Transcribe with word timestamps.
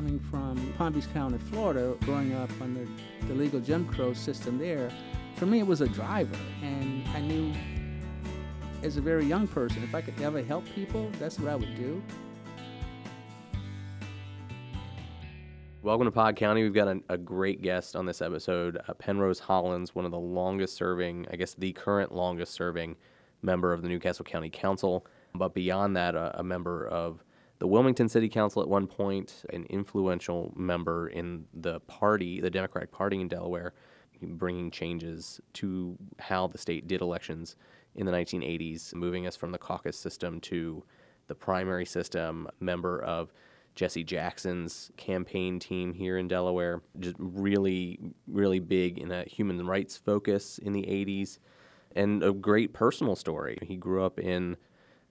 coming 0.00 0.18
from 0.30 0.72
Palm 0.78 0.94
Beach 0.94 1.12
County, 1.12 1.36
Florida, 1.50 1.94
growing 2.06 2.32
up 2.32 2.48
under 2.62 2.86
the 3.28 3.34
legal 3.34 3.60
Jim 3.60 3.86
Crow 3.86 4.14
system 4.14 4.56
there, 4.56 4.90
for 5.36 5.44
me 5.44 5.58
it 5.58 5.66
was 5.66 5.82
a 5.82 5.88
driver. 5.88 6.38
And 6.62 7.06
I 7.08 7.20
knew 7.20 7.52
as 8.82 8.96
a 8.96 9.02
very 9.02 9.26
young 9.26 9.46
person, 9.46 9.82
if 9.82 9.94
I 9.94 10.00
could 10.00 10.18
ever 10.22 10.42
help 10.42 10.64
people, 10.74 11.10
that's 11.18 11.38
what 11.38 11.50
I 11.50 11.54
would 11.54 11.76
do. 11.76 12.02
Welcome 15.82 16.06
to 16.06 16.12
Pod 16.12 16.34
County. 16.34 16.62
We've 16.62 16.72
got 16.72 16.88
a, 16.88 17.02
a 17.10 17.18
great 17.18 17.60
guest 17.60 17.94
on 17.94 18.06
this 18.06 18.22
episode, 18.22 18.78
uh, 18.88 18.94
Penrose 18.94 19.40
Hollins, 19.40 19.94
one 19.94 20.06
of 20.06 20.12
the 20.12 20.18
longest 20.18 20.76
serving, 20.76 21.26
I 21.30 21.36
guess 21.36 21.52
the 21.52 21.72
current 21.72 22.10
longest 22.10 22.54
serving 22.54 22.96
member 23.42 23.74
of 23.74 23.82
the 23.82 23.88
New 23.88 23.98
Castle 23.98 24.24
County 24.24 24.48
Council. 24.48 25.04
But 25.34 25.52
beyond 25.52 25.94
that, 25.96 26.16
uh, 26.16 26.32
a 26.36 26.42
member 26.42 26.88
of 26.88 27.22
the 27.60 27.66
Wilmington 27.66 28.08
City 28.08 28.28
Council 28.28 28.62
at 28.62 28.68
one 28.68 28.86
point, 28.86 29.44
an 29.50 29.64
influential 29.68 30.52
member 30.56 31.08
in 31.08 31.44
the 31.54 31.78
party, 31.80 32.40
the 32.40 32.50
Democratic 32.50 32.90
Party 32.90 33.20
in 33.20 33.28
Delaware, 33.28 33.74
bringing 34.22 34.70
changes 34.70 35.40
to 35.52 35.96
how 36.18 36.46
the 36.46 36.58
state 36.58 36.88
did 36.88 37.02
elections 37.02 37.56
in 37.94 38.06
the 38.06 38.12
1980s, 38.12 38.94
moving 38.94 39.26
us 39.26 39.36
from 39.36 39.52
the 39.52 39.58
caucus 39.58 39.98
system 39.98 40.40
to 40.40 40.82
the 41.26 41.34
primary 41.34 41.84
system, 41.84 42.48
member 42.60 43.02
of 43.02 43.32
Jesse 43.74 44.04
Jackson's 44.04 44.90
campaign 44.96 45.58
team 45.58 45.92
here 45.92 46.16
in 46.16 46.28
Delaware. 46.28 46.80
Just 46.98 47.16
really, 47.18 48.00
really 48.26 48.58
big 48.58 48.98
in 48.98 49.10
a 49.12 49.24
human 49.24 49.66
rights 49.66 49.98
focus 49.98 50.58
in 50.58 50.72
the 50.72 50.82
80s, 50.82 51.38
and 51.94 52.22
a 52.22 52.32
great 52.32 52.72
personal 52.72 53.16
story. 53.16 53.58
He 53.62 53.76
grew 53.76 54.02
up 54.02 54.18
in 54.18 54.56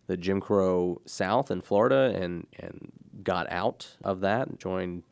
the 0.10 0.18
Jim 0.18 0.42
Crow 0.42 1.00
South 1.06 1.52
in 1.52 1.62
Florida 1.62 2.12
and, 2.20 2.48
and 2.60 2.92
got 3.24 3.46
out 3.52 3.96
of 4.04 4.22
that, 4.22 4.58
joined 4.58 5.04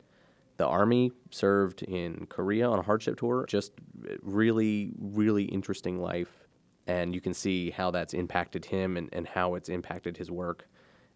the 0.56 0.66
Army, 0.66 1.12
served 1.30 1.84
in 1.84 2.26
Korea 2.26 2.68
on 2.68 2.80
a 2.80 2.82
hardship 2.82 3.16
tour. 3.16 3.46
Just 3.46 3.70
really, 4.22 4.90
really 4.98 5.44
interesting 5.44 6.00
life. 6.00 6.48
And 6.88 7.14
you 7.14 7.20
can 7.20 7.32
see 7.32 7.70
how 7.70 7.92
that's 7.92 8.12
impacted 8.12 8.64
him 8.64 8.96
and, 8.96 9.08
and 9.12 9.28
how 9.28 9.54
it's 9.54 9.68
impacted 9.68 10.16
his 10.16 10.32
work 10.32 10.66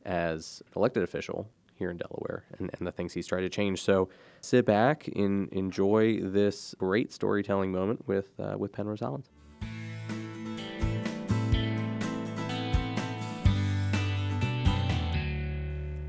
as 0.05 0.63
an 0.65 0.73
elected 0.77 1.03
official 1.03 1.49
here 1.75 1.91
in 1.91 1.97
Delaware 1.97 2.45
and, 2.61 2.71
and 2.79 2.87
the 2.87 2.93
things 2.93 3.13
he's 3.13 3.27
tried 3.27 3.41
to 3.41 3.49
change. 3.49 3.83
So 3.83 4.11
sit 4.43 4.65
back 4.65 5.09
and 5.09 5.49
enjoy 5.49 6.21
this 6.21 6.77
great 6.79 7.13
storytelling 7.13 7.73
moment 7.73 8.07
with, 8.07 8.39
uh, 8.39 8.55
with 8.57 8.71
Penrose 8.71 9.01
Hollins. 9.01 9.29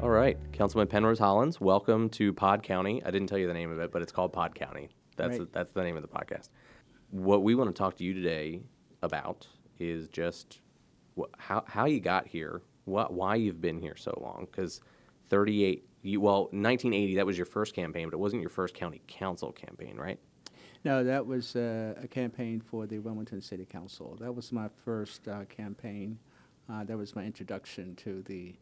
All 0.04 0.10
right, 0.10 0.38
Councilman 0.52 0.88
Penrose 0.90 1.18
Hollins, 1.20 1.62
welcome 1.62 2.10
to 2.10 2.34
Pod 2.34 2.62
County. 2.62 3.02
I 3.06 3.10
didn't 3.10 3.28
tell 3.30 3.38
you 3.38 3.48
the 3.48 3.54
name 3.54 3.72
of 3.72 3.80
it, 3.80 3.90
but 3.90 4.02
it's 4.02 4.12
called 4.12 4.34
Pod 4.34 4.54
County. 4.54 4.90
That's 5.16 5.40
Right. 5.40 5.52
that's 5.54 5.72
the 5.72 5.82
name 5.82 5.96
of 5.96 6.02
the 6.02 6.10
podcast. 6.10 6.50
What 7.12 7.42
we 7.42 7.56
want 7.56 7.74
to 7.74 7.74
talk 7.74 7.96
to 7.96 8.04
you 8.04 8.14
today 8.14 8.64
about 9.02 9.48
is 9.80 10.10
just 10.10 10.60
wh- 11.18 11.32
how 11.38 11.64
how 11.68 11.86
you 11.86 12.02
got 12.02 12.28
here, 12.28 12.64
what 12.84 13.14
why 13.14 13.36
you've 13.36 13.62
been 13.62 13.80
here 13.80 13.96
so 13.96 14.14
long. 14.22 14.46
Because 14.52 14.82
38, 15.30 15.88
you, 16.02 16.20
well, 16.20 16.50
1980 16.52 17.16
that 17.16 17.26
was 17.26 17.38
your 17.38 17.46
first 17.46 17.74
campaign, 17.74 18.10
but 18.10 18.14
it 18.14 18.20
wasn't 18.20 18.42
your 18.42 18.50
first 18.50 18.74
county 18.76 19.02
council 19.08 19.54
campaign, 19.54 19.96
right? 19.96 20.20
No, 20.84 21.06
that 21.06 21.26
was 21.26 21.56
uh, 21.56 21.94
a 22.04 22.10
campaign 22.10 22.60
for 22.60 22.86
the 22.88 23.00
Wilmington 23.00 23.40
City 23.40 23.64
Council. 23.64 24.18
That 24.20 24.36
was 24.36 24.52
my 24.52 24.68
first 24.84 25.30
uh, 25.30 25.46
campaign. 25.46 26.20
Uh, 26.70 26.84
that 26.84 26.98
was 26.98 27.16
my 27.16 27.24
introduction 27.24 27.96
to 27.96 28.22
the 28.24 28.54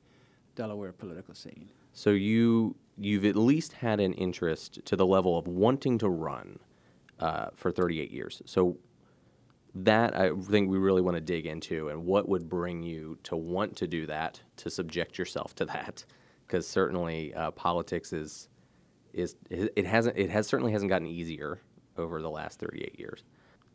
Delaware 0.56 0.92
political 0.92 1.34
scene. 1.34 1.70
So 1.94 2.12
you 2.12 2.76
you've 2.98 3.26
at 3.26 3.36
least 3.36 3.74
had 3.74 4.00
an 4.00 4.14
interest 4.14 4.80
to 4.86 4.96
the 4.96 5.06
level 5.06 5.38
of 5.38 5.48
wanting 5.48 5.98
to 6.00 6.10
run 6.10 6.60
uh, 7.20 7.48
for 7.56 7.72
38 7.72 8.12
years. 8.12 8.42
So 8.46 8.78
that 9.74 10.16
I 10.16 10.32
think 10.32 10.70
we 10.70 10.78
really 10.78 11.02
want 11.02 11.16
to 11.16 11.22
dig 11.22 11.46
into, 11.46 11.90
and 11.90 12.06
what 12.06 12.28
would 12.28 12.50
bring 12.50 12.84
you 12.84 13.18
to 13.24 13.36
want 13.38 13.76
to 13.78 13.88
do 13.88 14.06
that, 14.08 14.42
to 14.58 14.70
subject 14.70 15.18
yourself 15.18 15.56
to 15.56 15.66
that, 15.66 16.04
because 16.46 16.68
certainly 16.68 17.34
uh, 17.34 17.52
politics 17.52 18.12
is 18.14 18.50
is 19.14 19.36
it 19.50 19.86
hasn't 19.86 20.18
it 20.18 20.30
has 20.30 20.48
certainly 20.48 20.72
hasn't 20.72 20.90
gotten 20.90 21.08
easier 21.08 21.60
over 21.98 22.22
the 22.22 22.30
last 22.30 22.60
38 22.60 23.00
years. 23.00 23.24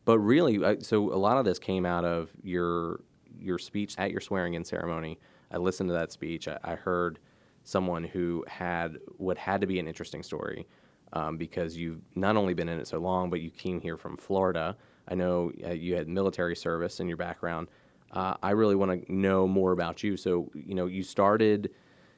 But 0.05 0.19
really, 0.19 0.65
I- 0.65 0.79
so 0.79 1.13
a 1.13 1.17
lot 1.17 1.39
of 1.39 1.45
this 1.45 1.59
came 1.59 1.87
out 1.87 2.05
of 2.05 2.31
your 2.43 3.01
your 3.39 3.59
speech 3.59 3.95
at 3.99 4.11
your 4.11 4.21
swearing-in 4.21 4.65
ceremony. 4.65 5.19
I 5.51 5.59
listened 5.59 5.89
to 5.91 5.95
that 5.95 6.13
speech. 6.13 6.49
I, 6.49 6.59
I 6.65 6.75
heard 6.75 7.19
someone 7.65 8.05
who 8.05 8.45
had 8.47 8.99
what 9.17 9.37
had 9.39 9.61
to 9.61 9.67
be 9.67 9.79
an 9.79 9.89
interesting 9.89 10.23
story 10.23 10.67
um, 11.13 11.37
because 11.37 11.77
you've 11.77 12.01
not 12.15 12.37
only 12.37 12.55
been 12.55 12.69
in 12.69 12.79
it 12.79 12.87
so 12.87 12.99
long, 12.99 13.31
but 13.31 13.41
you 13.41 13.51
came 13.51 13.81
here 13.81 13.97
from 13.97 14.17
Florida. 14.17 14.77
I 15.09 15.15
know 15.15 15.53
uh, 15.65 15.71
you 15.71 15.95
had 15.95 16.09
military 16.09 16.57
service 16.57 17.01
in 17.01 17.09
your 17.09 17.17
background. 17.17 17.69
Uh, 18.13 18.35
I 18.43 18.51
really 18.51 18.77
want 18.77 19.07
to 19.07 19.13
know 19.13 19.47
more 19.47 19.73
about 19.73 20.03
you. 20.03 20.17
So, 20.17 20.51
you 20.55 20.75
know, 20.75 20.87
you 20.87 21.03
started 21.03 21.71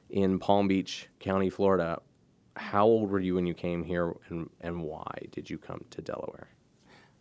in 0.09 0.39
Palm 0.39 0.67
Beach 0.67 1.07
County, 1.19 1.49
Florida. 1.49 1.99
How 2.55 2.85
old 2.85 3.09
were 3.09 3.19
you 3.19 3.35
when 3.35 3.45
you 3.45 3.53
came 3.53 3.83
here, 3.83 4.15
and, 4.29 4.49
and 4.61 4.83
why 4.83 5.11
did 5.31 5.49
you 5.49 5.57
come 5.57 5.83
to 5.91 6.01
Delaware? 6.01 6.49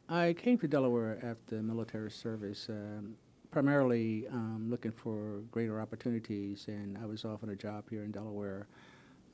I 0.09 0.33
came 0.33 0.59
to 0.59 0.69
Delaware 0.69 1.19
after 1.23 1.63
military 1.63 2.11
service, 2.11 2.67
um, 2.71 3.15
primarily 3.59 4.25
um, 4.31 4.69
looking 4.71 4.93
for 4.93 5.43
greater 5.51 5.81
opportunities, 5.81 6.67
and 6.69 6.97
I 6.97 7.07
was 7.07 7.25
offered 7.25 7.49
a 7.49 7.57
job 7.57 7.91
here 7.91 8.05
in 8.05 8.13
Delaware. 8.13 8.69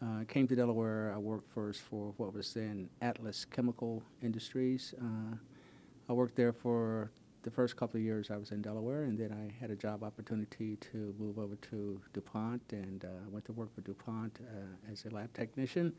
Uh, 0.02 0.24
came 0.26 0.48
to 0.48 0.56
Delaware. 0.56 1.12
I 1.14 1.18
worked 1.18 1.52
first 1.52 1.82
for 1.82 2.14
what 2.16 2.32
was 2.32 2.54
then 2.54 2.88
Atlas 3.02 3.44
Chemical 3.44 4.02
Industries. 4.22 4.94
Uh, 4.98 5.36
I 6.08 6.14
worked 6.14 6.36
there 6.36 6.54
for 6.54 7.10
the 7.42 7.50
first 7.50 7.76
couple 7.76 7.98
of 7.98 8.02
years 8.02 8.30
I 8.30 8.38
was 8.38 8.50
in 8.50 8.62
Delaware, 8.62 9.02
and 9.02 9.18
then 9.18 9.30
I 9.30 9.52
had 9.60 9.70
a 9.70 9.76
job 9.76 10.02
opportunity 10.02 10.76
to 10.76 11.14
move 11.18 11.38
over 11.38 11.56
to 11.56 12.00
DuPont, 12.14 12.62
and 12.72 13.04
uh, 13.04 13.28
went 13.28 13.44
to 13.44 13.52
work 13.52 13.74
for 13.74 13.82
DuPont 13.82 14.38
uh, 14.40 14.90
as 14.90 15.04
a 15.04 15.10
lab 15.10 15.34
technician. 15.34 15.92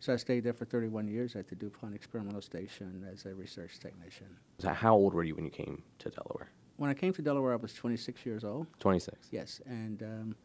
So 0.00 0.12
I 0.14 0.16
stayed 0.16 0.42
there 0.42 0.52
for 0.52 0.64
31 0.64 1.06
years 1.06 1.36
at 1.36 1.46
the 1.46 1.54
DuPont 1.54 1.94
Experimental 1.94 2.42
Station 2.42 3.06
as 3.12 3.24
a 3.24 3.36
research 3.36 3.78
technician. 3.78 4.26
So 4.58 4.70
how 4.70 4.96
old 4.96 5.14
were 5.14 5.22
you 5.22 5.36
when 5.36 5.44
you 5.44 5.52
came 5.52 5.84
to 6.00 6.10
Delaware? 6.10 6.50
When 6.78 6.88
I 6.88 6.94
came 6.94 7.12
to 7.14 7.22
Delaware, 7.22 7.54
I 7.54 7.56
was 7.56 7.74
26 7.74 8.24
years 8.24 8.44
old. 8.44 8.68
26. 8.78 9.28
Yes, 9.32 9.60
and 9.66 10.00
um, 10.00 10.36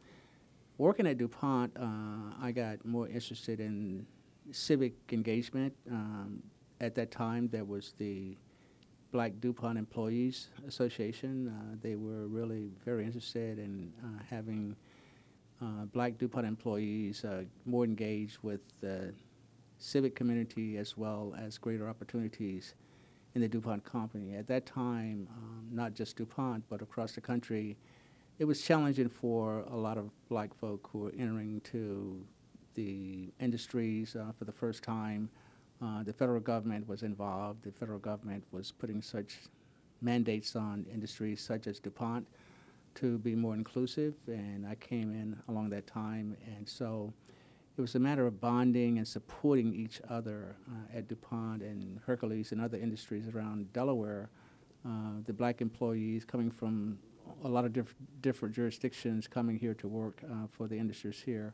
working 0.79 1.05
at 1.05 1.19
DuPont, 1.19 1.71
uh, 1.79 2.33
I 2.41 2.51
got 2.51 2.83
more 2.83 3.07
interested 3.07 3.59
in 3.59 4.07
civic 4.51 4.93
engagement. 5.11 5.75
Um, 5.91 6.41
at 6.81 6.95
that 6.95 7.11
time, 7.11 7.49
there 7.49 7.65
was 7.65 7.93
the 7.99 8.35
Black 9.11 9.33
DuPont 9.41 9.77
Employees 9.77 10.47
Association. 10.67 11.49
Uh, 11.49 11.75
they 11.83 11.95
were 11.95 12.25
really 12.27 12.71
very 12.83 13.05
interested 13.05 13.59
in 13.59 13.93
uh, 14.03 14.23
having 14.27 14.75
uh, 15.61 15.85
Black 15.93 16.17
DuPont 16.17 16.47
employees 16.47 17.23
uh, 17.23 17.43
more 17.67 17.83
engaged 17.83 18.39
with 18.41 18.61
the 18.81 19.13
civic 19.77 20.15
community 20.15 20.77
as 20.77 20.97
well 20.97 21.35
as 21.39 21.59
greater 21.59 21.87
opportunities 21.87 22.73
in 23.35 23.41
the 23.41 23.47
DuPont 23.47 23.83
company. 23.83 24.35
At 24.35 24.47
that 24.47 24.65
time, 24.65 25.27
um, 25.35 25.67
not 25.71 25.93
just 25.93 26.17
DuPont, 26.17 26.63
but 26.69 26.81
across 26.81 27.13
the 27.13 27.21
country, 27.21 27.77
it 28.39 28.45
was 28.45 28.61
challenging 28.61 29.09
for 29.09 29.59
a 29.71 29.75
lot 29.75 29.97
of 29.97 30.09
black 30.29 30.53
folk 30.53 30.89
who 30.91 30.99
were 30.99 31.13
entering 31.17 31.61
to 31.71 32.23
the 32.75 33.31
industries 33.39 34.15
uh, 34.15 34.31
for 34.37 34.45
the 34.45 34.51
first 34.51 34.83
time. 34.83 35.29
Uh, 35.81 36.03
the 36.03 36.13
federal 36.13 36.39
government 36.39 36.87
was 36.87 37.03
involved. 37.03 37.63
The 37.63 37.71
federal 37.71 37.99
government 37.99 38.43
was 38.51 38.71
putting 38.71 39.01
such 39.01 39.37
mandates 40.01 40.55
on 40.55 40.85
industries 40.91 41.41
such 41.41 41.67
as 41.67 41.79
DuPont 41.79 42.25
to 42.95 43.17
be 43.19 43.35
more 43.35 43.55
inclusive, 43.55 44.13
and 44.27 44.67
I 44.67 44.75
came 44.75 45.11
in 45.11 45.35
along 45.49 45.69
that 45.71 45.87
time. 45.87 46.37
And 46.55 46.67
so 46.67 47.11
it 47.77 47.81
was 47.81 47.95
a 47.95 47.99
matter 47.99 48.27
of 48.27 48.39
bonding 48.39 48.97
and 48.99 49.07
supporting 49.07 49.73
each 49.73 49.99
other 50.09 50.55
uh, 50.69 50.97
at 50.97 51.07
DuPont 51.07 51.61
and 51.61 51.99
Hercules 52.05 52.51
and 52.51 52.61
other 52.61 52.77
industries 52.77 53.27
around 53.27 53.71
Delaware. 53.73 54.29
Uh, 54.85 55.21
the 55.25 55.33
black 55.33 55.61
employees 55.61 56.23
coming 56.25 56.51
from 56.51 56.99
a 57.43 57.47
lot 57.47 57.65
of 57.65 57.73
diff- 57.73 57.95
different 58.21 58.53
jurisdictions 58.53 59.27
coming 59.27 59.57
here 59.57 59.73
to 59.75 59.87
work 59.87 60.21
uh, 60.29 60.45
for 60.51 60.67
the 60.67 60.77
industries 60.77 61.19
here. 61.25 61.53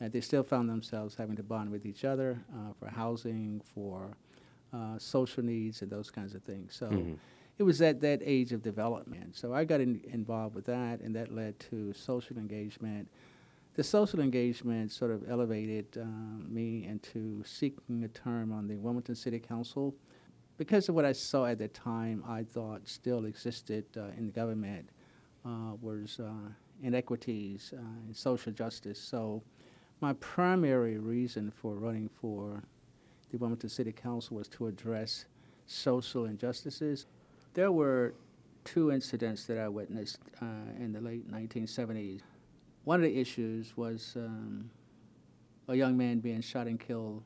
Uh, 0.00 0.08
they 0.08 0.20
still 0.20 0.42
found 0.42 0.68
themselves 0.68 1.14
having 1.14 1.36
to 1.36 1.42
bond 1.42 1.70
with 1.70 1.86
each 1.86 2.04
other 2.04 2.42
uh, 2.54 2.72
for 2.78 2.88
housing, 2.88 3.60
for 3.74 4.16
uh, 4.72 4.98
social 4.98 5.44
needs, 5.44 5.82
and 5.82 5.90
those 5.92 6.10
kinds 6.10 6.34
of 6.34 6.42
things. 6.42 6.74
So 6.74 6.88
Mhm. 6.88 7.18
it 7.58 7.62
was 7.62 7.80
at 7.82 8.00
that 8.00 8.20
age 8.24 8.52
of 8.52 8.62
development. 8.62 9.36
So 9.36 9.52
I 9.52 9.64
got 9.64 9.80
in, 9.80 10.00
involved 10.08 10.54
with 10.56 10.64
that, 10.64 11.00
and 11.02 11.14
that 11.14 11.30
led 11.32 11.60
to 11.70 11.92
social 11.92 12.36
engagement. 12.38 13.06
The 13.74 13.84
social 13.84 14.20
engagement 14.20 14.92
sort 14.92 15.10
of 15.10 15.24
elevated 15.30 15.86
uh, 15.98 16.04
me 16.48 16.86
into 16.86 17.42
seeking 17.44 18.04
a 18.04 18.08
term 18.08 18.52
on 18.52 18.68
the 18.68 18.76
Wilmington 18.76 19.14
City 19.14 19.38
Council. 19.38 19.94
Because 20.58 20.88
of 20.88 20.94
what 20.94 21.04
I 21.04 21.12
saw 21.12 21.46
at 21.46 21.58
the 21.58 21.68
time, 21.68 22.22
I 22.28 22.44
thought 22.44 22.86
still 22.86 23.24
existed 23.24 23.86
uh, 23.96 24.08
in 24.16 24.26
the 24.26 24.32
government 24.32 24.90
uh, 25.46 25.74
was 25.80 26.20
uh, 26.20 26.30
inequities 26.82 27.72
uh, 27.76 27.80
and 28.06 28.14
social 28.16 28.52
justice. 28.52 28.98
So 28.98 29.42
My 30.02 30.14
primary 30.14 30.98
reason 30.98 31.52
for 31.52 31.76
running 31.76 32.08
for 32.08 32.60
the 33.30 33.38
Wilmington 33.38 33.70
City 33.70 33.92
Council 33.92 34.36
was 34.36 34.48
to 34.48 34.66
address 34.66 35.26
social 35.66 36.24
injustices. 36.24 37.06
There 37.54 37.70
were 37.70 38.14
two 38.64 38.90
incidents 38.90 39.44
that 39.46 39.58
I 39.58 39.68
witnessed 39.68 40.18
uh, 40.40 40.46
in 40.76 40.92
the 40.92 41.00
late 41.00 41.30
1970s. 41.30 42.20
One 42.84 42.98
of 42.98 43.08
the 43.08 43.16
issues 43.16 43.76
was 43.76 44.14
um, 44.16 44.68
a 45.68 45.74
young 45.76 45.96
man 45.96 46.18
being 46.18 46.40
shot 46.40 46.66
and 46.66 46.80
killed 46.80 47.22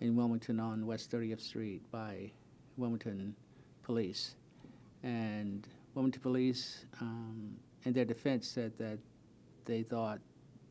in 0.00 0.16
Wilmington 0.16 0.58
on 0.58 0.86
West 0.86 1.10
30th 1.10 1.42
Street 1.42 1.82
by 1.92 2.30
Wilmington 2.78 3.36
police. 3.82 4.34
And 5.02 5.68
Wilmington 5.94 6.22
police, 6.22 6.86
um, 7.02 7.54
in 7.84 7.92
their 7.92 8.06
defense, 8.06 8.48
said 8.48 8.72
that 8.78 8.98
they 9.66 9.82
thought 9.82 10.20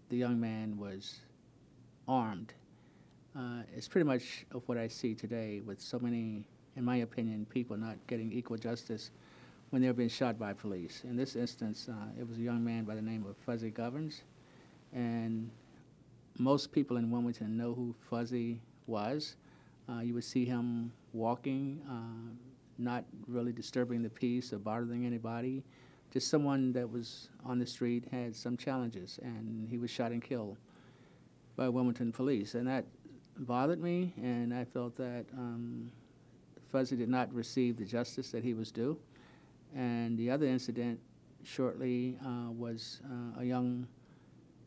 the 0.09 0.17
young 0.17 0.39
man 0.39 0.79
was 0.79 1.19
armed. 2.07 2.53
Uh, 3.37 3.61
it's 3.75 3.87
pretty 3.87 4.07
much 4.07 4.47
of 4.51 4.63
what 4.67 4.79
I 4.79 4.87
see 4.87 5.13
today 5.13 5.61
with 5.63 5.79
so 5.79 5.99
many, 5.99 6.47
in 6.75 6.83
my 6.83 6.97
opinion, 6.97 7.45
people 7.45 7.77
not 7.77 7.97
getting 8.07 8.31
equal 8.33 8.57
justice 8.57 9.11
when 9.71 9.81
they're 9.81 9.93
being 9.93 10.09
shot 10.09 10.37
by 10.37 10.53
police. 10.53 11.03
In 11.05 11.15
this 11.15 11.35
instance, 11.35 11.89
uh, 11.89 12.19
it 12.19 12.27
was 12.27 12.37
a 12.37 12.41
young 12.41 12.63
man 12.63 12.83
by 12.83 12.93
the 12.93 13.01
name 13.01 13.25
of 13.25 13.35
Fuzzy 13.37 13.71
Governs, 13.71 14.21
and 14.93 15.49
most 16.37 16.71
people 16.71 16.97
in 16.97 17.09
Wilmington 17.09 17.57
know 17.57 17.73
who 17.73 17.95
Fuzzy 18.09 18.61
was. 18.85 19.35
Uh, 19.89 20.01
you 20.01 20.13
would 20.13 20.25
see 20.25 20.45
him 20.45 20.91
walking, 21.13 21.81
uh, 21.89 22.35
not 22.77 23.05
really 23.27 23.53
disturbing 23.53 24.03
the 24.03 24.09
peace 24.09 24.51
or 24.51 24.59
bothering 24.59 25.05
anybody. 25.05 25.63
Just 26.11 26.29
someone 26.29 26.73
that 26.73 26.89
was 26.89 27.29
on 27.45 27.57
the 27.57 27.65
street 27.65 28.03
had 28.11 28.35
some 28.35 28.57
challenges, 28.57 29.19
and 29.23 29.69
he 29.69 29.77
was 29.77 29.89
shot 29.89 30.11
and 30.11 30.21
killed 30.21 30.57
by 31.55 31.69
Wilmington 31.69 32.11
police, 32.11 32.55
and 32.55 32.67
that 32.67 32.83
bothered 33.37 33.81
me. 33.81 34.13
And 34.21 34.53
I 34.53 34.65
felt 34.65 34.97
that 34.97 35.25
um, 35.37 35.89
Fuzzy 36.73 36.97
did 36.97 37.07
not 37.07 37.33
receive 37.33 37.77
the 37.77 37.85
justice 37.85 38.31
that 38.31 38.43
he 38.43 38.53
was 38.53 38.69
due. 38.69 38.97
And 39.75 40.17
the 40.17 40.29
other 40.29 40.45
incident 40.45 40.99
shortly 41.43 42.17
uh, 42.25 42.51
was 42.51 43.01
uh, 43.05 43.41
a 43.41 43.45
young 43.45 43.87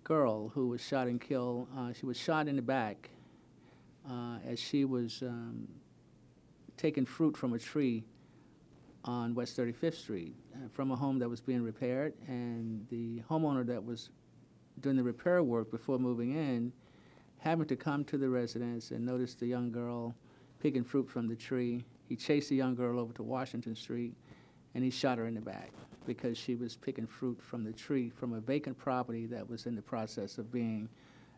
girl 0.02 0.48
who 0.48 0.68
was 0.68 0.80
shot 0.80 1.06
and 1.06 1.20
killed. 1.20 1.68
Uh, 1.76 1.92
she 1.92 2.06
was 2.06 2.16
shot 2.16 2.48
in 2.48 2.56
the 2.56 2.62
back 2.62 3.10
uh, 4.08 4.38
as 4.46 4.58
she 4.58 4.84
was 4.84 5.22
um, 5.22 5.68
taking 6.76 7.04
fruit 7.04 7.36
from 7.36 7.54
a 7.54 7.58
tree 7.58 8.04
on 9.04 9.34
West 9.34 9.56
35th 9.56 9.94
Street 9.94 10.34
uh, 10.54 10.68
from 10.72 10.90
a 10.90 10.96
home 10.96 11.18
that 11.18 11.28
was 11.28 11.40
being 11.40 11.62
repaired. 11.62 12.14
And 12.26 12.86
the 12.88 13.22
homeowner 13.30 13.66
that 13.66 13.84
was 13.84 14.10
doing 14.80 14.96
the 14.96 15.02
repair 15.02 15.42
work 15.42 15.70
before 15.70 15.98
moving 15.98 16.34
in 16.34 16.72
happened 17.38 17.68
to 17.68 17.76
come 17.76 18.04
to 18.04 18.18
the 18.18 18.28
residence 18.28 18.90
and 18.90 19.04
noticed 19.04 19.40
the 19.40 19.46
young 19.46 19.70
girl 19.70 20.14
picking 20.60 20.84
fruit 20.84 21.08
from 21.08 21.28
the 21.28 21.36
tree. 21.36 21.84
He 22.08 22.16
chased 22.16 22.48
the 22.48 22.56
young 22.56 22.74
girl 22.74 22.98
over 22.98 23.12
to 23.14 23.22
Washington 23.22 23.74
Street 23.74 24.14
and 24.74 24.84
he 24.84 24.90
shot 24.90 25.18
her 25.18 25.26
in 25.26 25.34
the 25.34 25.40
back 25.40 25.70
because 26.06 26.36
she 26.36 26.54
was 26.54 26.76
picking 26.76 27.06
fruit 27.06 27.40
from 27.40 27.64
the 27.64 27.72
tree 27.72 28.10
from 28.10 28.34
a 28.34 28.40
vacant 28.40 28.76
property 28.76 29.26
that 29.26 29.48
was 29.48 29.66
in 29.66 29.74
the 29.74 29.82
process 29.82 30.38
of 30.38 30.52
being 30.52 30.88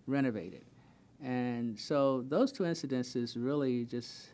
renovated. 0.07 0.63
And 1.23 1.79
so 1.79 2.25
those 2.29 2.53
two 2.53 2.65
incidences 2.65 3.37
really 3.37 3.85
just 3.85 4.29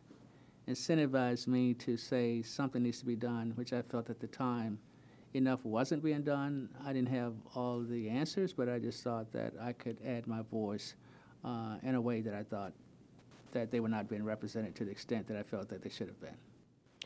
incentivized 0.69 1.47
me 1.47 1.75
to 1.75 1.97
say 1.97 2.43
something 2.43 2.83
needs 2.83 3.01
to 3.01 3.07
be 3.07 3.17
done, 3.17 3.53
which 3.57 3.73
I 3.73 3.83
felt 3.83 4.11
at 4.11 4.21
the 4.21 4.27
time 4.29 4.79
enough 5.35 5.65
wasn't 5.65 6.03
being 6.03 6.23
done. 6.23 6.69
I 6.85 6.93
didn't 6.93 7.09
have 7.09 7.35
all 7.55 7.81
the 7.81 8.09
answers, 8.09 8.53
but 8.53 8.69
I 8.69 8.79
just 8.79 9.03
thought 9.03 9.33
that 9.33 9.53
I 9.61 9.73
could 9.73 9.99
add 10.07 10.27
my 10.27 10.43
voice 10.51 10.95
uh, 11.45 11.77
in 11.83 11.95
a 11.95 12.01
way 12.01 12.21
that 12.21 12.35
I 12.35 12.43
thought 12.43 12.73
that 13.53 13.71
they 13.71 13.81
were 13.81 13.89
not 13.89 14.09
being 14.09 14.25
represented 14.25 14.75
to 14.77 14.85
the 14.85 14.91
extent 14.91 15.27
that 15.29 15.37
I 15.37 15.43
felt 15.43 15.69
that 15.69 15.83
they 15.83 15.91
should 15.91 16.09
have 16.09 16.21
been. 16.21 16.37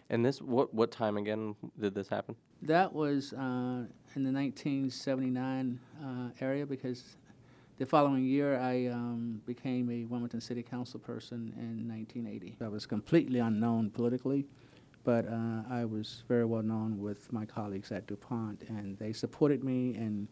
And 0.08 0.24
this, 0.24 0.40
what 0.40 0.72
what 0.72 0.90
time 0.92 1.16
again 1.16 1.56
did 1.80 1.94
this 1.94 2.08
happen? 2.08 2.36
That 2.62 2.92
was 2.92 3.32
uh, 3.32 3.84
in 4.14 4.24
the 4.24 4.32
1979 4.32 5.80
uh, 6.02 6.28
area 6.40 6.64
because 6.64 7.16
the 7.78 7.86
following 7.86 8.24
year 8.24 8.58
I 8.58 8.86
um, 8.86 9.42
became 9.46 9.90
a 9.90 10.04
Wilmington 10.04 10.40
City 10.40 10.62
Council 10.62 10.98
person 10.98 11.52
in 11.58 11.88
1980. 11.88 12.56
I 12.64 12.68
was 12.68 12.86
completely 12.86 13.40
unknown 13.40 13.90
politically, 13.90 14.46
but 15.04 15.26
uh, 15.26 15.62
I 15.68 15.84
was 15.84 16.22
very 16.28 16.44
well 16.44 16.62
known 16.62 16.98
with 16.98 17.30
my 17.32 17.44
colleagues 17.44 17.92
at 17.92 18.06
DuPont, 18.06 18.62
and 18.68 18.96
they 18.98 19.12
supported 19.12 19.62
me, 19.62 19.94
and 19.96 20.28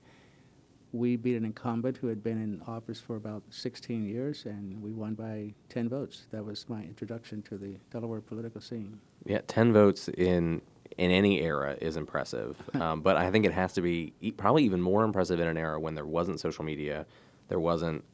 we 0.93 1.17
beat 1.17 1.37
an 1.37 1.45
incumbent 1.45 1.97
who 1.97 2.07
had 2.07 2.23
been 2.23 2.41
in 2.41 2.63
office 2.69 3.01
for 3.01 3.17
about 3.17 3.43
16 3.51 4.07
years, 4.07 4.47
and 4.47 4.81
we 4.81 4.93
won 4.93 5.15
by 5.15 5.53
10 5.69 5.89
votes. 5.89 6.27
That 6.31 6.45
was 6.45 6.67
my 6.69 6.83
introduction 6.83 7.43
to 7.43 7.59
the 7.59 7.77
Delaware 7.91 8.21
political 8.21 8.61
scene. 8.61 8.99
Yeah, 9.25 9.41
ten 9.47 9.73
votes 9.73 10.09
in 10.09 10.61
in 10.97 11.11
any 11.11 11.41
era 11.41 11.77
is 11.81 11.97
impressive, 11.97 12.57
um, 12.81 13.01
but 13.01 13.17
I 13.17 13.31
think 13.31 13.47
it 13.47 13.53
has 13.53 13.73
to 13.75 13.81
be 13.81 14.13
e- 14.21 14.31
probably 14.33 14.65
even 14.65 14.81
more 14.81 15.05
impressive 15.05 15.41
in 15.41 15.49
an 15.49 15.57
era 15.57 15.81
when 15.81 15.95
there 15.95 16.07
wasn't 16.07 16.41
social 16.41 16.65
media, 16.65 17.07
there 17.49 17.61
wasn't. 17.61 18.05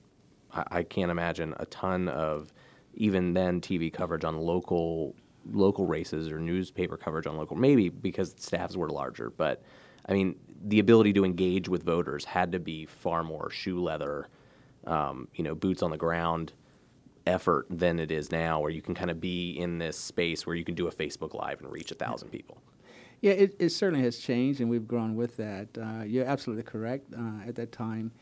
I, 0.53 0.65
I 0.71 0.83
can't 0.83 1.11
imagine 1.11 1.55
a 1.59 1.67
ton 1.67 2.09
of 2.09 2.53
even 2.95 3.35
then 3.35 3.61
TV 3.61 3.93
coverage 3.93 4.25
on 4.25 4.39
local 4.39 5.15
local 5.53 5.87
races 5.87 6.29
or 6.31 6.39
newspaper 6.39 6.97
coverage 6.97 7.27
on 7.27 7.37
local. 7.37 7.57
Maybe 7.57 7.89
because 7.89 8.35
staffs 8.39 8.77
were 8.77 8.89
larger, 8.91 9.31
but 9.31 9.62
I 10.09 10.12
mean 10.12 10.37
the 10.62 10.79
ability 10.79 11.12
to 11.15 11.25
engage 11.25 11.69
with 11.69 11.83
voters 11.83 12.25
had 12.25 12.53
to 12.53 12.59
be 12.59 12.85
far 12.87 13.25
more 13.25 13.51
shoe 13.51 13.81
leather, 13.83 14.29
um, 14.87 15.27
you 15.35 15.43
know, 15.43 15.55
boots 15.55 15.83
on 15.83 15.91
the 15.91 15.97
ground 15.97 16.53
effort 17.27 17.67
than 17.71 17.99
it 17.99 18.11
is 18.11 18.31
now, 18.33 18.61
where 18.61 18.71
you 18.71 18.83
can 18.83 18.95
kind 18.95 19.11
of 19.11 19.21
be 19.21 19.53
in 19.53 19.79
this 19.79 19.99
space 19.99 20.47
where 20.47 20.57
you 20.57 20.65
can 20.65 20.75
do 20.75 20.87
a 20.89 20.93
Facebook 20.93 21.35
Live 21.35 21.61
and 21.61 21.71
reach 21.71 21.91
a 21.91 21.95
thousand 21.95 22.31
people. 22.31 22.59
Yeah, 23.21 23.33
it, 23.33 23.57
it 23.59 23.69
certainly 23.71 24.03
has 24.05 24.19
changed, 24.19 24.61
and 24.61 24.71
we've 24.71 24.89
grown 24.89 25.15
with 25.15 25.37
that. 25.37 25.69
Uh, 25.77 26.05
you're 26.05 26.25
absolutely 26.25 26.63
correct. 26.63 27.13
Uh, 27.15 27.47
at 27.47 27.55
that 27.57 27.71
time, 27.71 28.13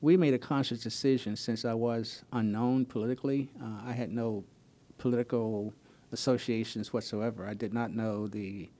we 0.00 0.16
made 0.16 0.34
a 0.34 0.38
conscious 0.38 0.80
decision 0.80 1.34
since 1.34 1.64
I 1.64 1.74
was 1.74 2.22
unknown 2.32 2.86
politically. 2.86 3.50
Uh, 3.60 3.80
I 3.84 3.92
had 3.92 4.10
no 4.10 4.44
political 4.98 5.74
associations 6.12 6.92
whatsoever. 6.92 7.46
I 7.46 7.54
did 7.54 7.74
not 7.74 7.92
know 7.92 8.28
the 8.28 8.70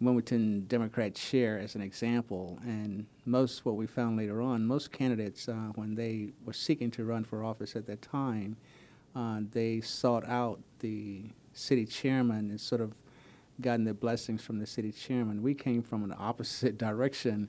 Wilmington 0.00 0.66
Democrat 0.66 1.14
chair 1.14 1.58
as 1.58 1.74
an 1.74 1.82
example. 1.82 2.58
And 2.64 3.06
most, 3.24 3.64
what 3.64 3.76
we 3.76 3.86
found 3.86 4.16
later 4.16 4.42
on, 4.42 4.66
most 4.66 4.92
candidates, 4.92 5.48
uh, 5.48 5.72
when 5.74 5.94
they 5.94 6.32
were 6.44 6.52
seeking 6.52 6.90
to 6.92 7.04
run 7.04 7.24
for 7.24 7.44
office 7.44 7.76
at 7.76 7.86
that 7.86 8.02
time, 8.02 8.56
uh, 9.16 9.40
they 9.50 9.80
sought 9.80 10.28
out 10.28 10.60
the 10.80 11.22
city 11.54 11.86
chairman 11.86 12.50
and 12.50 12.60
sort 12.60 12.82
of 12.82 12.92
gotten 13.62 13.84
their 13.84 13.94
blessings 13.94 14.42
from 14.42 14.58
the 14.58 14.66
city 14.66 14.92
chairman. 14.92 15.42
We 15.42 15.54
came 15.54 15.82
from 15.82 16.04
an 16.04 16.14
opposite 16.18 16.76
direction, 16.86 17.48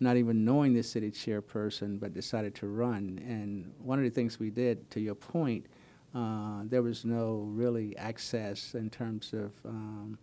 not 0.00 0.16
even 0.16 0.44
knowing 0.44 0.72
the 0.72 0.82
city 0.82 1.10
chairperson, 1.10 2.00
but 2.00 2.14
decided 2.14 2.54
to 2.56 2.66
run. 2.66 3.20
And 3.26 3.72
one 3.78 3.98
of 3.98 4.04
the 4.04 4.10
things 4.10 4.40
we 4.40 4.48
did, 4.48 4.90
to 4.92 5.00
your 5.00 5.14
point, 5.14 5.66
uh, 6.14 6.62
there 6.64 6.82
was 6.82 7.04
no 7.04 7.46
really 7.50 7.96
access 7.98 8.74
in 8.74 8.88
terms 8.88 9.34
of 9.34 9.52
um, 9.66 10.18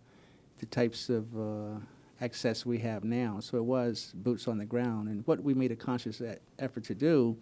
the 0.57 0.65
types 0.65 1.09
of 1.09 1.25
uh, 1.37 1.79
access 2.21 2.65
we 2.65 2.79
have 2.79 3.03
now. 3.03 3.39
So 3.39 3.57
it 3.57 3.63
was 3.63 4.11
boots 4.15 4.47
on 4.47 4.57
the 4.57 4.65
ground. 4.65 5.07
And 5.07 5.25
what 5.27 5.41
we 5.43 5.53
made 5.53 5.71
a 5.71 5.75
conscious 5.75 6.21
effort 6.57 6.83
to 6.85 6.95
do 6.95 7.37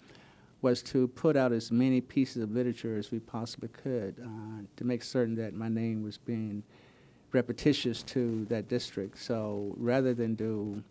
was 0.62 0.82
to 0.82 1.08
put 1.10 1.36
out 1.36 1.52
as 1.52 1.72
many 1.72 2.02
pieces 2.02 2.42
of 2.42 2.52
literature 2.52 2.98
as 2.98 3.12
we 3.12 3.20
possibly 3.20 3.70
could 3.70 4.16
uh, 4.24 4.64
to 4.76 4.84
make 4.84 5.04
certain 5.04 5.36
that 5.36 5.54
my 5.54 5.70
name 5.70 6.04
was 6.04 6.18
being 6.18 6.64
repetitious 7.32 8.02
to 8.04 8.46
that 8.46 8.68
district. 8.68 9.20
So 9.20 9.76
rather 9.78 10.14
than 10.14 10.36
do 10.36 10.84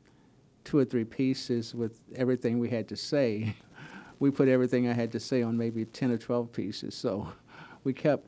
two 0.65 0.79
or 0.79 0.85
three 0.85 1.05
pieces 1.05 1.75
with 1.75 1.99
everything 2.15 2.59
we 2.59 2.69
had 2.69 2.89
to 2.89 2.97
say, 2.97 3.55
we 4.21 4.31
put 4.31 4.49
everything 4.49 4.89
I 4.89 4.93
had 4.93 5.13
to 5.13 5.21
say 5.21 5.43
on 5.43 5.57
maybe 5.57 5.85
10 5.85 6.11
or 6.13 6.19
12 6.19 6.53
pieces. 6.53 6.95
So 6.95 7.29
we 7.85 7.93
kept 7.93 8.25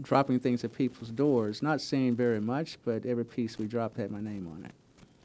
dropping 0.00 0.40
things 0.40 0.64
at 0.64 0.72
people's 0.72 1.10
doors, 1.10 1.62
not 1.62 1.80
saying 1.80 2.16
very 2.16 2.40
much, 2.40 2.78
but 2.84 3.04
every 3.04 3.26
piece 3.26 3.58
we 3.58 3.66
dropped 3.66 3.98
had 3.98 4.10
my 4.10 4.20
name 4.20 4.48
on 4.50 4.64
it. 4.64 4.72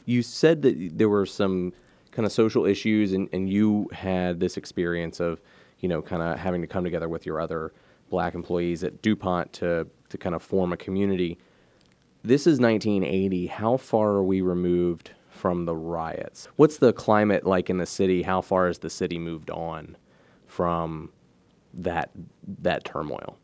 You 0.05 0.21
said 0.23 0.61
that 0.63 0.97
there 0.97 1.09
were 1.09 1.25
some 1.25 1.73
kind 2.11 2.25
of 2.25 2.31
social 2.31 2.65
issues, 2.65 3.13
and, 3.13 3.29
and 3.33 3.49
you 3.49 3.89
had 3.91 4.39
this 4.39 4.57
experience 4.57 5.19
of, 5.19 5.41
you 5.79 5.89
know, 5.89 6.01
kind 6.01 6.21
of 6.21 6.37
having 6.37 6.61
to 6.61 6.67
come 6.67 6.83
together 6.83 7.09
with 7.09 7.25
your 7.25 7.39
other 7.39 7.73
black 8.09 8.35
employees 8.35 8.83
at 8.83 9.01
DuPont 9.01 9.53
to, 9.53 9.87
to 10.09 10.17
kind 10.17 10.35
of 10.35 10.41
form 10.41 10.73
a 10.73 10.77
community. 10.77 11.37
This 12.23 12.47
is 12.47 12.59
1980. 12.59 13.47
How 13.47 13.77
far 13.77 14.09
are 14.09 14.23
we 14.23 14.41
removed 14.41 15.11
from 15.29 15.65
the 15.65 15.75
riots? 15.75 16.47
What's 16.55 16.77
the 16.77 16.93
climate 16.93 17.45
like 17.45 17.69
in 17.69 17.77
the 17.77 17.85
city? 17.85 18.23
How 18.23 18.41
far 18.41 18.67
has 18.67 18.79
the 18.79 18.89
city 18.89 19.19
moved 19.19 19.49
on 19.49 19.97
from 20.45 21.11
that 21.73 22.09
that 22.59 22.83
turmoil? 22.83 23.37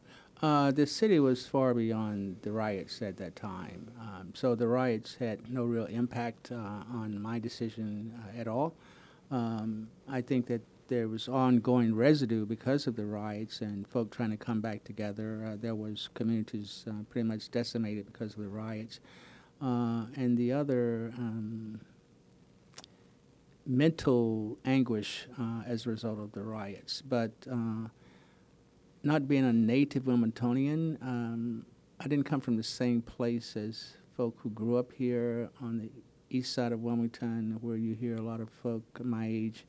Uh, 0.44 0.72
the 0.72 0.86
city 0.86 1.22
was 1.22 1.46
far 1.46 1.74
beyond 1.74 2.36
the 2.42 2.52
riots 2.52 3.02
at 3.02 3.16
that 3.16 3.34
time. 3.34 3.90
Um, 3.98 4.34
so 4.34 4.56
the 4.56 4.68
riots 4.68 5.16
had 5.16 5.50
no 5.50 5.64
real 5.64 5.86
impact 5.86 6.52
uh, 6.52 6.84
on 6.92 7.18
my 7.22 7.40
decision 7.40 8.14
uh, 8.14 8.42
at 8.42 8.50
all. 8.50 8.74
Um, 9.32 9.88
I 10.10 10.20
think 10.20 10.48
that 10.48 10.60
there 10.90 11.08
was 11.08 11.30
ongoing 11.30 11.96
residue 11.96 12.46
because 12.46 12.88
of 12.88 12.98
the 12.98 13.06
riots 13.06 13.62
and 13.62 13.88
folk 13.88 14.12
trying 14.12 14.32
to 14.32 14.38
come 14.38 14.60
back 14.60 14.84
together. 14.84 15.48
Uh, 15.48 15.56
there 15.58 15.76
was 15.76 16.10
communities 16.14 16.84
uh, 16.90 16.92
pretty 17.10 17.26
much 17.26 17.50
decimated 17.50 18.06
because 18.12 18.34
of 18.34 18.40
the 18.40 18.50
riots. 18.50 19.00
Uh, 19.62 20.08
and 20.18 20.38
the 20.38 20.52
other 20.52 21.14
um, 21.18 21.80
mental 23.66 24.58
anguish 24.66 25.26
as 25.66 25.86
a 25.86 25.90
result 25.90 26.20
of 26.20 26.34
the 26.34 26.44
riots. 26.44 27.02
But 27.02 27.32
not 29.04 29.28
being 29.28 29.44
a 29.44 29.54
native 29.54 30.04
Wilmingtonian, 30.04 31.02
um, 31.02 31.66
I 32.00 32.08
didn't 32.08 32.26
come 32.26 32.40
from 32.40 32.56
the 32.56 32.64
same 32.64 33.02
place 33.02 33.58
as 33.58 33.98
folk 34.16 34.38
who 34.42 34.50
grew 34.52 34.78
up 34.78 34.92
here 34.94 35.50
on 35.62 35.78
the 35.78 35.90
east 36.30 36.54
side 36.54 36.72
of 36.72 36.82
Wilmington, 36.82 37.58
where 37.62 37.76
you 37.76 37.94
hear 37.94 38.16
a 38.16 38.22
lot 38.22 38.40
of 38.40 38.50
folk 38.50 38.84
my 39.04 39.28
age 39.28 39.66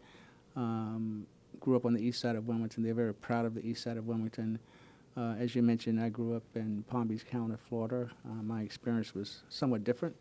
um, 0.57 1.27
grew 1.61 1.77
up 1.77 1.85
on 1.85 1.95
the 1.95 2.01
east 2.01 2.21
side 2.21 2.37
of 2.37 2.47
Wilmington. 2.47 2.83
They're 2.83 2.95
very 2.95 3.15
proud 3.15 3.45
of 3.45 3.55
the 3.55 3.67
east 3.67 3.83
side 3.83 3.97
of 3.97 4.07
Wilmington. 4.07 4.59
Uh, 5.17 5.35
as 5.39 5.55
you 5.55 5.63
mentioned, 5.63 6.01
I 6.01 6.09
grew 6.09 6.37
up 6.37 6.45
in 6.55 6.85
Palm 6.89 7.09
Beach 7.09 7.27
County, 7.27 7.57
Florida. 7.69 8.11
Uh, 8.25 8.43
my 8.43 8.63
experience 8.63 9.15
was 9.15 9.43
somewhat 9.49 9.85
different, 9.85 10.15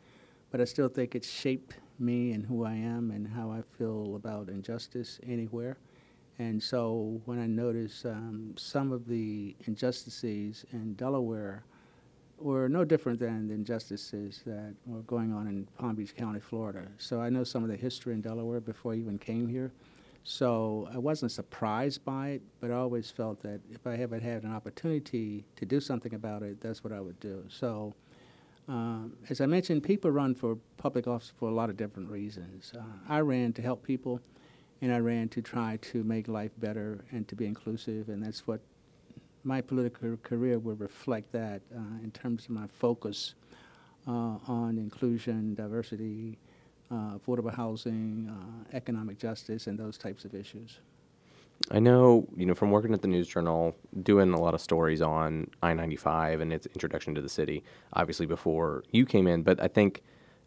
but 0.51 0.59
I 0.59 0.65
still 0.65 0.87
think 0.87 1.15
it 1.15 1.23
shaped 1.23 1.77
me 1.99 2.31
and 2.31 2.45
who 2.45 2.65
I 2.65 2.73
am 2.73 3.11
and 3.11 3.27
how 3.27 3.51
I 3.51 3.61
feel 3.77 4.15
about 4.15 4.49
injustice 4.49 5.19
anywhere. 5.27 5.77
And 6.39 6.61
so 6.61 7.21
when 7.25 7.39
I 7.39 7.45
noticed 7.45 8.05
um, 8.05 8.55
some 8.57 8.91
of 8.91 9.07
the 9.07 9.55
injustices 9.65 10.65
in 10.71 10.95
Delaware 10.95 11.63
were 12.39 12.67
no 12.67 12.83
different 12.83 13.19
than 13.19 13.47
the 13.47 13.53
injustices 13.53 14.41
that 14.45 14.73
were 14.85 15.01
going 15.01 15.31
on 15.31 15.47
in 15.47 15.67
Palm 15.77 15.95
Beach 15.95 16.15
County, 16.15 16.39
Florida. 16.39 16.87
So 16.97 17.21
I 17.21 17.29
know 17.29 17.43
some 17.43 17.63
of 17.63 17.69
the 17.69 17.75
history 17.75 18.13
in 18.13 18.21
Delaware 18.21 18.59
before 18.59 18.93
I 18.93 18.95
even 18.97 19.17
came 19.17 19.47
here. 19.47 19.71
So 20.23 20.89
I 20.93 20.97
wasn't 20.97 21.31
surprised 21.31 22.03
by 22.05 22.29
it, 22.29 22.41
but 22.61 22.71
I 22.71 22.75
always 22.75 23.11
felt 23.11 23.41
that 23.43 23.59
if 23.69 23.85
I 23.85 23.95
ever 23.95 24.19
had 24.19 24.43
an 24.43 24.53
opportunity 24.53 25.43
to 25.57 25.65
do 25.65 25.79
something 25.81 26.13
about 26.13 26.43
it, 26.43 26.61
that's 26.61 26.83
what 26.83 26.93
I 26.93 27.01
would 27.01 27.19
do. 27.19 27.43
So, 27.49 27.93
um, 28.69 29.17
as 29.29 29.41
I 29.41 29.45
mentioned, 29.45 29.83
people 29.83 30.11
run 30.11 30.33
for 30.33 30.57
public 30.77 31.07
office 31.07 31.33
for 31.37 31.49
a 31.49 31.53
lot 31.53 31.69
of 31.69 31.75
different 31.75 32.09
reasons. 32.09 32.71
Uh, 32.73 32.81
I 33.09 33.19
ran 33.19 33.51
to 33.53 33.61
help 33.61 33.83
people, 33.83 34.21
and 34.83 34.93
I 34.93 34.99
ran 34.99 35.29
to 35.29 35.41
try 35.41 35.79
to 35.81 36.03
make 36.03 36.27
life 36.27 36.51
better 36.57 37.05
and 37.11 37.25
to 37.29 37.35
be 37.35 37.45
inclusive, 37.45 38.09
and 38.09 38.21
that's 38.21 38.45
what 38.45 38.59
my 39.45 39.61
political 39.61 40.17
career 40.17 40.59
would 40.59 40.81
reflect 40.81 41.31
that 41.31 41.61
uh, 41.73 42.03
in 42.03 42.11
terms 42.11 42.43
of 42.45 42.49
my 42.49 42.67
focus 42.67 43.33
uh, 44.05 44.35
on 44.45 44.77
inclusion, 44.77 45.55
diversity, 45.55 46.37
uh, 46.91 47.17
affordable 47.17 47.55
housing, 47.55 48.29
uh, 48.29 48.75
economic 48.75 49.17
justice, 49.17 49.67
and 49.67 49.79
those 49.79 49.97
types 49.97 50.25
of 50.25 50.35
issues. 50.35 50.79
I 51.71 51.79
know, 51.79 52.27
you 52.35 52.45
know, 52.45 52.53
from 52.53 52.69
working 52.69 52.93
at 52.93 53.01
the 53.01 53.07
News 53.07 53.29
Journal, 53.29 53.73
doing 54.01 54.33
a 54.33 54.39
lot 54.39 54.53
of 54.53 54.59
stories 54.59 55.01
on 55.01 55.49
I 55.61 55.73
95 55.73 56.41
and 56.41 56.51
its 56.51 56.65
introduction 56.65 57.15
to 57.15 57.21
the 57.21 57.29
city, 57.29 57.63
obviously 57.93 58.25
before 58.25 58.83
you 58.91 59.05
came 59.05 59.27
in, 59.27 59.43
but 59.43 59.61
I 59.61 59.69
think 59.69 60.03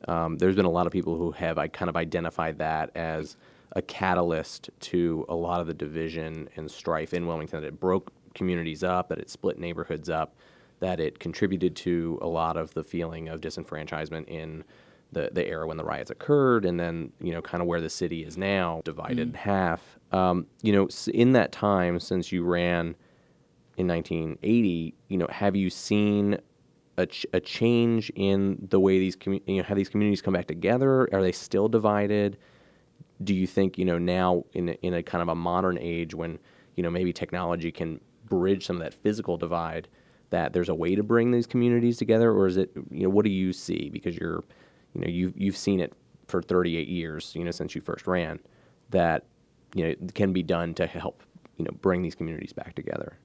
um, 0.08 0.36
there's 0.36 0.56
been 0.56 0.66
a 0.66 0.70
lot 0.70 0.84
of 0.84 0.92
people 0.92 1.16
who 1.16 1.30
have 1.30 1.56
I 1.56 1.68
kind 1.68 1.88
of 1.88 1.96
identified 1.96 2.58
that 2.58 2.90
as 2.94 3.38
a 3.76 3.82
catalyst 3.82 4.70
to 4.80 5.26
a 5.28 5.34
lot 5.34 5.60
of 5.60 5.66
the 5.66 5.74
division 5.74 6.48
and 6.56 6.68
strife 6.70 7.12
in 7.12 7.26
Wilmington, 7.26 7.60
that 7.60 7.66
it 7.66 7.78
broke 7.78 8.10
communities 8.34 8.82
up, 8.82 9.10
that 9.10 9.18
it 9.18 9.28
split 9.28 9.58
neighborhoods 9.58 10.08
up, 10.08 10.34
that 10.80 10.98
it 10.98 11.18
contributed 11.18 11.76
to 11.76 12.18
a 12.22 12.26
lot 12.26 12.56
of 12.56 12.72
the 12.72 12.82
feeling 12.82 13.28
of 13.28 13.42
disenfranchisement 13.42 14.26
in 14.28 14.64
the, 15.12 15.28
the 15.30 15.46
era 15.46 15.66
when 15.66 15.76
the 15.76 15.84
riots 15.84 16.10
occurred, 16.10 16.64
and 16.64 16.80
then 16.80 17.12
you 17.20 17.32
know 17.32 17.42
kind 17.42 17.60
of 17.60 17.68
where 17.68 17.82
the 17.82 17.90
city 17.90 18.24
is 18.24 18.38
now, 18.38 18.80
divided 18.84 19.18
in 19.28 19.34
half. 19.34 19.98
Um, 20.10 20.46
you 20.62 20.72
know, 20.72 20.88
in 21.12 21.32
that 21.32 21.52
time 21.52 22.00
since 22.00 22.32
you 22.32 22.44
ran 22.44 22.94
in 23.76 23.86
1980, 23.86 24.94
you 25.08 25.18
know, 25.18 25.28
have 25.30 25.54
you 25.54 25.68
seen 25.68 26.38
a, 26.96 27.06
ch- 27.06 27.26
a 27.34 27.40
change 27.40 28.10
in 28.14 28.56
the 28.70 28.80
way 28.80 28.98
these 28.98 29.16
commu- 29.16 29.42
you 29.46 29.58
know 29.58 29.64
have 29.64 29.76
these 29.76 29.90
communities 29.90 30.22
come 30.22 30.32
back 30.32 30.46
together? 30.46 31.08
Are 31.12 31.20
they 31.20 31.32
still 31.32 31.68
divided? 31.68 32.38
Do 33.22 33.34
you 33.34 33.46
think 33.46 33.78
you 33.78 33.84
know 33.84 33.98
now 33.98 34.44
in 34.52 34.70
a, 34.70 34.72
in 34.82 34.94
a 34.94 35.02
kind 35.02 35.22
of 35.22 35.28
a 35.28 35.34
modern 35.34 35.78
age 35.78 36.14
when 36.14 36.38
you 36.74 36.82
know 36.82 36.90
maybe 36.90 37.12
technology 37.12 37.72
can 37.72 38.00
bridge 38.26 38.66
some 38.66 38.76
of 38.76 38.82
that 38.82 38.94
physical 38.94 39.36
divide 39.36 39.88
that 40.30 40.52
there's 40.52 40.68
a 40.68 40.74
way 40.74 40.94
to 40.94 41.02
bring 41.02 41.30
these 41.30 41.46
communities 41.46 41.96
together, 41.96 42.32
or 42.32 42.46
is 42.46 42.56
it 42.56 42.70
you 42.90 43.04
know 43.04 43.08
what 43.08 43.24
do 43.24 43.30
you 43.30 43.52
see 43.52 43.88
because 43.90 44.16
you're 44.16 44.44
you 44.94 45.00
know 45.00 45.08
you've 45.08 45.36
you've 45.36 45.56
seen 45.56 45.80
it 45.80 45.92
for 46.26 46.42
38 46.42 46.88
years 46.88 47.32
you 47.36 47.44
know 47.44 47.52
since 47.52 47.74
you 47.74 47.80
first 47.80 48.06
ran 48.06 48.40
that 48.90 49.24
you 49.74 49.86
know 49.86 49.94
can 50.14 50.32
be 50.32 50.42
done 50.42 50.74
to 50.74 50.86
help 50.86 51.22
you 51.56 51.64
know 51.64 51.70
bring 51.80 52.02
these 52.02 52.14
communities 52.14 52.52
back 52.52 52.74
together. 52.74 53.18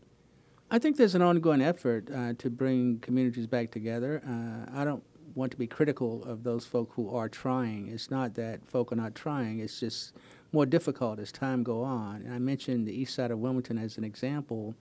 I 0.74 0.80
think 0.80 0.96
there's 0.96 1.16
an 1.16 1.22
ongoing 1.22 1.62
effort 1.62 2.10
uh, 2.10 2.34
to 2.38 2.50
bring 2.50 3.00
communities 3.00 3.46
back 3.46 3.72
together. 3.72 4.22
Uh, 4.26 4.80
I 4.80 4.86
don't 4.86 5.04
want 5.36 5.52
to 5.52 5.58
be 5.58 5.68
critical 5.68 6.24
of 6.24 6.44
those 6.44 6.66
folk 6.66 6.92
who 6.96 7.16
are 7.16 7.30
trying. 7.30 7.88
It's 7.88 8.12
not 8.12 8.36
that 8.36 8.66
folk 8.66 8.92
are 8.92 8.96
not 8.96 9.16
trying. 9.16 9.60
It's 9.60 9.80
just 9.80 10.14
more 10.52 10.66
difficult 10.66 11.20
as 11.20 11.32
time 11.32 11.64
go 11.64 11.84
on. 11.84 12.22
And 12.24 12.34
I 12.34 12.40
mentioned 12.40 12.88
the 12.88 12.94
east 12.94 13.16
side 13.16 13.32
of 13.32 13.40
Wilmington 13.40 13.78
as 13.78 13.98
an 13.98 14.04
example. 14.04 14.76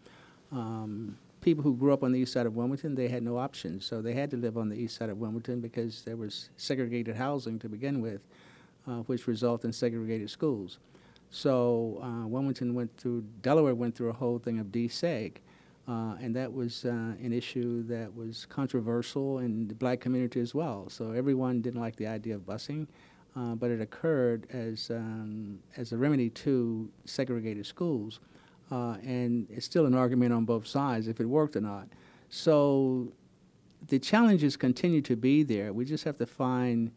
Um, 0.52 1.16
people 1.40 1.62
who 1.62 1.76
grew 1.76 1.92
up 1.92 2.02
on 2.02 2.12
the 2.12 2.18
east 2.20 2.32
side 2.32 2.46
of 2.46 2.56
Wilmington, 2.56 2.94
they 2.94 3.08
had 3.08 3.22
no 3.22 3.38
options. 3.38 3.86
So 3.86 4.02
they 4.02 4.14
had 4.14 4.30
to 4.32 4.36
live 4.36 4.56
on 4.58 4.68
the 4.68 4.76
east 4.76 4.96
side 4.96 5.10
of 5.10 5.18
Wilmington 5.18 5.60
because 5.60 6.02
there 6.02 6.16
was 6.16 6.50
segregated 6.56 7.16
housing 7.16 7.58
to 7.60 7.68
begin 7.68 8.00
with, 8.00 8.20
uh, 8.86 8.98
which 9.02 9.26
resulted 9.26 9.66
in 9.66 9.72
segregated 9.72 10.30
schools. 10.30 10.78
So 11.30 12.00
uh, 12.02 12.26
Wilmington 12.26 12.74
went 12.74 12.96
through, 12.96 13.24
Delaware 13.42 13.74
went 13.74 13.94
through 13.94 14.10
a 14.10 14.14
whole 14.14 14.38
thing 14.38 14.58
of 14.58 14.66
deseg. 14.66 15.36
Uh, 15.90 16.14
and 16.20 16.36
that 16.36 16.52
was 16.52 16.84
uh, 16.84 16.88
an 16.88 17.32
issue 17.32 17.82
that 17.82 18.14
was 18.14 18.46
controversial 18.46 19.40
in 19.40 19.66
the 19.66 19.74
black 19.74 19.98
community 19.98 20.38
as 20.38 20.54
well. 20.54 20.88
So 20.88 21.10
everyone 21.10 21.60
didn't 21.62 21.80
like 21.80 21.96
the 21.96 22.06
idea 22.06 22.36
of 22.36 22.42
busing, 22.42 22.86
uh, 23.34 23.56
but 23.56 23.72
it 23.72 23.80
occurred 23.80 24.46
as, 24.50 24.90
um, 24.90 25.58
as 25.76 25.90
a 25.90 25.96
remedy 25.96 26.30
to 26.30 26.88
segregated 27.06 27.66
schools. 27.66 28.20
Uh, 28.70 28.98
and 29.02 29.48
it's 29.50 29.66
still 29.66 29.84
an 29.84 29.94
argument 29.94 30.32
on 30.32 30.44
both 30.44 30.64
sides 30.64 31.08
if 31.08 31.18
it 31.18 31.26
worked 31.26 31.56
or 31.56 31.60
not. 31.60 31.88
So 32.28 33.12
the 33.88 33.98
challenges 33.98 34.56
continue 34.56 35.02
to 35.02 35.16
be 35.16 35.42
there. 35.42 35.72
We 35.72 35.84
just 35.84 36.04
have 36.04 36.18
to 36.18 36.26
find 36.26 36.92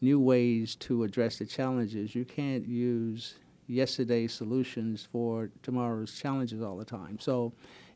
new 0.00 0.18
ways 0.18 0.74
to 0.76 1.04
address 1.04 1.38
the 1.38 1.46
challenges. 1.46 2.16
You 2.16 2.24
can't 2.24 2.66
use 2.66 3.34
yesterday's 3.68 4.32
solutions 4.32 5.06
for 5.12 5.50
tomorrow's 5.62 6.18
challenges 6.18 6.60
all 6.60 6.76
the 6.76 6.84
time. 6.84 7.20
So 7.20 7.52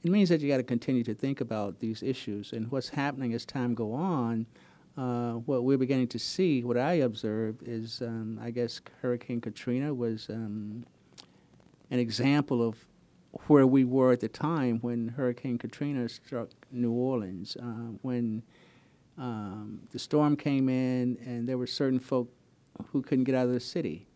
it 0.07 0.13
means 0.13 0.29
that 0.29 0.41
you 0.41 0.49
got 0.49 0.59
to 0.59 0.63
continue 0.63 1.03
to 1.03 1.15
think 1.15 1.41
about 1.41 1.81
these 1.81 2.01
issues 2.03 2.53
and 2.53 2.71
what's 2.71 2.91
happening 2.91 3.35
as 3.35 3.45
time 3.45 3.75
go 3.75 3.93
on. 3.93 4.47
Uh, 4.97 5.33
what 5.33 5.65
we're 5.65 5.77
beginning 5.77 6.07
to 6.09 6.19
see, 6.19 6.63
what 6.63 6.77
I 6.77 6.95
observed 6.95 7.63
is, 7.67 8.01
um, 8.03 8.39
I 8.41 8.51
guess 8.51 8.81
Hurricane 9.03 9.41
Katrina 9.41 9.93
was 9.93 10.29
um, 10.31 10.87
an 11.91 11.99
example 11.99 12.67
of 12.67 12.87
where 13.49 13.67
we 13.67 13.85
were 13.85 14.13
at 14.13 14.21
the 14.21 14.29
time 14.29 14.79
when 14.81 15.09
Hurricane 15.09 15.59
Katrina 15.59 16.09
struck 16.09 16.51
New 16.71 16.93
Orleans. 16.93 17.57
Uh, 17.61 17.93
when 18.03 18.43
um, 19.19 19.81
the 19.91 19.99
storm 19.99 20.37
came 20.37 20.69
in, 20.69 21.19
and 21.27 21.49
there 21.49 21.59
were 21.59 21.67
certain 21.67 21.99
folk 21.99 22.31
who 22.93 23.03
couldn't 23.03 23.25
get 23.25 23.35
out 23.35 23.47
of 23.47 23.53
the 23.53 23.61
city. 23.61 24.07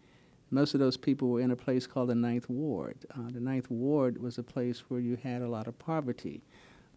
Most 0.51 0.75
of 0.75 0.81
those 0.81 0.97
people 0.97 1.29
were 1.29 1.41
in 1.41 1.53
a 1.53 1.57
place 1.57 1.87
called 1.87 2.09
the 2.09 2.15
Ninth 2.15 2.49
Ward. 2.49 2.97
Uh, 3.15 3.31
the 3.31 3.41
Ninth 3.41 3.71
Ward 3.71 4.21
was 4.21 4.39
a 4.39 4.43
place 4.43 4.81
where 4.89 5.01
you 5.01 5.17
had 5.17 5.43
a 5.43 5.49
lot 5.49 5.69
of 5.69 5.79
poverty. 5.79 6.43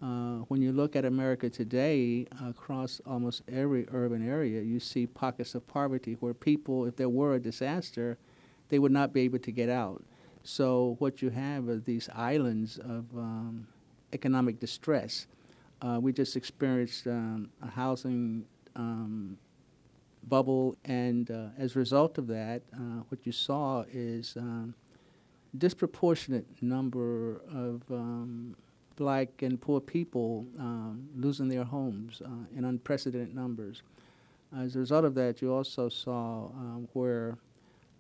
Uh, 0.02 0.40
when 0.50 0.62
you 0.62 0.72
look 0.72 0.96
at 0.96 1.06
America 1.06 1.50
today, 1.50 2.26
across 2.44 3.00
almost 3.06 3.44
every 3.48 3.88
urban 3.92 4.28
area, 4.28 4.62
you 4.62 4.80
see 4.80 5.06
pockets 5.06 5.56
of 5.56 5.66
poverty 5.68 6.18
where 6.20 6.34
people, 6.34 6.86
if 6.86 6.96
there 6.96 7.10
were 7.10 7.36
a 7.36 7.40
disaster, 7.40 8.18
they 8.70 8.80
would 8.80 8.92
not 8.92 9.14
be 9.14 9.22
able 9.22 9.40
to 9.40 9.52
get 9.52 9.70
out. 9.70 10.04
So 10.44 10.96
what 11.00 11.22
you 11.22 11.30
have 11.30 11.70
are 11.70 11.78
these 11.78 12.10
islands 12.14 12.80
of 12.80 13.06
um, 13.16 13.68
economic 14.14 14.60
distress. 14.60 15.28
Uh, 15.82 16.00
we 16.02 16.12
just 16.12 16.36
experienced 16.36 17.08
um, 17.08 17.50
a 17.62 17.70
housing 17.70 18.46
um, 18.76 19.38
bubble, 20.28 20.78
and 20.86 21.30
uh, 21.30 21.48
as 21.58 21.76
a 21.76 21.80
result 21.80 22.18
of 22.18 22.28
that, 22.28 22.62
uh, 22.74 23.04
what 23.10 23.26
you 23.26 23.32
saw 23.32 23.84
is 23.92 24.36
um, 24.38 24.74
disproportionate 25.58 26.46
number 26.62 27.42
of 27.54 27.82
um, 27.92 28.56
black 28.96 29.42
and 29.42 29.60
poor 29.60 29.80
people 29.80 30.46
um, 30.60 31.08
losing 31.16 31.48
their 31.48 31.64
homes 31.64 32.22
uh, 32.24 32.30
in 32.56 32.66
unprecedented 32.66 33.36
numbers. 33.36 33.82
As 34.56 34.76
a 34.76 34.80
result 34.80 35.06
of 35.06 35.16
that, 35.16 35.42
you 35.42 35.52
also 35.52 35.90
saw 35.90 36.46
um, 36.46 36.88
where 36.94 37.38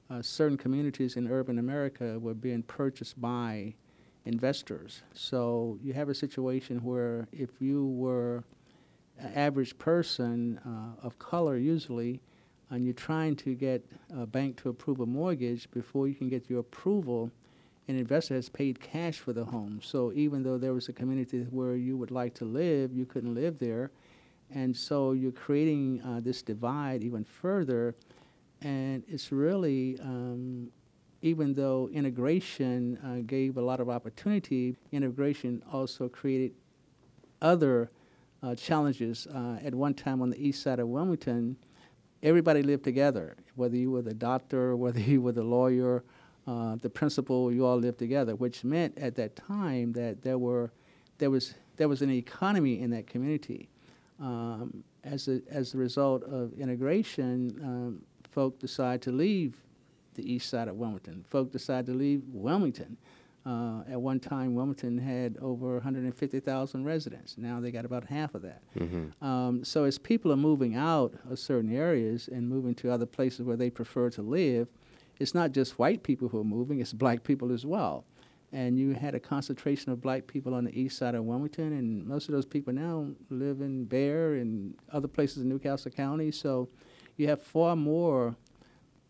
uh, 0.09 0.21
certain 0.21 0.57
communities 0.57 1.15
in 1.15 1.27
urban 1.27 1.57
America 1.57 2.19
were 2.19 2.35
being 2.35 2.61
purchased 2.63 3.19
by 3.19 3.73
investors. 4.25 5.01
So 5.13 5.79
you 5.81 5.93
have 5.93 6.09
a 6.09 6.15
situation 6.15 6.77
where 6.83 7.27
if 7.31 7.49
you 7.59 7.87
were 7.87 8.43
average 9.21 9.77
person 9.77 10.59
uh, 10.65 11.05
of 11.05 11.19
color, 11.19 11.57
usually, 11.57 12.21
and 12.69 12.83
you're 12.85 12.93
trying 12.93 13.35
to 13.35 13.53
get 13.53 13.85
a 14.15 14.25
bank 14.25 14.61
to 14.61 14.69
approve 14.69 14.99
a 14.99 15.05
mortgage, 15.05 15.69
before 15.71 16.07
you 16.07 16.15
can 16.15 16.29
get 16.29 16.49
your 16.49 16.59
approval, 16.59 17.31
an 17.87 17.97
investor 17.97 18.33
has 18.33 18.49
paid 18.49 18.79
cash 18.79 19.19
for 19.19 19.33
the 19.33 19.45
home. 19.45 19.79
So 19.83 20.11
even 20.13 20.41
though 20.41 20.57
there 20.57 20.73
was 20.73 20.89
a 20.89 20.93
community 20.93 21.45
where 21.49 21.75
you 21.75 21.97
would 21.97 22.11
like 22.11 22.33
to 22.35 22.45
live, 22.45 22.93
you 22.93 23.05
couldn't 23.05 23.35
live 23.35 23.59
there. 23.59 23.91
And 24.49 24.75
so 24.75 25.11
you're 25.11 25.31
creating 25.31 26.01
uh, 26.01 26.21
this 26.21 26.41
divide 26.41 27.03
even 27.03 27.23
further. 27.23 27.95
And 28.61 29.03
it's 29.07 29.31
really, 29.31 29.99
um, 29.99 30.69
even 31.21 31.53
though 31.53 31.89
integration 31.91 32.97
uh, 33.03 33.21
gave 33.25 33.57
a 33.57 33.61
lot 33.61 33.79
of 33.79 33.89
opportunity, 33.89 34.77
integration 34.91 35.61
also 35.71 36.07
created 36.07 36.53
other 37.41 37.91
uh, 38.43 38.55
challenges. 38.55 39.27
Uh, 39.27 39.57
at 39.63 39.73
one 39.73 39.93
time 39.93 40.21
on 40.21 40.29
the 40.29 40.47
east 40.47 40.61
side 40.61 40.79
of 40.79 40.87
Wilmington, 40.87 41.55
everybody 42.21 42.61
lived 42.61 42.83
together, 42.83 43.35
whether 43.55 43.75
you 43.75 43.91
were 43.91 44.01
the 44.01 44.13
doctor, 44.13 44.75
whether 44.83 44.99
you 44.99 45.21
were 45.21 45.31
the 45.31 45.43
lawyer, 45.43 46.03
uh, 46.45 46.75
the 46.81 46.89
principal, 46.89 47.51
you 47.51 47.65
all 47.65 47.77
lived 47.77 47.99
together, 47.99 48.35
which 48.35 48.63
meant 48.63 48.97
at 48.97 49.15
that 49.15 49.35
time 49.35 49.93
that 49.93 50.21
there 50.21 50.37
were, 50.37 50.71
there 51.17 51.29
was, 51.29 51.55
there 51.77 51.87
was 51.87 52.01
an 52.01 52.11
economy 52.11 52.81
in 52.81 52.89
that 52.89 53.07
community. 53.07 53.69
Um, 54.19 54.83
as, 55.03 55.27
a, 55.27 55.41
as 55.49 55.73
a 55.73 55.77
result 55.77 56.23
of 56.23 56.53
integration, 56.53 57.59
um, 57.63 58.01
folk 58.31 58.59
decide 58.59 59.01
to 59.03 59.11
leave 59.11 59.57
the 60.15 60.31
east 60.31 60.49
side 60.49 60.67
of 60.67 60.75
Wilmington. 60.75 61.25
Folk 61.29 61.51
decide 61.51 61.85
to 61.87 61.93
leave 61.93 62.21
Wilmington. 62.31 62.97
Uh, 63.45 63.81
at 63.89 63.99
one 63.99 64.21
time, 64.21 64.55
Wilmington 64.55 64.97
had 64.97 65.37
over 65.41 65.73
150,000 65.73 66.85
residents. 66.85 67.37
Now 67.37 67.59
they 67.59 67.71
got 67.71 67.83
about 67.83 68.05
half 68.05 68.35
of 68.35 68.41
that. 68.43 68.61
Mm-hmm. 68.77 69.25
Um, 69.25 69.65
so 69.65 69.83
as 69.83 69.97
people 69.97 70.31
are 70.31 70.37
moving 70.37 70.75
out 70.75 71.13
of 71.29 71.37
certain 71.39 71.75
areas 71.75 72.29
and 72.29 72.47
moving 72.47 72.73
to 72.75 72.89
other 72.89 73.05
places 73.05 73.41
where 73.41 73.57
they 73.57 73.69
prefer 73.69 74.09
to 74.11 74.21
live, 74.21 74.69
it's 75.19 75.33
not 75.33 75.51
just 75.51 75.77
white 75.77 76.03
people 76.03 76.29
who 76.29 76.39
are 76.39 76.45
moving; 76.45 76.79
it's 76.79 76.93
black 76.93 77.23
people 77.23 77.51
as 77.51 77.65
well. 77.65 78.05
And 78.53 78.77
you 78.77 78.93
had 78.93 79.13
a 79.15 79.19
concentration 79.19 79.91
of 79.91 79.99
black 79.99 80.27
people 80.27 80.53
on 80.53 80.63
the 80.63 80.79
east 80.79 80.97
side 80.97 81.15
of 81.15 81.25
Wilmington, 81.25 81.73
and 81.73 82.05
most 82.05 82.29
of 82.29 82.33
those 82.33 82.45
people 82.45 82.71
now 82.71 83.07
live 83.29 83.61
in 83.61 83.85
Bear 83.85 84.35
and 84.35 84.75
other 84.91 85.07
places 85.07 85.43
in 85.43 85.49
New 85.49 85.59
Castle 85.59 85.91
County. 85.91 86.31
So 86.31 86.69
you 87.17 87.27
have 87.27 87.41
far 87.41 87.75
more 87.75 88.35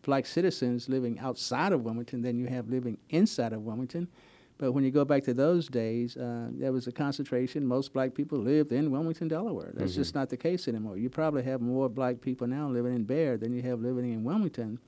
black 0.04 0.26
citizens 0.26 0.88
living 0.88 1.18
outside 1.18 1.72
of 1.72 1.82
Wilmington 1.82 2.22
than 2.22 2.38
you 2.38 2.46
have 2.46 2.68
living 2.68 2.98
inside 3.10 3.52
of 3.52 3.62
Wilmington. 3.62 4.08
But 4.56 4.70
when 4.72 4.84
you 4.84 4.92
go 4.92 5.04
back 5.04 5.24
to 5.24 5.34
those 5.34 5.66
days, 5.68 6.16
uh, 6.16 6.48
there 6.52 6.70
was 6.72 6.86
a 6.86 6.92
concentration. 6.92 7.66
Most 7.66 7.92
black 7.92 8.14
people 8.14 8.38
lived 8.38 8.70
in 8.70 8.90
Wilmington, 8.92 9.26
Delaware. 9.26 9.72
That's 9.74 9.92
Mm-hmm. 9.92 10.00
just 10.00 10.14
not 10.14 10.28
the 10.28 10.36
case 10.36 10.68
anymore. 10.68 10.96
You 10.96 11.10
probably 11.10 11.42
have 11.42 11.60
more 11.60 11.88
black 11.88 12.20
people 12.20 12.46
now 12.46 12.68
living 12.68 12.94
in 12.94 13.02
Bear 13.04 13.36
than 13.36 13.52
you 13.52 13.62
have 13.62 13.80
living 13.80 14.12
in 14.12 14.22
Wilmington. 14.22 14.78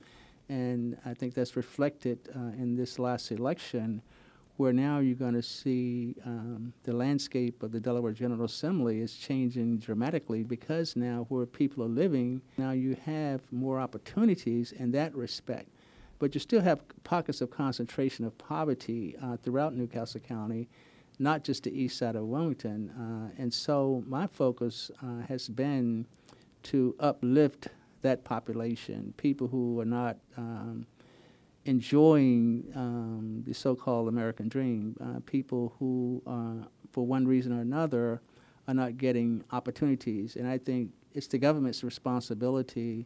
And 0.49 0.97
I 1.05 1.13
think 1.13 1.33
that's 1.33 1.57
reflected 1.57 2.17
uh, 2.33 2.39
in 2.57 2.77
this 2.77 2.97
last 2.97 3.31
election, 3.31 4.01
where 4.57 4.73
now 4.73 4.99
you're 4.99 5.15
going 5.15 5.35
to 5.35 5.41
see 5.41 6.15
um, 6.25 6.73
the 6.83 6.91
landscape 6.91 7.61
of 7.61 7.71
the 7.71 7.79
Delaware 7.79 8.11
General 8.11 8.45
Assembly 8.45 8.99
is 9.01 9.15
changing 9.15 9.77
dramatically 9.77 10.43
because 10.43 10.95
now 10.95 11.25
where 11.29 11.45
people 11.45 11.83
are 11.83 11.89
living, 11.89 12.41
now 12.57 12.71
you 12.71 12.97
have 13.05 13.41
more 13.51 13.79
opportunities 13.79 14.71
in 14.71 14.91
that 14.91 15.15
respect. 15.15 15.69
But 16.19 16.33
you 16.33 16.39
still 16.39 16.61
have 16.61 16.81
pockets 17.03 17.41
of 17.41 17.51
concentration 17.51 18.25
of 18.25 18.35
poverty 18.39 19.15
uh, 19.21 19.37
throughout 19.37 19.75
New 19.75 19.85
Castle 19.85 20.21
County, 20.21 20.67
not 21.19 21.43
just 21.43 21.63
the 21.63 21.79
east 21.79 21.99
side 21.99 22.15
of 22.15 22.23
Wilmington. 22.23 22.89
Uh, 22.89 23.41
and 23.41 23.53
so 23.53 24.03
my 24.07 24.25
focus 24.25 24.89
uh, 25.03 25.21
has 25.27 25.47
been 25.47 26.07
to 26.63 26.95
uplift 26.99 27.67
that 28.01 28.23
population, 28.23 29.13
people 29.17 29.47
who 29.47 29.79
are 29.79 29.85
not 29.85 30.17
um, 30.37 30.87
enjoying 31.67 32.63
um, 32.75 33.43
the 33.45 33.53
so-called 33.53 34.07
American 34.07 34.47
dream, 34.47 34.95
uh, 35.01 35.19
people 35.25 35.73
who, 35.77 36.21
uh, 36.25 36.65
for 36.91 37.05
one 37.05 37.27
reason 37.27 37.51
or 37.51 37.61
another, 37.61 38.21
are 38.67 38.73
not 38.73 38.97
getting 38.97 39.43
opportunities. 39.51 40.35
And 40.35 40.47
I 40.47 40.57
think 40.57 40.91
it's 41.13 41.27
the 41.27 41.37
government's 41.37 41.83
responsibility 41.83 43.05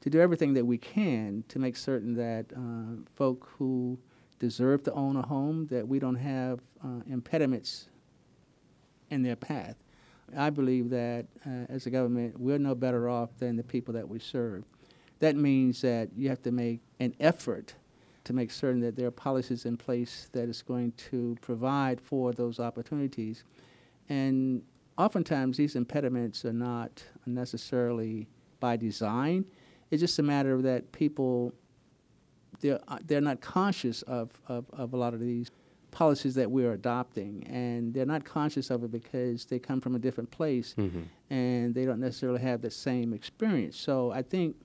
to 0.00 0.10
do 0.10 0.20
everything 0.20 0.54
that 0.54 0.64
we 0.64 0.78
can 0.78 1.44
to 1.48 1.58
make 1.58 1.76
certain 1.76 2.14
that 2.14 2.46
uh, 2.56 3.02
folk 3.16 3.48
who 3.58 3.98
deserve 4.38 4.82
to 4.84 4.92
own 4.92 5.16
a 5.16 5.22
home, 5.22 5.66
that 5.66 5.86
we 5.86 5.98
don't 5.98 6.16
have 6.16 6.60
uh, 6.82 7.00
impediments 7.08 7.88
in 9.10 9.22
their 9.22 9.36
path. 9.36 9.76
I 10.36 10.50
believe 10.50 10.90
that 10.90 11.26
uh, 11.46 11.66
as 11.68 11.86
a 11.86 11.90
government, 11.90 12.38
we're 12.38 12.58
no 12.58 12.74
better 12.74 13.08
off 13.08 13.30
than 13.38 13.56
the 13.56 13.64
people 13.64 13.94
that 13.94 14.08
we 14.08 14.18
serve. 14.18 14.64
That 15.18 15.36
means 15.36 15.82
that 15.82 16.08
you 16.16 16.28
have 16.28 16.42
to 16.42 16.52
make 16.52 16.80
an 16.98 17.14
effort 17.20 17.74
to 18.24 18.32
make 18.32 18.50
certain 18.50 18.80
that 18.80 18.96
there 18.96 19.06
are 19.06 19.10
policies 19.12 19.64
in 19.64 19.76
place 19.76 20.28
that 20.32 20.48
is 20.48 20.62
going 20.62 20.92
to 21.10 21.36
provide 21.40 22.00
for 22.00 22.32
those 22.32 22.60
opportunities. 22.60 23.44
And 24.08 24.62
oftentimes, 24.98 25.56
these 25.56 25.76
impediments 25.76 26.44
are 26.44 26.52
not 26.52 27.02
necessarily 27.26 28.28
by 28.60 28.76
design. 28.76 29.44
It's 29.90 30.00
just 30.00 30.18
a 30.18 30.22
matter 30.22 30.52
of 30.52 30.62
that 30.64 30.92
people 30.92 31.54
they're, 32.60 32.80
uh, 32.88 32.98
they're 33.06 33.20
not 33.22 33.40
conscious 33.40 34.02
of, 34.02 34.30
of, 34.48 34.66
of 34.72 34.92
a 34.92 34.96
lot 34.96 35.14
of 35.14 35.20
these 35.20 35.50
policies 35.92 36.34
that 36.34 36.50
we're 36.50 36.72
adopting, 36.72 37.44
and 37.48 37.92
they're 37.94 38.06
not 38.06 38.24
conscious 38.24 38.70
of 38.70 38.84
it 38.84 38.92
because 38.92 39.46
they 39.46 39.58
come 39.58 39.80
from 39.80 39.94
a 39.94 39.98
different 39.98 40.30
place 40.30 40.74
Mm-hmm. 40.78 41.00
and 41.30 41.74
they 41.74 41.84
don't 41.84 42.00
necessarily 42.00 42.40
have 42.40 42.60
the 42.60 42.70
same 42.70 43.12
experience. 43.12 43.76
So 43.78 44.12
I 44.12 44.22
think 44.22 44.56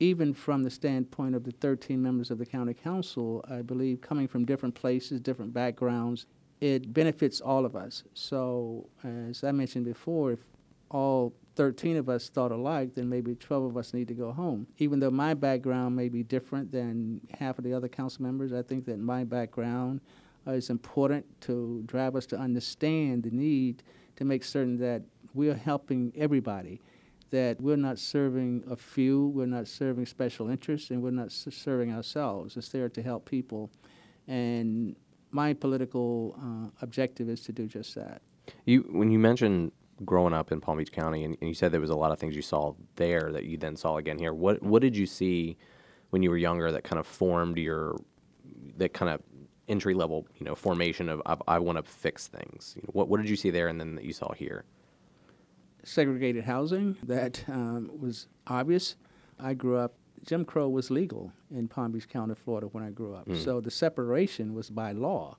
even 0.00 0.32
from 0.32 0.62
the 0.62 0.70
standpoint 0.70 1.34
of 1.34 1.44
the 1.44 1.50
13 1.52 2.00
members 2.00 2.30
of 2.30 2.38
the 2.38 2.46
county 2.46 2.74
council, 2.74 3.44
I 3.50 3.62
believe 3.62 4.00
coming 4.00 4.28
from 4.28 4.44
different 4.44 4.74
places, 4.74 5.20
different 5.20 5.52
backgrounds, 5.52 6.26
it 6.60 6.92
benefits 6.92 7.40
all 7.40 7.64
of 7.64 7.76
us. 7.76 8.04
So 8.14 8.88
as 9.04 9.44
I 9.44 9.52
mentioned 9.52 9.84
before, 9.84 10.32
if 10.32 10.40
all 10.90 11.34
13 11.56 11.96
of 11.96 12.08
us 12.08 12.28
thought 12.28 12.52
alike, 12.52 12.94
then 12.94 13.08
maybe 13.08 13.34
12 13.34 13.64
of 13.64 13.76
us 13.76 13.92
need 13.92 14.08
to 14.08 14.14
go 14.14 14.32
home. 14.32 14.66
Even 14.78 15.00
though 15.00 15.10
my 15.10 15.34
background 15.34 15.96
may 15.96 16.08
be 16.08 16.22
different 16.22 16.70
than 16.70 17.20
half 17.38 17.58
of 17.58 17.64
the 17.64 17.72
other 17.72 17.88
council 17.88 18.22
members, 18.22 18.52
I 18.52 18.62
think 18.62 18.86
that 18.86 18.98
my 18.98 19.24
background 19.24 20.00
uh, 20.46 20.52
is 20.52 20.70
important 20.70 21.26
to 21.42 21.82
drive 21.86 22.14
us 22.16 22.26
to 22.26 22.38
understand 22.38 23.24
the 23.24 23.30
need 23.30 23.82
to 24.16 24.24
make 24.24 24.44
certain 24.44 24.78
that 24.78 25.02
we 25.34 25.48
are 25.50 25.54
helping 25.54 26.12
everybody, 26.16 26.80
that 27.30 27.60
we're 27.60 27.76
not 27.76 27.98
serving 27.98 28.64
a 28.70 28.76
few, 28.76 29.28
we're 29.28 29.46
not 29.46 29.68
serving 29.68 30.06
special 30.06 30.48
interests, 30.48 30.90
and 30.90 31.02
we're 31.02 31.10
not 31.10 31.30
serving 31.32 31.92
ourselves. 31.92 32.56
It's 32.56 32.68
there 32.70 32.88
to 32.88 33.02
help 33.02 33.24
people. 33.24 33.70
And 34.26 34.96
my 35.30 35.52
political 35.52 36.36
uh, 36.38 36.70
objective 36.82 37.28
is 37.28 37.40
to 37.42 37.52
do 37.52 37.66
just 37.66 37.94
that. 37.94 38.22
You 38.64 38.88
when 38.90 39.10
you 39.10 39.18
mentioned 39.18 39.72
growing 40.04 40.32
up 40.32 40.52
in 40.52 40.60
Palm 40.60 40.78
Beach 40.78 40.92
County, 40.92 41.24
and, 41.24 41.36
and 41.40 41.48
you 41.48 41.54
said 41.54 41.72
there 41.72 41.80
was 41.80 41.90
a 41.90 41.96
lot 41.96 42.12
of 42.12 42.18
things 42.18 42.36
you 42.36 42.42
saw 42.42 42.74
there 42.96 43.30
that 43.32 43.44
you 43.44 43.56
then 43.56 43.76
saw 43.76 43.96
again 43.96 44.18
here. 44.18 44.32
What 44.32 44.62
what 44.62 44.82
did 44.82 44.96
you 44.96 45.06
see 45.06 45.56
when 46.10 46.22
you 46.22 46.30
were 46.30 46.36
younger 46.36 46.72
that 46.72 46.84
kind 46.84 46.98
of 46.98 47.06
formed 47.06 47.58
your 47.58 47.96
that 48.76 48.94
kind 48.94 49.10
of 49.12 49.20
entry 49.68 49.92
level 49.92 50.26
you 50.36 50.44
know 50.46 50.54
formation 50.54 51.10
of 51.10 51.20
I, 51.26 51.36
I 51.46 51.58
want 51.58 51.76
to 51.76 51.82
fix 51.82 52.28
things? 52.28 52.74
You 52.76 52.82
know, 52.82 52.90
what 52.92 53.08
what 53.08 53.20
did 53.20 53.28
you 53.28 53.36
see 53.36 53.50
there, 53.50 53.68
and 53.68 53.78
then 53.78 53.94
that 53.96 54.04
you 54.04 54.12
saw 54.12 54.32
here? 54.32 54.64
Segregated 55.88 56.44
housing 56.44 56.96
that 57.02 57.44
um, 57.48 57.90
was 57.98 58.26
obvious. 58.46 58.96
I 59.40 59.54
grew 59.54 59.76
up, 59.76 59.94
Jim 60.26 60.44
Crow 60.44 60.68
was 60.68 60.90
legal 60.90 61.32
in 61.50 61.68
Palm 61.68 61.92
Beach 61.92 62.08
County, 62.08 62.34
Florida, 62.34 62.66
when 62.68 62.84
I 62.84 62.90
grew 62.90 63.14
up. 63.14 63.28
So 63.44 63.60
the 63.60 63.70
separation 63.70 64.54
was 64.54 64.68
by 64.70 64.92
law. 64.92 65.36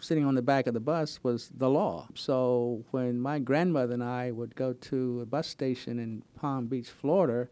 Sitting 0.00 0.24
on 0.24 0.34
the 0.34 0.42
back 0.42 0.66
of 0.66 0.74
the 0.74 0.80
bus 0.80 1.20
was 1.22 1.50
the 1.56 1.70
law. 1.70 2.08
So 2.14 2.84
when 2.90 3.20
my 3.20 3.38
grandmother 3.38 3.94
and 3.94 4.02
I 4.02 4.32
would 4.32 4.56
go 4.56 4.72
to 4.72 5.20
a 5.20 5.26
bus 5.26 5.46
station 5.46 6.00
in 6.00 6.24
Palm 6.40 6.66
Beach, 6.66 6.88
Florida, 6.88 7.48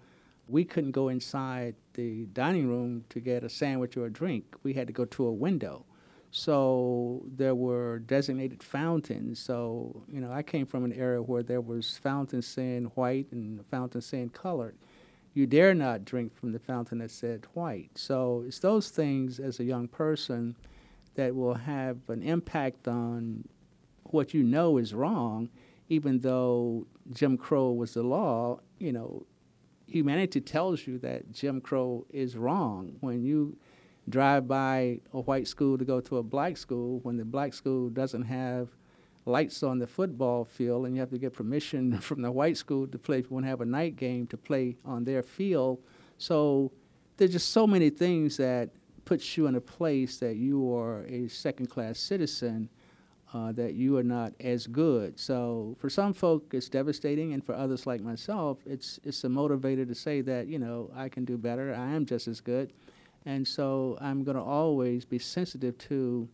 we 0.48 0.64
couldn't 0.64 0.90
go 0.90 1.08
inside 1.08 1.76
the 1.94 2.26
dining 2.32 2.66
room 2.68 3.04
to 3.10 3.20
get 3.20 3.44
a 3.44 3.48
sandwich 3.48 3.96
or 3.96 4.06
a 4.06 4.10
drink. 4.10 4.44
We 4.64 4.72
had 4.74 4.88
to 4.88 4.92
go 4.92 5.04
to 5.04 5.26
a 5.26 5.32
window. 5.32 5.84
So 6.30 7.24
there 7.26 7.54
were 7.54 7.98
designated 7.98 8.62
fountains. 8.62 9.40
So, 9.40 10.04
you 10.08 10.20
know, 10.20 10.30
I 10.30 10.42
came 10.42 10.66
from 10.66 10.84
an 10.84 10.92
area 10.92 11.20
where 11.20 11.42
there 11.42 11.60
was 11.60 11.98
fountains 11.98 12.46
saying 12.46 12.84
white 12.94 13.26
and 13.32 13.64
fountains 13.66 14.06
saying 14.06 14.30
colored. 14.30 14.76
You 15.34 15.46
dare 15.46 15.74
not 15.74 16.04
drink 16.04 16.36
from 16.36 16.52
the 16.52 16.58
fountain 16.58 16.98
that 16.98 17.10
said 17.10 17.46
white. 17.54 17.90
So 17.96 18.44
it's 18.46 18.58
those 18.60 18.90
things 18.90 19.40
as 19.40 19.58
a 19.58 19.64
young 19.64 19.88
person 19.88 20.56
that 21.14 21.34
will 21.34 21.54
have 21.54 21.98
an 22.08 22.22
impact 22.22 22.86
on 22.86 23.48
what 24.04 24.34
you 24.34 24.42
know 24.42 24.76
is 24.76 24.94
wrong, 24.94 25.48
even 25.88 26.20
though 26.20 26.86
Jim 27.12 27.36
Crow 27.36 27.72
was 27.72 27.94
the 27.94 28.02
law, 28.02 28.60
you 28.78 28.92
know, 28.92 29.24
humanity 29.86 30.40
tells 30.40 30.86
you 30.86 30.98
that 30.98 31.32
Jim 31.32 31.60
Crow 31.60 32.06
is 32.10 32.36
wrong. 32.36 32.96
When 33.00 33.22
you 33.22 33.56
drive 34.08 34.48
by 34.48 35.00
a 35.12 35.20
white 35.20 35.46
school 35.46 35.78
to 35.78 35.84
go 35.84 36.00
to 36.00 36.18
a 36.18 36.22
black 36.22 36.56
school, 36.56 37.00
when 37.02 37.16
the 37.16 37.24
black 37.24 37.54
school 37.54 37.88
doesn't 37.88 38.22
have 38.22 38.68
lights 39.26 39.62
on 39.62 39.78
the 39.78 39.86
football 39.86 40.44
field 40.44 40.86
and 40.86 40.94
you 40.94 41.00
have 41.00 41.10
to 41.10 41.18
get 41.18 41.32
permission 41.32 41.98
from 42.00 42.22
the 42.22 42.30
white 42.30 42.56
school 42.56 42.86
to 42.86 42.98
play, 42.98 43.18
if 43.18 43.26
you 43.26 43.34
want 43.34 43.44
to 43.44 43.50
have 43.50 43.60
a 43.60 43.66
night 43.66 43.96
game 43.96 44.26
to 44.28 44.36
play 44.36 44.76
on 44.84 45.04
their 45.04 45.22
field. 45.22 45.78
So 46.18 46.72
there's 47.16 47.32
just 47.32 47.52
so 47.52 47.66
many 47.66 47.90
things 47.90 48.36
that 48.38 48.70
puts 49.04 49.36
you 49.36 49.46
in 49.46 49.54
a 49.54 49.60
place 49.60 50.18
that 50.18 50.36
you 50.36 50.74
are 50.74 51.04
a 51.04 51.28
second 51.28 51.68
class 51.68 51.98
citizen, 51.98 52.68
uh, 53.32 53.52
that 53.52 53.74
you 53.74 53.96
are 53.96 54.02
not 54.02 54.32
as 54.40 54.66
good. 54.66 55.18
So 55.18 55.76
for 55.78 55.88
some 55.88 56.12
folk, 56.12 56.52
it's 56.52 56.68
devastating, 56.68 57.32
and 57.32 57.44
for 57.44 57.54
others 57.54 57.86
like 57.86 58.00
myself, 58.00 58.58
it's 58.66 58.98
it's 59.04 59.22
a 59.24 59.28
motivator 59.28 59.86
to 59.86 59.94
say 59.94 60.20
that 60.22 60.48
you 60.48 60.58
know 60.58 60.90
I 60.94 61.08
can 61.08 61.24
do 61.24 61.36
better. 61.38 61.74
I 61.74 61.92
am 61.92 62.06
just 62.06 62.26
as 62.26 62.40
good, 62.40 62.72
and 63.26 63.46
so 63.46 63.98
I'm 64.00 64.24
going 64.24 64.36
to 64.36 64.42
always 64.42 65.04
be 65.04 65.18
sensitive 65.18 65.76
to 65.78 66.28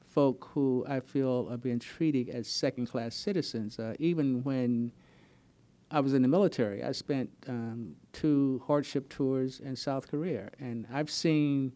folk 0.00 0.50
who 0.52 0.84
I 0.88 1.00
feel 1.00 1.48
are 1.50 1.56
being 1.56 1.78
treated 1.78 2.28
as 2.28 2.48
second 2.48 2.86
class 2.86 3.14
citizens. 3.14 3.78
Uh, 3.78 3.94
even 3.98 4.42
when 4.42 4.90
I 5.90 6.00
was 6.00 6.14
in 6.14 6.22
the 6.22 6.28
military, 6.28 6.82
I 6.82 6.92
spent 6.92 7.30
um, 7.46 7.94
two 8.12 8.62
hardship 8.66 9.08
tours 9.08 9.60
in 9.60 9.76
South 9.76 10.08
Korea, 10.10 10.50
and 10.58 10.86
I've 10.92 11.10
seen 11.10 11.72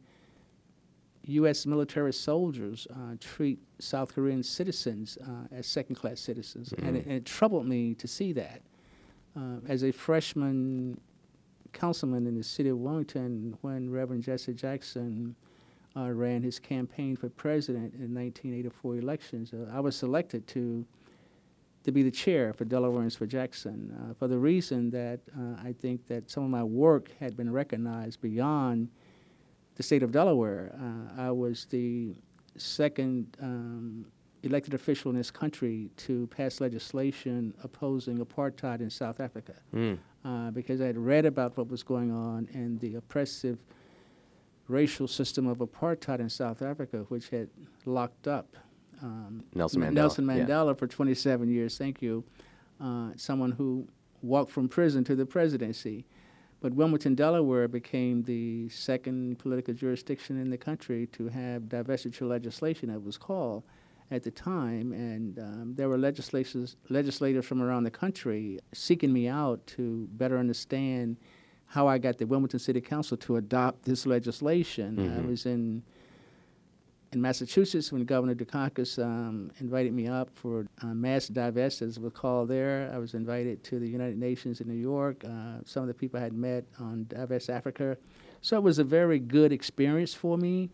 U.S. 1.24 1.66
military 1.66 2.12
soldiers 2.12 2.86
uh, 2.90 3.14
treat 3.20 3.60
South 3.78 4.14
Korean 4.14 4.42
citizens 4.42 5.18
uh, 5.22 5.54
as 5.56 5.66
second 5.66 5.94
class 5.94 6.20
citizens. 6.20 6.70
Mm-hmm. 6.70 6.86
And, 6.86 6.96
it, 6.96 7.04
and, 7.04 7.14
it, 7.14 7.24
troubled 7.24 7.66
me 7.66 7.94
to 7.94 8.08
see 8.08 8.32
that. 8.32 8.60
Uh, 9.34 9.60
as 9.66 9.82
a 9.82 9.92
freshman 9.92 11.00
councilman 11.72 12.26
in 12.26 12.36
the 12.36 12.42
city 12.42 12.68
of 12.68 12.78
Wilmington, 12.78 13.56
when 13.60 13.90
Reverend 13.90 14.22
Jesse 14.22 14.54
Jackson 14.54 15.34
uh, 15.96 16.10
ran 16.10 16.42
his 16.42 16.58
campaign 16.58 17.16
for 17.16 17.28
president 17.28 17.94
in 17.94 18.14
1984 18.14 18.96
elections, 18.96 19.52
uh, 19.52 19.70
I 19.72 19.80
was 19.80 19.96
selected 19.96 20.46
to. 20.48 20.84
To 21.84 21.90
be 21.90 22.04
the 22.04 22.12
chair 22.12 22.52
for 22.52 22.64
Delawareans 22.64 23.16
for 23.16 23.26
Jackson, 23.26 23.92
uh, 23.98 24.14
for 24.14 24.28
the 24.28 24.38
reason 24.38 24.88
that 24.90 25.18
I 25.64 25.72
think 25.72 26.06
that 26.06 26.30
some 26.30 26.44
of 26.44 26.48
my 26.48 26.62
work 26.62 27.10
had 27.18 27.36
been 27.36 27.52
recognized 27.52 28.20
beyond 28.20 28.88
the 29.74 29.82
state 29.82 30.02
of 30.02 30.12
Delaware. 30.12 30.72
Uh, 30.80 31.22
I 31.22 31.30
was 31.30 31.64
the 31.66 32.14
second 32.56 33.36
um, 33.40 34.06
elected 34.42 34.74
official 34.74 35.10
in 35.10 35.16
this 35.16 35.30
country 35.30 35.90
to 35.96 36.26
pass 36.28 36.60
legislation 36.60 37.54
opposing 37.62 38.18
apartheid 38.18 38.80
in 38.80 38.90
South 38.90 39.20
Africa 39.20 39.54
mm. 39.74 39.98
Uh, 40.24 40.50
because 40.50 40.80
I 40.80 40.86
had 40.86 40.98
read 40.98 41.26
about 41.26 41.56
what 41.56 41.68
was 41.68 41.82
going 41.82 42.10
on 42.10 42.48
and 42.52 42.80
the 42.80 42.96
oppressive 42.96 43.58
racial 44.68 45.08
system 45.08 45.46
of 45.46 45.58
apartheid 45.58 46.20
in 46.20 46.28
South 46.28 46.62
Africa, 46.62 47.04
which 47.08 47.28
had 47.28 47.48
locked 47.84 48.28
up 48.28 48.56
um, 49.02 49.44
Nelson 49.54 49.82
Mandela, 49.82 49.92
Nelson 49.92 50.24
Mandela 50.24 50.68
yeah. 50.68 50.74
for 50.74 50.86
27 50.86 51.48
years. 51.48 51.76
Thank 51.76 52.00
you. 52.00 52.24
Uh, 52.80 53.10
someone 53.16 53.52
who 53.52 53.88
walked 54.22 54.52
from 54.52 54.68
prison 54.68 55.04
to 55.04 55.16
the 55.16 55.26
presidency. 55.26 56.06
But 56.60 56.74
Wilmington, 56.74 57.16
Delaware 57.16 57.66
became 57.66 58.22
the 58.22 58.68
second 58.68 59.40
political 59.40 59.74
jurisdiction 59.74 60.40
in 60.40 60.50
the 60.50 60.56
country 60.56 61.08
to 61.08 61.28
have 61.28 61.62
divestiture 61.62 62.28
legislation, 62.28 62.88
it 62.88 63.02
was 63.02 63.18
called 63.18 63.64
at 64.10 64.22
the 64.22 64.30
time. 64.30 64.92
And 64.92 65.38
um, 65.38 65.74
there 65.76 65.88
were 65.88 65.98
legislators, 65.98 66.76
legislators 66.88 67.44
from 67.44 67.62
around 67.62 67.84
the 67.84 67.90
country 67.90 68.58
seeking 68.72 69.12
me 69.12 69.28
out 69.28 69.66
to 69.68 70.08
better 70.12 70.38
understand 70.38 71.16
how 71.66 71.88
I 71.88 71.98
got 71.98 72.18
the 72.18 72.26
Wilmington 72.26 72.58
City 72.58 72.80
Council 72.80 73.16
to 73.18 73.36
adopt 73.36 73.84
this 73.84 74.04
legislation. 74.04 74.96
Mm-hmm. 74.96 75.18
I 75.18 75.30
was 75.30 75.46
in 75.46 75.82
in 77.12 77.20
Massachusetts 77.20 77.92
when 77.92 78.04
Governor 78.04 78.34
Dukakis 78.34 79.02
um, 79.02 79.50
invited 79.60 79.92
me 79.92 80.08
up 80.08 80.30
for 80.34 80.66
uh, 80.82 80.86
mass 80.86 81.28
divest, 81.28 81.82
as 81.82 81.98
it 81.98 82.02
was 82.02 82.12
called 82.12 82.48
there. 82.48 82.90
I 82.92 82.98
was 82.98 83.14
invited 83.14 83.62
to 83.64 83.78
the 83.78 83.86
United 83.86 84.18
Nations 84.18 84.60
in 84.60 84.68
New 84.68 84.80
York. 84.80 85.22
Uh, 85.24 85.58
some 85.64 85.82
of 85.82 85.88
the 85.88 85.94
people 85.94 86.18
I 86.18 86.22
had 86.22 86.32
met 86.32 86.64
on 86.80 87.06
Divest 87.08 87.50
Africa. 87.50 87.96
So 88.40 88.56
it 88.56 88.62
was 88.62 88.78
a 88.78 88.84
very 88.84 89.18
good 89.18 89.52
experience 89.52 90.14
for 90.14 90.38
me. 90.38 90.70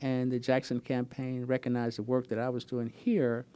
And 0.00 0.30
the 0.30 0.38
Jackson 0.38 0.80
campaign 0.80 1.44
recognized 1.44 1.98
the 1.98 2.02
work 2.02 2.28
that 2.28 2.38
I 2.38 2.48
was 2.48 2.64
doing 2.64 2.92
here. 2.94 3.46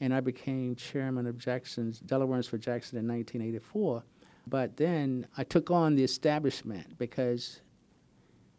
And 0.00 0.12
I 0.12 0.20
became 0.20 0.74
chairman 0.74 1.26
of 1.26 1.38
Jackson's 1.38 2.00
Delawareans 2.00 2.48
for 2.48 2.58
Jackson 2.58 2.98
in 2.98 3.06
1984. 3.06 4.02
But 4.48 4.76
then 4.76 5.26
I 5.36 5.44
took 5.44 5.70
on 5.70 5.94
the 5.94 6.02
establishment 6.02 6.98
because 6.98 7.60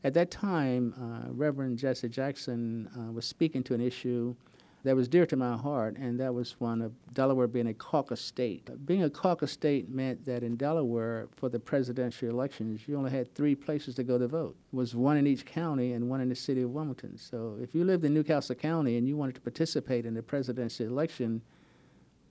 at 0.04 0.13
that 0.13 0.32
time, 0.32 0.93
uh, 1.00 1.32
Reverend 1.32 1.78
Jesse 1.78 2.10
Jackson 2.10 2.89
uh, 2.98 3.12
was 3.12 3.26
speaking 3.26 3.63
to 3.63 3.74
an 3.74 3.82
issue 3.82 4.36
that 4.84 4.96
was 4.96 5.08
dear 5.08 5.26
to 5.26 5.38
my 5.38 5.56
heart, 5.56 5.96
and 5.98 6.19
that 6.19 6.34
was 6.34 6.60
one 6.60 6.82
of 6.82 6.91
Delaware 7.13 7.48
being 7.48 7.67
a 7.67 7.74
caucus 7.74 8.19
state. 8.19 8.69
Being 8.86 9.04
a 9.04 9.10
caucus 9.10 9.52
state 9.52 9.89
meant 9.89 10.26
that 10.26 10.43
in 10.43 10.58
Delaware, 10.58 11.30
for 11.38 11.48
the 11.48 11.60
presidential 11.60 12.30
elections, 12.30 12.82
you 12.86 12.98
only 12.98 13.12
had 13.12 13.34
three 13.34 13.56
places 13.56 13.96
to 13.96 14.04
go 14.04 14.17
to 14.17 14.28
vote. 14.28 14.58
It 14.74 14.76
was 14.76 14.93
one 14.93 15.15
in 15.15 15.26
each 15.26 15.46
county 15.46 15.93
and 15.93 16.10
one 16.10 16.19
in 16.19 16.28
the 16.28 16.36
city 16.36 16.63
of 16.63 16.72
Wilmington. 16.72 17.17
So 17.17 17.58
if 17.62 17.74
you 17.74 17.86
lived 17.86 18.04
in 18.04 18.13
New 18.13 18.24
Castle 18.24 18.56
County 18.56 18.98
and 18.98 19.08
you 19.08 19.15
wanted 19.15 19.36
to 19.36 19.41
participate 19.41 20.06
in 20.06 20.13
the 20.13 20.24
presidential 20.24 20.86
election 20.86 21.41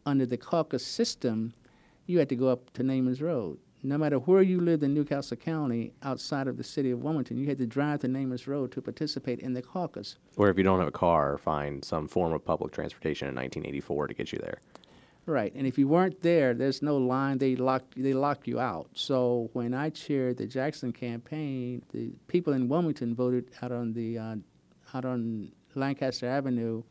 under 0.04 0.26
the 0.26 0.36
caucus 0.36 0.86
system, 0.86 1.54
you 2.06 2.18
had 2.18 2.28
to 2.28 2.36
go 2.36 2.48
up 2.48 2.70
to 2.74 2.82
Naaman's 2.82 3.22
Road 3.22 3.58
no 3.82 3.98
matter 3.98 4.18
where 4.18 4.42
you 4.42 4.60
lived 4.60 4.82
in 4.82 4.94
New 4.94 5.04
Castle 5.04 5.36
County 5.36 5.92
outside 6.02 6.46
of 6.46 6.56
the 6.56 6.64
city 6.64 6.92
of 6.92 7.02
Wilmington, 7.02 7.36
you 7.36 7.46
had 7.46 7.58
to 7.58 7.66
drive 7.66 8.00
to 8.00 8.08
Naaman's 8.08 8.46
Road 8.46 8.70
to 8.72 8.82
participate 8.82 9.40
in 9.40 9.54
the 9.54 9.62
caucus. 9.62 10.16
Or 10.36 10.48
if 10.48 10.56
you 10.56 10.62
don't 10.62 10.78
have 10.78 10.88
a 10.88 10.92
car, 10.92 11.36
find 11.38 11.84
some 11.84 12.06
form 12.06 12.32
of 12.32 12.44
public 12.44 12.72
transportation 12.72 13.28
in 13.28 13.34
1984 13.34 14.06
to 14.08 14.14
get 14.14 14.32
you 14.32 14.38
there. 14.38 14.60
Right, 15.24 15.52
and 15.54 15.66
if 15.66 15.78
you 15.78 15.86
weren't 15.86 16.20
there, 16.20 16.52
there's 16.52 16.82
no 16.82 16.96
line. 16.96 17.38
They 17.38 17.54
lock 17.54 17.84
they 17.96 18.12
lock 18.12 18.48
you 18.48 18.58
out. 18.58 18.88
So 18.94 19.50
when 19.52 19.72
I 19.72 19.90
chaired 19.90 20.36
the 20.38 20.46
Jackson 20.46 20.92
campaign, 20.92 21.84
the 21.92 22.10
people 22.26 22.54
in 22.54 22.68
Wilmington 22.68 23.14
voted 23.14 23.50
out 23.62 23.70
on 23.70 23.92
the 23.92 24.18
uh, 24.18 24.36
out 24.94 25.04
on 25.04 25.52
Lancaster 25.76 26.26
Avenue. 26.26 26.82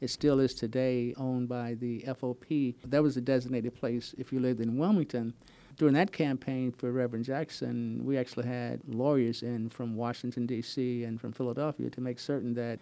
It 0.00 0.10
still 0.10 0.40
is 0.40 0.52
today 0.52 1.14
owned 1.16 1.48
by 1.48 1.74
the 1.74 2.04
FOP. 2.08 2.74
That 2.84 3.04
was 3.04 3.16
a 3.16 3.20
designated 3.20 3.74
place 3.76 4.16
if 4.18 4.32
you 4.32 4.40
lived 4.40 4.60
in 4.60 4.76
Wilmington 4.76 5.32
during 5.76 5.94
that 5.94 6.12
campaign 6.12 6.72
for 6.72 6.90
Reverend 6.90 7.24
Jackson, 7.24 8.00
we 8.04 8.16
actually 8.16 8.46
had 8.46 8.80
lawyers 8.88 9.42
in 9.42 9.68
from 9.68 9.94
Washington, 9.94 10.46
D.C., 10.46 11.04
and 11.04 11.20
from 11.20 11.32
Philadelphia 11.32 11.90
to 11.90 12.00
make 12.00 12.18
certain 12.18 12.54
that 12.54 12.78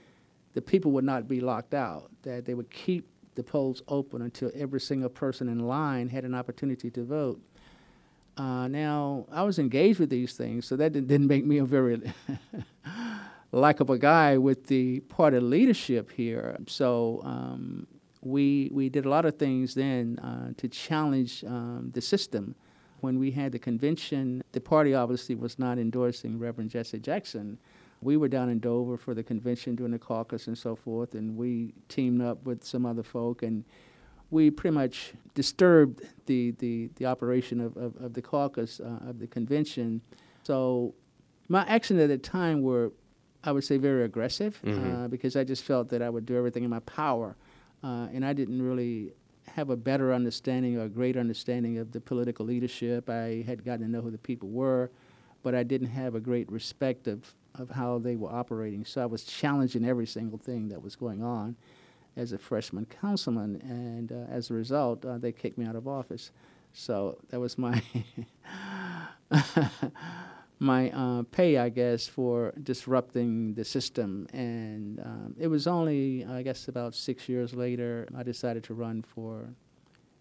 the 0.52 0.62
people 0.62 0.92
would 0.92 1.04
not 1.04 1.26
be 1.26 1.40
locked 1.40 1.74
out, 1.74 2.10
that 2.22 2.44
they 2.44 2.54
would 2.54 2.70
keep 2.70 3.08
the 3.34 3.42
polls 3.42 3.82
open 3.88 4.22
until 4.22 4.50
every 4.54 4.80
single 4.80 5.08
person 5.08 5.48
in 5.48 5.58
line 5.58 6.08
had 6.08 6.24
an 6.24 6.34
opportunity 6.34 6.88
to 6.90 7.04
vote. 7.04 7.40
Uh, 8.36 8.68
now, 8.68 9.26
I 9.32 9.42
was 9.42 9.58
engaged 9.58 9.98
with 9.98 10.10
these 10.10 10.34
things, 10.34 10.66
so 10.66 10.76
that 10.76 10.92
didn't 10.92 11.26
make 11.26 11.44
me 11.44 11.58
a 11.58 11.64
very 11.64 12.00
likable 13.52 13.96
guy 13.96 14.38
with 14.38 14.66
the 14.66 15.00
party 15.00 15.40
leadership 15.40 16.12
here. 16.12 16.56
So 16.68 17.20
um, 17.24 17.88
we 18.22 18.70
we 18.72 18.88
did 18.88 19.04
a 19.04 19.08
lot 19.08 19.24
of 19.24 19.36
things 19.36 19.74
then 19.74 20.18
uh, 20.20 20.52
to 20.56 20.68
challenge 20.68 21.44
um, 21.44 21.90
the 21.92 22.00
system 22.00 22.54
when 23.04 23.18
we 23.18 23.30
had 23.30 23.52
the 23.52 23.58
convention, 23.58 24.42
the 24.52 24.60
party 24.60 24.94
obviously 24.94 25.34
was 25.34 25.58
not 25.58 25.78
endorsing 25.78 26.38
Reverend 26.38 26.70
Jesse 26.70 26.98
Jackson. 26.98 27.58
We 28.00 28.16
were 28.16 28.28
down 28.28 28.48
in 28.48 28.60
Dover 28.60 28.96
for 28.96 29.12
the 29.14 29.22
convention 29.22 29.76
doing 29.76 29.92
the 29.92 29.98
caucus 29.98 30.46
and 30.46 30.56
so 30.56 30.74
forth, 30.74 31.14
and 31.14 31.36
we 31.36 31.74
teamed 31.88 32.22
up 32.22 32.44
with 32.44 32.64
some 32.64 32.86
other 32.86 33.02
folk, 33.02 33.42
and 33.42 33.64
we 34.30 34.50
pretty 34.50 34.74
much 34.74 35.12
disturbed 35.34 36.02
the, 36.26 36.52
the, 36.52 36.90
the 36.96 37.04
operation 37.04 37.60
of, 37.60 37.76
of, 37.76 37.94
of 37.96 38.14
the 38.14 38.22
caucus, 38.22 38.80
uh, 38.80 39.10
of 39.10 39.18
the 39.18 39.26
convention. 39.26 40.00
So 40.42 40.94
my 41.48 41.64
actions 41.66 42.00
at 42.00 42.08
the 42.08 42.18
time 42.18 42.62
were, 42.62 42.92
I 43.44 43.52
would 43.52 43.64
say, 43.64 43.76
very 43.76 44.04
aggressive 44.04 44.58
mm-hmm. 44.64 45.04
uh, 45.04 45.08
because 45.08 45.36
I 45.36 45.44
just 45.44 45.62
felt 45.62 45.90
that 45.90 46.00
I 46.00 46.08
would 46.08 46.24
do 46.24 46.36
everything 46.36 46.64
in 46.64 46.70
my 46.70 46.80
power. 46.80 47.36
Uh, 47.82 48.08
and 48.14 48.24
I 48.24 48.32
didn't 48.32 48.62
really 48.62 49.12
have 49.48 49.70
a 49.70 49.76
better 49.76 50.12
understanding 50.12 50.78
or 50.78 50.84
a 50.84 50.88
greater 50.88 51.20
understanding 51.20 51.78
of 51.78 51.92
the 51.92 52.00
political 52.00 52.46
leadership. 52.46 53.08
I 53.08 53.44
had 53.46 53.64
gotten 53.64 53.86
to 53.86 53.90
know 53.90 54.00
who 54.00 54.10
the 54.10 54.18
people 54.18 54.48
were, 54.48 54.90
but 55.42 55.54
I 55.54 55.62
didn't 55.62 55.88
have 55.88 56.14
a 56.14 56.20
great 56.20 56.50
respect 56.50 57.06
of, 57.06 57.34
of 57.54 57.70
how 57.70 57.98
they 57.98 58.16
were 58.16 58.30
operating. 58.30 58.84
So 58.84 59.02
I 59.02 59.06
was 59.06 59.24
challenging 59.24 59.84
every 59.84 60.06
single 60.06 60.38
thing 60.38 60.68
that 60.68 60.82
was 60.82 60.96
going 60.96 61.22
on 61.22 61.56
as 62.16 62.32
a 62.32 62.38
freshman 62.38 62.86
councilman, 62.86 63.60
and 63.62 64.12
uh, 64.12 64.32
as 64.32 64.50
a 64.50 64.54
result, 64.54 65.04
uh, 65.04 65.18
they 65.18 65.32
kicked 65.32 65.58
me 65.58 65.66
out 65.66 65.74
of 65.74 65.88
office. 65.88 66.30
So 66.72 67.18
that 67.30 67.40
was 67.40 67.58
my 67.58 67.82
my 70.58 70.90
uh, 70.90 71.22
pay, 71.30 71.58
I 71.58 71.68
guess, 71.68 72.06
for 72.06 72.52
disrupting 72.62 73.54
the 73.54 73.64
system. 73.64 74.26
And 74.32 75.00
um, 75.00 75.36
it 75.38 75.48
was 75.48 75.66
only, 75.66 76.24
I 76.24 76.42
guess, 76.42 76.68
about 76.68 76.94
six 76.94 77.28
years 77.28 77.54
later, 77.54 78.08
I 78.16 78.22
decided 78.22 78.64
to 78.64 78.74
run 78.74 79.02
for 79.02 79.48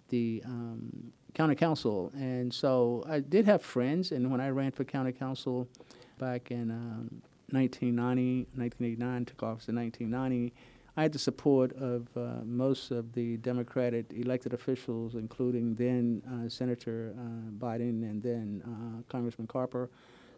the 0.10 0.42
um, 0.46 1.12
county 1.34 1.56
council. 1.56 2.12
And 2.16 2.54
so 2.54 3.04
I 3.08 3.20
did 3.20 3.46
have 3.46 3.62
friends, 3.62 4.12
and 4.12 4.32
when 4.32 4.42
I 4.42 4.50
ran 4.50 4.72
for 4.72 4.84
county 4.84 5.12
council 5.12 5.68
back 6.20 6.52
in 6.52 6.72
um, 6.72 7.22
1990, 7.52 8.48
1989, 8.56 9.26
took 9.26 9.44
office 9.44 9.70
in 9.70 9.76
1990. 9.76 10.54
I 10.96 11.02
had 11.02 11.12
the 11.12 11.20
support 11.20 11.74
of 11.74 12.08
uh, 12.16 12.44
most 12.44 12.92
of 12.92 13.14
the 13.14 13.38
Democratic 13.38 14.06
elected 14.14 14.54
officials, 14.54 15.16
including 15.16 15.74
then 15.76 16.22
uh, 16.32 16.50
Senator 16.50 17.16
uh, 17.18 17.50
Biden 17.58 18.04
and 18.04 18.22
then 18.22 18.62
uh, 18.64 19.02
Congressman 19.12 19.48
Carper. 19.48 19.90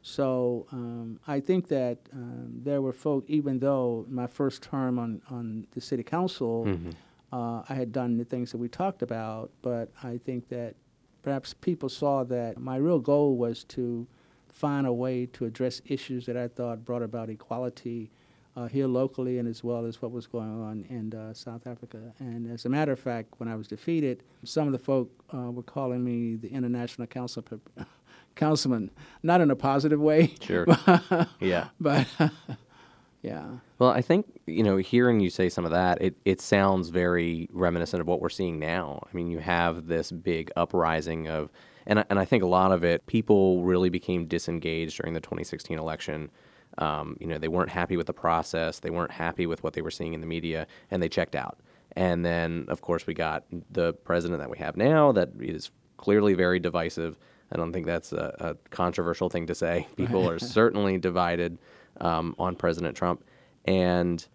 So 0.07 0.67
um, 0.71 1.19
I 1.25 1.39
think 1.39 1.67
that 1.69 1.97
um, 2.13 2.61
there 2.63 2.79
were 2.79 2.93
folk, 2.93 3.23
even 3.27 3.57
though 3.57 4.05
my 4.07 4.27
first 4.27 4.61
term 4.61 4.99
on, 4.99 5.19
on 5.31 5.65
the 5.71 5.81
city 5.81 6.03
council, 6.03 6.65
Mm-hmm. 6.67 6.91
uh, 7.33 7.63
I 7.67 7.73
had 7.73 7.91
done 7.91 8.15
the 8.17 8.23
things 8.23 8.51
that 8.51 8.59
we 8.59 8.69
talked 8.69 9.01
about, 9.01 9.49
but 9.63 9.89
I 10.03 10.19
think 10.23 10.47
that 10.49 10.75
perhaps 11.23 11.55
people 11.55 11.89
saw 11.89 12.23
that 12.25 12.59
my 12.59 12.75
real 12.77 12.99
goal 12.99 13.35
was 13.35 13.63
to 13.75 14.05
find 14.47 14.85
a 14.85 14.93
way 14.93 15.25
to 15.25 15.45
address 15.45 15.81
issues 15.87 16.27
that 16.27 16.37
I 16.37 16.49
thought 16.49 16.85
brought 16.85 17.01
about 17.01 17.31
equality 17.31 18.11
uh, 18.55 18.67
here 18.67 18.85
locally 18.87 19.39
and 19.39 19.47
as 19.47 19.63
well 19.63 19.85
as 19.87 20.03
what 20.03 20.11
was 20.11 20.27
going 20.27 20.61
on 20.61 20.85
in 20.87 21.13
uh, 21.15 21.33
South 21.33 21.65
Africa. 21.65 22.13
And 22.19 22.49
as 22.51 22.65
a 22.65 22.69
matter 22.69 22.91
of 22.91 22.99
fact, 22.99 23.33
when 23.39 23.49
I 23.49 23.55
was 23.55 23.67
defeated, 23.67 24.21
some 24.43 24.67
of 24.67 24.71
the 24.71 24.79
folk 24.79 25.09
uh, 25.33 25.49
were 25.51 25.63
calling 25.63 26.03
me 26.03 26.35
the 26.35 26.49
International 26.49 27.07
Council 27.07 27.43
Councilman, 28.35 28.91
not 29.23 29.41
in 29.41 29.51
a 29.51 29.55
positive 29.55 29.99
way. 29.99 30.33
Sure. 30.41 30.65
yeah. 31.39 31.69
but 31.79 32.07
yeah. 33.21 33.45
Well, 33.79 33.89
I 33.89 34.01
think 34.01 34.41
you 34.45 34.63
know, 34.63 34.77
hearing 34.77 35.19
you 35.19 35.29
say 35.29 35.49
some 35.49 35.65
of 35.65 35.71
that, 35.71 36.01
it 36.01 36.15
it 36.25 36.41
sounds 36.41 36.89
very 36.89 37.49
reminiscent 37.51 38.01
of 38.01 38.07
what 38.07 38.21
we're 38.21 38.29
seeing 38.29 38.59
now. 38.59 39.01
I 39.11 39.15
mean, 39.15 39.27
you 39.27 39.39
have 39.39 39.87
this 39.87 40.11
big 40.11 40.51
uprising 40.55 41.27
of, 41.27 41.51
and 41.87 41.99
I, 41.99 42.05
and 42.09 42.19
I 42.19 42.25
think 42.25 42.43
a 42.43 42.47
lot 42.47 42.71
of 42.71 42.83
it, 42.83 43.05
people 43.07 43.63
really 43.63 43.89
became 43.89 44.27
disengaged 44.27 44.97
during 44.97 45.13
the 45.13 45.21
2016 45.21 45.77
election. 45.77 46.29
Um, 46.77 47.15
you 47.21 47.27
know, 47.27 47.37
they 47.37 47.47
weren't 47.47 47.69
happy 47.69 47.95
with 47.95 48.07
the 48.07 48.13
process, 48.13 48.79
they 48.79 48.89
weren't 48.89 49.11
happy 49.11 49.47
with 49.47 49.63
what 49.63 49.73
they 49.73 49.81
were 49.81 49.91
seeing 49.91 50.13
in 50.13 50.21
the 50.21 50.27
media, 50.27 50.67
and 50.91 51.01
they 51.01 51.09
checked 51.09 51.35
out. 51.35 51.59
And 51.95 52.25
then, 52.25 52.65
of 52.67 52.81
course, 52.81 53.07
we 53.07 53.13
got 53.13 53.45
the 53.71 53.93
president 53.93 54.41
that 54.41 54.49
we 54.49 54.57
have 54.57 54.75
now 54.75 55.13
that 55.13 55.29
is 55.39 55.71
clearly 55.97 56.33
very 56.33 56.59
divisive. 56.59 57.17
I 57.51 57.57
don't 57.57 57.71
think 57.71 57.85
that's 57.85 58.11
a, 58.11 58.35
a 58.39 58.69
controversial 58.69 59.29
thing 59.29 59.47
to 59.47 59.55
say. 59.55 59.87
People 59.95 60.27
are 60.29 60.39
certainly 60.57 60.97
divided 60.97 61.57
um, 62.01 62.35
on 62.39 62.55
President 62.55 62.95
Trump. 62.97 63.23
And 63.65 64.25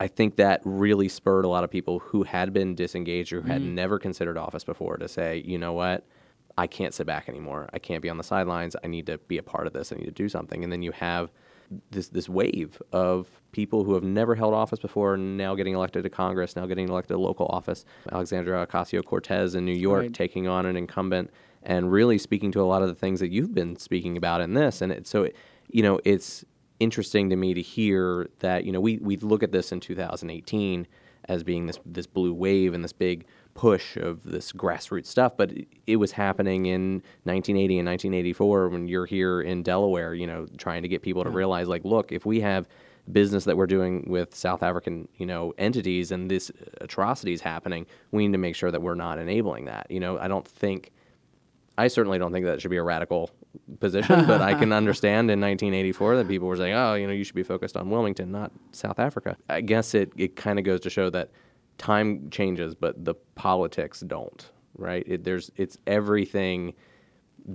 I 0.00 0.06
think 0.06 0.36
that 0.36 0.60
really 0.64 1.08
spurred 1.08 1.44
a 1.44 1.48
lot 1.48 1.64
of 1.64 1.70
people 1.70 1.98
who 1.98 2.22
had 2.22 2.52
been 2.52 2.74
disengaged 2.74 3.32
or 3.32 3.40
who 3.40 3.48
had 3.48 3.62
never 3.62 3.98
considered 3.98 4.36
office 4.38 4.64
before 4.64 4.96
to 4.96 5.08
say, 5.08 5.42
you 5.44 5.58
know 5.58 5.72
what? 5.72 6.06
I 6.56 6.66
can't 6.66 6.92
sit 6.92 7.06
back 7.06 7.28
anymore. 7.28 7.68
I 7.72 7.78
can't 7.78 8.02
be 8.02 8.08
on 8.10 8.16
the 8.16 8.24
sidelines. 8.24 8.74
I 8.82 8.88
need 8.88 9.06
to 9.06 9.18
be 9.18 9.38
a 9.38 9.42
part 9.42 9.66
of 9.66 9.72
this. 9.72 9.92
I 9.92 9.96
need 9.96 10.06
to 10.06 10.10
do 10.10 10.28
something. 10.28 10.62
And 10.64 10.72
then 10.72 10.82
you 10.82 10.92
have 10.92 11.30
this 11.90 12.08
this 12.08 12.28
wave 12.28 12.80
of 12.92 13.28
people 13.52 13.84
who 13.84 13.94
have 13.94 14.02
never 14.02 14.34
held 14.34 14.54
office 14.54 14.78
before 14.78 15.16
now 15.16 15.54
getting 15.54 15.74
elected 15.74 16.02
to 16.02 16.10
Congress, 16.10 16.56
now 16.56 16.66
getting 16.66 16.88
elected 16.88 17.14
to 17.14 17.18
local 17.20 17.46
office. 17.46 17.84
Alexandria 18.10 18.66
Ocasio 18.66 19.04
Cortez 19.04 19.54
in 19.54 19.64
New 19.64 19.72
York 19.72 20.02
Right. 20.02 20.14
taking 20.14 20.48
on 20.48 20.64
an 20.66 20.76
incumbent 20.76 21.30
and 21.62 21.90
really 21.90 22.18
speaking 22.18 22.52
to 22.52 22.60
a 22.60 22.64
lot 22.64 22.82
of 22.82 22.88
the 22.88 22.94
things 22.94 23.20
that 23.20 23.30
you've 23.30 23.54
been 23.54 23.76
speaking 23.76 24.16
about 24.16 24.40
in 24.40 24.54
this. 24.54 24.80
And 24.80 24.92
it, 24.92 25.06
so, 25.06 25.24
it, 25.24 25.36
you 25.68 25.82
know, 25.82 26.00
it's 26.04 26.44
interesting 26.80 27.30
to 27.30 27.36
me 27.36 27.54
to 27.54 27.62
hear 27.62 28.28
that, 28.38 28.64
you 28.64 28.72
know, 28.72 28.80
we, 28.80 28.98
we 28.98 29.16
look 29.16 29.42
at 29.42 29.52
this 29.52 29.72
in 29.72 29.80
2018 29.80 30.86
as 31.28 31.42
being 31.42 31.66
this, 31.66 31.78
this 31.84 32.06
blue 32.06 32.32
wave 32.32 32.74
and 32.74 32.82
this 32.82 32.92
big 32.92 33.26
push 33.54 33.96
of 33.96 34.22
this 34.22 34.52
grassroots 34.52 35.06
stuff, 35.06 35.36
but 35.36 35.50
it, 35.50 35.68
it 35.86 35.96
was 35.96 36.12
happening 36.12 36.66
in 36.66 37.02
1980 37.24 37.78
and 37.80 37.88
1984 37.88 38.68
when 38.68 38.88
you're 38.88 39.04
here 39.04 39.42
in 39.42 39.62
Delaware, 39.62 40.14
you 40.14 40.26
know, 40.26 40.46
trying 40.56 40.82
to 40.82 40.88
get 40.88 41.02
people 41.02 41.24
to 41.24 41.30
hmm. 41.30 41.36
realize, 41.36 41.68
like, 41.68 41.84
look, 41.84 42.12
if 42.12 42.24
we 42.24 42.40
have 42.40 42.68
business 43.10 43.44
that 43.44 43.56
we're 43.56 43.66
doing 43.66 44.04
with 44.08 44.34
South 44.34 44.62
African, 44.62 45.08
you 45.16 45.26
know, 45.26 45.54
entities 45.58 46.12
and 46.12 46.30
this 46.30 46.50
atrocities 46.80 47.40
happening, 47.40 47.86
we 48.12 48.26
need 48.26 48.32
to 48.32 48.38
make 48.38 48.54
sure 48.54 48.70
that 48.70 48.80
we're 48.80 48.94
not 48.94 49.18
enabling 49.18 49.64
that. 49.64 49.90
You 49.90 50.00
know, 50.00 50.18
I 50.18 50.28
don't 50.28 50.46
think 50.46 50.92
I 51.78 51.86
certainly 51.86 52.18
don't 52.18 52.32
think 52.32 52.44
that 52.44 52.60
should 52.60 52.72
be 52.72 52.76
a 52.76 52.82
radical 52.82 53.30
position, 53.78 54.26
but 54.26 54.42
I 54.42 54.54
can 54.54 54.72
understand 54.82 55.30
in 55.30 55.40
1984 55.40 56.16
that 56.16 56.28
people 56.28 56.48
were 56.48 56.56
saying, 56.56 56.74
"Oh, 56.74 56.94
you 56.94 57.06
know, 57.06 57.12
you 57.12 57.22
should 57.22 57.36
be 57.36 57.44
focused 57.44 57.76
on 57.76 57.88
Wilmington, 57.88 58.32
not 58.32 58.50
South 58.72 58.98
Africa." 58.98 59.36
I 59.48 59.60
guess 59.60 59.94
it 59.94 60.12
it 60.16 60.34
kind 60.34 60.58
of 60.58 60.64
goes 60.64 60.80
to 60.80 60.90
show 60.90 61.08
that 61.10 61.30
time 61.78 62.28
changes, 62.30 62.74
but 62.74 63.04
the 63.04 63.14
politics 63.36 64.00
don't. 64.00 64.50
Right? 64.76 65.04
It, 65.06 65.24
there's 65.24 65.52
it's 65.56 65.78
everything 65.86 66.74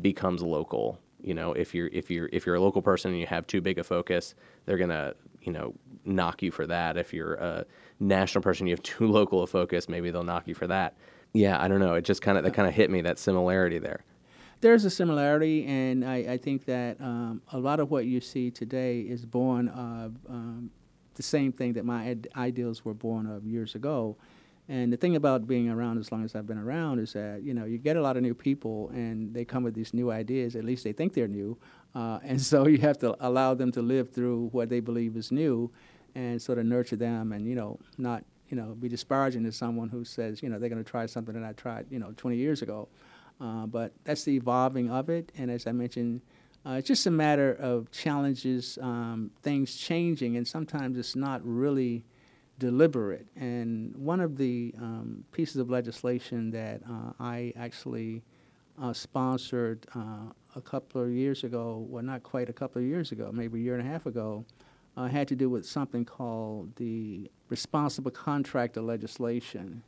becomes 0.02 0.42
local. 0.42 1.00
You 1.22 1.34
know, 1.34 1.52
if 1.52 1.76
you're 1.76 1.88
if 1.88 2.10
you're 2.10 2.30
if 2.32 2.46
you're 2.46 2.56
a 2.56 2.62
local 2.62 2.82
person 2.82 3.12
and 3.12 3.20
you 3.20 3.28
have 3.28 3.46
too 3.46 3.60
big 3.60 3.78
a 3.78 3.84
focus, 3.84 4.36
they're 4.66 4.78
gonna 4.78 5.16
you 5.42 5.52
know 5.52 5.74
knock 6.06 6.42
you 6.42 6.52
for 6.52 6.66
that. 6.68 6.96
If 6.96 7.14
you're 7.14 7.36
a 7.36 7.66
national 8.00 8.42
person, 8.42 8.68
you 8.68 8.74
have 8.74 8.84
too 8.84 9.08
local 9.20 9.44
a 9.44 9.48
focus, 9.48 9.90
maybe 9.90 10.12
they'll 10.12 10.24
knock 10.24 10.48
you 10.48 10.56
for 10.56 10.68
that. 10.68 10.96
Yeah, 11.34 11.62
I 11.62 11.68
don't 11.68 11.80
know. 11.80 11.96
It 11.96 12.06
just 12.06 12.22
kind 12.22 12.38
of 12.38 12.46
that 12.46 12.54
kind 12.54 12.70
of 12.70 12.74
hit 12.74 12.90
me 12.90 13.02
that 13.02 13.20
similarity 13.20 13.80
there. 13.80 14.06
There's 14.64 14.86
a 14.86 14.90
similarity, 14.90 15.66
and 15.66 16.06
I, 16.06 16.16
I 16.16 16.38
think 16.38 16.64
that 16.68 16.96
um, 17.02 17.42
a 17.52 17.60
lot 17.60 17.82
of 17.82 17.92
what 17.92 18.06
you 18.06 18.22
see 18.22 18.50
today 18.50 19.02
is 19.02 19.26
born 19.26 19.68
of 19.68 20.16
um, 20.30 20.72
the 21.16 21.22
same 21.22 21.52
thing 21.52 21.74
that 21.74 21.84
my 21.84 22.06
id- 22.12 22.30
ideals 22.38 22.86
were 22.86 22.94
born 22.94 23.26
of 23.26 23.46
years 23.46 23.76
ago. 23.76 24.16
And 24.70 24.94
the 24.94 24.96
thing 24.96 25.18
about 25.18 25.48
being 25.48 25.70
around 25.70 25.98
as 25.98 26.14
long 26.14 26.24
as 26.24 26.34
I've 26.34 26.48
been 26.48 26.58
around 26.58 27.00
is 27.00 27.12
that 27.12 27.44
you 27.44 27.54
know 27.54 27.66
you 27.66 27.78
get 27.78 27.98
a 27.98 28.02
lot 28.02 28.16
of 28.16 28.24
new 28.24 28.34
people, 28.34 28.90
and 28.94 29.34
they 29.34 29.44
come 29.44 29.64
with 29.64 29.74
these 29.74 29.94
new 29.94 30.12
ideas. 30.12 30.56
At 30.56 30.64
least 30.64 30.86
they 30.86 30.94
think 30.94 31.14
they're 31.14 31.28
new, 31.28 31.58
uh, 31.94 32.20
and 32.24 32.42
so 32.52 32.66
you 32.66 32.78
have 32.78 32.98
to 33.00 33.18
allow 33.20 33.54
them 33.56 33.70
to 33.74 33.82
live 33.82 34.12
through 34.12 34.48
what 34.54 34.70
they 34.70 34.80
believe 34.80 35.18
is 35.18 35.30
new, 35.30 35.74
and 36.16 36.42
sort 36.42 36.58
of 36.58 36.66
nurture 36.66 36.96
them, 36.96 37.34
and 37.34 37.46
you 37.46 37.56
know 37.56 37.80
not 37.98 38.24
you 38.48 38.56
know 38.56 38.78
be 38.80 38.88
disparaging 38.88 39.44
to 39.44 39.52
someone 39.52 39.90
who 39.90 40.06
says 40.06 40.42
you 40.42 40.48
know 40.48 40.58
they're 40.58 40.70
going 40.70 40.82
to 40.82 40.90
try 40.90 41.06
something 41.06 41.36
that 41.36 41.44
I 41.44 41.52
tried 41.52 41.88
you 41.90 42.00
know 42.00 42.14
20 42.16 42.38
years 42.38 42.62
ago. 42.62 42.88
Uh, 43.42 43.66
but 43.66 43.94
that's 44.04 44.24
the 44.24 44.36
evolving 44.36 44.90
of 44.90 45.10
it, 45.10 45.32
and 45.38 45.52
as 45.52 45.68
I 45.68 45.72
mentioned, 45.72 46.22
uh, 46.66 46.72
it's 46.74 46.88
just 46.88 47.06
a 47.08 47.12
matter 47.12 47.54
of 47.56 47.92
challenges, 47.92 48.78
um, 48.82 49.32
things 49.42 49.76
changing, 49.76 50.38
and 50.38 50.48
sometimes 50.48 50.98
it's 50.98 51.16
not 51.16 51.42
really 51.44 52.06
deliberate. 52.58 53.28
And 53.36 53.94
one 53.98 54.22
of 54.22 54.38
the 54.38 54.74
um, 54.78 55.26
pieces 55.34 55.58
of 55.58 55.70
legislation 55.70 56.52
that 56.52 56.82
uh, 56.90 57.12
I 57.20 57.52
actually 57.58 58.22
uh, 58.82 58.94
sponsored 58.94 59.86
uh, 59.94 60.32
a 60.56 60.62
couple 60.62 61.04
of 61.04 61.12
years 61.12 61.44
ago, 61.44 61.86
well, 61.90 62.04
not 62.04 62.24
quite 62.24 62.48
a 62.48 62.54
couple 62.54 62.82
of 62.82 62.88
years 62.88 63.12
ago, 63.12 63.30
maybe 63.34 63.60
a 63.60 63.64
year 63.64 63.78
and 63.78 63.86
a 63.86 63.92
half 63.92 64.06
ago, 64.06 64.46
had 65.10 65.28
to 65.28 65.36
do 65.36 65.50
with 65.50 65.66
something 65.66 66.06
called 66.06 66.74
the 66.78 67.30
responsible 67.50 68.12
contractor 68.12 68.82
legislation, 68.82 69.84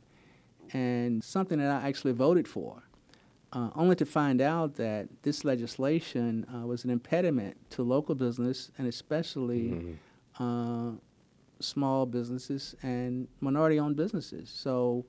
and 0.72 1.24
something 1.24 1.58
that 1.58 1.70
I 1.70 1.88
actually 1.88 2.12
voted 2.12 2.46
for 2.46 2.82
uh, 3.56 3.70
only 3.74 3.96
to 3.96 4.04
find 4.04 4.42
out 4.42 4.74
that 4.76 5.08
this 5.22 5.42
legislation 5.42 6.44
uh, 6.54 6.66
was 6.66 6.84
an 6.84 6.90
impediment 6.90 7.56
to 7.70 7.82
local 7.82 8.14
business 8.14 8.70
and 8.76 8.86
especially 8.86 9.96
uh, 10.38 10.90
small 11.60 12.04
businesses 12.04 12.74
and 12.82 13.26
minority-owned 13.40 13.96
businesses. 13.96 14.50
So, 14.50 15.06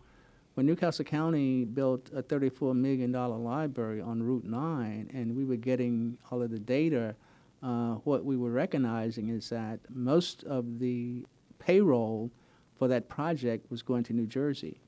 when 0.54 0.66
New 0.66 0.78
Castle 0.78 1.06
County 1.06 1.66
built 1.66 2.10
a 2.16 2.24
$34 2.24 2.74
million 2.76 3.12
library 3.12 4.02
on 4.02 4.24
Route 4.24 4.46
9, 4.46 5.12
and 5.14 5.36
we 5.36 5.46
were 5.46 5.58
getting 5.58 6.18
all 6.32 6.42
of 6.42 6.50
the 6.50 6.58
data, 6.58 7.16
uh, 7.62 7.96
what 8.06 8.26
we 8.26 8.38
were 8.38 8.50
recognizing 8.50 9.28
is 9.30 9.50
that 9.50 9.82
most 9.90 10.44
of 10.46 10.80
the 10.80 11.24
payroll 11.60 12.32
for 12.80 12.88
that 12.88 13.08
project 13.08 13.70
was 13.70 13.84
going 13.84 14.04
to 14.06 14.14
New 14.14 14.26
Jersey. 14.26 14.80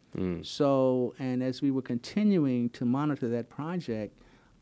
So, 0.43 1.13
and 1.19 1.43
as 1.43 1.62
we 1.62 1.72
were 1.72 1.82
continuing 1.82 2.69
to 2.72 2.86
monitor 2.86 3.30
that 3.30 3.50
project, 3.50 4.15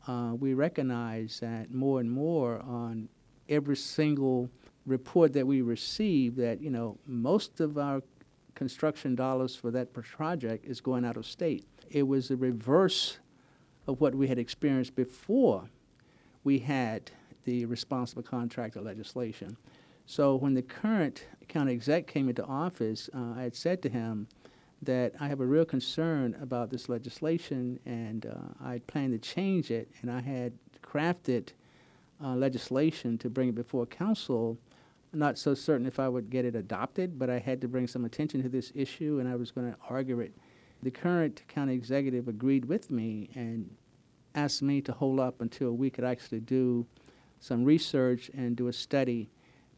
uh, 0.06 0.32
we 0.38 0.54
recognized 0.54 1.40
that 1.40 1.72
more 1.72 2.00
and 2.00 2.10
more 2.10 2.60
on 2.60 3.08
every 3.48 3.76
single 3.76 4.50
report 4.86 5.32
that 5.32 5.46
we 5.46 5.62
received 5.62 6.36
that, 6.36 6.60
you 6.60 6.70
know, 6.70 6.98
most 7.06 7.60
of 7.60 7.78
our 7.78 8.02
construction 8.54 9.14
dollars 9.14 9.54
for 9.54 9.70
that 9.70 9.92
project 9.92 10.64
is 10.64 10.80
going 10.80 11.04
out 11.04 11.16
of 11.16 11.26
state. 11.26 11.64
It 11.90 12.02
was 12.02 12.28
the 12.28 12.36
reverse 12.36 13.18
of 13.86 14.00
what 14.00 14.14
we 14.14 14.28
had 14.28 14.38
experienced 14.38 14.94
before 14.96 15.68
we 16.44 16.58
had 16.58 17.10
the 17.44 17.64
responsible 17.66 18.22
contractor 18.22 18.80
legislation. 18.80 19.56
So 20.06 20.36
when 20.36 20.54
the 20.54 20.62
current 20.62 21.24
county 21.48 21.72
exec 21.72 22.06
came 22.06 22.28
into 22.28 22.44
office, 22.44 23.08
uh, 23.14 23.34
I 23.36 23.42
had 23.42 23.54
said 23.54 23.82
to 23.82 23.88
him 23.88 24.26
that 24.82 25.14
I 25.20 25.28
have 25.28 25.40
a 25.40 25.46
real 25.46 25.64
concern 25.64 26.36
about 26.40 26.70
this 26.70 26.88
legislation, 26.88 27.78
and 27.84 28.26
uh, 28.26 28.64
I 28.64 28.80
planned 28.86 29.12
to 29.12 29.18
change 29.18 29.70
it, 29.70 29.88
and 30.02 30.10
I 30.10 30.20
had 30.20 30.52
crafted 30.82 31.48
uh, 32.22 32.34
legislation 32.34 33.18
to 33.18 33.30
bring 33.30 33.48
it 33.48 33.54
before 33.54 33.86
council. 33.86 34.58
Not 35.12 35.38
so 35.38 35.54
certain 35.54 35.86
if 35.86 35.98
I 35.98 36.08
would 36.08 36.30
get 36.30 36.44
it 36.44 36.54
adopted, 36.54 37.18
but 37.18 37.30
I 37.30 37.38
had 37.38 37.60
to 37.62 37.68
bring 37.68 37.86
some 37.86 38.04
attention 38.04 38.42
to 38.42 38.48
this 38.48 38.72
issue, 38.74 39.18
and 39.20 39.28
I 39.28 39.36
was 39.36 39.50
going 39.50 39.72
to 39.72 39.78
argue 39.88 40.20
it. 40.20 40.32
The 40.82 40.90
current 40.90 41.42
county 41.48 41.74
executive 41.74 42.28
agreed 42.28 42.66
with 42.66 42.90
me 42.90 43.30
and 43.34 43.68
asked 44.34 44.62
me 44.62 44.80
to 44.82 44.92
hold 44.92 45.18
up 45.18 45.40
until 45.40 45.72
we 45.72 45.90
could 45.90 46.04
actually 46.04 46.40
do 46.40 46.86
some 47.40 47.64
research 47.64 48.30
and 48.34 48.54
do 48.54 48.68
a 48.68 48.72
study. 48.72 49.28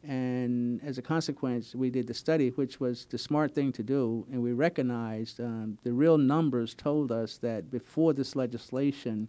And 0.02 0.82
as 0.82 0.96
a 0.96 1.02
consequence, 1.02 1.74
we 1.74 1.90
did 1.90 2.06
the 2.06 2.14
study, 2.14 2.50
which 2.50 2.80
was 2.80 3.06
the 3.10 3.18
smart 3.18 3.54
thing 3.54 3.70
to 3.72 3.82
do, 3.82 4.26
and 4.32 4.42
we 4.42 4.52
recognized 4.52 5.40
um, 5.40 5.76
the 5.82 5.92
real 5.92 6.16
numbers 6.16 6.74
told 6.74 7.12
us 7.12 7.36
that 7.38 7.70
before 7.70 8.14
this 8.14 8.34
legislation, 8.34 9.28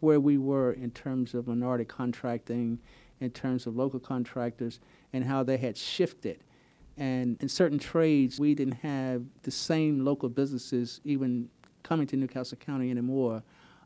where 0.00 0.20
we 0.20 0.36
were 0.36 0.72
in 0.72 0.90
terms 0.90 1.34
of 1.34 1.46
minority 1.46 1.84
contracting 1.84 2.78
in 3.20 3.30
terms 3.30 3.66
of 3.66 3.76
local 3.76 4.00
contractors 4.00 4.80
and 5.12 5.24
how 5.24 5.42
they 5.42 5.56
had 5.56 5.76
shifted. 5.76 6.42
And 6.96 7.36
in 7.40 7.48
certain 7.48 7.78
trades, 7.78 8.38
we 8.38 8.54
didn't 8.54 8.74
have 8.74 9.22
the 9.42 9.50
same 9.50 10.04
local 10.04 10.28
businesses 10.28 11.00
even 11.04 11.48
coming 11.82 12.06
to 12.08 12.16
New 12.16 12.26
Castle 12.26 12.58
County 12.58 12.90
anymore 12.90 13.42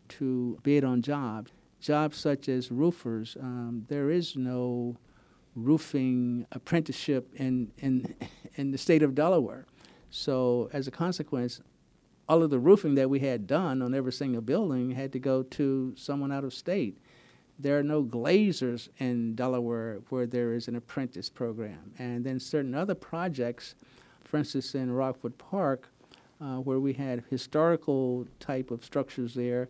to 0.09 0.59
bid 0.63 0.85
on 0.85 1.03
jobs. 1.03 1.53
Jobs 1.81 2.17
such 2.17 2.49
as 2.49 2.71
roofers, 2.71 3.37
um, 3.41 3.85
there 3.89 4.11
is 4.11 4.37
no 4.37 4.97
roofing 5.55 6.47
apprenticeship 6.53 7.33
in, 7.37 7.71
in, 7.79 8.15
in 8.55 8.71
the 8.71 8.79
state 8.79 9.03
of 9.03 9.15
Delaware. 9.15 9.67
So, 10.11 10.71
as 10.73 10.87
a 10.87 10.91
consequence, 10.91 11.61
all 12.29 12.43
of 12.43 12.51
the 12.51 12.59
roofing 12.59 12.95
that 12.95 13.11
we 13.11 13.21
had 13.21 13.47
done 13.47 13.83
on 13.83 13.95
every 13.95 14.13
single 14.13 14.41
building 14.41 14.93
had 14.93 15.13
to 15.13 15.19
go 15.19 15.43
to 15.43 15.93
someone 15.97 16.33
out 16.33 16.45
of 16.45 16.55
state. 16.55 16.99
There 17.59 17.79
are 17.79 17.83
no 17.83 18.03
glazers 18.03 18.89
in 18.99 19.35
Delaware 19.35 20.01
where 20.09 20.27
there 20.27 20.55
is 20.55 20.67
an 20.67 20.77
apprentice 20.77 21.29
program. 21.29 21.93
And 21.99 22.25
then 22.25 22.41
certain 22.41 22.75
other 22.75 22.95
projects, 22.95 23.75
for 24.25 24.39
instance, 24.39 24.75
in 24.75 24.91
Rockwood 24.91 25.37
Park, 25.39 25.89
uh, 26.41 26.57
where 26.57 26.81
we 26.81 26.93
had 26.93 27.23
historical 27.31 28.27
type 28.41 28.71
of 28.71 28.85
structures 28.85 29.35
there, 29.35 29.69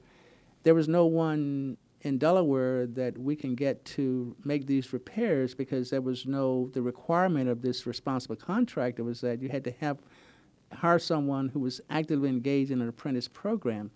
there 0.63 0.75
was 0.75 0.89
no 0.89 1.05
one 1.05 1.77
in 2.05 2.19
Delaware 2.19 2.87
that 2.87 3.17
we 3.19 3.35
can 3.35 3.55
get 3.55 3.85
to 3.87 4.37
make 4.45 4.67
these 4.67 4.93
repairs 4.93 5.55
because 5.55 5.91
there 5.91 6.03
was 6.03 6.27
no 6.27 6.69
the 6.73 6.83
requirement 6.83 7.49
of 7.49 7.63
this 7.63 7.87
responsible 7.87 8.37
contractor 8.37 9.03
was 9.03 9.21
that 9.23 9.41
you 9.43 9.49
had 9.49 9.65
to 9.65 9.73
have 9.81 9.99
hire 10.73 10.99
someone 10.99 11.49
who 11.49 11.61
was 11.61 11.81
actively 11.91 12.29
engaged 12.29 12.71
in 12.71 12.81
an 12.83 12.89
apprentice 12.89 13.29
program. 13.29 13.91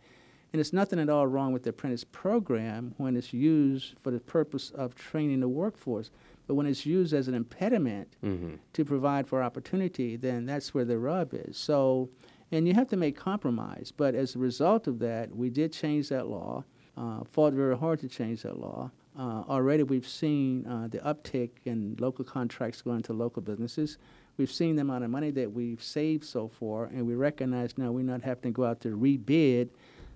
And 0.52 0.60
it's 0.60 0.72
nothing 0.72 0.98
at 0.98 1.10
all 1.10 1.26
wrong 1.26 1.52
with 1.52 1.64
the 1.64 1.70
apprentice 1.70 2.04
program 2.04 2.94
when 2.96 3.16
it's 3.16 3.34
used 3.34 3.98
for 3.98 4.10
the 4.10 4.20
purpose 4.20 4.70
of 4.70 4.94
training 4.94 5.40
the 5.40 5.48
workforce. 5.48 6.10
But 6.46 6.54
when 6.54 6.64
it's 6.66 6.86
used 6.86 7.12
as 7.12 7.28
an 7.28 7.34
impediment 7.34 8.16
Mm-hmm. 8.24 8.54
to 8.72 8.84
provide 8.84 9.26
for 9.28 9.42
opportunity, 9.42 10.16
then 10.16 10.46
that's 10.46 10.72
where 10.72 10.86
the 10.86 10.98
rub 10.98 11.34
is. 11.34 11.58
So, 11.58 12.08
and 12.50 12.66
you 12.66 12.72
have 12.72 12.88
to 12.88 12.96
make 12.96 13.14
compromise. 13.16 13.92
But 13.94 14.14
as 14.14 14.34
a 14.34 14.38
result 14.38 14.86
of 14.86 14.98
that, 15.00 15.36
we 15.36 15.50
did 15.50 15.72
change 15.72 16.08
that 16.08 16.28
law, 16.28 16.64
uh, 16.98 17.24
fought 17.24 17.52
very 17.52 17.76
hard 17.76 18.00
to 18.00 18.08
change 18.08 18.42
that 18.42 18.58
law. 18.58 18.90
Uh, 19.18 19.42
already 19.48 19.82
we've 19.82 20.06
seen 20.06 20.66
uh, 20.66 20.88
the 20.88 20.98
uptick 20.98 21.50
in 21.64 21.96
local 21.98 22.24
contracts 22.24 22.82
going 22.82 23.02
to 23.02 23.12
local 23.12 23.42
businesses. 23.42 23.98
We've 24.36 24.50
seen 24.50 24.76
the 24.76 24.82
amount 24.82 25.04
of 25.04 25.10
money 25.10 25.30
that 25.32 25.52
we've 25.52 25.82
saved 25.82 26.24
so 26.24 26.48
far, 26.48 26.84
and 26.86 27.06
we 27.06 27.14
recognize 27.14 27.76
now 27.76 27.90
we're 27.90 28.04
not 28.04 28.22
having 28.22 28.42
to 28.42 28.50
go 28.50 28.64
out 28.64 28.80
to 28.82 28.96
rebid. 28.96 29.70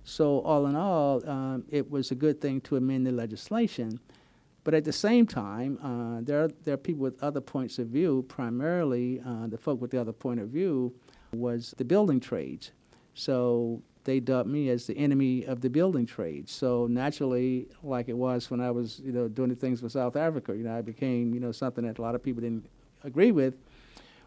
So, 0.05 0.41
all 0.41 0.67
in 0.67 0.77
all, 0.77 1.29
um, 1.29 1.65
it 1.71 1.91
was 1.91 2.11
a 2.11 2.15
good 2.15 2.41
thing 2.41 2.61
to 2.63 2.77
amend 2.77 3.07
the 3.07 3.13
legislation. 3.13 4.01
But 4.65 4.75
at 4.75 4.85
the 4.85 4.93
same 4.93 5.27
time, 5.27 5.79
uh, 5.83 6.21
there, 6.25 6.45
are, 6.45 6.49
there 6.65 6.75
are 6.75 6.79
people 6.79 7.03
with 7.03 7.21
other 7.23 7.41
points 7.41 7.79
of 7.81 7.89
view. 7.89 8.25
Primarily, 8.29 9.21
uh, 9.27 9.49
the 9.49 9.59
folk 9.59 9.81
with 9.81 9.91
the 9.91 10.01
other 10.01 10.13
point 10.13 10.39
of 10.39 10.49
view 10.49 10.95
was 11.33 11.75
the 11.79 11.85
building 11.85 12.21
trades. 12.21 12.71
So 13.15 13.83
they 14.05 14.21
dubbed 14.21 14.49
me 14.49 14.69
as 14.69 14.87
the 14.87 14.97
enemy 14.97 15.45
of 15.45 15.61
the 15.61 15.71
building 15.71 16.07
trades. 16.07 16.53
So 16.53 16.87
naturally, 16.87 17.69
like 17.83 18.09
it 18.09 18.17
was 18.17 18.51
when 18.51 18.61
I 18.61 18.71
was, 18.71 19.01
you 19.01 19.13
know, 19.13 19.29
doing 19.29 19.55
things 19.55 19.81
for 19.81 19.89
South 19.89 20.17
Africa, 20.17 20.57
you 20.57 20.65
know, 20.65 20.77
I 20.77 20.83
became, 20.83 21.35
you 21.35 21.41
know, 21.41 21.53
something 21.53 21.85
that 21.87 21.99
a 21.99 22.03
lot 22.03 22.15
of 22.15 22.23
people 22.23 22.43
didn't 22.43 22.67
agree 23.05 23.33
with. 23.33 23.55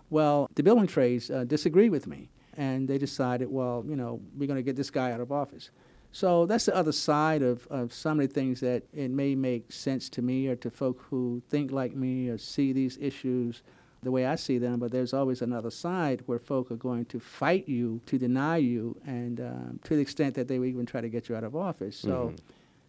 Well, 0.10 0.50
the 0.56 0.64
building 0.64 0.88
trades 0.88 1.30
uh, 1.32 1.44
disagreed 1.46 1.92
with 1.92 2.08
me, 2.08 2.30
and 2.58 2.88
they 2.88 2.98
decided, 2.98 3.50
well, 3.50 3.84
you 3.88 3.96
know, 3.96 4.22
we're 4.38 4.48
going 4.48 4.58
to 4.58 4.64
get 4.64 4.76
this 4.76 4.92
guy 4.92 5.12
out 5.12 5.20
of 5.20 5.32
office. 5.32 5.72
So 6.12 6.46
that's 6.46 6.66
the 6.66 6.76
other 6.76 6.94
side 6.94 7.42
of, 7.42 7.68
of 7.68 7.92
some 7.92 8.22
of 8.22 8.28
the 8.30 8.34
things 8.34 8.62
that 8.62 8.84
it 8.94 9.12
may 9.12 9.36
make 9.36 9.70
sense 9.72 10.08
to 10.10 10.22
me 10.22 10.48
or 10.48 10.56
to 10.58 10.70
folk 10.70 11.06
who 11.10 11.42
think 11.50 11.72
like 11.72 11.94
me 11.94 12.30
or 12.30 12.38
see 12.38 12.72
these 12.72 12.98
issues 13.02 13.64
the 14.06 14.12
way 14.12 14.26
I 14.26 14.36
see 14.36 14.58
them. 14.58 14.80
But 14.80 14.92
there's 14.92 15.14
always 15.14 15.42
another 15.42 15.70
side 15.72 16.22
where 16.28 16.40
folk 16.40 16.72
are 16.72 16.78
going 16.78 17.06
to 17.06 17.20
fight 17.20 17.68
you, 17.68 18.00
to 18.06 18.18
deny 18.18 18.58
you, 18.58 18.96
and 19.06 19.42
um, 19.42 19.80
to 19.84 19.96
the 19.98 20.02
extent 20.02 20.36
that 20.36 20.48
they 20.48 20.58
will 20.60 20.68
even 20.68 20.86
try 20.86 21.02
to 21.02 21.10
get 21.10 21.28
you 21.28 21.36
out 21.36 21.44
of 21.44 21.56
office. 21.56 21.98
So. 21.98 22.32
Mhm. 22.34 22.40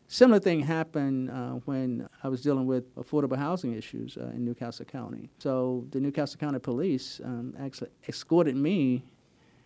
Similar 0.09 0.39
thing 0.39 0.61
happened 0.61 1.31
uh, 1.33 1.55
when 1.65 2.09
I 2.23 2.29
was 2.29 2.41
dealing 2.41 2.65
with 2.67 2.95
affordable 2.95 3.37
housing 3.37 3.73
issues 3.75 4.17
uh, 4.17 4.27
in 4.37 4.45
New 4.45 4.55
Castle 4.55 4.85
County. 4.85 5.29
So 5.41 5.85
the 5.91 5.99
New 5.99 6.13
Castle 6.13 6.39
County 6.39 6.61
Police 6.61 7.21
um, 7.25 7.55
actually 7.59 7.91
escorted 8.09 8.55
me 8.55 9.03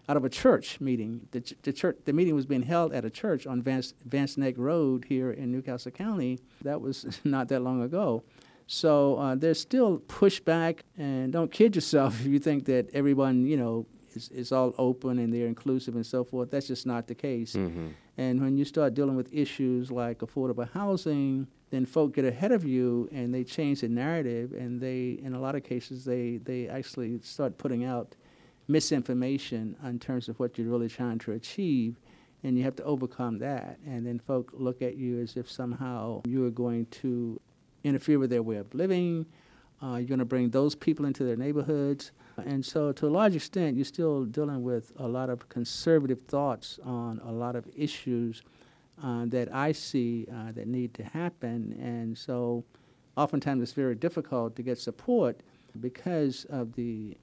out 0.09 0.17
of 0.17 0.25
a 0.25 0.31
church 0.31 0.81
meeting. 0.81 1.21
The, 1.33 1.43
ch- 1.43 1.53
the 1.61 1.75
church, 1.75 1.99
the 2.07 2.15
meeting 2.15 2.35
was 2.35 2.47
being 2.47 2.63
held 2.63 2.95
at 2.95 3.05
a 3.05 3.11
church 3.11 3.47
on 3.47 3.61
Vance, 3.61 3.93
Vance 4.07 4.39
Neck 4.39 4.55
Road 4.57 5.05
here 5.07 5.31
in 5.33 5.53
New 5.53 5.61
Castle 5.61 5.91
County. 5.93 6.39
That 6.63 6.81
was 6.81 7.21
not 7.25 7.49
that 7.49 7.61
long 7.61 7.83
ago. 7.83 8.23
So 8.73 9.17
uh, 9.17 9.35
there's 9.35 9.61
still 9.61 9.99
pushback, 9.99 10.83
and 10.97 11.33
don't 11.33 11.51
kid 11.51 11.75
yourself 11.75 12.21
if 12.25 12.27
you 12.27 12.39
think 12.39 12.67
that 12.67 12.89
everyone, 12.95 13.45
you 13.45 13.57
know, 13.57 13.85
is, 14.15 14.29
is 14.29 14.53
all 14.53 14.77
open 14.79 15.19
and 15.19 15.35
they're 15.35 15.49
inclusive 15.49 15.97
and 15.97 16.07
so 16.07 16.23
forth. 16.23 16.53
That's 16.53 16.69
just 16.69 16.87
not 16.87 17.09
the 17.09 17.17
case. 17.17 17.55
Mm-hmm. 17.55 17.89
And 18.17 18.41
when 18.41 18.57
you 18.57 18.65
start 18.65 18.95
dealing 18.95 19.17
with 19.17 19.29
issues 19.35 19.91
like 19.91 20.21
affordable 20.21 20.71
housing, 20.71 21.49
then 21.71 21.85
folk 21.85 22.15
get 22.15 22.25
ahead 22.25 22.53
of 22.53 22.65
you 22.65 23.09
and 23.11 23.35
they 23.35 23.43
change 23.43 23.81
the 23.81 23.89
narrative 23.89 24.53
and 24.53 24.81
they, 24.81 25.19
in 25.21 25.35
a 25.35 25.41
lot 25.41 25.57
of 25.57 25.65
cases, 25.65 26.05
they, 26.05 26.37
they 26.37 26.69
actually 26.69 27.19
start 27.23 27.59
putting 27.59 27.85
out 27.85 28.15
misinformation 28.69 29.75
in 29.85 29.99
terms 29.99 30.29
of 30.29 30.39
what 30.39 30.57
you're 30.57 30.69
really 30.69 30.89
trying 30.89 31.19
to 31.19 31.33
achieve. 31.33 31.97
And 32.45 32.57
you 32.57 32.63
have 32.63 32.77
to 32.77 32.85
overcome 32.85 33.39
that. 33.39 33.81
And 33.85 34.07
then 34.07 34.21
folk 34.21 34.53
look 34.55 34.81
at 34.81 34.97
you 34.97 35.21
as 35.21 35.37
if 35.37 35.51
somehow 35.51 36.23
you 36.25 36.47
are 36.47 36.51
going 36.51 36.87
to 37.03 37.41
interfere 37.85 38.19
with 38.19 38.31
their 38.31 38.43
way 38.43 38.57
of 38.57 38.73
living. 38.75 39.27
Uh, 39.83 39.97
you're 39.97 40.09
going 40.09 40.19
to 40.19 40.25
bring 40.25 40.51
those 40.51 40.75
people 40.75 41.07
into 41.07 41.25
their 41.25 41.37
neighborhoods. 41.37 42.13
And 42.37 42.65
so, 42.65 42.93
to 42.93 43.07
a 43.07 43.11
large 43.11 43.35
extent, 43.35 43.77
you're 43.77 43.85
still 43.85 44.25
dealing 44.25 44.63
with 44.63 44.93
a 44.97 45.09
lot 45.09 45.31
of 45.31 45.49
conservative 45.49 46.21
thoughts 46.29 46.79
on 46.85 47.21
a 47.25 47.33
lot 47.33 47.57
of 47.57 47.67
issues 47.75 48.43
uh, 49.03 49.25
that 49.27 49.55
I 49.55 49.73
see 49.73 50.27
uh, 50.33 50.53
that 50.53 50.67
need 50.67 50.95
to 50.95 51.05
happen. 51.05 51.79
And 51.81 52.17
so, 52.17 52.65
oftentimes, 53.17 53.63
it's 53.63 53.73
very 53.73 53.95
difficult 53.95 54.57
to 54.57 54.63
get 54.63 54.79
support 54.79 55.41
because 55.81 56.47
of 56.47 56.75
the 56.75 57.17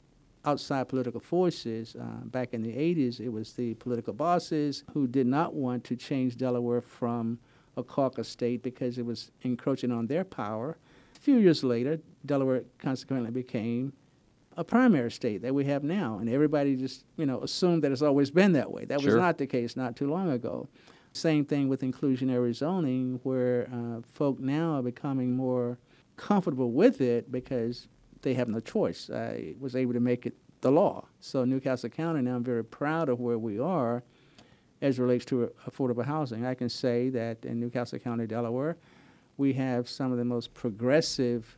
outside 0.46 0.88
political 0.88 1.20
forces. 1.20 1.96
Uh, 2.00 2.24
back 2.26 2.54
in 2.54 2.62
the 2.62 2.72
80s, 2.72 3.20
it 3.20 3.30
was 3.30 3.54
the 3.54 3.74
political 3.76 4.14
bosses 4.14 4.84
who 4.94 5.08
did 5.08 5.28
not 5.28 5.54
want 5.54 5.84
to 5.86 5.96
change 5.96 6.38
Delaware 6.38 6.82
from 6.82 7.38
a 7.78 7.84
caucus 7.84 8.28
state 8.28 8.64
because 8.64 8.98
it 8.98 9.06
was 9.06 9.32
encroaching 9.44 9.92
on 9.92 10.08
their 10.08 10.24
power. 10.24 10.78
A 11.16 11.20
few 11.20 11.38
years 11.38 11.64
later, 11.64 12.00
Delaware 12.26 12.64
consequently 12.80 13.32
became 13.32 13.94
a 14.58 14.64
primary 14.64 15.12
state 15.12 15.44
that 15.44 15.54
we 15.54 15.66
have 15.66 15.84
now, 15.84 16.18
and 16.18 16.30
everybody 16.30 16.76
just 16.76 17.06
you 17.16 17.26
know 17.26 17.42
assumed 17.42 17.84
that 17.84 17.92
it's 17.92 18.02
always 18.02 18.32
been 18.32 18.54
that 18.54 18.72
way. 18.72 18.86
That 18.86 19.04
was 19.04 19.14
not 19.14 19.38
the 19.38 19.48
case 19.48 19.78
not 19.78 19.96
too 19.96 20.10
long 20.10 20.32
ago. 20.32 20.68
Same 21.14 21.46
thing 21.46 21.70
with 21.70 21.82
inclusionary 21.82 22.54
zoning, 22.54 23.20
where 23.24 23.70
uh, 23.72 24.02
folk 24.12 24.40
now 24.40 24.74
are 24.74 24.82
becoming 24.82 25.36
more 25.36 25.78
comfortable 26.16 26.72
with 26.72 27.02
it 27.02 27.32
because 27.32 27.88
they 28.24 28.34
have 28.34 28.48
no 28.48 28.60
choice. 28.60 29.10
I 29.12 29.56
was 29.60 29.76
able 29.76 29.94
to 29.94 30.00
make 30.00 30.26
it 30.26 30.34
the 30.62 30.72
law. 30.72 31.06
So 31.20 31.46
New 31.46 31.60
Castle 31.60 31.90
County 31.90 32.22
now, 32.22 32.36
I'm 32.36 32.44
very 32.44 32.64
proud 32.64 33.10
of 33.10 33.20
where 33.20 33.38
we 33.38 33.60
are 33.60 34.04
as 34.82 35.00
relates 35.00 35.26
to 35.26 35.52
affordable 35.70 36.06
housing. 36.06 36.46
I 36.46 36.54
can 36.54 36.70
say 36.70 37.10
that 37.10 37.44
in 37.46 37.60
New 37.60 37.70
Castle 37.70 38.00
County, 38.00 38.28
Delaware, 38.28 38.78
we 39.38 39.54
have 39.54 39.88
some 39.90 40.12
of 40.12 40.18
the 40.18 40.26
most 40.26 40.54
progressive 40.54 41.58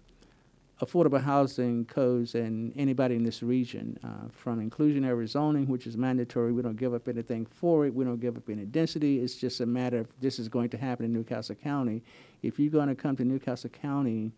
affordable 0.81 1.21
housing 1.21 1.83
codes 1.85 2.35
in 2.35 2.73
anybody 2.77 3.15
in 3.15 3.23
this 3.23 3.43
region, 3.43 3.99
uh, 4.03 4.29
from 4.31 4.67
inclusionary 4.67 5.27
zoning, 5.27 5.67
which 5.67 5.85
is 5.85 5.97
mandatory. 5.97 6.53
We 6.53 6.61
don't 6.61 6.77
give 6.77 6.93
up 6.93 7.07
anything 7.07 7.45
for 7.45 7.85
it. 7.85 7.93
We 7.93 8.05
don't 8.05 8.19
give 8.19 8.37
up 8.37 8.49
any 8.49 8.65
density. 8.65 9.19
It's 9.19 9.35
just 9.35 9.59
a 9.59 9.65
matter 9.65 9.99
of 9.99 10.07
this 10.21 10.39
is 10.39 10.47
going 10.47 10.69
to 10.69 10.77
happen 10.77 11.05
in 11.05 11.11
New 11.11 11.23
Castle 11.23 11.55
County. 11.55 12.01
If 12.43 12.59
you're 12.59 12.71
going 12.71 12.87
to 12.87 12.95
come 12.95 13.17
to 13.17 13.25
New 13.25 13.39
Castle 13.39 13.69
County 13.69 14.31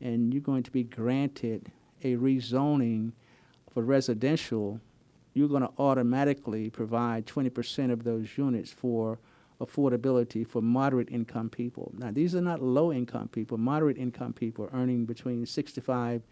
and 0.00 0.32
you're 0.32 0.42
going 0.42 0.62
to 0.62 0.70
be 0.70 0.84
granted 0.84 1.72
a 2.04 2.16
rezoning 2.16 3.12
for 3.72 3.82
residential, 3.82 4.80
you're 5.38 5.48
going 5.48 5.62
to 5.62 5.70
automatically 5.78 6.68
provide 6.68 7.24
20% 7.26 7.92
of 7.92 8.02
those 8.02 8.36
units 8.36 8.72
for 8.72 9.18
affordability 9.60 10.46
for 10.46 10.60
moderate 10.60 11.08
income 11.10 11.48
people. 11.48 11.92
Now, 11.96 12.10
these 12.10 12.34
are 12.34 12.40
not 12.40 12.60
low 12.60 12.92
income 12.92 13.28
people. 13.28 13.56
Moderate 13.56 13.96
income 13.96 14.32
people 14.32 14.64
are 14.64 14.70
earning 14.72 15.04
between 15.04 15.46
65 15.46 16.22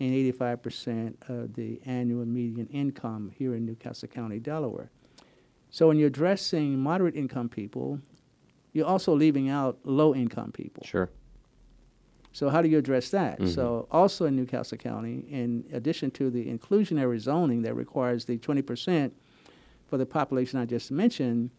and 0.00 0.14
85 0.14 0.62
percent 0.62 1.18
of 1.28 1.54
the 1.54 1.80
annual 1.84 2.24
median 2.24 2.66
income 2.68 3.32
here 3.36 3.54
in 3.54 3.64
New 3.66 3.76
Castle 3.76 4.08
County, 4.08 4.38
Delaware. 4.38 4.90
So, 5.70 5.88
when 5.88 5.98
you're 5.98 6.08
addressing 6.08 6.78
moderate 6.78 7.14
income 7.14 7.48
people, 7.48 8.00
you're 8.72 8.86
also 8.86 9.14
leaving 9.14 9.48
out 9.48 9.78
low 9.84 10.14
income 10.14 10.52
people. 10.52 10.84
Sure. 10.84 11.08
So 12.32 12.48
how 12.48 12.62
do 12.62 12.68
you 12.68 12.78
address 12.78 13.10
that? 13.10 13.40
Mhm. 13.40 13.48
So 13.54 13.86
also 13.90 14.26
in 14.26 14.36
New 14.36 14.46
Castle 14.46 14.78
County, 14.78 15.24
in 15.30 15.64
addition 15.72 16.10
to 16.12 16.30
the 16.30 16.46
inclusionary 16.46 17.18
zoning 17.18 17.62
that 17.62 17.74
requires 17.74 18.24
the 18.24 18.38
20% 18.38 19.12
for 19.88 19.98
the 19.98 20.06
population 20.06 20.58
I 20.58 20.64
just 20.66 20.90
mentioned, 20.92 21.50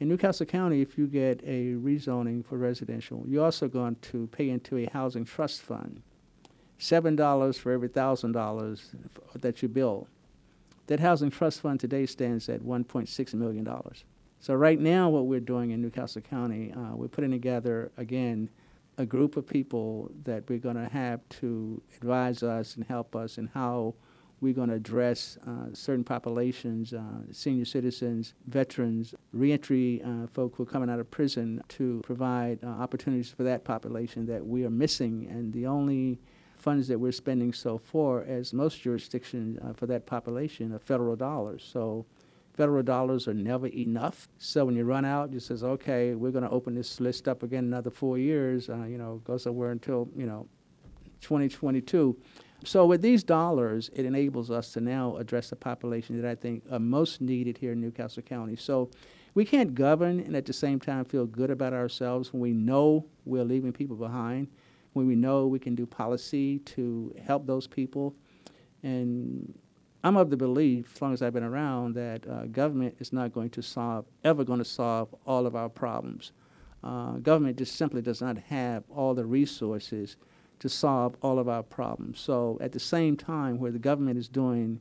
In 0.00 0.08
New 0.08 0.16
Castle 0.16 0.44
County, 0.44 0.80
if 0.82 0.98
you 0.98 1.06
get 1.06 1.40
a 1.46 1.74
rezoning 1.74 2.44
for 2.44 2.58
residential, 2.58 3.24
you're 3.28 3.44
also 3.44 3.68
going 3.68 3.94
to 4.02 4.26
pay 4.32 4.50
into 4.50 4.76
a 4.76 4.86
housing 4.92 5.24
trust 5.24 5.62
fund. 5.62 6.02
Seven 6.78 7.14
dollars 7.14 7.56
for 7.58 7.70
every 7.70 7.86
thousand 7.88 8.32
dollars 8.32 8.90
that 9.36 9.62
you 9.62 9.68
build. 9.68 10.08
That 10.88 10.98
housing 10.98 11.30
trust 11.30 11.60
fund 11.60 11.78
today 11.78 12.06
stands 12.06 12.48
at 12.48 12.60
one 12.62 12.82
point 12.82 13.08
six 13.08 13.32
million 13.34 13.62
dollars. 13.62 14.04
So 14.40 14.54
right 14.54 14.80
now, 14.80 15.08
what 15.08 15.26
we're 15.26 15.38
doing 15.40 15.70
in 15.70 15.80
New 15.80 15.90
Castle 15.90 16.22
County, 16.22 16.72
uh, 16.72 16.96
we're 16.96 17.08
putting 17.08 17.30
together 17.30 17.92
again 17.96 18.50
a 18.98 19.06
group 19.06 19.36
of 19.36 19.46
people 19.46 20.10
that 20.24 20.48
we're 20.48 20.58
going 20.58 20.76
to 20.76 20.88
have 20.88 21.20
to 21.28 21.82
advise 21.96 22.42
us 22.42 22.76
and 22.76 22.84
help 22.84 23.16
us 23.16 23.38
in 23.38 23.46
how 23.54 23.94
we're 24.40 24.52
going 24.52 24.68
to 24.68 24.74
address 24.74 25.38
uh, 25.46 25.66
certain 25.72 26.04
populations, 26.04 26.92
uh, 26.92 27.00
senior 27.32 27.64
citizens, 27.64 28.34
veterans, 28.46 29.14
reentry 29.32 30.02
uh, 30.04 30.26
folk 30.26 30.54
who 30.56 30.64
are 30.64 30.66
coming 30.66 30.90
out 30.90 31.00
of 31.00 31.10
prison, 31.10 31.62
to 31.68 32.00
provide 32.04 32.58
uh, 32.62 32.66
opportunities 32.66 33.30
for 33.30 33.42
that 33.42 33.64
population 33.64 34.26
that 34.26 34.44
we 34.44 34.64
are 34.64 34.70
missing. 34.70 35.26
And 35.30 35.52
the 35.52 35.66
only 35.66 36.20
funds 36.56 36.88
that 36.88 36.98
we're 36.98 37.12
spending 37.12 37.52
so 37.52 37.78
far, 37.78 38.22
as 38.24 38.52
most 38.52 38.82
jurisdictions 38.82 39.58
uh, 39.62 39.72
for 39.72 39.86
that 39.86 40.04
population, 40.04 40.72
are 40.72 40.78
federal 40.78 41.16
dollars. 41.16 41.66
So 41.70 42.04
federal 42.54 42.82
dollars 42.82 43.28
are 43.28 43.34
never 43.34 43.66
enough. 43.66 44.28
So 44.38 44.64
when 44.64 44.76
you 44.76 44.84
run 44.84 45.04
out, 45.04 45.32
you 45.32 45.40
says, 45.40 45.62
okay, 45.64 46.14
we're 46.14 46.30
going 46.30 46.44
to 46.44 46.50
open 46.50 46.74
this 46.74 47.00
list 47.00 47.28
up 47.28 47.42
again 47.42 47.64
another 47.64 47.90
four 47.90 48.16
years. 48.16 48.68
Uh, 48.68 48.84
you 48.84 48.96
know, 48.96 49.20
go 49.24 49.36
somewhere 49.36 49.72
until 49.72 50.08
you 50.16 50.26
know 50.26 50.46
2022. 51.20 52.16
So 52.64 52.86
with 52.86 53.02
these 53.02 53.22
dollars, 53.22 53.90
it 53.92 54.06
enables 54.06 54.50
us 54.50 54.72
to 54.72 54.80
now 54.80 55.16
address 55.16 55.50
the 55.50 55.56
population 55.56 56.20
that 56.20 56.30
I 56.30 56.34
think 56.34 56.62
are 56.70 56.78
most 56.78 57.20
needed 57.20 57.58
here 57.58 57.72
in 57.72 57.80
New 57.80 57.90
Castle 57.90 58.22
County. 58.22 58.56
So 58.56 58.90
we 59.34 59.44
can't 59.44 59.74
govern 59.74 60.20
and 60.20 60.34
at 60.34 60.46
the 60.46 60.52
same 60.52 60.80
time 60.80 61.04
feel 61.04 61.26
good 61.26 61.50
about 61.50 61.72
ourselves 61.74 62.32
when 62.32 62.40
we 62.40 62.52
know 62.52 63.04
we're 63.26 63.44
leaving 63.44 63.72
people 63.72 63.96
behind, 63.96 64.48
when 64.94 65.06
we 65.06 65.16
know 65.16 65.46
we 65.46 65.58
can 65.58 65.74
do 65.74 65.84
policy 65.84 66.60
to 66.60 67.14
help 67.26 67.46
those 67.46 67.66
people. 67.66 68.14
And 68.82 69.52
I'm 70.04 70.18
of 70.18 70.28
the 70.28 70.36
belief, 70.36 70.92
as 70.94 71.00
long 71.00 71.14
as 71.14 71.22
I've 71.22 71.32
been 71.32 71.42
around, 71.42 71.94
that 71.94 72.28
uh, 72.28 72.44
government 72.44 72.96
is 72.98 73.10
not 73.10 73.32
going 73.32 73.48
to 73.50 73.62
solve, 73.62 74.04
ever 74.22 74.44
going 74.44 74.58
to 74.58 74.64
solve 74.64 75.08
all 75.26 75.46
of 75.46 75.56
our 75.56 75.70
problems. 75.70 76.32
Uh, 76.84 77.12
government 77.12 77.56
just 77.56 77.76
simply 77.76 78.02
does 78.02 78.20
not 78.20 78.36
have 78.36 78.84
all 78.94 79.14
the 79.14 79.24
resources 79.24 80.16
to 80.58 80.68
solve 80.68 81.16
all 81.22 81.38
of 81.38 81.48
our 81.48 81.62
problems. 81.62 82.20
So 82.20 82.58
at 82.60 82.72
the 82.72 82.80
same 82.80 83.16
time, 83.16 83.58
where 83.58 83.72
the 83.72 83.78
government 83.78 84.18
is 84.18 84.28
doing 84.28 84.78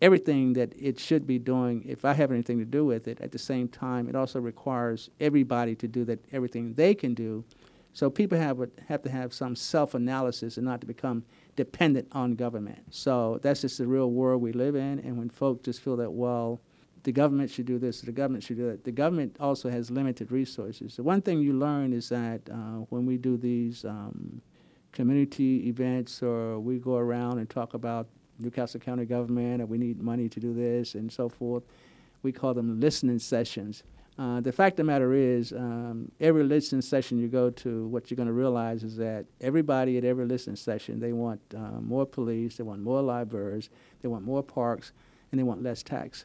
everything 0.00 0.52
that 0.52 0.72
it 0.80 1.00
should 1.00 1.26
be 1.26 1.40
doing, 1.40 1.84
if 1.84 2.04
I 2.04 2.12
have 2.12 2.30
anything 2.30 2.60
to 2.60 2.64
do 2.64 2.84
with 2.84 3.08
it, 3.08 3.20
at 3.20 3.32
the 3.32 3.38
same 3.40 3.66
time, 3.66 4.08
it 4.08 4.14
also 4.14 4.38
requires 4.38 5.10
everybody 5.18 5.74
to 5.74 5.88
do 5.88 6.04
that 6.04 6.24
everything 6.30 6.74
they 6.74 6.94
can 6.94 7.14
do. 7.14 7.44
So 7.94 8.10
people 8.10 8.38
have 8.38 8.60
have 8.88 9.02
to 9.02 9.10
have 9.10 9.32
some 9.32 9.56
self-analysis 9.56 10.56
and 10.56 10.66
not 10.66 10.82
to 10.82 10.86
become 10.86 11.24
dependent 11.56 12.08
on 12.12 12.34
government. 12.34 12.78
So 12.90 13.40
that's 13.42 13.62
just 13.62 13.78
the 13.78 13.86
real 13.86 14.10
world 14.10 14.42
we 14.42 14.52
live 14.52 14.76
in. 14.76 15.00
And 15.00 15.18
when 15.18 15.30
folks 15.30 15.64
just 15.64 15.80
feel 15.80 15.96
that, 15.96 16.12
well, 16.12 16.60
the 17.02 17.12
government 17.12 17.50
should 17.50 17.66
do 17.66 17.78
this, 17.78 18.00
the 18.00 18.12
government 18.12 18.44
should 18.44 18.56
do 18.56 18.66
that, 18.70 18.84
the 18.84 18.92
government 18.92 19.36
also 19.40 19.70
has 19.70 19.90
limited 19.90 20.30
resources. 20.32 20.96
The 20.96 21.02
one 21.02 21.22
thing 21.22 21.40
you 21.40 21.52
learn 21.52 21.92
is 21.92 22.08
that 22.10 22.42
uh, 22.50 22.84
when 22.90 23.06
we 23.06 23.16
do 23.16 23.36
these 23.36 23.84
um, 23.84 24.40
community 24.92 25.68
events 25.68 26.22
or 26.22 26.58
we 26.58 26.78
go 26.78 26.96
around 26.96 27.38
and 27.38 27.48
talk 27.48 27.74
about 27.74 28.08
New 28.38 28.50
Castle 28.50 28.80
County 28.80 29.04
government 29.04 29.60
and 29.60 29.68
we 29.68 29.78
need 29.78 30.00
money 30.02 30.28
to 30.28 30.40
do 30.40 30.52
this 30.52 30.94
and 30.94 31.10
so 31.10 31.28
forth, 31.28 31.62
we 32.22 32.32
call 32.32 32.52
them 32.54 32.80
listening 32.80 33.18
sessions. 33.18 33.82
Uh, 34.18 34.40
the 34.40 34.52
fact 34.52 34.74
of 34.74 34.76
the 34.78 34.84
matter 34.84 35.12
is, 35.12 35.52
um, 35.52 36.10
every 36.20 36.42
listening 36.42 36.80
session 36.80 37.18
you 37.18 37.28
go 37.28 37.50
to, 37.50 37.86
what 37.88 38.10
you're 38.10 38.16
going 38.16 38.26
to 38.26 38.32
realize 38.32 38.82
is 38.82 38.96
that 38.96 39.26
everybody 39.42 39.98
at 39.98 40.04
every 40.04 40.24
listening 40.24 40.56
session, 40.56 40.98
they 40.98 41.12
want 41.12 41.40
uh, 41.54 41.80
more 41.80 42.06
police, 42.06 42.56
they 42.56 42.64
want 42.64 42.80
more 42.80 43.02
libraries, 43.02 43.68
they 44.00 44.08
want 44.08 44.24
more 44.24 44.42
parks, 44.42 44.92
and 45.30 45.38
they 45.38 45.42
want 45.42 45.62
less 45.62 45.82
tax. 45.82 46.24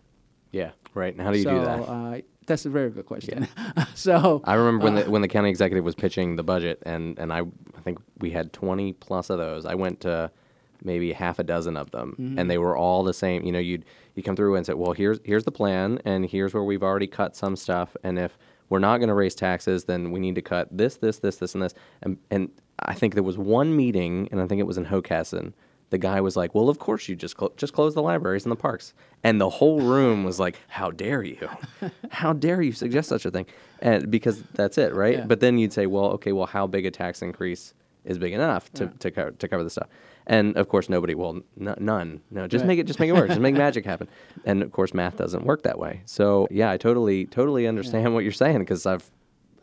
Yeah, 0.52 0.72
right. 0.94 1.14
And 1.14 1.22
how 1.22 1.32
do 1.32 1.38
you 1.38 1.44
so, 1.44 1.60
do 1.60 1.66
that? 1.66 1.80
Uh, 1.82 2.22
that's 2.46 2.66
a 2.66 2.70
very 2.70 2.89
good 2.89 3.06
question. 3.06 3.48
so 3.94 4.42
I 4.46 4.54
remember 4.56 4.86
when 4.86 4.98
uh, 4.98 5.04
the 5.04 5.12
when 5.12 5.22
the 5.22 5.28
county 5.28 5.50
executive 5.50 5.84
was 5.84 5.96
pitching 5.96 6.36
the 6.36 6.44
budget, 6.44 6.82
and 6.86 7.18
and 7.20 7.32
I 7.32 7.39
I 7.39 7.82
think 7.84 8.00
we 8.20 8.32
had 8.32 8.52
twenty 8.52 8.94
plus 8.94 9.30
of 9.30 9.38
those. 9.38 9.66
I 9.66 9.76
went 9.76 10.02
to 10.02 10.32
maybe 10.84 11.14
half 11.14 11.40
a 11.40 11.44
dozen 11.44 11.78
of 11.78 11.92
them, 11.92 12.16
Mm-hmm. 12.20 12.40
and 12.40 12.50
they 12.50 12.58
were 12.58 12.76
all 12.78 13.04
the 13.04 13.14
same. 13.14 13.44
You 13.46 13.52
know, 13.52 13.60
you'd 13.60 13.86
you 14.16 14.24
come 14.24 14.36
through 14.36 14.56
and 14.56 14.66
say, 14.66 14.74
well, 14.74 14.94
here's 14.94 15.20
here's 15.24 15.44
the 15.46 15.52
plan, 15.52 16.00
and 16.06 16.26
here's 16.26 16.54
where 16.54 16.64
we've 16.64 16.84
already 16.84 17.08
cut 17.08 17.36
some 17.36 17.56
stuff, 17.56 17.96
and 18.04 18.18
if 18.20 18.38
we're 18.70 18.80
not 18.80 18.98
going 19.00 19.10
to 19.10 19.14
raise 19.14 19.36
taxes, 19.36 19.84
then 19.84 20.12
we 20.12 20.20
need 20.22 20.36
to 20.36 20.42
cut 20.42 20.68
this, 20.72 20.96
this, 20.96 21.20
this, 21.20 21.38
this, 21.38 21.54
and 21.56 21.64
this. 21.64 21.74
And 22.02 22.18
and 22.30 22.50
I 22.80 22.94
think 22.94 23.14
there 23.14 23.24
was 23.24 23.38
one 23.38 23.76
meeting, 23.76 24.28
and 24.32 24.42
I 24.42 24.48
think 24.48 24.60
it 24.60 24.68
was 24.68 24.78
in 24.78 24.86
Hockessin. 24.86 25.54
The 25.92 25.98
guy 25.98 26.22
was 26.22 26.38
like, 26.38 26.56
"Well, 26.56 26.70
of 26.70 26.80
course 26.80 27.10
you 27.10 27.18
just 27.18 27.36
clo- 27.36 27.52
just 27.58 27.74
close 27.74 27.94
the 27.96 28.02
libraries 28.02 28.46
and 28.46 28.52
the 28.52 28.56
parks," 28.56 28.94
and 29.26 29.42
the 29.42 29.50
whole 29.50 29.82
room 29.82 30.24
was 30.24 30.40
like, 30.40 30.58
"How 30.70 30.90
dare 30.90 31.22
you? 31.22 31.50
How 32.12 32.32
dare 32.34 32.62
you 32.62 32.72
suggest 32.72 33.10
such 33.10 33.26
a 33.26 33.32
thing?" 33.32 33.46
And 33.82 34.10
because 34.10 34.42
that's 34.54 34.78
it, 34.78 34.94
right? 34.96 35.18
Yeah. 35.18 35.26
But 35.26 35.42
then 35.42 35.58
you'd 35.58 35.74
say, 35.74 35.86
"Well, 35.88 36.06
okay, 36.14 36.32
well, 36.32 36.46
how 36.46 36.66
big 36.66 36.86
a 36.86 36.92
tax 36.92 37.22
increase 37.22 37.74
is 38.06 38.18
big 38.18 38.32
enough 38.34 38.72
to 38.74 38.86
Yeah. 38.86 38.90
to, 39.00 39.12
cover, 39.12 39.32
to 39.32 39.48
cover 39.50 39.64
the 39.66 39.70
stuff?" 39.70 39.88
And 40.28 40.55
of 40.57 40.67
course, 40.69 40.88
nobody. 40.89 41.15
Well, 41.15 41.41
n- 41.59 41.76
none. 41.80 42.22
No, 42.32 42.47
just 42.47 42.61
Right. 42.63 42.67
make 42.69 42.80
it. 42.80 42.88
Just 42.88 42.99
make 42.99 43.09
it 43.09 43.13
work. 43.13 43.28
just 43.30 43.39
make 43.39 43.55
magic 43.67 43.86
happen. 43.86 44.07
And 44.45 44.61
of 44.61 44.72
course, 44.72 44.93
math 44.93 45.17
doesn't 45.17 45.45
work 45.45 45.63
that 45.63 45.80
way. 45.80 46.01
So 46.05 46.47
yeah, 46.51 46.69
I 46.72 46.78
totally 46.78 47.26
totally 47.26 47.67
understand 47.67 48.13
what 48.13 48.24
you're 48.24 48.32
saying 48.32 48.59
because 48.59 48.86
I've 48.86 49.09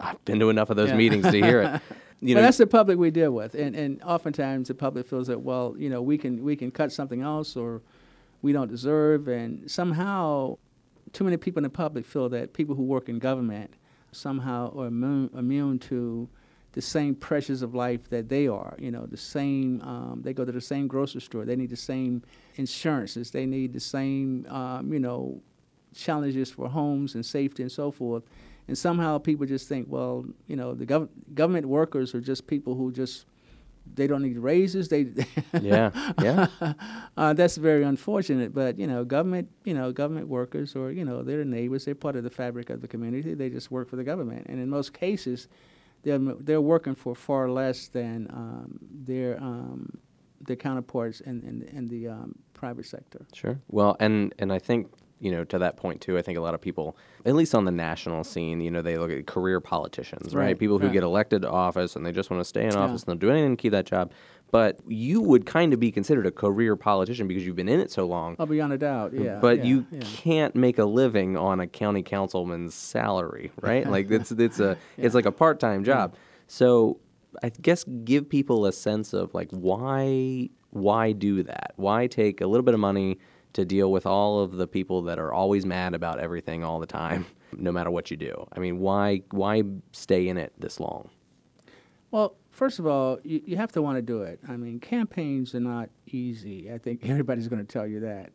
I've 0.01 0.23
been 0.25 0.39
to 0.41 0.51
enough 0.51 0.71
of 0.71 0.77
those 0.77 0.91
Yeah. 0.91 0.97
meetings 0.97 1.25
to 1.25 1.41
hear 1.41 1.61
it. 1.63 1.81
You 2.21 2.35
well, 2.35 2.43
know, 2.43 2.47
that's 2.49 2.59
the 2.59 2.67
public 2.67 2.99
we 2.99 3.13
deal 3.13 3.31
with, 3.31 3.55
and 3.55 3.77
and 3.77 4.03
oftentimes 4.03 4.67
the 4.67 4.75
public 4.75 5.07
feels 5.07 5.29
that 5.29 5.43
well, 5.43 5.77
you 5.79 5.89
know, 5.89 6.03
we 6.03 6.19
can 6.19 6.43
we 6.43 6.57
can 6.57 6.73
cut 6.73 6.91
something 6.91 7.23
else 7.23 7.55
or 7.55 7.81
we 8.43 8.51
don't 8.53 8.67
deserve, 8.69 9.29
and 9.29 9.71
somehow 9.71 10.59
too 11.13 11.23
many 11.23 11.37
people 11.37 11.61
in 11.61 11.63
the 11.63 11.71
public 11.71 12.05
feel 12.05 12.29
that 12.31 12.55
people 12.55 12.75
who 12.75 12.83
work 12.83 13.09
in 13.09 13.21
government 13.21 13.71
somehow 14.11 14.77
are 14.77 14.87
immune, 14.89 15.31
immune 15.39 15.79
to 15.79 16.29
the 16.73 16.83
same 16.83 17.15
pressures 17.15 17.63
of 17.63 17.75
life 17.75 18.09
that 18.11 18.29
they 18.29 18.47
are. 18.47 18.77
You 18.79 18.91
know, 18.91 19.07
the 19.07 19.17
same. 19.17 19.81
Um, 19.83 20.21
they 20.23 20.33
go 20.33 20.45
to 20.45 20.53
the 20.53 20.61
same 20.61 20.87
grocery 20.87 21.21
store. 21.21 21.45
They 21.45 21.57
need 21.57 21.71
the 21.71 21.77
same 21.77 22.23
insurances. 22.57 23.31
They 23.31 23.47
need 23.47 23.73
the 23.73 23.81
same. 23.81 24.47
Um, 24.49 24.93
you 24.93 25.01
know, 25.01 25.41
challenges 25.95 26.51
for 26.51 26.69
homes 26.69 27.15
and 27.15 27.25
safety 27.25 27.63
and 27.63 27.73
so 27.73 27.91
forth. 27.91 28.23
And 28.69 28.77
somehow 28.77 29.19
people 29.19 29.47
just 29.47 29.69
think, 29.69 29.87
well, 29.89 30.27
you 30.47 30.57
know, 30.57 30.75
the 30.75 30.85
gov- 30.85 31.09
government 31.35 31.67
workers 31.67 32.15
are 32.15 32.21
just 32.21 32.47
people 32.47 32.75
who 32.75 32.93
just 32.93 33.25
they 33.95 34.07
don't 34.07 34.23
need 34.23 34.39
raises. 34.39 34.89
They 34.89 35.09
yeah, 35.61 35.91
yeah, 36.21 36.47
uh, 37.17 37.33
that's 37.33 37.57
very 37.57 37.83
unfortunate. 37.85 38.55
But 38.55 38.79
you 38.79 38.87
know, 38.87 39.05
government, 39.05 39.49
you 39.65 39.75
know, 39.75 39.93
government 39.93 40.29
workers, 40.29 40.77
or 40.77 40.91
you 40.91 41.05
know, 41.05 41.23
they're 41.23 41.45
neighbors. 41.45 41.87
They're 41.87 41.95
part 41.95 42.17
of 42.17 42.25
the 42.25 42.31
fabric 42.31 42.71
of 42.71 42.83
the 42.83 42.89
community. 42.89 43.33
They 43.35 43.49
just 43.49 43.71
work 43.71 43.89
for 43.89 43.97
the 43.97 44.05
government, 44.05 44.47
and 44.49 44.61
in 44.61 44.69
most 44.69 44.93
cases, 44.93 45.49
they're 46.09 46.35
they're 46.47 46.61
working 46.75 46.95
for 47.03 47.15
far 47.15 47.45
less 47.61 47.89
than 47.99 48.27
um, 48.43 48.79
their 49.09 49.33
um, 49.51 49.99
their 50.47 50.57
counterparts 50.57 51.21
in 51.21 51.37
in, 51.51 51.57
in 51.77 51.85
the 51.89 52.09
um, 52.09 52.35
private 52.55 52.87
sector. 52.87 53.21
sure. 53.35 53.57
Well, 53.69 53.97
and 54.01 54.35
and 54.39 54.53
I 54.53 54.59
think 54.59 54.81
you 55.21 55.31
know 55.33 55.45
to 55.53 55.59
that 55.59 55.77
point 55.77 56.01
too. 56.01 56.17
I 56.19 56.23
think 56.23 56.39
a 56.39 56.41
lot 56.41 56.55
of 56.55 56.61
people, 56.61 56.97
at 57.25 57.35
least 57.35 57.55
on 57.55 57.65
the 57.65 57.73
national 57.89 58.23
scene, 58.25 58.61
you 58.61 58.71
know, 58.71 58.83
they 58.83 58.97
look 58.99 59.11
at 59.11 59.27
career 59.27 59.61
politicians, 59.61 60.35
right? 60.35 60.45
Right, 60.47 60.59
People 60.59 60.79
who 60.79 60.87
right. 60.87 60.93
get 60.93 61.03
elected 61.03 61.43
to 61.43 61.51
office 61.51 61.97
and 61.97 62.05
they 62.07 62.13
just 62.13 62.31
want 62.31 62.41
to 62.41 62.45
stay 62.55 62.65
in 62.65 62.73
Yeah. 62.73 62.79
office 62.85 63.03
and 63.03 63.09
they'll 63.09 63.29
do 63.29 63.31
anything 63.35 63.57
to 63.57 63.61
keep 63.61 63.73
that 63.73 63.87
job. 63.87 64.13
But 64.51 64.79
you 64.87 65.21
would 65.21 65.45
kind 65.45 65.75
of 65.75 65.81
be 65.81 65.91
considered 65.93 66.27
a 66.27 66.31
career 66.31 66.75
politician 66.75 67.29
because 67.29 67.45
you've 67.45 67.57
been 67.57 67.69
in 67.69 67.81
it 67.81 67.91
so 67.91 68.07
long. 68.07 68.35
Oh, 68.39 68.47
beyond 68.47 68.73
a 68.73 68.79
doubt, 68.79 69.13
yeah. 69.13 69.39
but 69.41 69.59
yeah, 69.59 69.65
you 69.65 69.87
yeah. 69.91 70.01
can't 70.03 70.55
make 70.55 70.79
a 70.79 70.87
living 70.87 71.37
on 71.37 71.61
a 71.61 71.67
county 71.67 72.03
councilman's 72.03 72.75
salary, 72.75 73.53
right? 73.61 73.89
like 73.89 74.11
it's 74.11 74.31
it's 74.33 74.59
a 74.59 74.79
it's 74.97 75.15
like 75.15 75.27
a 75.27 75.33
part 75.33 75.61
time 75.61 75.85
job. 75.85 76.15
So 76.47 76.99
I 77.43 77.51
guess 77.51 77.85
give 78.05 78.29
people 78.29 78.67
a 78.67 78.73
sense 78.73 79.13
of 79.13 79.35
like 79.35 79.51
why 79.51 80.49
why 80.71 81.13
do 81.13 81.43
that? 81.43 81.73
Why 81.77 82.07
take 82.07 82.41
a 82.41 82.47
little 82.47 82.65
bit 82.65 82.75
of 82.75 82.81
money 82.81 83.19
to 83.55 83.65
deal 83.65 83.91
with 83.91 84.07
all 84.07 84.41
of 84.41 84.53
the 84.53 84.67
people 84.67 85.03
that 85.03 85.19
are 85.19 85.33
always 85.33 85.65
mad 85.67 85.95
about 85.95 86.21
everything 86.21 86.65
all 86.65 86.79
the 86.79 86.87
time, 86.87 87.27
no 87.57 87.73
matter 87.73 87.91
what 87.91 88.11
you 88.11 88.17
do? 88.17 88.47
I 88.53 88.61
mean, 88.61 88.79
why 88.79 89.23
why 89.31 89.63
stay 89.93 90.29
in 90.29 90.37
it 90.37 90.53
this 90.59 90.81
long? 90.81 91.11
Well, 92.11 92.37
first 92.59 92.81
of 92.81 92.87
all, 92.87 93.19
you, 93.23 93.41
you 93.47 93.57
have 93.57 93.71
to 93.73 93.81
want 93.81 93.97
to 93.97 94.03
do 94.03 94.23
it. 94.23 94.41
I 94.49 94.57
mean, 94.57 94.81
campaigns 94.81 95.55
are 95.55 95.61
not 95.61 95.89
easy. 96.09 96.71
I 96.73 96.79
think 96.79 97.01
everybody's 97.09 97.49
going 97.49 97.65
to 97.65 97.73
tell 97.73 97.87
you 97.87 98.01
that. 98.01 98.33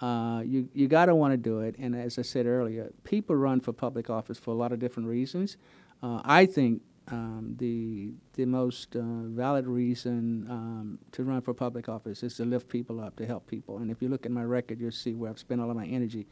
Uh, 0.00 0.42
you 0.42 0.68
you 0.74 0.88
got 0.88 1.06
to 1.06 1.14
want 1.14 1.32
to 1.32 1.36
do 1.36 1.60
it. 1.60 1.74
And 1.78 1.94
as 1.94 2.18
I 2.18 2.22
said 2.22 2.46
earlier, 2.46 2.92
people 3.04 3.36
run 3.36 3.60
for 3.60 3.72
public 3.72 4.10
office 4.10 4.38
for 4.38 4.50
a 4.50 4.54
lot 4.54 4.72
of 4.72 4.78
different 4.78 5.08
reasons. 5.08 5.56
Uh, 6.02 6.20
I 6.24 6.44
think 6.44 6.82
um, 7.08 7.54
the 7.58 8.12
the 8.34 8.44
most 8.44 8.96
uh, 8.96 9.00
valid 9.02 9.66
reason 9.66 10.46
um, 10.50 10.98
to 11.12 11.24
run 11.24 11.40
for 11.40 11.54
public 11.54 11.88
office 11.88 12.22
is 12.22 12.36
to 12.36 12.44
lift 12.44 12.68
people 12.68 13.00
up, 13.00 13.16
to 13.16 13.26
help 13.26 13.46
people. 13.46 13.78
And 13.78 13.90
if 13.90 14.02
you 14.02 14.08
look 14.08 14.26
at 14.26 14.32
my 14.32 14.44
record, 14.44 14.80
you'll 14.80 14.90
see 14.90 15.14
where 15.14 15.30
I've 15.30 15.38
spent 15.38 15.60
all 15.62 15.70
of 15.70 15.76
my 15.76 15.86
energy. 15.86 16.26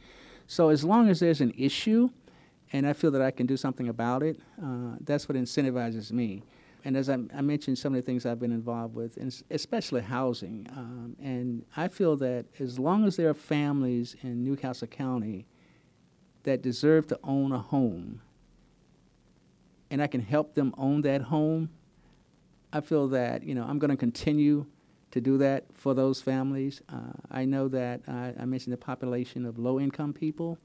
So 0.47 0.69
as 0.69 0.83
long 0.83 1.09
as 1.09 1.19
there's 1.19 1.41
an 1.41 1.53
issue 1.57 2.09
and 2.73 2.87
I 2.87 2.93
feel 2.93 3.11
that 3.11 3.21
I 3.21 3.31
can 3.31 3.45
do 3.45 3.57
something 3.57 3.87
about 3.87 4.23
it. 4.23 4.39
Uh, 4.61 4.95
that's 5.01 5.29
what 5.29 5.37
incentivizes 5.37 6.11
me. 6.11 6.43
And 6.85 6.95
as 6.95 7.09
I, 7.09 7.17
I, 7.35 7.41
mentioned, 7.41 7.79
some 7.79 7.95
of 7.95 7.97
the 7.97 8.05
things 8.05 8.27
I've 8.27 8.39
been 8.39 8.51
involved 8.51 8.93
with, 8.93 9.17
and 9.17 9.35
especially 9.49 10.01
housing. 10.01 10.67
Um, 10.69 11.15
and 11.19 11.65
I 11.75 11.87
feel 11.87 12.15
that 12.17 12.45
as 12.59 12.77
long 12.77 13.05
as 13.05 13.15
there 13.15 13.27
are 13.27 13.33
families 13.33 14.15
in 14.21 14.43
New 14.43 14.55
Castle 14.55 14.87
County 14.87 15.47
that 16.43 16.61
deserve 16.61 17.07
to 17.07 17.19
own 17.23 17.51
a 17.51 17.57
home, 17.57 18.21
and 19.89 19.99
I 19.99 20.05
can 20.05 20.21
help 20.21 20.53
them 20.53 20.75
own 20.77 21.01
that 21.01 21.23
home, 21.23 21.71
I 22.71 22.81
feel 22.81 23.07
that 23.09 23.41
you 23.43 23.55
know 23.55 23.63
I'm 23.63 23.79
going 23.79 23.89
to 23.89 23.97
continue 23.97 24.67
to 25.09 25.19
do 25.19 25.39
that 25.39 25.65
for 25.73 25.95
those 25.95 26.21
families. 26.21 26.83
Uh, 26.87 27.13
I 27.31 27.45
know 27.45 27.67
that 27.69 28.01
I, 28.07 28.33
I 28.39 28.45
mentioned 28.45 28.73
the 28.73 28.77
population 28.77 29.45
of 29.45 29.57
low-income 29.57 30.13
people. 30.13 30.59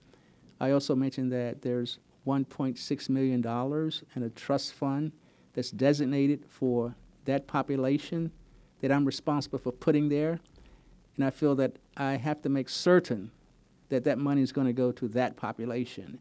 I 0.60 0.72
also 0.72 0.94
mentioned 0.94 1.32
that 1.32 1.62
there's 1.62 1.98
1.6 2.26 3.08
million 3.08 3.40
dollars 3.40 4.02
in 4.14 4.22
a 4.22 4.28
trust 4.28 4.74
fund 4.74 5.12
that's 5.54 5.70
designated 5.70 6.44
for 6.48 6.94
that 7.24 7.46
population 7.46 8.32
that 8.80 8.90
I'm 8.90 9.04
responsible 9.04 9.58
for 9.58 9.72
putting 9.72 10.08
there. 10.08 10.40
And 11.16 11.24
I 11.24 11.30
feel 11.30 11.54
that 11.56 11.76
I 11.96 12.12
have 12.12 12.40
to 12.42 12.48
make 12.48 12.68
certain 12.68 13.30
that 13.88 14.04
that 14.04 14.18
money 14.18 14.42
is 14.42 14.52
going 14.52 14.66
to 14.66 14.72
go 14.72 14.92
to 14.92 15.08
that 15.08 15.36
population. 15.36 16.18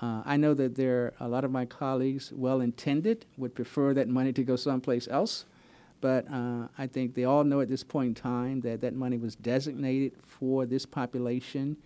Uh, 0.00 0.22
I 0.24 0.36
know 0.36 0.54
that 0.54 0.74
there 0.74 1.14
are 1.20 1.26
a 1.26 1.28
lot 1.28 1.44
of 1.44 1.50
my 1.50 1.64
colleagues, 1.64 2.32
well 2.34 2.60
intended, 2.60 3.26
would 3.36 3.54
prefer 3.54 3.94
that 3.94 4.08
money 4.08 4.32
to 4.32 4.42
go 4.42 4.56
someplace 4.56 5.06
else. 5.06 5.44
But 6.00 6.26
uh, 6.32 6.66
I 6.76 6.88
think 6.88 7.14
they 7.14 7.24
all 7.24 7.44
know 7.44 7.60
at 7.60 7.68
this 7.68 7.84
point 7.84 8.08
in 8.08 8.14
time 8.14 8.60
that 8.62 8.80
that 8.80 8.94
money 8.94 9.18
was 9.18 9.36
designated 9.36 10.14
for 10.26 10.66
this 10.66 10.84
population. 10.84 11.76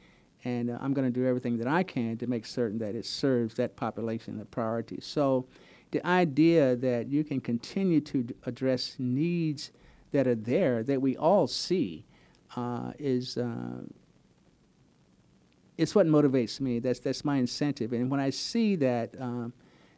And 0.45 0.71
uh, 0.71 0.79
I'm 0.81 0.95
going 0.95 1.13
to 1.13 1.13
do 1.13 1.27
everything 1.27 1.59
that 1.59 1.67
I 1.67 1.83
can 1.83 2.17
to 2.19 2.27
make 2.27 2.47
certain 2.47 2.79
that 2.79 2.95
it 2.95 3.05
serves 3.05 3.55
that 3.57 3.77
population 3.77 4.39
the 4.39 4.47
priority. 4.47 4.99
So 5.03 5.47
the 5.91 6.07
idea 6.07 6.77
that 6.77 7.09
you 7.09 7.25
can 7.25 7.41
continue 7.41 8.01
to 8.01 8.27
address 8.45 8.97
needs 8.99 9.71
that 10.13 10.27
are 10.27 10.35
there 10.35 10.83
that 10.83 11.01
we 11.01 11.17
all 11.17 11.47
see 11.47 12.05
uh, 12.57 12.93
is 12.99 13.37
uh, 13.37 13.83
it's 15.77 15.95
what 15.95 16.07
motivates 16.07 16.61
me. 16.61 16.79
That's 16.79 17.01
that's 17.01 17.25
my 17.25 17.37
incentive. 17.37 17.93
And 17.93 18.11
when 18.11 18.21
I 18.21 18.31
see 18.31 18.77
that 18.77 19.15
um, 19.21 19.53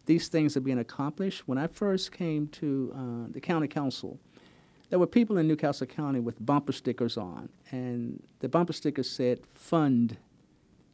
these 0.07 0.28
things 0.28 0.57
are 0.57 0.61
being 0.61 0.78
accomplished, 0.78 1.47
when 1.47 1.59
I 1.59 1.66
first 1.66 2.12
came 2.12 2.49
to 2.49 2.93
uh, 2.95 3.32
the 3.32 3.41
county 3.41 3.68
council, 3.68 4.18
there 4.91 4.99
were 4.99 5.07
people 5.07 5.39
in 5.39 5.47
New 5.47 5.57
Castle 5.57 5.86
County 5.86 6.20
with 6.20 6.45
bumper 6.45 6.72
stickers 6.72 7.16
on, 7.16 7.49
and 7.70 8.22
the 8.41 8.49
bumper 8.49 8.72
stickers 8.72 9.09
said 9.09 9.41
"Fund 9.55 10.16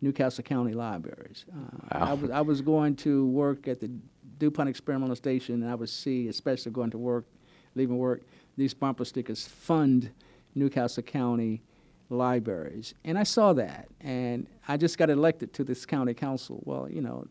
New 0.00 0.12
Castle 0.12 0.44
County 0.44 0.72
Libraries." 0.74 1.46
Uh, 1.50 1.98
wow. 1.98 2.10
I 2.10 2.12
was 2.12 2.30
I 2.30 2.40
was 2.42 2.60
going 2.60 2.96
to 2.96 3.26
work 3.28 3.68
at 3.68 3.80
the 3.80 3.90
DuPont 4.38 4.68
Experimental 4.68 5.16
Station, 5.16 5.62
and 5.62 5.70
I 5.70 5.74
would 5.74 5.88
see, 5.88 6.28
especially 6.28 6.72
going 6.72 6.90
to 6.90 6.98
work, 6.98 7.26
leaving 7.74 7.98
work, 7.98 8.22
these 8.56 8.74
bumper 8.74 9.04
stickers 9.04 9.46
fund 9.46 10.10
New 10.54 10.68
Castle 10.68 11.02
County 11.02 11.62
libraries. 12.10 12.94
And 13.04 13.18
I 13.18 13.22
saw 13.22 13.52
that, 13.54 13.88
and 14.00 14.46
I 14.68 14.76
just 14.76 14.98
got 14.98 15.10
elected 15.10 15.52
to 15.54 15.64
this 15.64 15.84
county 15.86 16.14
council. 16.14 16.62
Well, 16.64 16.88
you 16.90 17.00
know, 17.00 17.26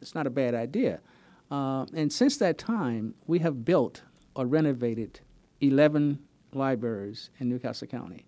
it's 0.00 0.14
not 0.14 0.26
a 0.26 0.30
bad 0.30 0.54
idea. 0.54 1.00
Uh, 1.50 1.86
and 1.94 2.12
since 2.12 2.36
that 2.38 2.58
time, 2.58 3.14
we 3.26 3.38
have 3.40 3.64
built 3.64 4.02
or 4.34 4.46
renovated 4.46 5.20
11 5.60 6.18
libraries 6.52 7.30
in 7.38 7.48
New 7.48 7.58
Castle 7.58 7.88
County, 7.88 8.24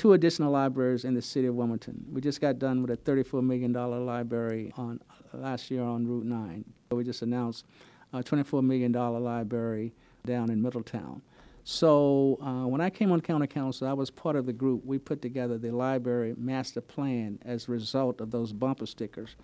two 0.00 0.14
additional 0.14 0.50
libraries 0.50 1.04
in 1.04 1.12
the 1.12 1.20
city 1.20 1.46
of 1.46 1.54
Wilmington. 1.54 2.02
We 2.10 2.22
just 2.22 2.40
got 2.40 2.58
done 2.58 2.80
with 2.80 2.90
a 2.90 2.96
$34 2.96 3.44
million 3.44 3.70
library 3.70 4.72
on 4.78 4.98
last 5.34 5.70
year 5.70 5.82
on 5.82 6.06
Route 6.06 6.24
9. 6.24 6.64
We 6.92 7.04
just 7.04 7.20
announced 7.20 7.66
a 8.14 8.22
$24 8.22 8.64
million 8.64 8.92
library 8.92 9.92
down 10.24 10.50
in 10.50 10.62
Middletown. 10.62 11.20
So 11.64 12.38
uh, 12.40 12.66
when 12.66 12.80
I 12.80 12.88
came 12.88 13.12
on 13.12 13.20
county 13.20 13.46
council, 13.46 13.86
I 13.86 13.92
was 13.92 14.10
part 14.10 14.36
of 14.36 14.46
the 14.46 14.54
group. 14.54 14.86
We 14.86 14.96
put 14.96 15.20
together 15.20 15.58
the 15.58 15.70
library 15.70 16.34
master 16.38 16.80
plan 16.80 17.38
as 17.44 17.68
a 17.68 17.72
result 17.72 18.22
of 18.22 18.30
those 18.30 18.54
bumper 18.54 18.86
stickers. 18.86 19.36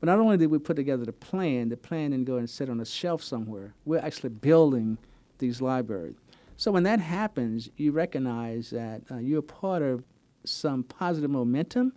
But 0.00 0.06
not 0.06 0.18
only 0.18 0.36
did 0.36 0.48
we 0.48 0.58
put 0.58 0.74
together 0.74 1.04
the 1.04 1.12
plan, 1.12 1.68
the 1.68 1.76
plan 1.76 2.10
didn't 2.10 2.26
go 2.26 2.38
and 2.38 2.50
sit 2.50 2.68
on 2.68 2.80
a 2.80 2.84
shelf 2.84 3.22
somewhere. 3.22 3.72
We're 3.84 4.00
actually 4.00 4.30
building 4.30 4.98
these 5.38 5.62
libraries. 5.62 6.16
So 6.62 6.70
when 6.70 6.84
that 6.84 7.00
happens, 7.00 7.70
you 7.76 7.90
recognize 7.90 8.70
that 8.70 9.02
uh, 9.10 9.16
you're 9.16 9.42
part 9.42 9.82
of 9.82 10.04
some 10.44 10.84
positive 10.84 11.28
momentum 11.28 11.92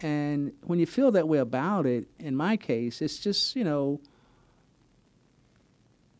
and 0.00 0.52
when 0.62 0.78
you 0.78 0.86
feel 0.86 1.10
that 1.10 1.28
way 1.28 1.36
about 1.36 1.84
it, 1.84 2.06
in 2.18 2.34
my 2.34 2.56
case, 2.56 3.02
it's 3.02 3.18
just, 3.18 3.54
you 3.54 3.64
know, 3.64 4.00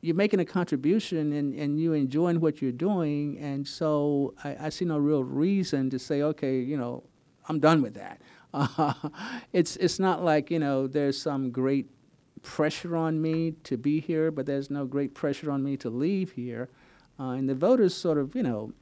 you're 0.03 0.17
making 0.17 0.39
a 0.39 0.45
contribution 0.45 1.33
and, 1.33 1.55
and 1.55 1.81
you 1.81 1.95
enjoying 1.95 2.41
what 2.41 2.61
you're 2.61 2.73
doing. 2.73 3.39
And 3.39 3.67
so 3.67 4.35
I, 4.45 4.67
I 4.67 4.69
see 4.69 4.85
no 4.85 4.99
real 4.99 5.25
reason 5.25 5.89
to 5.89 5.99
say, 5.99 6.21
okay, 6.21 6.61
you 6.61 6.77
know, 6.77 7.05
I'm 7.49 7.59
done 7.59 7.81
with 7.81 7.95
that. 7.95 8.21
Uh, 8.53 8.93
it's, 9.55 9.77
it's 9.77 9.99
not 9.99 10.23
like, 10.23 10.51
you 10.51 10.59
know, 10.59 10.87
there's 10.87 11.19
some 11.19 11.51
great 11.51 11.87
pressure 12.43 12.97
on 12.97 13.23
me 13.23 13.53
to 13.65 13.79
be 13.79 13.99
here, 13.99 14.31
but 14.31 14.45
there's 14.45 14.69
no 14.69 14.85
great 14.85 15.15
pressure 15.15 15.51
on 15.51 15.63
me 15.63 15.79
to 15.79 15.89
leave 15.89 16.33
here. 16.33 16.69
Uh, 17.19 17.31
and 17.31 17.49
the 17.49 17.55
voters 17.55 17.95
sort 17.95 18.19
of, 18.19 18.35
you 18.35 18.43
know, 18.43 18.73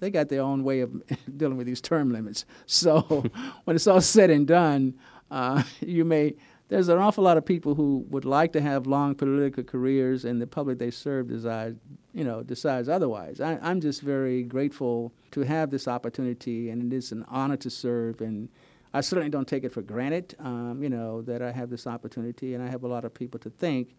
they 0.00 0.10
got 0.10 0.28
their 0.28 0.42
own 0.42 0.64
way 0.64 0.80
of 0.80 1.02
dealing 1.36 1.56
with 1.56 1.66
these 1.66 1.80
term 1.80 2.12
limits. 2.12 2.44
So 2.66 3.24
when 3.64 3.76
it's 3.76 3.86
all 3.86 4.00
said 4.00 4.30
and 4.30 4.46
done, 4.46 4.94
uh, 5.30 5.62
you 5.80 6.04
may 6.04 6.34
there's 6.68 6.88
an 6.88 6.98
awful 6.98 7.24
lot 7.24 7.36
of 7.36 7.44
people 7.44 7.74
who 7.74 8.06
would 8.08 8.24
like 8.24 8.52
to 8.52 8.60
have 8.60 8.86
long 8.86 9.14
political 9.14 9.62
careers, 9.62 10.24
and 10.24 10.40
the 10.40 10.46
public 10.46 10.78
they 10.78 10.90
serve 10.90 11.28
decides, 11.28 11.78
you 12.12 12.24
know, 12.24 12.42
decides 12.42 12.88
otherwise. 12.88 13.40
I, 13.40 13.58
am 13.62 13.80
just 13.80 14.00
very 14.00 14.42
grateful 14.42 15.12
to 15.32 15.42
have 15.42 15.70
this 15.70 15.86
opportunity, 15.86 16.70
and 16.70 16.92
it 16.92 16.96
is 16.96 17.12
an 17.12 17.24
honor 17.28 17.58
to 17.58 17.70
serve. 17.70 18.20
And 18.22 18.48
I 18.94 19.02
certainly 19.02 19.30
don't 19.30 19.46
take 19.46 19.64
it 19.64 19.72
for 19.72 19.82
granted, 19.82 20.34
um, 20.38 20.82
you 20.82 20.88
know, 20.88 21.20
that 21.22 21.42
I 21.42 21.52
have 21.52 21.68
this 21.68 21.86
opportunity, 21.86 22.54
and 22.54 22.64
I 22.64 22.68
have 22.68 22.82
a 22.82 22.88
lot 22.88 23.04
of 23.04 23.12
people 23.12 23.38
to 23.40 23.50
thank. 23.50 23.94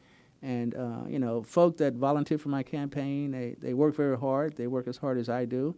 And 0.45 0.75
uh, 0.75 1.07
you 1.09 1.19
know, 1.19 1.41
folk 1.41 1.77
that 1.77 1.93
volunteer 1.93 2.37
for 2.37 2.49
my 2.49 2.63
campaign, 2.63 3.31
they, 3.31 3.55
they 3.59 3.73
work 3.73 3.95
very 3.95 4.17
hard. 4.17 4.55
They 4.55 4.67
work 4.67 4.87
as 4.87 4.97
hard 4.97 5.17
as 5.17 5.27
I 5.27 5.45
do 5.45 5.75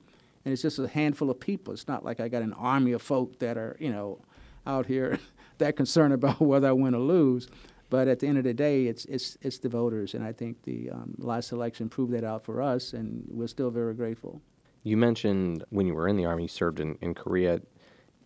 and 0.48 0.54
it's 0.54 0.62
just 0.62 0.80
a 0.80 0.88
handful 0.88 1.30
of 1.30 1.42
people. 1.42 1.74
It's 1.74 1.90
not 1.90 2.06
like 2.06 2.22
I 2.22 2.30
got 2.30 2.42
an 2.42 2.54
army 2.54 2.94
of 2.94 3.02
folk 3.02 3.38
that 3.40 3.58
are, 3.58 3.76
you 3.82 3.92
know, 3.92 4.22
out 4.66 4.86
here 4.86 5.20
that 5.58 5.76
concerned 5.76 6.14
about 6.14 6.40
whether 6.40 6.70
I 6.70 6.72
win 6.72 6.96
or 6.96 7.02
lose. 7.02 7.50
But 7.90 8.08
at 8.08 8.20
the 8.20 8.28
end 8.28 8.38
of 8.38 8.46
the 8.46 8.54
day, 8.54 8.86
it's 8.86 9.04
it's 9.06 9.38
it's 9.42 9.58
the 9.58 9.68
voters, 9.68 10.14
and 10.14 10.24
I 10.24 10.32
think 10.32 10.64
the 10.64 10.90
um, 10.92 11.16
last 11.18 11.52
election 11.52 11.90
proved 11.90 12.14
that 12.14 12.24
out 12.24 12.46
for 12.46 12.62
us, 12.62 12.94
and 12.94 13.26
we're 13.30 13.48
still 13.48 13.72
very 13.72 13.94
grateful. 13.94 14.42
You 14.84 14.96
mentioned 14.96 15.66
when 15.70 15.86
you 15.86 15.94
were 15.94 16.08
in 16.08 16.16
the 16.16 16.24
army, 16.24 16.44
you 16.44 16.48
served 16.48 16.80
in, 16.80 16.98
in 17.02 17.14
Korea. 17.14 17.62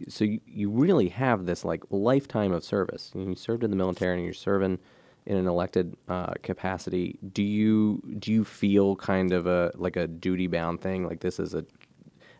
So 0.07 0.25
you, 0.25 0.41
you 0.45 0.69
really 0.69 1.09
have 1.09 1.47
this 1.47 1.65
like 1.65 1.83
lifetime 1.89 2.51
of 2.51 2.63
service. 2.63 3.11
You 3.15 3.33
served 3.35 3.63
in 3.63 3.71
the 3.71 3.75
military, 3.75 4.17
and 4.17 4.25
you're 4.25 4.35
serving 4.35 4.77
in 5.25 5.37
an 5.37 5.47
elected 5.47 5.95
uh, 6.07 6.33
capacity. 6.41 7.19
Do 7.33 7.43
you 7.43 8.01
do 8.19 8.31
you 8.31 8.43
feel 8.43 8.95
kind 8.95 9.31
of 9.31 9.47
a 9.47 9.71
like 9.75 9.95
a 9.95 10.07
duty 10.07 10.47
bound 10.47 10.81
thing? 10.81 11.05
Like 11.05 11.19
this 11.19 11.39
is 11.39 11.53
a 11.53 11.65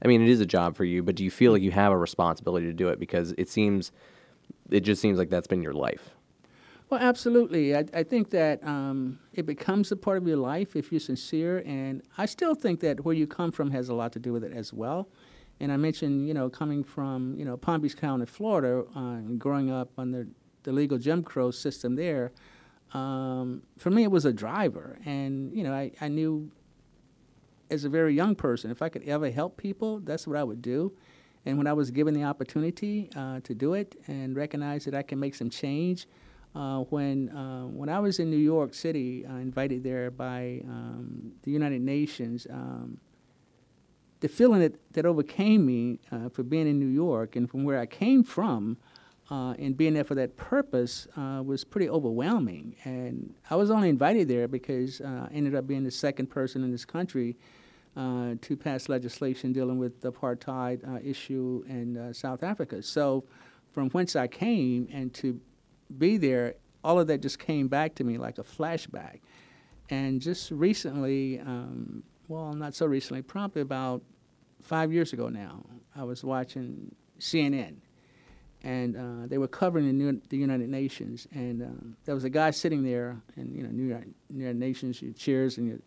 I 0.03 0.07
mean, 0.07 0.21
it 0.21 0.29
is 0.29 0.41
a 0.41 0.45
job 0.45 0.75
for 0.75 0.83
you, 0.83 1.03
but 1.03 1.15
do 1.15 1.23
you 1.23 1.31
feel 1.31 1.51
like 1.51 1.61
you 1.61 1.71
have 1.71 1.91
a 1.91 1.97
responsibility 1.97 2.65
to 2.65 2.73
do 2.73 2.89
it 2.89 2.99
because 2.99 3.33
it 3.37 3.49
seems, 3.49 3.91
it 4.69 4.79
just 4.79 5.01
seems 5.01 5.19
like 5.19 5.29
that's 5.29 5.47
been 5.47 5.61
your 5.61 5.73
life? 5.73 6.09
Well, 6.89 6.99
absolutely. 6.99 7.75
I, 7.75 7.85
I 7.93 8.03
think 8.03 8.31
that 8.31 8.63
um, 8.65 9.19
it 9.33 9.45
becomes 9.45 9.91
a 9.91 9.95
part 9.95 10.17
of 10.17 10.27
your 10.27 10.37
life 10.37 10.75
if 10.75 10.91
you're 10.91 10.99
sincere, 10.99 11.59
and 11.65 12.01
I 12.17 12.25
still 12.25 12.55
think 12.55 12.79
that 12.81 13.05
where 13.05 13.15
you 13.15 13.27
come 13.27 13.51
from 13.51 13.71
has 13.71 13.89
a 13.89 13.93
lot 13.93 14.11
to 14.13 14.19
do 14.19 14.33
with 14.33 14.43
it 14.43 14.51
as 14.53 14.73
well. 14.73 15.07
And 15.59 15.71
I 15.71 15.77
mentioned, 15.77 16.27
you 16.27 16.33
know, 16.33 16.49
coming 16.49 16.83
from, 16.83 17.35
you 17.37 17.45
know, 17.45 17.55
Palm 17.55 17.81
Beach 17.81 17.95
County, 17.95 18.25
Florida, 18.25 18.83
uh, 18.95 19.19
growing 19.37 19.71
up 19.71 19.91
under 19.97 20.27
the 20.63 20.71
legal 20.71 20.97
Jim 20.97 21.23
Crow 21.23 21.51
system 21.51 21.95
there. 21.95 22.31
Um, 22.93 23.63
for 23.77 23.89
me, 23.89 24.03
it 24.03 24.11
was 24.11 24.25
a 24.25 24.33
driver, 24.33 24.99
and 25.05 25.55
you 25.55 25.63
know, 25.63 25.73
I, 25.73 25.91
I 26.01 26.07
knew 26.07 26.51
as 27.69 27.85
a 27.85 27.89
very 27.89 28.13
young 28.13 28.35
person, 28.35 28.69
if 28.69 28.81
I 28.81 28.89
could 28.89 29.03
ever 29.03 29.31
help 29.31 29.55
people, 29.55 29.99
that's 29.99 30.27
what 30.27 30.37
I 30.37 30.43
would 30.43 30.61
do. 30.61 30.91
And 31.45 31.57
when 31.57 31.67
I 31.67 31.73
was 31.73 31.89
given 31.89 32.13
the 32.13 32.25
opportunity 32.25 33.09
uh, 33.15 33.39
to 33.41 33.55
do 33.55 33.73
it 33.73 33.95
and 34.07 34.35
recognize 34.35 34.85
that 34.85 34.93
I 34.93 35.01
can 35.01 35.19
make 35.19 35.33
some 35.33 35.49
change, 35.49 36.05
uh, 36.53 36.79
when 36.89 37.29
uh, 37.29 37.63
when 37.63 37.87
I 37.87 37.99
was 37.99 38.19
in 38.19 38.29
New 38.29 38.37
York 38.37 38.73
City, 38.73 39.25
uh, 39.25 39.35
invited 39.35 39.83
there 39.83 40.11
by 40.11 40.61
um, 40.67 41.31
the 41.43 41.51
United 41.51 41.81
Nations, 41.81 42.45
um, 42.49 42.99
the 44.19 44.27
feeling 44.27 44.59
that, 44.59 44.93
that 44.93 45.05
overcame 45.05 45.65
me 45.65 45.99
uh, 46.11 46.29
for 46.29 46.43
being 46.43 46.67
in 46.67 46.77
New 46.77 46.87
York 46.87 47.35
and 47.37 47.49
from 47.49 47.63
where 47.63 47.79
I 47.79 47.85
came 47.85 48.23
from, 48.23 48.77
uh, 49.31 49.53
and 49.57 49.75
being 49.77 49.93
there 49.93 50.03
for 50.03 50.15
that 50.15 50.35
purpose 50.35 51.07
was 51.15 51.63
pretty 51.63 51.89
overwhelming. 51.89 52.75
And 52.83 53.33
I 53.49 53.55
was 53.55 53.71
only 53.71 53.89
invited 53.89 54.27
there 54.27 54.47
because 54.47 55.01
I 55.01 55.29
ended 55.33 55.55
up 55.55 55.65
being 55.65 55.83
the 55.83 55.91
second 55.91 56.27
person 56.27 56.63
in 56.63 56.71
this 56.71 56.85
country 56.85 57.37
uh, 57.95 58.35
to 58.41 58.55
pass 58.55 58.89
legislation 58.89 59.51
dealing 59.53 59.77
with 59.77 60.01
the 60.01 60.11
apartheid 60.11 60.87
uh, 60.87 60.99
issue 61.03 61.63
in 61.67 61.97
uh, 61.97 62.13
South 62.13 62.43
Africa. 62.43 62.81
So, 62.83 63.25
from 63.71 63.89
whence 63.91 64.15
I 64.15 64.27
came 64.27 64.87
and 64.91 65.13
to 65.15 65.39
be 65.97 66.17
there 66.17 66.55
all 66.83 66.99
of 66.99 67.07
that 67.07 67.21
just 67.21 67.39
came 67.39 67.67
back 67.67 67.95
to 67.95 68.03
me 68.03 68.17
like 68.17 68.37
a 68.37 68.43
flashback. 68.43 69.19
And 69.89 70.21
just 70.21 70.51
recently, 70.51 71.39
um, 71.39 72.03
well, 72.27 72.53
not 72.53 72.73
so 72.73 72.85
recently, 72.85 73.21
probably 73.21 73.61
about 73.61 74.01
five 74.61 74.91
years 74.91 75.13
ago 75.13 75.29
now, 75.29 75.65
I 75.95 76.03
was 76.03 76.23
watching 76.23 76.95
CNN, 77.19 77.75
and 78.63 78.95
uh, 78.95 79.27
they 79.27 79.37
were 79.37 79.47
covering 79.47 79.87
the, 79.87 79.93
New, 79.93 80.21
the 80.29 80.37
United 80.37 80.69
Nations, 80.69 81.27
and 81.33 81.63
um, 81.63 81.97
there 82.05 82.13
was 82.13 82.23
a 82.23 82.29
guy 82.29 82.51
sitting 82.51 82.83
there, 82.83 83.21
and 83.35 83.55
you 83.55 83.63
know, 83.63 83.69
New 83.69 83.87
United, 83.87 84.13
United 84.29 84.57
Nations, 84.57 85.01
you 85.01 85.13
cheers, 85.13 85.57
and 85.57 85.67
you, 85.67 85.81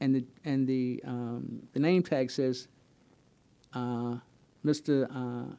and 0.00 0.14
the 0.14 0.24
and 0.44 0.66
the 0.66 1.02
um, 1.06 1.62
the 1.72 1.80
name 1.80 2.02
tag 2.02 2.30
says, 2.30 2.68
uh, 3.72 4.16
Mr. 4.64 5.08
Uh, 5.10 5.54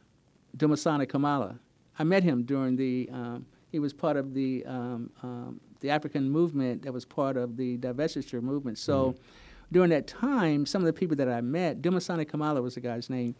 Dumisani 0.57 1.05
Kumalo. 1.05 1.57
I 1.97 2.03
met 2.03 2.23
him 2.23 2.43
during 2.43 2.75
the. 2.75 3.09
Um, 3.11 3.45
he 3.71 3.79
was 3.79 3.91
part 3.91 4.15
of 4.15 4.33
the 4.33 4.65
um, 4.65 5.09
um, 5.21 5.59
the 5.81 5.89
African 5.89 6.29
movement 6.29 6.83
that 6.83 6.93
was 6.93 7.03
part 7.03 7.35
of 7.35 7.57
the 7.57 7.77
divestiture 7.77 8.41
movement. 8.41 8.77
So. 8.77 9.11
Mm-hmm 9.11 9.23
during 9.71 9.89
that 9.89 10.07
time, 10.07 10.65
some 10.65 10.81
of 10.81 10.85
the 10.85 10.93
people 10.93 11.15
that 11.17 11.27
I 11.27 11.41
met, 11.41 11.81
Dumisani 11.81 12.25
Kumalo 12.29 12.61
was 12.61 12.75
the 12.75 12.81
guy's 12.81 13.09
name. 13.09 13.35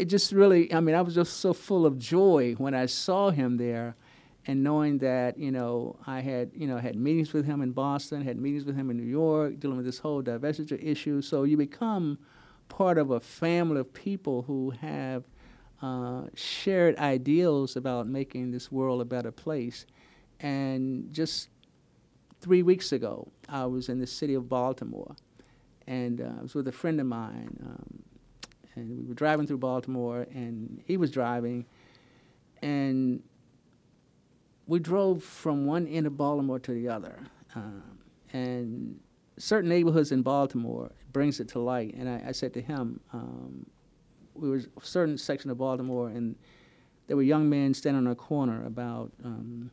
It 0.00 0.06
just 0.06 0.32
really, 0.32 0.72
I 0.72 0.80
mean, 0.80 0.94
I 0.94 1.02
was 1.02 1.14
just 1.14 1.40
so 1.40 1.52
full 1.52 1.84
of 1.84 1.98
joy 1.98 2.54
when 2.54 2.74
I 2.74 2.86
saw 2.86 3.30
him 3.30 3.58
there, 3.58 3.96
and 4.46 4.64
knowing 4.64 4.98
that 4.98 5.38
you 5.38 5.50
know 5.50 5.96
I 6.06 6.20
had 6.20 6.52
you 6.54 6.66
know 6.66 6.78
had 6.78 6.96
meetings 6.96 7.32
with 7.32 7.44
him 7.44 7.60
in 7.60 7.72
Boston, 7.72 8.22
had 8.22 8.38
meetings 8.38 8.64
with 8.64 8.76
him 8.76 8.90
in 8.90 8.96
New 8.96 9.10
York, 9.10 9.60
dealing 9.60 9.76
with 9.76 9.86
this 9.86 9.98
whole 9.98 10.22
divestiture 10.22 10.82
issue. 10.82 11.20
So 11.20 11.44
you 11.44 11.56
become 11.56 12.18
part 12.68 12.96
of 12.96 13.10
a 13.10 13.20
family 13.20 13.80
of 13.80 13.92
people 13.92 14.42
who 14.42 14.70
have 14.80 15.24
uh, 15.82 16.22
shared 16.34 16.96
ideals 16.96 17.76
about 17.76 18.06
making 18.06 18.50
this 18.52 18.72
world 18.72 19.00
a 19.00 19.04
better 19.04 19.32
place. 19.32 19.86
And 20.40 21.12
just 21.12 21.48
three 22.40 22.62
weeks 22.62 22.92
ago, 22.92 23.30
I 23.48 23.66
was 23.66 23.88
in 23.88 23.98
the 23.98 24.06
city 24.06 24.34
of 24.34 24.48
Baltimore 24.48 25.16
and 25.86 26.20
uh, 26.20 26.30
I 26.38 26.42
was 26.42 26.54
with 26.54 26.68
a 26.68 26.72
friend 26.72 27.00
of 27.00 27.06
mine, 27.06 27.56
um, 27.64 28.02
and 28.80 28.98
we 28.98 29.04
were 29.04 29.14
driving 29.14 29.46
through 29.46 29.58
Baltimore, 29.58 30.26
and 30.32 30.82
he 30.86 30.96
was 30.96 31.10
driving, 31.10 31.66
and 32.62 33.22
we 34.66 34.78
drove 34.78 35.22
from 35.22 35.66
one 35.66 35.86
end 35.86 36.06
of 36.06 36.16
Baltimore 36.16 36.58
to 36.58 36.72
the 36.72 36.88
other, 36.88 37.18
um, 37.54 37.82
and 38.32 38.98
certain 39.38 39.68
neighborhoods 39.68 40.12
in 40.12 40.22
Baltimore 40.22 40.90
brings 41.12 41.40
it 41.40 41.48
to 41.48 41.58
light. 41.58 41.94
And 41.94 42.08
I, 42.08 42.28
I 42.28 42.32
said 42.32 42.54
to 42.54 42.62
him, 42.62 43.00
um, 43.12 43.66
we 44.34 44.48
were 44.48 44.56
a 44.56 44.84
certain 44.84 45.18
section 45.18 45.50
of 45.50 45.58
Baltimore, 45.58 46.08
and 46.08 46.36
there 47.06 47.16
were 47.16 47.22
young 47.22 47.48
men 47.48 47.74
standing 47.74 48.06
on 48.06 48.12
a 48.12 48.16
corner 48.16 48.64
about 48.64 49.12
um, 49.24 49.70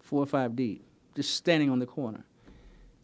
four 0.00 0.22
or 0.22 0.26
five 0.26 0.56
deep, 0.56 0.84
just 1.14 1.34
standing 1.34 1.70
on 1.70 1.78
the 1.78 1.86
corner 1.86 2.24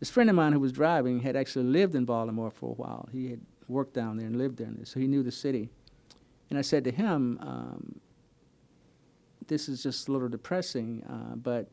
this 0.03 0.11
friend 0.11 0.29
of 0.29 0.35
mine 0.35 0.53
who 0.53 0.59
was 0.59 0.73
driving 0.73 1.21
had 1.21 1.37
actually 1.37 1.65
lived 1.65 1.95
in 1.95 2.05
Baltimore 2.05 2.51
for 2.51 2.71
a 2.71 2.75
while. 2.75 3.09
He 3.13 3.31
had 3.31 3.41
worked 3.73 3.95
down 3.95 4.17
there 4.17 4.27
and 4.27 4.37
lived 4.37 4.59
there, 4.59 4.71
so 4.85 5.01
he 5.01 5.07
knew 5.07 5.23
the 5.23 5.33
city. 5.33 5.71
And 6.51 6.59
I 6.59 6.63
said 6.63 6.85
to 6.85 6.91
him, 6.91 7.39
um, 7.41 8.01
"This 9.47 9.69
is 9.69 9.83
just 9.83 10.09
a 10.09 10.13
little 10.13 10.29
depressing, 10.29 11.03
uh, 11.05 11.37
but 11.37 11.69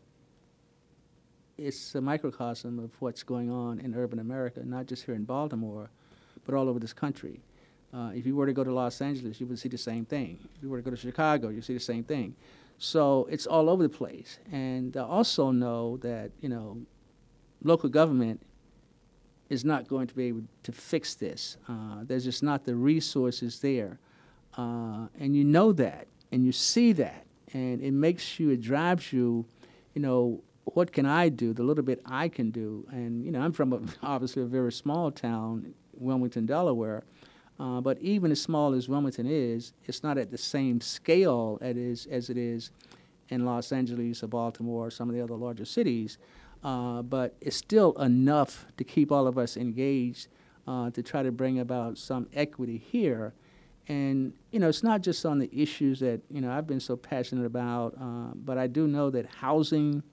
it's 1.58 1.96
a 1.96 2.02
microcosm 2.02 2.80
of 2.80 2.92
what's 3.02 3.24
going 3.24 3.52
on 3.52 3.80
in 3.80 3.94
urban 3.94 4.20
America, 4.20 4.62
not 4.64 4.86
just 4.86 5.06
here 5.06 5.16
in 5.16 5.26
Baltimore, 5.26 5.90
but 6.46 6.56
all 6.56 6.70
over 6.70 6.80
this 6.80 6.94
country. 6.94 7.42
Uh, 7.94 8.12
if 8.14 8.26
you 8.26 8.36
were 8.36 8.46
to 8.46 8.54
go 8.54 8.64
to 8.64 8.72
Los 8.72 9.02
Angeles, 9.02 9.40
you 9.42 9.48
would 9.48 9.60
see 9.60 9.70
the 9.70 9.78
same 9.78 10.06
thing. 10.06 10.38
If 10.56 10.64
you 10.64 10.70
were 10.70 10.78
to 10.78 10.84
go 10.84 10.92
to 10.92 10.98
Chicago, 10.98 11.50
you 11.50 11.62
see 11.62 11.74
the 11.74 11.80
same 11.80 12.04
thing. 12.04 12.36
So 12.78 13.28
it's 13.30 13.46
all 13.46 13.70
over 13.70 13.84
the 13.84 13.90
place. 13.90 14.40
And 14.52 14.96
I 14.96 15.02
also 15.02 15.52
know 15.52 15.98
that 15.98 16.32
you 16.40 16.50
know 16.50 16.78
local 17.64 17.90
government 17.90 18.42
is 19.50 19.66
not 19.66 19.88
going 19.88 20.08
to 20.08 20.14
be 20.14 20.26
able 20.26 20.44
to 20.64 20.72
fix 20.72 21.16
this. 21.16 21.58
Uh, 21.68 22.04
there's 22.04 22.24
just 22.24 22.44
not 22.44 22.66
the 22.66 22.76
resources 22.76 23.60
there. 23.60 24.00
Uh, 24.58 25.08
and 25.20 25.36
you 25.36 25.44
know 25.44 25.72
that, 25.74 26.08
and 26.32 26.46
you 26.46 26.52
see 26.52 26.92
that, 26.94 27.26
and 27.54 27.82
it 27.82 27.92
makes 27.92 28.40
you, 28.40 28.52
it 28.52 28.62
drives 28.62 29.12
you, 29.12 29.46
you 29.94 30.02
know, 30.02 30.42
what 30.66 30.92
can 30.92 31.06
I 31.06 31.30
do, 31.30 31.54
the 31.54 31.64
little 31.64 31.84
bit 31.84 32.00
I 32.06 32.28
can 32.28 32.52
do. 32.52 32.86
And, 32.92 33.26
you 33.26 33.32
know, 33.32 33.42
I'm 33.42 33.52
from 33.52 33.74
a, 33.74 33.80
obviously 34.06 34.44
a 34.44 34.46
very 34.46 34.72
small 34.72 35.12
town, 35.12 35.74
Wilmington, 35.94 36.46
Delaware. 36.46 37.04
Uh, 37.60 37.82
but 37.82 38.00
even 38.00 38.32
as 38.32 38.42
small 38.42 38.74
as 38.74 38.88
Wilmington 38.88 39.26
is, 39.26 39.74
it's 39.86 40.04
not 40.04 40.18
at 40.18 40.32
the 40.32 40.38
same 40.38 40.80
scale 40.80 41.58
as 41.62 42.08
as 42.10 42.30
it 42.30 42.38
is 42.38 42.72
in 43.28 43.46
Los 43.46 43.72
Angeles 43.72 44.24
or 44.24 44.28
Baltimore 44.28 44.88
or 44.88 44.92
some 44.92 45.10
of 45.10 45.16
the 45.16 45.22
other 45.22 45.36
larger 45.36 45.66
cities. 45.66 46.18
Uh, 46.64 47.02
but 47.02 47.36
it's 47.40 47.56
still 47.56 47.94
enough 47.94 48.66
to 48.78 48.84
keep 48.84 49.12
all 49.12 49.28
of 49.28 49.38
us 49.38 49.56
engaged 49.56 50.28
uh, 50.68 50.90
to 50.92 51.02
try 51.02 51.24
to 51.24 51.32
bring 51.32 51.60
about 51.60 51.98
some 51.98 52.28
equity 52.34 52.78
here. 52.78 53.34
And 53.88 54.34
you 54.52 54.60
know, 54.60 54.70
it's 54.70 54.84
not 54.84 55.02
just 55.02 55.26
on 55.26 55.40
the 55.40 55.50
issues 55.52 56.00
that 56.02 56.22
you 56.30 56.42
know 56.42 56.52
I've 56.52 56.68
been 56.68 56.80
so 56.80 56.96
passionate 56.96 57.46
about, 57.46 57.96
uh, 58.00 58.34
but 58.36 58.58
I 58.58 58.68
do 58.68 58.88
know 58.88 59.10
that 59.10 59.26
housing 59.26 60.04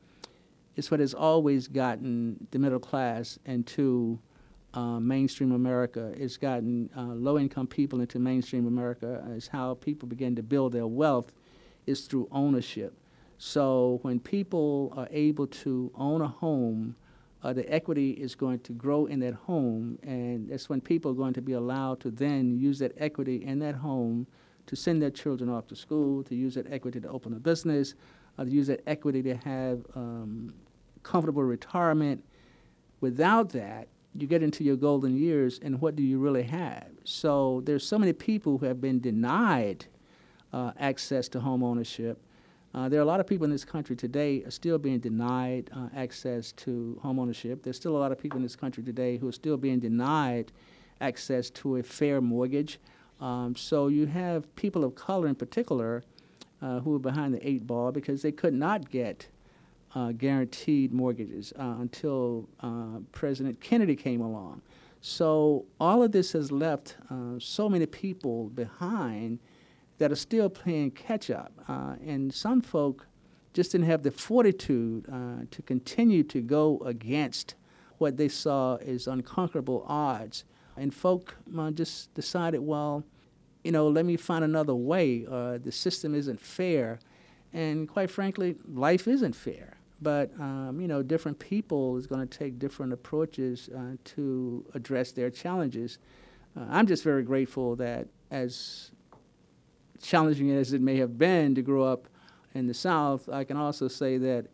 is 0.77 0.91
what 0.91 1.01
has 1.01 1.15
always 1.15 1.69
gotten 1.69 2.47
the 2.51 2.59
middle 2.59 2.79
class 2.79 3.39
into 3.45 4.19
uh, 4.73 5.01
mainstream 5.01 5.53
America. 5.53 6.13
It's 6.17 6.37
gotten 6.37 6.91
uh, 6.97 7.03
low-income 7.03 7.67
people 7.67 8.01
into 8.01 8.19
mainstream 8.19 8.67
America. 8.67 9.25
It's 9.35 9.49
how 9.49 9.75
people 9.75 10.09
begin 10.09 10.37
to 10.37 10.43
build 10.43 10.73
their 10.73 10.87
wealth 10.87 11.33
is 11.87 12.03
through 12.03 12.29
ownership. 12.31 12.95
So 13.39 13.99
when 14.03 14.21
people 14.21 14.93
are 14.97 15.09
able 15.11 15.47
to 15.47 15.91
own 15.95 16.23
a 16.23 16.29
home, 16.29 16.97
uh, 17.43 17.53
the 17.53 17.71
equity 17.73 18.11
is 18.11 18.35
going 18.35 18.61
to 18.61 18.73
grow 18.73 19.07
in 19.07 19.21
that 19.21 19.35
home, 19.35 19.99
and 20.03 20.49
that's 20.49 20.69
when 20.69 20.81
people 20.81 21.13
are 21.13 21.15
going 21.15 21.35
to 21.35 21.43
be 21.43 21.53
allowed 21.53 22.01
to 22.01 22.11
then 22.11 22.59
use 22.59 22.79
that 22.79 22.93
equity 22.97 23.45
in 23.45 23.59
that 23.61 23.75
home 23.75 24.27
to 24.67 24.75
send 24.75 25.01
their 25.01 25.11
children 25.11 25.49
off 25.49 25.67
to 25.69 25.77
school, 25.77 26.25
to 26.25 26.35
use 26.35 26.55
that 26.55 26.71
equity 26.73 26.99
to 27.01 27.09
open 27.09 27.35
a 27.35 27.39
business, 27.39 27.95
uh, 28.39 28.45
to 28.45 28.51
use 28.51 28.67
that 28.67 28.83
equity 28.87 29.23
to 29.23 29.37
have 29.37 29.87
um, 29.95 30.53
comfortable 31.03 31.45
retirement. 31.45 32.25
Without 33.01 33.51
that, 33.51 33.87
you 34.15 34.27
get 34.27 34.43
into 34.43 34.65
your 34.65 34.77
golden 34.77 35.17
years, 35.17 35.61
and 35.63 35.81
what 35.81 35.95
do 35.95 36.03
you 36.03 36.19
really 36.19 36.43
have? 36.43 36.89
So 37.05 37.63
there's 37.65 37.87
so 37.87 37.99
many 37.99 38.15
people 38.15 38.59
who 38.59 38.67
have 38.67 38.81
been 38.81 38.99
denied 38.99 39.87
uh, 40.53 40.73
access 40.79 41.29
to 41.29 41.41
home 41.41 41.63
ownership 41.63 42.19
uh, 42.77 42.91
there 42.91 43.01
are 43.01 43.03
a 43.03 43.07
lot 43.07 43.21
of 43.21 43.27
people 43.27 43.47
in 43.47 43.51
this 43.51 43.65
country 43.65 43.97
today 43.97 44.45
are 44.45 44.51
still 44.51 44.77
being 44.77 44.99
denied 44.99 45.71
uh, 45.75 45.89
access 45.97 46.53
to 46.53 47.01
homeownership. 47.03 47.63
There's 47.63 47.77
still 47.77 47.97
a 47.97 47.99
lot 47.99 48.13
of 48.13 48.19
people 48.19 48.37
in 48.37 48.43
this 48.43 48.55
country 48.55 48.83
today 48.83 49.17
who 49.17 49.27
are 49.27 49.33
still 49.33 49.57
being 49.57 49.81
denied 49.81 50.53
access 51.01 51.49
to 51.51 51.77
a 51.77 51.83
fair 51.83 52.21
mortgage. 52.21 52.79
Um, 53.19 53.57
so 53.57 53.89
you 53.89 54.05
have 54.05 54.55
people 54.57 54.85
of 54.85 54.95
color 54.95 55.27
in 55.27 55.35
particular 55.35 56.05
uh, 56.61 56.81
who 56.81 56.95
are 56.95 56.99
behind 56.99 57.33
the 57.33 57.49
eight 57.49 57.67
ball 57.67 57.93
because 57.93 58.21
they 58.21 58.33
could 58.33 58.53
not 58.53 58.91
get 58.91 59.27
uh, 59.95 60.13
guaranteed 60.13 60.93
mortgages 60.93 61.55
uh, 61.59 61.77
until 61.81 62.47
uh, 62.61 62.99
President 63.13 63.59
Kennedy 63.59 63.97
came 63.97 64.21
along. 64.21 64.61
So 65.01 65.65
all 65.81 66.03
of 66.03 66.13
this 66.13 66.33
has 66.33 66.53
left 66.53 66.97
so 67.39 67.69
many 67.71 67.87
people 67.87 68.51
behind 68.51 69.39
that 69.99 70.13
are 70.13 70.17
still 70.17 70.49
playing 70.49 70.91
catch 70.91 71.31
up. 71.31 71.53
Uh, 71.69 71.97
and 72.05 72.33
some 72.33 72.61
folk 72.61 73.07
just 73.53 73.73
didn't 73.73 73.87
have 73.87 74.03
the 74.03 74.11
fortitude 74.11 75.07
uh, 75.11 75.45
to 75.51 75.63
continue 75.63 76.23
to 76.23 76.41
go 76.41 76.79
against 76.85 77.55
what 77.99 78.17
they 78.17 78.29
saw 78.29 78.77
as 78.77 79.07
unconquerable 79.07 79.85
odds. 79.89 80.45
And 80.77 80.95
folk 80.95 81.37
uh, 81.57 81.71
just 81.71 82.13
decided, 82.15 82.61
well, 82.61 83.05
you 83.65 83.73
know, 83.73 83.89
let 83.89 84.05
me 84.05 84.17
find 84.17 84.45
another 84.45 84.75
way. 84.75 85.27
Uh, 85.27 85.59
the 85.59 85.73
system 85.73 86.15
isn't 86.15 86.41
fair. 86.41 86.99
And 87.53 87.89
quite 87.89 88.11
frankly, 88.11 88.57
life 88.69 89.09
isn't 89.09 89.35
fair. 89.35 89.79
But, 90.03 90.31
um, 90.39 90.79
you 90.79 90.87
know, 90.87 91.03
different 91.03 91.39
people 91.39 91.97
is 91.97 92.07
going 92.07 92.27
to 92.27 92.39
take 92.39 92.59
different 92.59 92.93
approaches 92.93 93.71
uh, 93.75 93.97
to 94.05 94.67
address 94.75 95.13
their 95.13 95.31
challenges. 95.31 95.99
Uh, 96.55 96.67
I'm 96.69 96.87
just 96.87 97.03
very 97.03 97.23
grateful 97.23 97.77
that 97.77 98.09
as 98.31 98.91
challenging 100.01 100.51
as 100.51 100.73
it 100.73 100.81
may 100.81 100.97
have 100.97 101.19
been 101.19 101.55
to 101.55 101.63
grow 101.63 101.85
up 101.85 102.09
in 102.55 102.67
the 102.67 102.75
South, 102.75 103.29
I 103.29 103.45
can 103.45 103.57
also 103.57 103.89
say 103.89 104.19
that 104.19 104.47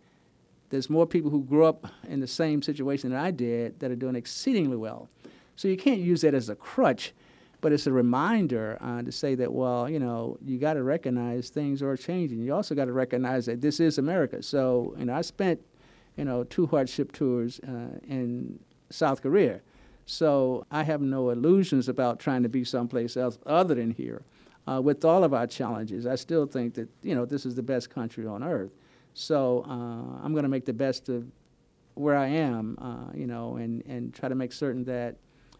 there's 0.70 0.88
more 0.88 1.06
people 1.06 1.30
who 1.30 1.42
grew 1.42 1.64
up 1.64 1.86
in 2.08 2.20
the 2.20 2.26
same 2.26 2.62
situation 2.62 3.10
that 3.10 3.22
I 3.22 3.30
did 3.30 3.78
that 3.80 3.90
are 3.90 3.96
doing 3.96 4.16
exceedingly 4.16 4.76
well. 4.76 5.08
So 5.54 5.68
you 5.68 5.76
can't 5.76 6.00
use 6.00 6.22
that 6.22 6.34
as 6.34 6.48
a 6.48 6.54
crutch, 6.54 7.12
but 7.60 7.72
it's 7.72 7.86
a 7.86 7.92
reminder 7.92 8.78
uh, 8.80 9.02
to 9.02 9.12
say 9.12 9.34
that, 9.34 9.52
well, 9.52 9.88
you 9.88 9.98
know, 9.98 10.38
you 10.42 10.58
got 10.58 10.74
to 10.74 10.82
recognize 10.82 11.50
things 11.50 11.82
are 11.82 11.96
changing. 11.96 12.40
You 12.40 12.54
also 12.54 12.74
got 12.74 12.86
to 12.86 12.92
recognize 12.92 13.46
that 13.46 13.60
this 13.60 13.80
is 13.80 13.98
America. 13.98 14.42
So, 14.42 14.94
you 14.98 15.04
know, 15.04 15.14
I 15.14 15.20
spent, 15.20 15.60
you 16.16 16.24
know, 16.24 16.44
two 16.44 16.66
hardship 16.66 17.12
tours 17.12 17.60
uh, 17.60 17.98
in 18.08 18.58
South 18.90 19.22
Korea. 19.22 19.60
So 20.06 20.66
I 20.70 20.82
have 20.82 21.00
no 21.00 21.30
illusions 21.30 21.88
about 21.88 22.18
trying 22.18 22.42
to 22.42 22.48
be 22.48 22.64
someplace 22.64 23.16
else 23.16 23.38
other 23.46 23.74
than 23.74 23.90
here 23.90 24.22
uh, 24.68 24.80
with 24.82 25.04
all 25.04 25.24
of 25.24 25.34
our 25.34 25.46
challenges, 25.46 26.06
I 26.06 26.14
still 26.14 26.46
think 26.46 26.74
that 26.74 26.88
you 27.02 27.14
know 27.14 27.24
this 27.24 27.46
is 27.46 27.54
the 27.54 27.62
best 27.62 27.90
country 27.90 28.26
on 28.26 28.42
earth. 28.42 28.70
So 29.14 29.64
uh, 29.68 30.24
I'm 30.24 30.32
going 30.32 30.44
to 30.44 30.48
make 30.48 30.64
the 30.64 30.72
best 30.72 31.08
of 31.08 31.26
where 31.94 32.16
I 32.16 32.28
am, 32.28 32.78
uh, 32.80 33.16
you 33.16 33.26
know, 33.26 33.56
and, 33.56 33.84
and 33.86 34.14
try 34.14 34.28
to 34.28 34.34
make 34.34 34.52
certain 34.52 34.84
that 34.84 35.16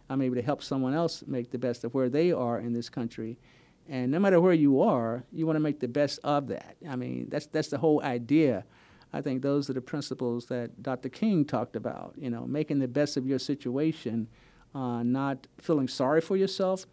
I'm 0.09 0.23
able 0.23 0.37
to 0.37 0.43
help 0.43 0.63
someone 0.63 0.95
else 0.95 1.23
make 1.27 1.51
the 1.51 1.59
best 1.59 1.85
of 1.85 1.95
where 1.95 2.09
they 2.09 2.33
are 2.33 2.59
in 2.59 2.73
this 2.73 2.89
country. 2.89 3.39
And 3.89 4.11
no 4.11 4.19
matter 4.19 4.41
where 4.41 4.53
you 4.53 4.81
are, 4.81 5.25
you 5.33 5.47
want 5.47 5.57
to 5.57 5.61
make 5.61 5.81
the 5.81 5.89
best 5.89 6.21
of 6.25 6.49
that. 6.49 6.77
I 6.89 6.97
mean, 6.97 7.29
that's 7.29 7.47
that's 7.47 7.69
the 7.69 7.79
whole 7.79 8.03
idea. 8.03 8.65
I 9.13 9.21
think 9.21 9.43
those 9.43 9.69
are 9.69 9.75
the 9.75 9.83
principles 9.83 10.47
that 10.47 10.83
Dr. 10.83 11.09
King 11.09 11.45
talked 11.45 11.77
about. 11.77 12.15
You 12.17 12.31
know, 12.31 12.47
making 12.47 12.79
the 12.79 12.89
best 12.89 13.17
of 13.17 13.27
your 13.27 13.39
situation, 13.39 14.29
uh, 14.75 15.03
not 15.03 15.47
feeling 15.59 15.89
sorry 15.89 16.21
for 16.21 16.37
yourself, 16.37 16.87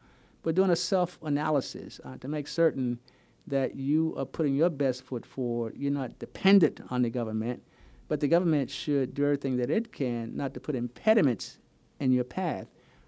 but 0.44 0.56
doing 0.56 0.70
a 0.70 0.76
self-analysis 0.76 2.00
uh, 2.04 2.18
to 2.18 2.28
make 2.28 2.48
certain 2.48 3.00
that 3.48 3.76
you 3.76 4.14
are 4.18 4.26
putting 4.26 4.56
your 4.56 4.70
best 4.70 5.04
foot 5.04 5.26
forward. 5.26 5.74
You're 5.76 5.92
not 5.92 6.20
dependent 6.20 6.82
on 6.90 7.02
the 7.02 7.10
government, 7.10 7.64
but 8.08 8.20
the 8.20 8.28
government 8.28 8.70
should 8.70 9.14
do 9.14 9.24
everything 9.26 9.58
that 9.58 9.70
it 9.70 9.92
can 9.92 10.36
not 10.36 10.54
to 10.54 10.60
put 10.60 10.76
impediments 10.76 11.58
in 12.00 12.12
your 12.12 12.24
path. 12.24 12.68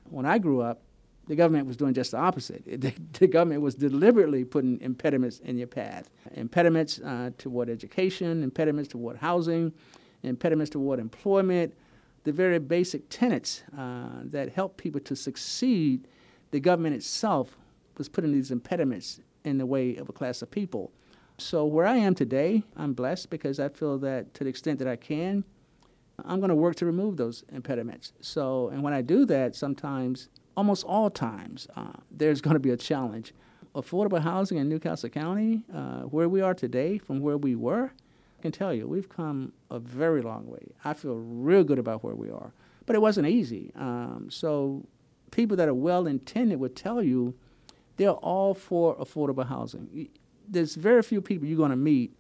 When 0.10 0.26
I 0.26 0.40
grew 0.40 0.62
up, 0.62 0.82
the 1.28 1.36
government 1.36 1.68
was 1.68 1.78
doing 1.78 1.94
just 1.94 2.12
the 2.12 2.18
opposite. 2.18 2.64
The, 2.82 2.94
the 3.20 3.28
government 3.28 3.62
was 3.62 3.76
deliberately 3.76 4.44
putting 4.44 4.82
impediments 4.82 5.40
in 5.40 5.58
your 5.58 5.68
path. 5.68 6.10
Impediments 6.34 7.00
uh, 7.00 7.32
toward 7.38 7.70
education, 7.70 8.44
impediments 8.44 8.90
toward 8.90 9.18
housing, 9.18 9.72
impediments 10.24 10.70
toward 10.72 11.00
employment, 11.00 11.74
the 12.24 12.32
very 12.32 12.60
basic 12.60 13.10
tenets 13.10 13.64
uh, 13.78 14.10
that 14.26 14.50
help 14.50 14.78
people 14.78 15.02
to 15.02 15.16
succeed. 15.16 16.08
The 16.52 16.60
government 16.60 16.96
itself 16.96 17.58
was 17.98 18.10
putting 18.10 18.32
these 18.32 18.52
impediments 18.52 19.20
in 19.44 19.58
the 19.58 19.66
way 19.66 19.96
of 19.96 20.10
a 20.10 20.14
class 20.14 20.42
of 20.42 20.52
people. 20.52 20.92
So 21.38 21.66
where 21.66 21.86
I 21.86 21.96
am 21.98 22.14
today, 22.14 22.64
I'm 22.78 22.94
blessed 22.94 23.30
because 23.30 23.60
I 23.60 23.70
feel 23.70 23.98
that 24.00 24.34
to 24.36 24.44
the 24.44 24.50
extent 24.50 24.80
that 24.80 24.88
I 24.88 24.96
can, 24.96 25.44
I'm 26.24 26.40
going 26.40 26.50
to 26.50 26.56
work 26.56 26.76
to 26.76 26.86
remove 26.86 27.18
those 27.18 27.44
impediments. 27.52 28.14
So, 28.22 28.70
and 28.70 28.84
when 28.84 28.94
I 28.94 29.02
do 29.02 29.26
that, 29.26 29.56
sometimes, 29.56 30.30
almost 30.56 30.84
all 30.84 31.10
times, 31.10 31.68
uh, 31.76 31.94
there's 32.12 32.42
going 32.42 32.54
to 32.54 32.60
be 32.60 32.70
a 32.70 32.78
challenge. 32.78 33.34
Affordable 33.74 34.22
housing 34.22 34.58
in 34.58 34.70
New 34.70 34.80
Castle 34.80 35.10
County, 35.10 35.64
uh, 35.74 36.02
where 36.02 36.30
we 36.30 36.42
are 36.42 36.54
today 36.54 36.98
from 36.98 37.22
where 37.22 37.38
we 37.38 37.56
were, 37.56 37.92
I 38.38 38.42
can 38.42 38.52
tell 38.52 38.74
you, 38.74 38.88
we've 38.88 39.10
come 39.10 39.54
a 39.70 39.80
very 39.80 40.22
long 40.22 40.48
way. 40.48 40.74
I 40.84 40.94
feel 40.94 41.16
real 41.16 41.64
good 41.64 41.80
about 41.80 42.04
where 42.04 42.16
we 42.16 42.30
are. 42.30 42.54
But 42.86 42.96
it 42.96 43.00
wasn't 43.00 43.28
easy. 43.28 43.72
Um, 43.76 44.28
so, 44.30 44.86
people 45.32 45.58
that 45.58 45.68
are 45.68 45.74
well 45.74 46.08
intended 46.08 46.60
would 46.60 46.76
tell 46.76 47.02
you 47.02 47.34
they're 47.98 48.12
all 48.12 48.54
for 48.54 48.96
affordable 48.98 49.46
housing. 49.48 50.10
There's 50.48 50.76
very 50.76 51.02
few 51.02 51.22
people 51.22 51.48
you're 51.48 51.58
going 51.58 51.72
to 51.72 51.76
meet, 51.78 52.14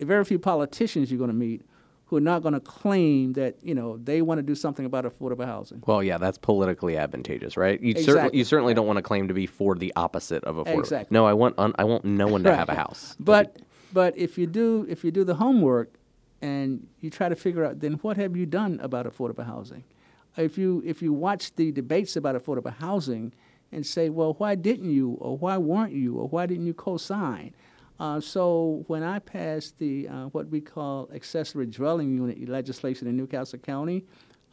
very 0.00 0.24
few 0.24 0.38
politicians 0.38 1.10
you're 1.10 1.18
going 1.18 1.30
to 1.30 1.36
meet 1.36 1.62
who 2.06 2.16
are 2.18 2.20
not 2.20 2.42
going 2.42 2.52
to 2.52 2.60
claim 2.60 3.32
that 3.32 3.56
you 3.62 3.74
know 3.74 3.96
they 3.96 4.20
want 4.20 4.38
to 4.38 4.42
do 4.42 4.54
something 4.54 4.84
about 4.84 5.04
affordable 5.06 5.46
housing. 5.46 5.82
Well, 5.86 6.02
yeah, 6.02 6.18
that's 6.18 6.36
politically 6.36 6.96
advantageous, 6.98 7.56
right? 7.56 7.80
You 7.80 7.92
Exactly. 7.92 8.12
certainly 8.12 8.38
you 8.38 8.44
certainly 8.44 8.74
don't 8.74 8.86
want 8.86 8.98
to 8.98 9.02
claim 9.02 9.28
to 9.28 9.34
be 9.34 9.46
for 9.46 9.74
the 9.74 9.92
opposite 9.96 10.44
of 10.44 10.56
affordable. 10.56 10.80
Exactly. 10.80 11.14
No, 11.14 11.24
I 11.24 11.32
want 11.32 11.54
un, 11.58 11.72
I 11.78 11.84
want 11.84 12.04
no 12.04 12.26
one 12.28 12.42
to 12.44 12.54
have 12.54 12.68
a 12.68 12.72
Right. 12.72 12.78
house. 12.78 13.16
But 13.20 13.56
but 13.94 14.16
if 14.18 14.36
you 14.36 14.46
do 14.46 14.84
if 14.90 15.04
you 15.04 15.10
do 15.10 15.24
the 15.24 15.36
homework 15.36 15.94
and 16.42 16.86
you 17.00 17.08
try 17.08 17.28
to 17.30 17.36
figure 17.36 17.64
out 17.64 17.80
then 17.80 17.94
what 18.02 18.16
have 18.18 18.36
you 18.36 18.44
done 18.44 18.78
about 18.82 19.06
affordable 19.06 19.46
housing? 19.46 19.84
If 20.36 20.56
you 20.56 20.82
if 20.84 21.02
you 21.02 21.12
watch 21.12 21.54
the 21.54 21.72
debates 21.72 22.16
about 22.16 22.36
affordable 22.36 22.74
housing 22.74 23.32
and 23.70 23.86
say, 23.86 24.08
well, 24.08 24.34
why 24.34 24.54
didn't 24.54 24.90
you 24.90 25.16
or 25.20 25.36
why 25.36 25.56
weren't 25.58 25.92
you 25.92 26.16
or 26.18 26.28
why 26.28 26.46
didn't 26.46 26.66
you 26.66 26.74
co-sign? 26.74 27.54
Uh, 28.00 28.20
so 28.20 28.84
when 28.88 29.02
I 29.02 29.18
passed 29.18 29.78
the 29.78 30.08
uh, 30.08 30.26
what 30.26 30.48
we 30.48 30.60
call 30.60 31.08
accessory 31.14 31.66
dwelling 31.66 32.14
unit 32.14 32.48
legislation 32.48 33.06
in 33.06 33.16
New 33.16 33.26
Castle 33.26 33.58
County 33.58 34.04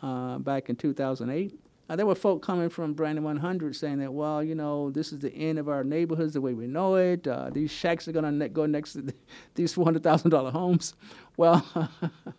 uh, 0.02 0.38
back 0.40 0.70
in 0.70 0.76
2008, 0.76 1.60
uh, 1.90 1.96
there 1.96 2.06
were 2.06 2.14
folk 2.14 2.44
coming 2.44 2.70
from 2.70 2.94
Brandywine 2.94 3.38
Hundred 3.38 3.76
saying 3.76 3.98
that, 4.00 4.14
well, 4.14 4.44
you 4.44 4.54
know, 4.54 4.92
this 4.92 5.12
is 5.12 5.20
the 5.20 5.34
end 5.34 5.58
of 5.58 5.68
our 5.68 5.84
neighborhoods 5.84 6.34
the 6.34 6.42
way 6.42 6.54
we 6.54 6.68
know 6.68 6.96
it. 6.96 7.28
Uh, 7.28 7.50
these 7.50 7.72
shacks 7.72 8.08
are 8.08 8.12
going 8.12 8.26
to 8.26 8.32
ne- 8.32 8.50
go 8.50 8.68
next 8.68 8.94
to 8.94 9.02
the, 9.02 9.16
these 9.56 9.74
$400,000 9.74 10.52
homes. 10.52 10.94
Well, 11.36 11.66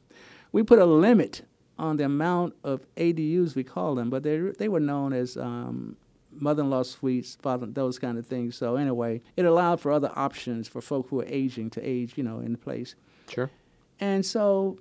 we 0.53 0.62
put 0.62 0.78
a 0.78 0.86
limit 0.86 1.43
on 1.81 1.97
the 1.97 2.05
amount 2.05 2.55
of 2.62 2.85
ADUs, 2.97 3.55
we 3.55 3.64
call 3.64 3.95
them, 3.95 4.11
but 4.11 4.22
they, 4.22 4.39
they 4.59 4.68
were 4.68 4.81
known 4.81 5.14
as 5.14 5.37
um, 5.39 5.97
mother-in-law 6.31 6.83
suites, 6.83 7.39
father, 7.41 7.66
those 7.66 7.99
kind 7.99 8.18
of 8.18 8.26
things. 8.26 8.55
So 8.55 8.76
anyway, 8.76 9.22
it 9.37 9.47
allowed 9.47 9.81
for 9.81 9.91
other 9.91 10.12
options 10.14 10.68
for 10.68 10.83
folk 10.83 11.09
who 11.09 11.20
are 11.20 11.26
aging 11.26 11.70
to 11.70 11.81
age, 11.83 12.12
you 12.16 12.22
know, 12.22 12.41
in 12.41 12.57
place. 12.57 12.95
Sure. 13.28 13.51
And 13.99 14.24
so, 14.24 14.78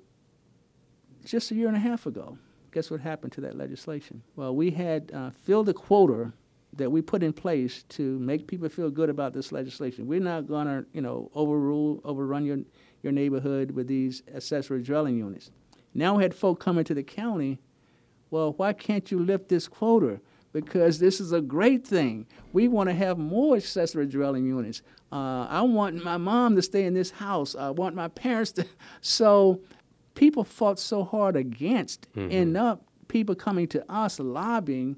just 1.24 1.52
a 1.52 1.56
year 1.56 1.68
and 1.68 1.78
a 1.78 1.80
half 1.80 2.06
ago, 2.06 2.38
guess 2.72 2.92
what 2.92 3.00
happened 3.00 3.32
to 3.34 3.42
that 3.42 3.58
legislation? 3.58 4.22
Well, 4.36 4.54
we 4.54 4.72
had 4.72 5.12
uh, 5.14 5.30
filled 5.30 5.68
the 5.68 5.74
quota 5.74 6.34
that 6.74 6.92
we 6.92 7.02
put 7.02 7.24
in 7.24 7.32
place 7.32 7.84
to 7.90 8.20
make 8.20 8.46
people 8.46 8.68
feel 8.70 8.90
good 8.90 9.10
about 9.10 9.34
this 9.34 9.52
legislation. 9.52 10.06
We're 10.06 10.20
not 10.20 10.48
going 10.48 10.68
to, 10.68 10.86
you 10.94 11.02
know, 11.02 11.32
overrule, 11.34 12.02
overrun 12.04 12.46
your, 12.46 12.60
your 13.04 13.14
neighborhood 13.14 13.72
with 13.72 13.88
these 13.88 14.22
accessory 14.34 14.84
dwelling 14.84 15.18
units. 15.18 15.50
Now 15.94 16.18
we 16.18 16.24
had 16.24 16.34
folk 16.34 16.60
coming 16.60 16.84
to 16.86 16.94
the 16.94 17.04
county, 17.04 17.60
well, 18.32 18.54
why 18.54 18.74
can't 18.74 19.10
you 19.12 19.20
lift 19.20 19.50
this 19.50 19.68
quota? 19.68 20.22
Because 20.52 21.00
this 21.00 21.20
is 21.20 21.32
a 21.32 21.42
great 21.42 21.86
thing. 21.86 22.26
We 22.54 22.68
want 22.68 22.90
to 22.90 22.96
have 22.96 23.18
more 23.18 23.56
accessory 23.56 24.08
dwelling 24.08 24.46
units. 24.46 24.82
Uh, 25.12 25.46
I 25.50 25.62
want 25.62 26.04
my 26.04 26.18
mom 26.18 26.56
to 26.56 26.62
stay 26.62 26.86
in 26.86 26.94
this 26.94 27.12
house. 27.12 27.56
I 27.56 27.70
want 27.70 27.96
my 27.96 28.08
parents 28.08 28.52
to. 28.54 28.66
So 29.02 29.62
people 30.16 30.44
fought 30.44 30.80
so 30.80 31.04
hard 31.04 31.36
against, 31.36 32.08
end 32.16 32.58
up 32.58 32.84
people 33.08 33.36
coming 33.36 33.68
to 33.70 33.92
us 33.92 34.20
lobbying 34.20 34.98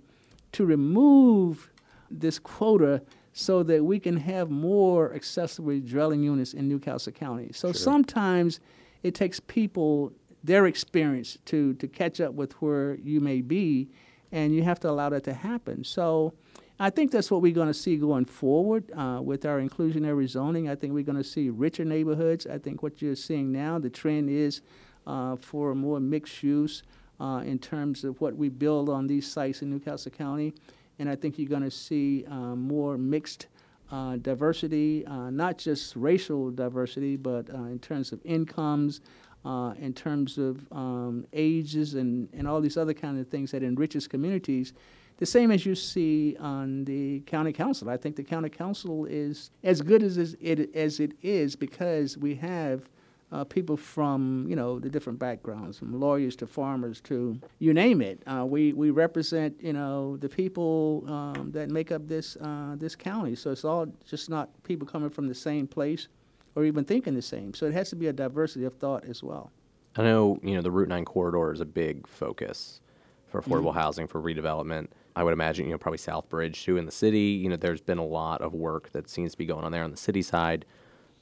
to 0.54 0.66
remove 0.66 1.70
this 2.10 2.40
quota 2.40 3.02
so 3.34 3.64
that 3.64 3.84
we 3.86 4.00
can 4.00 4.18
have 4.18 4.50
more 4.50 5.14
accessory 5.14 5.80
dwelling 5.80 6.22
units 6.24 6.54
in 6.54 6.68
New 6.68 6.80
Castle 6.80 7.14
County. 7.14 7.52
So 7.54 7.72
sometimes 7.72 8.60
it 9.04 9.16
takes 9.16 9.40
people 9.40 10.12
their 10.44 10.66
experience 10.66 11.38
to 11.46 11.74
to 11.76 11.88
catch 11.88 12.20
up 12.22 12.34
with 12.34 12.54
where 12.62 12.96
you 12.96 13.20
may 13.20 13.42
be, 13.42 13.90
and 14.32 14.54
you 14.56 14.64
have 14.64 14.80
to 14.82 14.90
allow 14.90 15.10
that 15.10 15.24
to 15.26 15.34
happen. 15.34 15.84
So. 15.84 16.34
I 16.80 16.90
think 16.90 17.12
that's 17.12 17.30
what 17.30 17.44
we're 17.44 17.54
going 17.54 17.68
to 17.68 17.76
see 17.76 17.96
going 17.96 18.26
forward 18.26 18.92
uh, 18.98 19.22
with 19.24 19.46
our 19.46 19.62
inclusionary 19.62 20.28
zoning. 20.28 20.68
I 20.68 20.74
think 20.74 20.94
we're 20.94 21.04
going 21.04 21.16
to 21.16 21.24
see 21.24 21.52
richer 21.52 21.86
neighborhoods. 21.86 22.48
I 22.48 22.58
think 22.58 22.82
what 22.82 23.04
you're 23.04 23.16
seeing 23.16 23.52
now, 23.52 23.78
the 23.78 23.92
trend 23.92 24.32
is 24.32 24.62
uh, 25.06 25.36
for 25.36 25.76
more 25.76 26.00
mixed 26.00 26.42
use 26.42 26.82
uh, 27.20 27.44
in 27.46 27.60
terms 27.60 28.04
of 28.04 28.20
what 28.20 28.36
we 28.36 28.50
build 28.50 28.90
on 28.90 29.06
these 29.06 29.32
sites 29.32 29.62
in 29.62 29.70
New 29.70 29.80
Castle 29.80 30.12
County. 30.12 30.56
And 30.98 31.08
I 31.08 31.16
think 31.16 31.38
you're 31.38 31.48
going 31.48 31.62
to 31.62 31.70
see 31.70 32.26
uh, 32.26 32.56
more 32.56 32.98
mixed 32.98 33.46
uh, 33.92 34.16
diversity, 34.18 35.06
uh, 35.06 35.30
not 35.30 35.60
just 35.60 35.96
racial 35.96 36.50
diversity, 36.50 37.16
but 37.16 37.48
in 37.50 37.78
terms 37.78 38.12
of 38.12 38.20
incomes, 38.26 39.02
uh, 39.46 39.74
in 39.80 39.94
terms 39.94 40.38
of 40.38 40.66
um, 40.72 41.26
ages, 41.34 41.96
and, 41.96 42.30
and 42.34 42.48
all 42.48 42.62
these 42.62 42.78
other 42.78 42.94
kind 42.94 43.20
of 43.20 43.28
things 43.28 43.52
that 43.52 43.64
enriches 43.64 44.08
communities. 44.08 44.74
The 45.18 45.26
same 45.26 45.52
as 45.52 45.66
you 45.66 45.76
see 45.76 46.36
on 46.40 46.86
the 46.86 47.20
county 47.22 47.54
council. 47.54 47.90
I 47.90 47.98
think 47.98 48.16
the 48.16 48.24
county 48.24 48.50
council 48.50 49.06
is 49.06 49.52
as 49.64 49.82
good 49.82 50.02
as 50.02 50.18
it 50.18 50.76
as 50.76 51.00
it 51.00 51.14
is 51.22 51.56
because 51.56 52.18
we 52.18 52.36
have 52.36 52.90
uh, 53.32 53.44
people 53.44 53.78
from 53.78 54.46
you 54.50 54.56
know 54.56 54.80
the 54.80 54.90
different 54.90 55.20
backgrounds, 55.20 55.78
from 55.80 56.00
lawyers 56.00 56.36
to 56.38 56.48
farmers 56.48 57.00
to 57.02 57.40
you 57.60 57.74
name 57.74 58.02
it. 58.02 58.22
Uh, 58.28 58.46
we 58.46 58.74
we 58.74 58.90
represent 58.90 59.56
you 59.62 59.74
know 59.74 60.18
the 60.18 60.30
people 60.30 61.04
um, 61.08 61.52
that 61.52 61.70
make 61.70 61.92
up 61.92 62.08
this 62.08 62.36
uh, 62.38 62.76
this 62.78 62.96
county. 62.96 63.36
So 63.36 63.52
it's 63.52 63.64
all 63.64 63.88
just 64.08 64.30
not 64.30 64.50
people 64.64 64.88
coming 64.88 65.10
from 65.10 65.28
the 65.28 65.36
same 65.36 65.68
place 65.68 66.08
or 66.56 66.66
even 66.66 66.84
thinking 66.86 67.14
the 67.16 67.22
same. 67.22 67.54
So 67.54 67.66
it 67.66 67.74
has 67.74 67.90
to 67.90 67.96
be 67.96 68.08
a 68.08 68.14
diversity 68.14 68.66
of 68.66 68.74
thought 68.76 69.06
as 69.06 69.24
well. 69.24 69.52
I 69.96 70.04
know 70.04 70.40
you 70.42 70.56
know 70.56 70.62
the 70.62 70.72
Route 70.72 70.88
Nine 70.88 71.06
corridor 71.06 71.52
is 71.52 71.60
a 71.62 71.66
big 71.66 72.08
focus 72.08 72.80
for 73.28 73.42
Mm-hmm. 73.42 73.52
affordable 73.54 73.74
housing 73.74 74.08
for 74.08 74.22
redevelopment. 74.22 74.88
I 75.16 75.24
would 75.24 75.34
imagine 75.34 75.66
you 75.66 75.72
know 75.72 75.78
probably 75.78 75.98
Southbridge 76.00 76.64
too 76.64 76.78
in 76.78 76.86
the 76.86 76.92
city. 76.92 77.40
You 77.42 77.50
know 77.50 77.56
there's 77.58 77.82
been 77.82 77.98
a 77.98 78.06
lot 78.06 78.42
of 78.42 78.54
work 78.54 78.92
that 78.92 79.10
seems 79.10 79.32
to 79.34 79.38
be 79.38 79.46
going 79.46 79.64
on 79.66 79.72
there 79.72 79.84
on 79.84 79.92
the 79.92 79.98
city 79.98 80.22
side. 80.22 80.66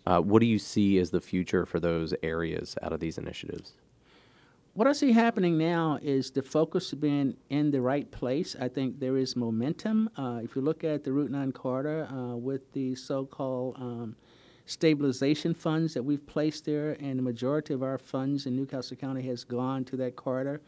Uh, 0.05 0.19
what 0.21 0.39
do 0.39 0.45
you 0.47 0.57
see 0.57 0.97
as 0.97 1.11
the 1.11 1.21
future 1.21 1.65
for 1.65 1.79
those 1.79 2.13
areas 2.23 2.75
out 2.81 2.93
of 2.93 2.99
these 2.99 3.17
initiatives? 3.17 3.73
What 4.73 4.87
I 4.87 4.93
see 4.93 5.11
happening 5.11 5.57
now 5.57 5.99
is 6.01 6.31
the 6.31 6.41
focus 6.41 6.93
being 6.93 7.35
in 7.49 7.69
the 7.71 7.81
right 7.81 8.09
place. 8.09 8.55
I 8.59 8.69
think 8.69 8.99
there 8.99 9.17
is 9.17 9.35
momentum. 9.35 10.09
Uh, 10.15 10.39
if 10.43 10.55
you 10.55 10.61
look 10.61 10.83
at 10.83 11.03
the 11.03 11.11
Route 11.11 11.31
9 11.31 11.51
corridor 11.51 12.07
uh, 12.09 12.35
with 12.37 12.71
the 12.71 12.95
so 12.95 13.25
called 13.25 13.75
um, 13.77 14.15
stabilization 14.69 15.55
funds 15.55 15.95
that 15.95 16.03
we've 16.03 16.25
placed 16.27 16.63
there, 16.63 16.91
and 16.99 17.17
the 17.17 17.23
majority 17.23 17.73
of 17.73 17.81
our 17.81 17.97
funds 17.97 18.45
in 18.45 18.55
New 18.55 18.67
Castle 18.67 18.95
County 18.95 19.23
has 19.23 19.43
gone 19.43 19.83
to 19.85 19.97
that 19.97 20.15
corridor. 20.15 20.61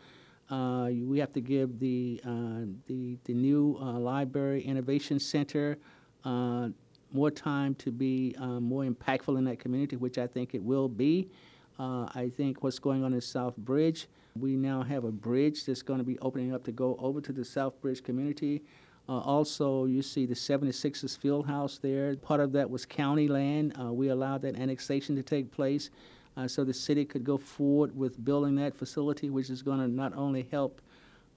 Uh, 0.50 0.90
we 1.04 1.20
have 1.20 1.32
to 1.32 1.40
give 1.40 1.80
the, 1.80 2.20
uh, 2.26 2.66
the, 2.88 3.18
the 3.26 3.34
new 3.34 3.78
uh, 3.80 3.94
Library 3.94 4.64
Innovation 4.64 5.20
Center 5.20 5.78
uh, 6.26 6.70
more 7.14 7.30
time 7.30 7.76
to 7.76 7.92
be 7.92 8.36
uh, 8.40 8.60
more 8.60 8.86
impactful 8.86 9.38
in 9.38 9.44
that 9.46 9.60
community, 9.60 9.98
which 9.98 10.18
I 10.18 10.26
think 10.26 10.56
it 10.56 10.64
will 10.64 10.90
be. 10.90 11.30
Uh, 11.78 12.08
I 12.16 12.32
think 12.36 12.64
what's 12.64 12.80
going 12.80 13.04
on 13.04 13.14
in 13.14 13.20
Southbridge, 13.20 14.08
we 14.36 14.56
now 14.56 14.82
have 14.82 15.04
a 15.04 15.12
bridge 15.12 15.66
that's 15.66 15.84
going 15.84 16.00
to 16.00 16.04
be 16.04 16.18
opening 16.20 16.56
up 16.56 16.64
to 16.64 16.72
go 16.72 16.98
over 17.00 17.22
to 17.22 17.32
the 17.32 17.42
Southbridge 17.44 18.04
community. 18.04 18.64
Uh, 19.10 19.20
also, 19.20 19.86
you 19.86 20.02
see 20.02 20.26
the 20.26 20.36
76ers 20.36 21.18
field 21.18 21.48
house 21.48 21.78
there. 21.78 22.16
Part 22.16 22.40
of 22.40 22.52
that 22.54 22.70
was 22.70 22.86
county 22.86 23.28
land. 23.28 23.76
Uh, 23.80 23.92
we 23.92 24.10
allowed 24.10 24.42
that 24.44 24.56
annexation 24.56 25.16
to 25.16 25.24
take 25.24 25.52
place 25.52 25.90
uh, 26.38 26.48
so 26.48 26.64
the 26.64 26.74
city 26.74 27.04
could 27.04 27.24
go 27.24 27.38
forward 27.38 27.96
with 27.96 28.24
building 28.24 28.56
that 28.56 28.76
facility, 28.76 29.30
which 29.30 29.50
is 29.50 29.62
going 29.62 29.80
to 29.80 29.88
not 29.88 30.16
only 30.16 30.48
help 30.52 30.82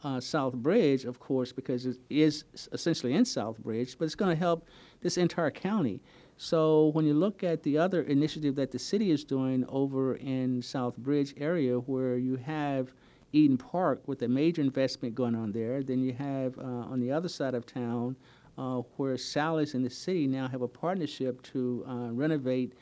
uh, 0.05 0.19
Southbridge, 0.19 1.05
of 1.05 1.19
course, 1.19 1.51
because 1.51 1.87
it 1.87 1.97
is 2.11 2.45
essentially 2.73 3.15
in 3.15 3.25
Southbridge, 3.25 3.97
but 3.99 4.05
it's 4.05 4.15
going 4.15 4.31
to 4.31 4.39
help 4.39 4.69
this 5.01 5.17
entire 5.17 5.51
county. 5.51 6.01
So 6.37 6.89
when 6.89 7.07
you 7.07 7.15
look 7.15 7.43
at 7.43 7.63
the 7.63 7.79
other 7.79 8.03
initiative 8.03 8.57
that 8.57 8.71
the 8.71 8.79
city 8.79 9.11
is 9.11 9.25
doing 9.25 9.65
over 9.69 10.17
in 10.17 10.61
Southbridge 10.61 11.33
area, 11.41 11.79
where 11.79 12.17
you 12.17 12.37
have 12.37 12.93
Eden 13.35 13.59
Park 13.59 14.07
with 14.07 14.23
a 14.23 14.29
major 14.29 14.63
investment 14.63 15.15
going 15.15 15.35
on 15.35 15.53
there, 15.53 15.83
then 15.83 16.03
you 16.03 16.13
have 16.13 16.57
uh, 16.59 16.63
on 16.63 17.01
the 17.01 17.11
other 17.11 17.29
side 17.29 17.55
of 17.55 17.67
town 17.67 18.17
uh, 18.57 18.83
where 18.97 19.17
Sally's 19.19 19.75
and 19.75 19.85
the 19.85 19.91
city 19.91 20.27
now 20.27 20.47
have 20.49 20.63
a 20.63 20.69
partnership 20.69 21.43
to 21.43 21.85
uh, 21.89 21.93
renovate 22.13 22.75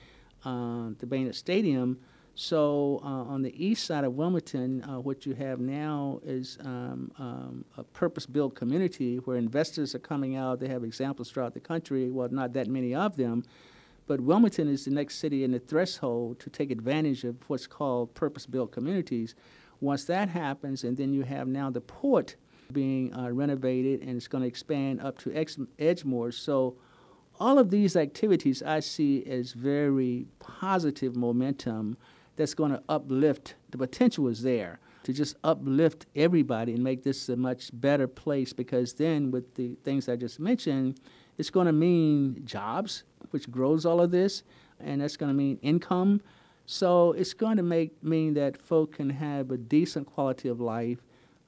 uh, 0.45 0.91
the 0.99 1.07
Baynard 1.07 1.35
Stadium. 1.35 1.99
So 2.35 3.01
uh, 3.03 3.07
on 3.35 3.43
the 3.43 3.53
east 3.63 3.87
side 3.87 4.05
of 4.05 4.15
Wilmington, 4.15 4.83
uh, 4.85 5.01
what 5.01 5.27
you 5.27 5.35
have 5.35 5.61
now 5.61 6.21
is 6.25 6.59
um, 6.65 7.11
um, 7.19 7.65
a 7.77 7.85
purpose-built 7.85 8.55
community 8.55 9.17
where 9.17 9.37
investors 9.37 9.95
are 9.95 9.99
coming 9.99 10.37
out. 10.37 10.59
They 10.59 10.69
have 10.69 10.85
examples 10.85 11.31
throughout 11.31 11.55
the 11.55 11.61
country. 11.61 12.11
Well, 12.11 12.29
not 12.31 12.53
that 12.55 12.69
many 12.69 12.95
of 12.95 13.17
them, 13.17 13.45
but 14.07 14.21
Wilmington 14.21 14.69
is 14.69 14.85
the 14.87 14.91
next 14.91 15.17
city 15.17 15.45
in 15.45 15.53
the 15.53 15.59
threshold 15.59 16.41
to 16.41 16.51
take 16.51 16.71
advantage 16.71 17.25
of 17.25 17.37
what's 17.49 17.67
called 17.67 18.15
purpose-built 18.15 18.73
communities. 18.73 19.35
Once 19.83 20.05
that 20.05 20.29
happens, 20.29 20.85
and 20.85 20.97
then 20.97 21.13
you 21.13 21.23
have 21.25 21.49
now 21.49 21.69
the 21.69 21.81
port 21.81 22.37
being 22.73 23.13
uh, 23.15 23.29
renovated, 23.31 24.01
and 24.01 24.17
it's 24.17 24.29
going 24.29 24.41
to 24.41 24.47
expand 24.47 25.01
up 25.01 25.19
to 25.19 25.35
Ex- 25.35 25.59
Edgemoor. 25.77 26.33
So 26.33 26.77
all 27.41 27.59
of 27.59 27.71
these 27.71 27.97
activities 27.97 28.63
I 28.63 28.79
see 28.79 29.27
as 29.27 29.53
very 29.53 30.27
positive 30.39 31.17
momentum 31.17 31.97
that's 32.37 32.55
going 32.55 32.71
to 32.71 32.81
uplift. 32.89 33.57
The 33.71 33.79
potential 33.79 34.29
is 34.29 34.43
there 34.43 34.79
to 35.03 35.13
just 35.13 35.35
uplift 35.43 36.07
everybody 36.15 36.75
and 36.75 36.85
make 36.85 37.03
this 37.03 37.29
a 37.29 37.35
much 37.35 37.71
better 37.73 38.07
place 38.07 38.53
because 38.53 38.93
then, 38.93 39.33
with 39.33 39.57
the 39.57 39.75
things 39.83 40.09
I 40.09 40.15
just 40.15 40.39
mentioned, 40.39 41.01
it's 41.39 41.51
going 41.51 41.67
to 41.67 41.73
mean 41.73 42.43
jobs, 42.45 43.03
which 43.33 43.51
grows 43.51 43.85
all 43.85 44.01
of 44.01 44.13
this, 44.13 44.45
and 44.79 45.01
that's 45.01 45.17
going 45.17 45.31
to 45.31 45.37
mean 45.37 45.59
income. 45.61 46.21
So 46.67 47.13
it's 47.13 47.35
going 47.35 47.57
to 47.57 47.63
make 47.63 48.03
mean 48.03 48.35
that 48.35 48.61
folk 48.61 48.97
can 48.97 49.11
have 49.11 49.51
a 49.51 49.57
decent 49.57 50.07
quality 50.07 50.49
of 50.49 50.61
life. 50.61 50.99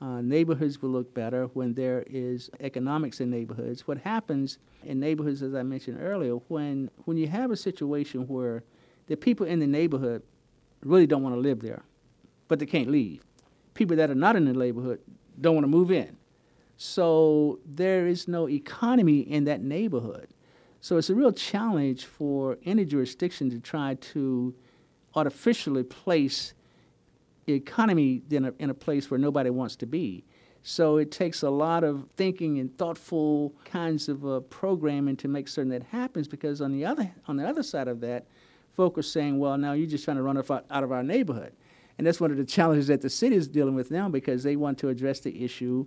Uh, 0.01 0.21
neighborhoods 0.21 0.83
will 0.83 0.91
look 0.91 1.15
better 1.15 1.47
when 1.55 1.75
there 1.75 2.05
is 2.09 2.51
economics 2.61 3.21
in 3.21 3.31
neighborhoods. 3.31 3.87
What 3.87 3.99
happens 3.99 4.59
in 4.83 5.01
neighborhoods, 5.01 5.43
as 5.43 5.55
I 5.55 5.63
mentioned 5.63 5.99
earlier, 6.01 6.35
when 6.49 6.91
when 7.05 7.17
you 7.17 7.29
have 7.29 7.51
a 7.51 7.57
situation 7.57 8.27
where 8.27 8.65
the 9.07 9.17
people 9.17 9.47
in 9.47 9.61
the 9.61 9.67
neighborhood 9.67 10.23
really 10.83 11.07
don't 11.07 11.23
want 11.23 11.35
to 11.35 11.41
live 11.41 11.61
there, 11.61 11.83
but 12.49 12.59
they 12.59 12.67
can't 12.67 12.91
leave. 12.91 13.23
People 13.75 13.97
that 13.97 14.11
are 14.11 14.15
not 14.15 14.37
in 14.37 14.45
the 14.45 14.53
neighborhood 14.53 15.01
don't 15.41 15.55
want 15.55 15.65
to 15.65 15.69
move 15.69 15.91
in. 15.91 16.17
So 16.77 17.61
there 17.65 18.07
is 18.07 18.29
no 18.29 18.49
economy 18.49 19.21
in 19.21 19.45
that 19.45 19.63
neighborhood. 19.63 20.29
So 20.81 20.99
it's 20.99 21.09
a 21.09 21.15
real 21.15 21.33
challenge 21.33 22.05
for 22.05 22.59
any 22.65 22.85
jurisdiction 22.85 23.49
to 23.51 23.61
try 23.61 23.95
to 23.95 24.55
artificially 25.17 25.83
place 25.83 26.55
the 27.47 27.53
economy 27.53 28.23
in 28.31 28.47
a, 28.47 28.53
in 28.59 28.71
a 28.71 28.75
place 28.75 29.11
where 29.11 29.19
nobody 29.19 29.51
wants 29.51 29.77
to 29.77 29.87
be. 29.87 30.25
So 30.63 30.97
it 30.97 31.11
takes 31.11 31.43
a 31.43 31.51
lot 31.51 31.85
of 31.85 32.09
thinking 32.17 32.59
and 32.59 32.77
thoughtful 32.79 33.53
kinds 33.67 34.09
of 34.09 34.27
uh, 34.27 34.41
programming 34.41 35.17
to 35.17 35.29
make 35.29 35.47
certain 35.47 35.71
that 35.71 35.83
happens. 35.83 36.27
Because 36.27 36.63
on 36.63 36.73
the 36.73 36.87
other 36.87 37.13
on 37.29 37.37
the 37.37 37.47
other 37.47 37.63
side 37.63 37.87
of 37.87 38.01
that, 38.01 38.27
folk 38.73 38.97
are 38.97 39.03
saying, 39.03 39.39
well, 39.39 39.59
now 39.59 39.73
you're 39.73 39.87
just 39.87 40.05
trying 40.05 40.17
to 40.17 40.23
run 40.23 40.39
out 40.39 40.85
of 40.85 40.91
our 40.91 41.03
neighborhood. 41.03 41.53
And 41.99 42.07
that's 42.07 42.21
one 42.21 42.31
of 42.31 42.39
the 42.39 42.45
challenges 42.45 42.87
that 42.89 43.03
the 43.03 43.11
city 43.11 43.37
is 43.37 43.47
dealing 43.47 43.75
with 43.75 43.91
now 43.91 44.09
because 44.09 44.43
they 44.43 44.57
want 44.57 44.79
to 44.79 44.89
address 44.89 45.21
the 45.21 45.45
issue 45.45 45.87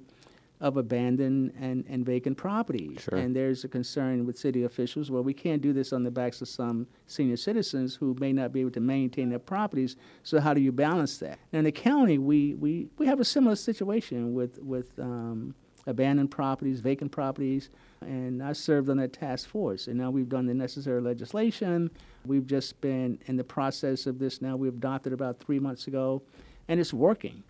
of 0.59 0.75
abandoned 0.77 1.53
and, 1.59 1.85
and 1.87 2.05
vacant 2.05 2.35
properties. 2.35 3.01
Sure. 3.01 3.17
And 3.17 3.35
there's 3.35 3.63
a 3.63 3.67
concern 3.67 4.25
with 4.25 4.37
city 4.37 4.63
officials, 4.63 5.11
well, 5.11 5.23
we 5.23 5.33
can't 5.33 5.61
do 5.61 5.71
this 5.71 5.93
on 5.93 6.03
the 6.03 6.09
backs 6.11 6.41
of 6.41 6.47
some 6.47 6.87
senior 7.05 7.37
citizens 7.37 7.95
who 7.95 8.15
may 8.19 8.33
not 8.33 8.51
be 8.51 8.61
able 8.61 8.71
to 8.71 8.79
maintain 8.79 9.29
their 9.29 9.39
properties. 9.39 9.95
So 10.23 10.39
how 10.39 10.53
do 10.53 10.61
you 10.61 10.71
balance 10.71 11.19
that? 11.19 11.37
Now, 11.51 11.59
in 11.59 11.65
the 11.65 11.71
county, 11.71 12.17
we, 12.17 12.55
we, 12.55 12.87
we 12.97 13.05
have 13.05 13.19
a 13.19 13.25
similar 13.25 13.55
situation 13.55 14.33
with, 14.33 14.57
with 14.63 14.97
um, 14.97 15.53
abandoned 15.85 16.31
properties, 16.31 16.79
vacant 16.79 17.11
properties, 17.11 17.69
and 18.01 18.41
I 18.41 18.53
served 18.53 18.89
on 18.89 18.97
that 18.97 19.13
task 19.13 19.47
force. 19.47 19.87
And 19.87 19.97
now 19.97 20.09
we've 20.09 20.29
done 20.29 20.47
the 20.47 20.53
necessary 20.53 21.01
legislation. 21.01 21.91
We've 22.25 22.45
just 22.45 22.81
been 22.81 23.19
in 23.27 23.37
the 23.37 23.43
process 23.43 24.05
of 24.07 24.19
this 24.19 24.41
now. 24.41 24.55
We 24.55 24.69
adopted 24.69 25.13
about 25.13 25.39
three 25.39 25.59
months 25.59 25.87
ago, 25.87 26.23
and 26.67 26.79
it's 26.79 26.93
working. 26.93 27.43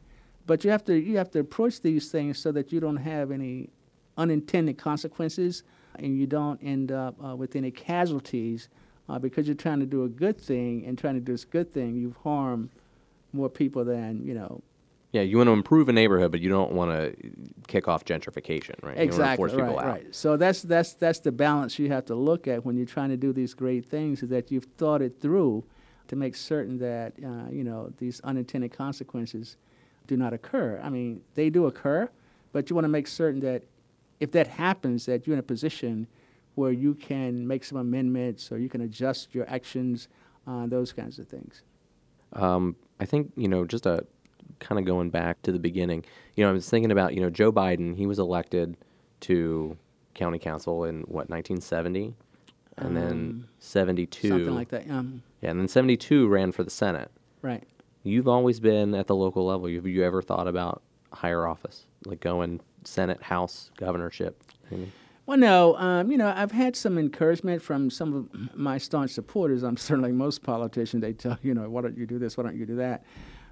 But 0.47 0.63
you 0.63 0.71
have 0.71 0.83
to 0.85 0.95
you 0.95 1.17
have 1.17 1.29
to 1.31 1.39
approach 1.39 1.81
these 1.81 2.09
things 2.09 2.39
so 2.39 2.51
that 2.53 2.71
you 2.71 2.79
don't 2.79 2.97
have 2.97 3.31
any 3.31 3.69
unintended 4.17 4.77
consequences, 4.77 5.63
and 5.99 6.17
you 6.17 6.25
don't 6.25 6.59
end 6.63 6.91
up 6.91 7.15
uh, 7.23 7.35
with 7.35 7.55
any 7.55 7.69
casualties 7.69 8.69
uh, 9.09 9.19
because 9.19 9.45
you're 9.45 9.55
trying 9.55 9.81
to 9.81 9.85
do 9.85 10.05
a 10.05 10.09
good 10.09 10.39
thing 10.39 10.85
and 10.85 10.97
trying 10.97 11.15
to 11.15 11.19
do 11.19 11.33
this 11.33 11.45
good 11.45 11.71
thing. 11.71 11.95
You've 11.95 12.17
harmed 12.17 12.69
more 13.33 13.49
people 13.49 13.83
than 13.83 14.25
you 14.25 14.33
know 14.33 14.63
Yeah, 15.11 15.21
you 15.21 15.35
want 15.35 15.47
to 15.47 15.51
improve 15.51 15.89
a 15.89 15.93
neighborhood, 15.93 16.31
but 16.31 16.39
you 16.39 16.49
don't 16.49 16.71
want 16.71 16.91
to 16.91 17.13
kick 17.67 17.89
off 17.89 18.05
gentrification, 18.05 18.75
right? 18.81 18.97
Exactly. 18.97 19.49
people 19.49 19.65
right. 19.65 19.77
out. 19.77 19.85
Right. 19.85 20.15
So 20.15 20.37
that's 20.37 20.61
that's 20.61 20.93
that's 20.93 21.19
the 21.19 21.33
balance 21.33 21.77
you 21.77 21.89
have 21.89 22.05
to 22.05 22.15
look 22.15 22.47
at 22.47 22.65
when 22.65 22.77
you're 22.77 22.85
trying 22.85 23.09
to 23.09 23.17
do 23.17 23.33
these 23.33 23.53
great 23.53 23.85
things. 23.85 24.23
Is 24.23 24.29
that 24.29 24.49
you've 24.49 24.67
thought 24.77 25.01
it 25.01 25.19
through 25.19 25.65
to 26.07 26.15
make 26.15 26.37
certain 26.37 26.77
that 26.77 27.13
uh, 27.21 27.51
you 27.51 27.65
know 27.65 27.91
these 27.97 28.21
unintended 28.21 28.71
consequences 28.71 29.57
do 30.07 30.17
not 30.17 30.33
occur. 30.33 30.79
I 30.83 30.89
mean, 30.89 31.21
they 31.35 31.49
do 31.49 31.65
occur, 31.65 32.09
but 32.53 32.69
you 32.69 32.75
want 32.75 32.85
to 32.85 32.89
make 32.89 33.07
certain 33.07 33.39
that 33.41 33.63
if 34.19 34.31
that 34.31 34.47
happens, 34.47 35.05
that 35.05 35.27
you're 35.27 35.33
in 35.35 35.39
a 35.39 35.43
position 35.43 36.07
where 36.55 36.71
you 36.71 36.95
can 36.95 37.47
make 37.47 37.63
some 37.63 37.77
amendments 37.77 38.51
or 38.51 38.57
you 38.57 38.67
can 38.69 38.81
adjust 38.81 39.35
your 39.35 39.47
actions, 39.47 40.07
uh, 40.47 40.65
those 40.65 40.91
kinds 40.93 41.19
of 41.19 41.27
things. 41.27 41.61
Um, 42.33 42.75
I 42.99 43.05
think 43.05 43.31
you 43.35 43.47
know, 43.47 43.65
just 43.65 43.85
a 43.85 44.05
kind 44.59 44.79
of 44.79 44.85
going 44.85 45.09
back 45.11 45.41
to 45.43 45.51
the 45.51 45.59
beginning. 45.59 46.03
You 46.35 46.43
know, 46.43 46.49
I 46.49 46.53
was 46.53 46.69
thinking 46.69 46.91
about 46.91 47.13
you 47.13 47.21
know 47.21 47.29
Joe 47.29 47.51
Biden. 47.51 47.95
He 47.95 48.07
was 48.07 48.17
elected 48.19 48.75
to 49.21 49.77
county 50.15 50.39
council 50.39 50.83
in 50.83 51.01
what 51.01 51.29
1970, 51.29 52.15
and 52.77 52.97
then 52.97 53.11
Um, 53.11 53.47
72. 53.59 54.29
Something 54.29 54.55
like 54.55 54.69
that. 54.69 54.89
Um, 54.89 55.21
Yeah, 55.41 55.51
and 55.51 55.59
then 55.59 55.67
72 55.67 56.27
ran 56.27 56.51
for 56.51 56.63
the 56.63 56.71
Senate. 56.71 57.11
right. 57.43 57.63
You've 58.07 58.27
always 58.27 58.59
been 58.59 58.95
at 58.95 59.07
the 59.07 59.15
local 59.15 59.45
level. 59.45 59.67
Have 59.67 59.85
you 59.85 60.03
ever 60.03 60.21
thought 60.21 60.47
about 60.47 60.81
higher 61.11 61.45
office, 61.45 61.85
like 62.05 62.19
going 62.19 62.61
Senate, 62.83 63.21
House, 63.21 63.71
governorship? 63.77 64.43
Anything? 64.71 64.91
Well, 65.25 65.37
no, 65.37 65.75
um, 65.75 66.09
you 66.09 66.17
know, 66.17 66.33
I've 66.33 66.53
had 66.53 66.77
some 66.77 66.97
encouragement 66.97 67.61
from 67.61 67.89
some 67.89 68.13
of 68.13 68.57
my 68.57 68.77
staunch 68.77 69.11
supporters. 69.11 69.61
I'm 69.61 69.75
certainly 69.77 70.13
most 70.13 70.41
politicians. 70.41 71.01
They 71.01 71.13
tell 71.13 71.37
you 71.43 71.53
know, 71.53 71.69
why 71.69 71.81
don't 71.81 71.97
you 71.97 72.05
do 72.05 72.17
this? 72.17 72.37
Why 72.37 72.43
don't 72.43 72.55
you 72.55 72.65
do 72.65 72.77
that? 72.77 73.03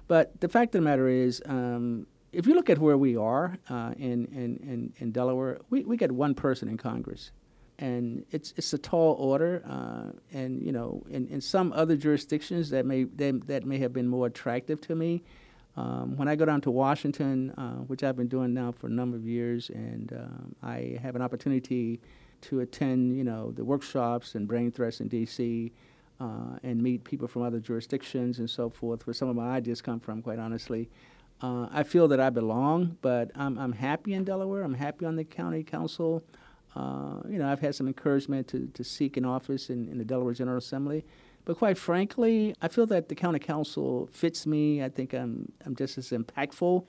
But 0.08 0.40
the 0.40 0.48
fact 0.48 0.74
of 0.74 0.80
the 0.80 0.84
matter 0.84 1.06
is, 1.06 1.42
um, 1.44 2.06
if 2.32 2.46
you 2.46 2.54
look 2.54 2.70
at 2.70 2.78
where 2.78 2.96
we 2.96 3.16
are 3.16 3.58
uh, 3.68 3.92
in, 3.98 4.26
in, 4.26 4.56
in, 4.62 4.92
in 4.98 5.12
Delaware, 5.12 5.58
we, 5.68 5.84
we 5.84 5.96
get 5.96 6.12
one 6.12 6.34
person 6.34 6.68
in 6.68 6.78
Congress. 6.78 7.30
And 7.78 8.24
it's, 8.30 8.54
it's 8.56 8.72
a 8.72 8.78
tall 8.78 9.14
order. 9.14 9.62
Uh, 9.68 10.12
and, 10.32 10.62
you 10.62 10.72
know, 10.72 11.04
in, 11.10 11.26
in 11.28 11.40
some 11.40 11.72
other 11.72 11.96
jurisdictions 11.96 12.70
that 12.70 12.86
may, 12.86 13.04
they, 13.04 13.32
that 13.32 13.64
may 13.64 13.78
have 13.78 13.92
been 13.92 14.08
more 14.08 14.26
attractive 14.26 14.80
to 14.82 14.94
me. 14.94 15.22
Um, 15.76 16.16
when 16.16 16.26
I 16.26 16.36
go 16.36 16.46
down 16.46 16.62
to 16.62 16.70
Washington, 16.70 17.50
uh, 17.50 17.76
which 17.82 18.02
I've 18.02 18.16
been 18.16 18.28
doing 18.28 18.54
now 18.54 18.72
for 18.72 18.86
a 18.86 18.90
number 18.90 19.16
of 19.16 19.26
years, 19.26 19.68
and 19.68 20.10
um, 20.14 20.54
I 20.62 20.98
have 21.02 21.16
an 21.16 21.22
opportunity 21.22 22.00
to 22.42 22.60
attend, 22.60 23.16
you 23.16 23.24
know, 23.24 23.50
the 23.52 23.64
workshops 23.64 24.34
and 24.34 24.48
brain 24.48 24.70
thrusts 24.70 25.02
in 25.02 25.08
D.C. 25.08 25.72
Uh, 26.18 26.58
and 26.62 26.82
meet 26.82 27.04
people 27.04 27.28
from 27.28 27.42
other 27.42 27.60
jurisdictions 27.60 28.38
and 28.38 28.48
so 28.48 28.70
forth, 28.70 29.06
where 29.06 29.12
some 29.12 29.28
of 29.28 29.36
my 29.36 29.50
ideas 29.50 29.82
come 29.82 30.00
from, 30.00 30.22
quite 30.22 30.38
honestly. 30.38 30.88
Uh, 31.42 31.68
I 31.70 31.82
feel 31.82 32.08
that 32.08 32.20
I 32.20 32.30
belong, 32.30 32.96
but 33.02 33.30
I'm, 33.34 33.58
I'm 33.58 33.72
happy 33.72 34.14
in 34.14 34.24
Delaware. 34.24 34.62
I'm 34.62 34.74
happy 34.74 35.04
on 35.04 35.16
the 35.16 35.24
county 35.24 35.62
council. 35.62 36.24
Uh, 36.76 37.20
you 37.28 37.38
know, 37.38 37.50
I've 37.50 37.60
had 37.60 37.74
some 37.74 37.86
encouragement 37.86 38.48
to, 38.48 38.66
to 38.74 38.84
seek 38.84 39.16
an 39.16 39.24
office 39.24 39.70
in, 39.70 39.88
in 39.88 39.96
the 39.96 40.04
Delaware 40.04 40.34
General 40.34 40.58
Assembly. 40.58 41.06
But 41.46 41.56
quite 41.56 41.78
frankly, 41.78 42.54
I 42.60 42.68
feel 42.68 42.86
that 42.86 43.08
the 43.08 43.14
county 43.14 43.38
council 43.38 44.10
fits 44.12 44.46
me. 44.46 44.82
I 44.82 44.90
think 44.90 45.14
I'm, 45.14 45.52
I'm 45.64 45.74
just 45.74 45.96
as 45.96 46.10
impactful 46.10 46.86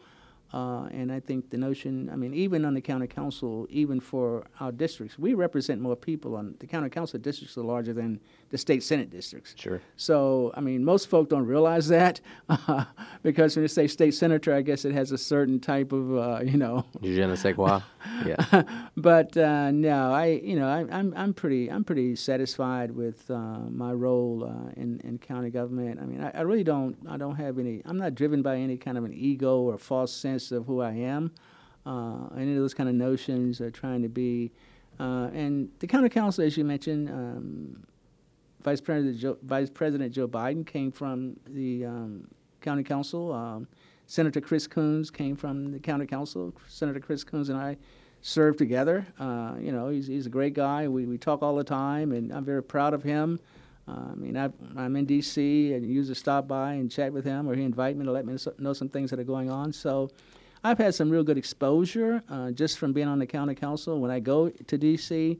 Uh, 0.54 0.88
and 0.91 1.12
I 1.12 1.20
think 1.20 1.50
the 1.50 1.58
notion, 1.58 2.10
I 2.10 2.16
mean, 2.16 2.34
even 2.34 2.64
on 2.64 2.74
the 2.74 2.82
county 2.82 3.08
council, 3.08 3.68
even 3.70 4.00
for 4.00 4.48
our 4.62 4.72
districts, 4.72 5.20
we 5.20 5.34
represent 5.34 5.82
more 5.82 5.95
people 5.95 6.36
on 6.36 6.56
the 6.60 6.68
county 6.68 6.89
council 6.89 7.20
districts 7.20 7.58
are 7.58 7.64
larger 7.64 7.93
than 7.93 8.22
the 8.50 8.58
state 8.58 8.82
senate 8.82 9.10
districts. 9.10 9.54
Sure. 9.58 9.82
So, 9.98 10.54
I 10.56 10.62
mean, 10.62 10.86
most 10.86 11.10
folk 11.10 11.28
don't 11.28 11.45
realize 11.45 11.89
that 11.89 12.22
uh, 12.48 12.86
because 13.24 13.58
when 13.58 13.64
you 13.64 13.68
say 13.68 13.88
state 13.88 14.14
senator, 14.14 14.54
I 14.54 14.62
guess 14.62 14.86
it 14.86 14.93
has 14.93 15.12
a 15.12 15.18
certain 15.18 15.60
type 15.60 15.91
of, 15.91 16.16
uh, 16.16 16.39
you 16.43 16.58
know. 16.58 16.86
Je 17.04 17.26
ne 17.26 17.36
sais 17.36 17.54
quoi. 17.54 17.82
Yeah. 18.26 18.64
but 18.95 19.36
uh, 19.36 19.72
no, 19.72 20.14
I, 20.14 20.39
you 20.41 20.56
know, 20.56 20.70
I, 20.70 20.86
I'm, 20.98 21.14
I'm 21.18 21.34
pretty, 21.34 21.70
I'm 21.70 21.84
pretty 21.84 22.16
satisfied 22.16 22.91
with 22.91 23.30
uh, 23.30 23.60
my 23.70 23.91
role 23.91 24.45
uh, 24.45 24.72
in, 24.78 25.02
in 25.04 25.18
county 25.18 25.50
government. 25.50 26.00
I 26.02 26.06
mean, 26.06 26.24
I, 26.24 26.32
I 26.39 26.41
really 26.41 26.64
don't, 26.64 26.95
I 27.10 27.18
don't 27.18 27.36
have 27.36 27.60
any, 27.60 27.82
I'm 27.84 27.98
not 27.98 28.16
driven 28.16 28.41
by 28.41 28.56
any 28.56 28.78
kind 28.78 28.98
of 28.98 29.04
an 29.04 29.14
ego 29.14 29.60
or 29.60 29.78
false 29.78 30.14
sense 30.14 30.36
of 30.51 30.65
who 30.65 30.81
I 30.81 30.91
am. 30.91 31.31
Uh, 31.85 32.27
any 32.38 32.51
of 32.51 32.57
those 32.57 32.73
kind 32.73 32.89
of 32.89 32.95
notions 32.95 33.61
trying 33.73 34.01
to 34.01 34.09
be. 34.09 34.51
Uh, 34.99 35.29
and 35.33 35.69
the 35.79 35.88
county 35.88 36.09
council, 36.09 36.43
as 36.43 36.57
you 36.57 36.65
mentioned, 36.65 37.09
um, 37.09 37.85
Vice 38.63 38.81
President 38.81 39.17
Joe, 39.17 39.38
Vice 39.43 39.69
President 39.69 40.11
Joe 40.11 40.27
Biden 40.27 40.65
came 40.65 40.91
from 40.91 41.38
the 41.47 41.85
um, 41.85 42.27
county 42.61 42.83
council. 42.83 43.31
Um, 43.31 43.67
Senator 44.07 44.41
Chris 44.41 44.67
Coons 44.67 45.11
came 45.11 45.35
from 45.35 45.71
the 45.71 45.79
county 45.79 46.05
council. 46.05 46.53
Senator 46.67 46.99
Chris 46.99 47.23
Coons 47.23 47.49
and 47.49 47.57
I 47.57 47.77
served 48.21 48.57
together. 48.57 49.05
Uh, 49.19 49.55
you 49.59 49.71
know, 49.71 49.89
he's, 49.89 50.07
he's 50.07 50.25
a 50.25 50.29
great 50.29 50.53
guy. 50.53 50.88
We, 50.88 51.05
we 51.05 51.17
talk 51.17 51.43
all 51.43 51.55
the 51.55 51.63
time, 51.63 52.11
and 52.11 52.31
I'm 52.31 52.43
very 52.43 52.63
proud 52.63 52.93
of 52.93 53.03
him. 53.03 53.39
Uh, 53.88 54.11
I 54.11 54.15
mean, 54.15 54.35
i 54.35 54.49
am 54.83 54.95
in 54.95 55.05
D.C. 55.05 55.73
and 55.73 55.85
usually 55.85 56.15
stop 56.15 56.47
by 56.47 56.73
and 56.73 56.91
chat 56.91 57.13
with 57.13 57.23
him, 57.23 57.47
or 57.47 57.55
he 57.55 57.63
invite 57.63 57.95
me 57.95 58.05
to 58.05 58.11
let 58.11 58.25
me 58.25 58.38
know 58.59 58.73
some 58.73 58.89
things 58.89 59.09
that 59.11 59.19
are 59.19 59.23
going 59.23 59.49
on. 59.49 59.71
So 59.71 60.09
I've 60.63 60.77
had 60.77 60.93
some 60.93 61.09
real 61.09 61.23
good 61.23 61.38
exposure 61.38 62.21
uh, 62.29 62.51
just 62.51 62.77
from 62.77 62.91
being 62.91 63.07
on 63.07 63.19
the 63.19 63.25
county 63.25 63.55
council. 63.55 63.99
When 64.01 64.11
I 64.11 64.19
go 64.19 64.49
to 64.49 64.77
D.C., 64.77 65.39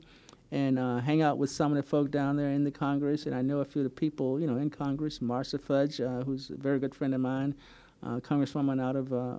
and 0.50 0.78
uh, 0.78 0.98
hang 1.00 1.20
out 1.20 1.36
with 1.36 1.50
some 1.50 1.72
of 1.72 1.76
the 1.76 1.82
folk 1.82 2.10
down 2.10 2.34
there 2.34 2.48
in 2.48 2.64
the 2.64 2.70
Congress. 2.70 3.26
And 3.26 3.34
I 3.34 3.42
know 3.42 3.58
a 3.58 3.66
few 3.66 3.82
of 3.82 3.84
the 3.84 3.90
people, 3.90 4.40
you 4.40 4.46
know, 4.46 4.56
in 4.56 4.70
Congress. 4.70 5.20
Marcia 5.20 5.58
Fudge, 5.58 6.00
uh, 6.00 6.22
who's 6.22 6.48
a 6.48 6.56
very 6.56 6.78
good 6.78 6.94
friend 6.94 7.14
of 7.14 7.20
mine, 7.20 7.54
uh, 8.02 8.20
Congresswoman 8.20 8.80
out 8.82 8.96
of 8.96 9.12
uh, 9.12 9.38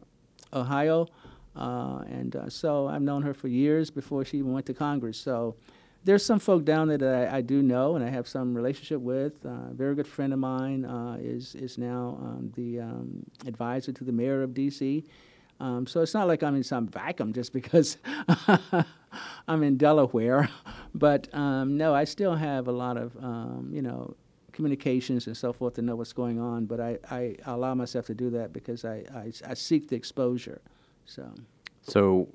Ohio. 0.54 1.08
And 1.56 2.36
so 2.50 2.88
I've 2.88 3.02
known 3.02 3.24
her 3.24 3.34
for 3.34 3.48
years 3.48 3.90
before 3.90 4.24
she 4.24 4.38
even 4.38 4.54
went 4.54 4.68
to 4.68 4.74
Congress. 4.76 5.18
So 5.18 5.56
there's 6.04 6.26
some 6.26 6.40
folk 6.40 6.66
down 6.66 6.88
there 6.88 6.98
that 6.98 7.34
I, 7.34 7.38
I 7.38 7.42
do 7.42 7.62
know 7.62 7.96
and 7.96 8.04
I 8.04 8.10
have 8.10 8.28
some 8.28 8.56
relationship 8.56 9.02
with. 9.02 9.44
a 9.46 9.72
very 9.74 9.96
good 9.96 10.08
friend 10.08 10.34
of 10.34 10.40
mine 10.40 10.86
is, 11.22 11.56
is 11.56 11.78
now 11.78 12.18
um, 12.22 12.52
the 12.56 12.80
um, 12.80 13.26
advisor 13.46 13.92
to 13.92 14.04
the 14.04 14.12
mayor 14.12 14.42
of 14.42 14.54
D.C. 14.54 15.04
Um, 15.60 15.86
so 15.86 16.02
it's 16.02 16.14
not 16.14 16.28
like 16.28 16.42
I'm 16.42 16.56
in 16.56 16.64
some 16.64 16.88
vacuum 16.88 17.34
just 17.34 17.54
because 17.60 17.98
I'm 19.48 19.64
in 19.64 19.78
Delaware. 19.78 20.50
But 20.96 21.32
um, 21.36 21.78
no, 21.78 21.94
I 21.94 22.04
still 22.04 22.34
have 22.36 22.68
a 22.68 22.72
lot 22.72 22.98
of, 22.98 23.16
um, 23.24 23.70
you 23.72 23.84
know, 23.84 24.16
communications 24.54 25.28
and 25.28 25.38
so 25.38 25.54
forth 25.54 25.76
to 25.76 25.84
know 25.84 25.96
what's 25.96 26.14
going 26.14 26.40
on. 26.40 26.66
But 26.66 26.80
I, 26.80 26.98
I 27.12 27.36
allow 27.46 27.76
myself 27.76 28.08
to 28.08 28.16
do 28.16 28.32
that 28.32 28.54
because 28.54 28.84
I, 28.84 29.04
I, 29.14 29.32
I 29.48 29.54
seek 29.54 29.90
the 29.90 29.96
exposure. 29.96 30.62
So. 31.06 31.32
So 31.84 32.28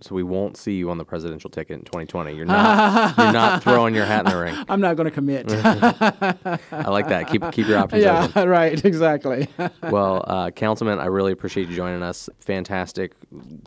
so 0.00 0.14
we 0.14 0.22
won't 0.22 0.56
see 0.56 0.74
you 0.74 0.90
on 0.90 0.98
the 0.98 1.04
presidential 1.04 1.50
ticket 1.50 1.78
in 1.78 1.84
2020. 1.84 2.34
You're 2.34 2.46
not 2.46 3.16
you're 3.18 3.32
not 3.32 3.62
throwing 3.64 3.94
your 3.94 4.04
hat 4.04 4.26
in 4.26 4.32
the 4.32 4.38
ring. 4.38 4.54
I'm 4.68 4.80
not 4.80 4.96
going 4.96 5.06
to 5.06 5.10
commit. 5.10 5.46
I 5.52 6.88
like 6.88 7.08
that. 7.08 7.28
Keep 7.28 7.50
keep 7.52 7.66
your 7.66 7.78
options 7.78 8.02
yeah, 8.04 8.24
open. 8.24 8.48
right, 8.48 8.84
exactly. 8.84 9.48
well, 9.82 10.24
uh, 10.26 10.50
Councilman, 10.50 10.98
I 10.98 11.06
really 11.06 11.32
appreciate 11.32 11.68
you 11.68 11.76
joining 11.76 12.02
us. 12.02 12.28
Fantastic 12.40 13.14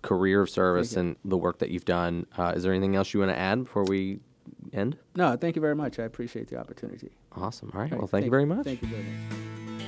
career 0.01 0.41
of 0.41 0.49
service 0.49 0.95
and 0.95 1.15
the 1.25 1.37
work 1.37 1.59
that 1.59 1.69
you've 1.69 1.85
done. 1.85 2.25
Uh, 2.37 2.53
is 2.55 2.63
there 2.63 2.71
anything 2.71 2.95
else 2.95 3.13
you 3.13 3.19
want 3.19 3.31
to 3.31 3.37
add 3.37 3.65
before 3.65 3.83
we 3.83 4.19
end? 4.73 4.97
No, 5.15 5.35
thank 5.35 5.55
you 5.55 5.61
very 5.61 5.75
much. 5.75 5.99
I 5.99 6.03
appreciate 6.03 6.47
the 6.47 6.57
opportunity. 6.57 7.11
Awesome. 7.35 7.71
All 7.73 7.81
right. 7.81 7.91
Well, 7.91 8.01
thank, 8.01 8.11
thank 8.11 8.25
you 8.25 8.31
very 8.31 8.45
much. 8.45 8.63
Thank 8.63 8.81
you 8.81 8.87
very 8.87 9.03
much. 9.03 9.87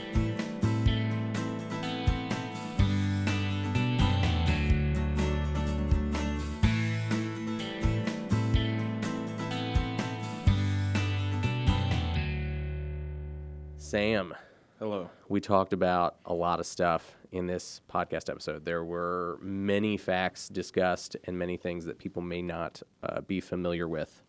Sam. 13.94 14.34
Hello. 14.80 15.08
We 15.30 15.40
talked 15.40 15.72
about 15.72 16.16
a 16.26 16.34
lot 16.34 16.60
of 16.60 16.66
stuff 16.66 17.16
in 17.32 17.46
this 17.46 17.80
podcast 17.88 18.28
episode. 18.28 18.66
There 18.66 18.84
were 18.84 19.38
many 19.40 19.98
facts 19.98 20.50
discussed 20.50 21.16
and 21.26 21.38
many 21.38 21.58
things 21.58 21.86
that 21.86 22.00
people 22.00 22.24
may 22.24 22.42
not 22.42 22.82
uh, 23.04 23.22
be 23.22 23.40
familiar 23.40 23.88
with. 23.88 24.24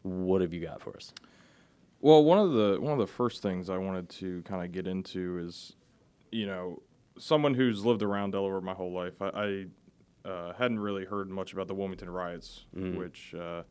What 0.00 0.40
have 0.40 0.54
you 0.54 0.62
got 0.62 0.80
for 0.80 0.96
us? 0.96 1.12
Well, 2.00 2.24
one 2.24 2.38
of 2.38 2.52
the 2.52 2.78
one 2.80 2.94
of 2.94 2.98
the 2.98 3.06
first 3.06 3.42
things 3.42 3.68
I 3.68 3.76
wanted 3.76 4.08
to 4.08 4.40
kind 4.44 4.64
of 4.64 4.72
get 4.72 4.86
into 4.86 5.40
is, 5.46 5.76
you 6.30 6.46
know, 6.46 6.80
someone 7.18 7.52
who's 7.52 7.84
lived 7.84 8.02
around 8.02 8.30
Delaware 8.30 8.62
my 8.62 8.72
whole 8.72 8.94
life. 8.94 9.20
I, 9.20 9.66
I 10.24 10.26
uh, 10.26 10.54
hadn't 10.54 10.80
really 10.80 11.04
heard 11.04 11.28
much 11.28 11.52
about 11.52 11.68
the 11.68 11.74
Wilmington 11.74 12.08
riots, 12.08 12.64
mm. 12.74 12.96
which 12.96 13.34
uh, 13.34 13.64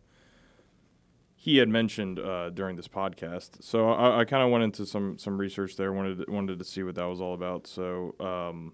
he 1.43 1.57
had 1.57 1.67
mentioned 1.67 2.19
uh, 2.19 2.51
during 2.51 2.75
this 2.75 2.87
podcast. 2.87 3.63
So 3.63 3.89
I, 3.89 4.19
I 4.19 4.25
kind 4.25 4.43
of 4.43 4.51
went 4.51 4.63
into 4.63 4.85
some 4.85 5.17
some 5.17 5.39
research 5.39 5.75
there. 5.75 5.91
wanted 5.91 6.23
to, 6.23 6.31
wanted 6.31 6.59
to 6.59 6.63
see 6.63 6.83
what 6.83 6.93
that 6.93 7.05
was 7.05 7.19
all 7.19 7.33
about. 7.33 7.65
So 7.65 8.13
um, 8.19 8.73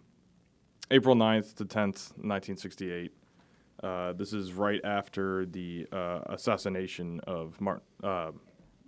April 0.91 1.15
9th 1.15 1.55
to 1.55 1.65
tenth, 1.65 2.11
nineteen 2.17 2.57
sixty 2.57 2.91
eight. 2.91 3.13
Uh, 3.81 4.11
this 4.11 4.33
is 4.33 4.51
right 4.51 4.81
after 4.83 5.45
the 5.45 5.87
uh, 5.93 6.19
assassination 6.25 7.21
of 7.25 7.61
Martin, 7.61 7.85
uh, 8.03 8.31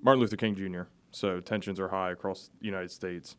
Martin 0.04 0.20
Luther 0.20 0.36
King 0.36 0.56
Jr. 0.56 0.82
So 1.12 1.40
tensions 1.40 1.80
are 1.80 1.88
high 1.88 2.12
across 2.12 2.50
the 2.60 2.66
United 2.66 2.92
States, 2.92 3.38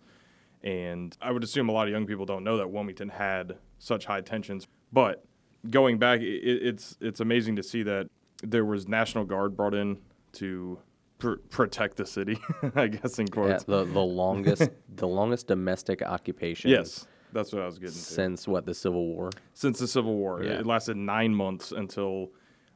and 0.64 1.14
I 1.20 1.32
would 1.32 1.44
assume 1.44 1.68
a 1.68 1.72
lot 1.72 1.86
of 1.86 1.92
young 1.92 2.06
people 2.06 2.24
don't 2.24 2.44
know 2.44 2.56
that 2.56 2.70
Wilmington 2.70 3.10
had 3.10 3.58
such 3.78 4.06
high 4.06 4.22
tensions. 4.22 4.66
But 4.90 5.22
going 5.68 5.98
back, 5.98 6.20
it, 6.20 6.24
it's 6.24 6.96
it's 7.02 7.20
amazing 7.20 7.56
to 7.56 7.62
see 7.62 7.82
that 7.82 8.08
there 8.42 8.64
was 8.64 8.88
National 8.88 9.24
Guard 9.24 9.54
brought 9.54 9.74
in 9.74 9.98
to 10.34 10.78
pr- 11.18 11.34
protect 11.50 11.96
the 11.96 12.06
city, 12.06 12.38
I 12.74 12.88
guess 12.88 13.18
in 13.18 13.28
quotes. 13.28 13.64
Yeah, 13.68 13.76
the 13.78 13.84
the 13.84 14.00
longest 14.00 14.68
the 14.94 15.08
longest 15.08 15.46
domestic 15.46 16.02
occupation. 16.02 16.70
Yes, 16.70 17.06
that's 17.32 17.52
what 17.52 17.62
I 17.62 17.66
was 17.66 17.78
getting 17.78 17.94
since 17.94 18.48
what 18.48 18.66
the 18.66 18.74
Civil 18.74 19.06
War. 19.06 19.30
Since 19.54 19.78
the 19.78 19.88
Civil 19.88 20.16
War, 20.16 20.42
yeah. 20.42 20.58
it 20.58 20.66
lasted 20.66 20.96
nine 20.96 21.34
months 21.34 21.72
until 21.72 22.30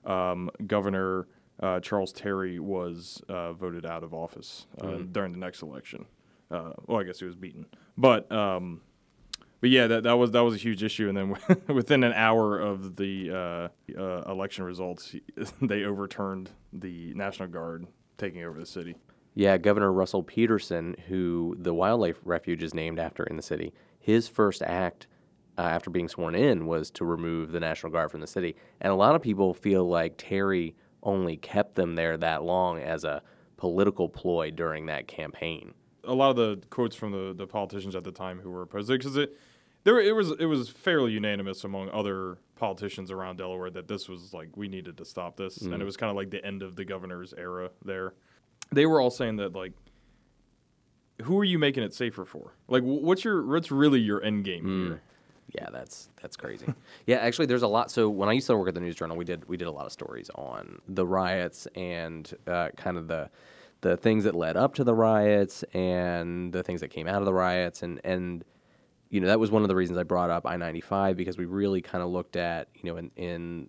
um, 0.05 0.51
Governor 0.67 1.27
uh, 1.61 1.81
Charles 1.81 2.13
Terry 2.13 2.59
was 2.59 3.23
uh, 3.29 3.53
voted 3.53 3.87
out 3.87 4.03
of 4.03 4.15
office 4.15 4.67
uh, 4.81 4.87
mm-hmm. 4.87 5.13
during 5.13 5.33
the 5.33 5.39
next 5.39 5.63
election. 5.63 6.07
Uh, 6.51 6.73
well, 6.87 7.01
I 7.01 7.05
guess 7.05 7.19
he 7.19 7.25
was 7.25 7.37
beaten, 7.37 7.67
but. 7.97 8.31
Um, 8.31 8.83
but 9.65 9.71
yeah, 9.71 9.87
that, 9.87 10.03
that 10.03 10.19
was 10.19 10.33
that 10.33 10.43
was 10.43 10.55
a 10.55 10.59
huge 10.59 10.83
issue. 10.83 11.09
And 11.09 11.17
then 11.17 11.37
within 11.75 12.05
an 12.05 12.13
hour 12.13 12.59
of 12.59 12.97
the 12.97 13.31
uh, 13.31 13.99
uh, 13.99 14.31
election 14.31 14.63
results, 14.63 15.17
they 15.63 15.85
overturned 15.85 16.51
the 16.71 17.15
National 17.15 17.49
Guard 17.49 17.87
taking 18.19 18.45
over 18.45 18.61
the 18.61 18.67
city. 18.67 18.95
Yeah, 19.33 19.57
Governor 19.57 19.91
Russell 19.91 20.23
Peterson, 20.23 20.97
who 21.09 21.57
the 21.59 21.73
wildlife 21.73 22.19
refuge 22.27 22.63
is 22.63 22.75
named 22.75 22.99
after 22.99 23.25
in 23.25 23.37
the 23.37 23.43
city, 23.43 23.73
his 23.99 24.29
first 24.29 24.61
act 24.61 25.07
uh, 25.57 25.63
after 25.63 25.89
being 25.89 26.11
sworn 26.11 26.35
in 26.35 26.67
was 26.67 26.91
to 26.91 27.07
remove 27.07 27.51
the 27.51 27.61
National 27.61 27.91
Guard 27.91 28.11
from 28.11 28.21
the 28.21 28.27
city. 28.27 28.57
And 28.83 28.93
a 28.93 28.97
lot 28.97 29.15
of 29.15 29.23
people 29.23 29.55
feel 29.55 29.89
like 29.89 30.17
Terry 30.19 30.77
only 31.03 31.39
kept 31.39 31.75
them 31.75 31.95
there 31.95 32.19
that 32.19 32.43
long 32.43 32.83
as 32.83 33.05
a 33.05 33.23
political 33.57 34.11
ploy 34.11 34.51
during 34.51 34.85
that 34.87 35.09
campaign. 35.09 35.73
A 36.07 36.13
lot 36.13 36.29
of 36.29 36.37
the 36.37 36.61
quotes 36.69 36.95
from 36.95 37.13
the, 37.13 37.33
the 37.33 37.47
politicians 37.47 37.97
at 37.97 38.05
the 38.05 38.13
time 38.13 38.41
who 38.41 38.51
were 38.51 38.61
opposed, 38.61 38.89
because 38.89 39.17
it, 39.17 39.39
there 39.85 40.01
it 40.01 40.15
was 40.15 40.31
it 40.33 40.47
was 40.47 40.69
fairly 40.69 41.13
unanimous 41.13 41.65
among 41.65 41.91
other 41.91 42.39
politicians 42.57 43.11
around 43.11 43.37
Delaware 43.37 43.71
that 43.71 43.87
this 43.87 44.09
was 44.09 44.33
like 44.33 44.57
we 44.57 44.69
needed 44.69 44.97
to 44.97 45.05
stop 45.05 45.37
this, 45.37 45.59
mm. 45.59 45.67
and 45.67 45.75
it 45.75 45.81
mm. 45.81 45.87
was 45.87 45.97
kind 45.97 46.11
of 46.11 46.17
like 46.17 46.31
the 46.31 46.45
end 46.45 46.63
of 46.63 46.77
the 46.77 46.85
governor's 46.85 47.35
era 47.35 47.71
there. 47.85 48.15
They 48.73 48.87
were 48.87 49.01
all 49.01 49.11
saying 49.11 49.37
that 49.37 49.55
like, 49.55 49.73
who 51.23 51.39
are 51.39 51.45
you 51.45 51.59
making 51.59 51.83
it 51.83 51.95
safer 51.95 52.25
for? 52.25 52.55
Like, 52.67 52.83
what's 52.83 53.25
your 53.25 53.47
what's 53.47 53.71
really 53.71 54.01
your 54.01 54.23
end 54.23 54.45
game 54.45 54.65
mm. 54.65 54.87
here? 54.87 55.03
Yeah, 55.55 55.69
that's 55.71 56.09
that's 56.23 56.37
crazy. 56.37 56.67
yeah, 57.07 57.17
actually, 57.17 57.47
there's 57.47 57.63
a 57.63 57.69
lot. 57.69 57.91
So 57.91 58.09
when 58.09 58.31
I 58.31 58.33
used 58.33 58.47
to 58.47 58.57
work 58.57 58.69
at 58.69 58.75
the 58.75 58.81
News 58.81 58.97
Journal, 58.97 59.17
we 59.17 59.25
did 59.25 59.47
we 59.49 59.59
did 59.59 59.69
a 59.69 59.73
lot 59.73 59.85
of 59.85 59.93
stories 59.93 60.31
on 60.35 60.81
the 60.89 61.07
riots 61.07 61.69
and 61.75 62.33
uh, 62.47 62.71
kind 62.77 62.97
of 62.97 63.07
the 63.07 63.29
the 63.83 63.99
things 63.99 64.25
that 64.25 64.35
led 64.35 64.57
up 64.57 64.75
to 64.77 64.85
the 64.85 64.95
riots 64.95 65.63
and 65.75 66.55
the 66.55 66.63
things 66.63 66.81
that 66.81 66.89
came 66.89 67.07
out 67.07 67.21
of 67.21 67.27
the 67.27 67.35
riots 67.35 67.83
and 67.83 68.01
and 68.03 68.45
you 69.15 69.21
know, 69.21 69.29
that 69.29 69.39
was 69.39 69.53
one 69.53 69.63
of 69.63 69.69
the 69.69 69.77
reasons 69.77 69.97
I 69.97 70.03
brought 70.03 70.31
up 70.31 70.45
I 70.45 70.57
95 70.57 71.17
because 71.17 71.39
we 71.39 71.45
really 71.45 71.81
kind 71.81 72.03
of 72.03 72.11
looked 72.11 72.35
at, 72.35 72.67
you 72.75 72.91
know, 72.91 72.97
in, 72.97 73.13
in 73.15 73.69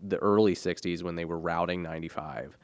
the 0.00 0.18
early 0.18 0.54
60s 0.54 1.02
when 1.02 1.16
they 1.16 1.24
were 1.24 1.36
routing 1.36 1.82
95, 1.82 2.56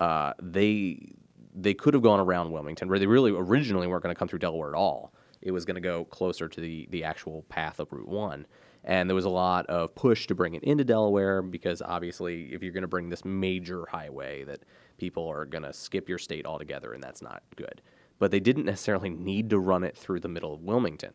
uh, 0.00 0.32
they 0.42 1.14
they 1.54 1.72
could 1.72 1.94
have 1.94 2.02
gone 2.02 2.18
around 2.18 2.50
Wilmington, 2.50 2.88
where 2.88 2.98
they 2.98 3.06
really 3.06 3.30
originally 3.30 3.86
weren't 3.86 4.02
going 4.02 4.12
to 4.12 4.18
come 4.18 4.26
through 4.26 4.40
Delaware 4.40 4.70
at 4.70 4.74
all. 4.74 5.12
It 5.40 5.52
was 5.52 5.64
going 5.64 5.76
to 5.76 5.80
go 5.80 6.04
closer 6.06 6.48
to 6.48 6.60
the, 6.60 6.88
the 6.90 7.04
actual 7.04 7.42
path 7.42 7.78
of 7.78 7.92
Route 7.92 8.08
1. 8.08 8.44
And 8.82 9.08
there 9.08 9.14
was 9.14 9.26
a 9.26 9.30
lot 9.30 9.64
of 9.66 9.94
push 9.94 10.26
to 10.28 10.34
bring 10.34 10.54
it 10.54 10.64
into 10.64 10.82
Delaware 10.82 11.42
because 11.42 11.80
obviously, 11.80 12.52
if 12.52 12.64
you're 12.64 12.72
going 12.72 12.82
to 12.82 12.88
bring 12.88 13.08
this 13.08 13.24
major 13.24 13.86
highway, 13.88 14.42
that 14.44 14.64
people 14.98 15.28
are 15.28 15.44
going 15.44 15.62
to 15.62 15.72
skip 15.72 16.08
your 16.08 16.18
state 16.18 16.44
altogether, 16.44 16.92
and 16.92 17.00
that's 17.00 17.22
not 17.22 17.44
good. 17.54 17.82
But 18.18 18.32
they 18.32 18.40
didn't 18.40 18.64
necessarily 18.64 19.10
need 19.10 19.48
to 19.50 19.60
run 19.60 19.84
it 19.84 19.96
through 19.96 20.18
the 20.20 20.28
middle 20.28 20.54
of 20.54 20.62
Wilmington. 20.62 21.12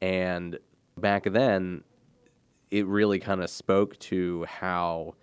And 0.00 0.58
back 0.98 1.24
then, 1.24 1.82
it 2.70 2.86
really 2.86 3.18
kind 3.18 3.42
of 3.42 3.50
spoke 3.50 3.98
to 4.00 4.44
how 4.44 5.14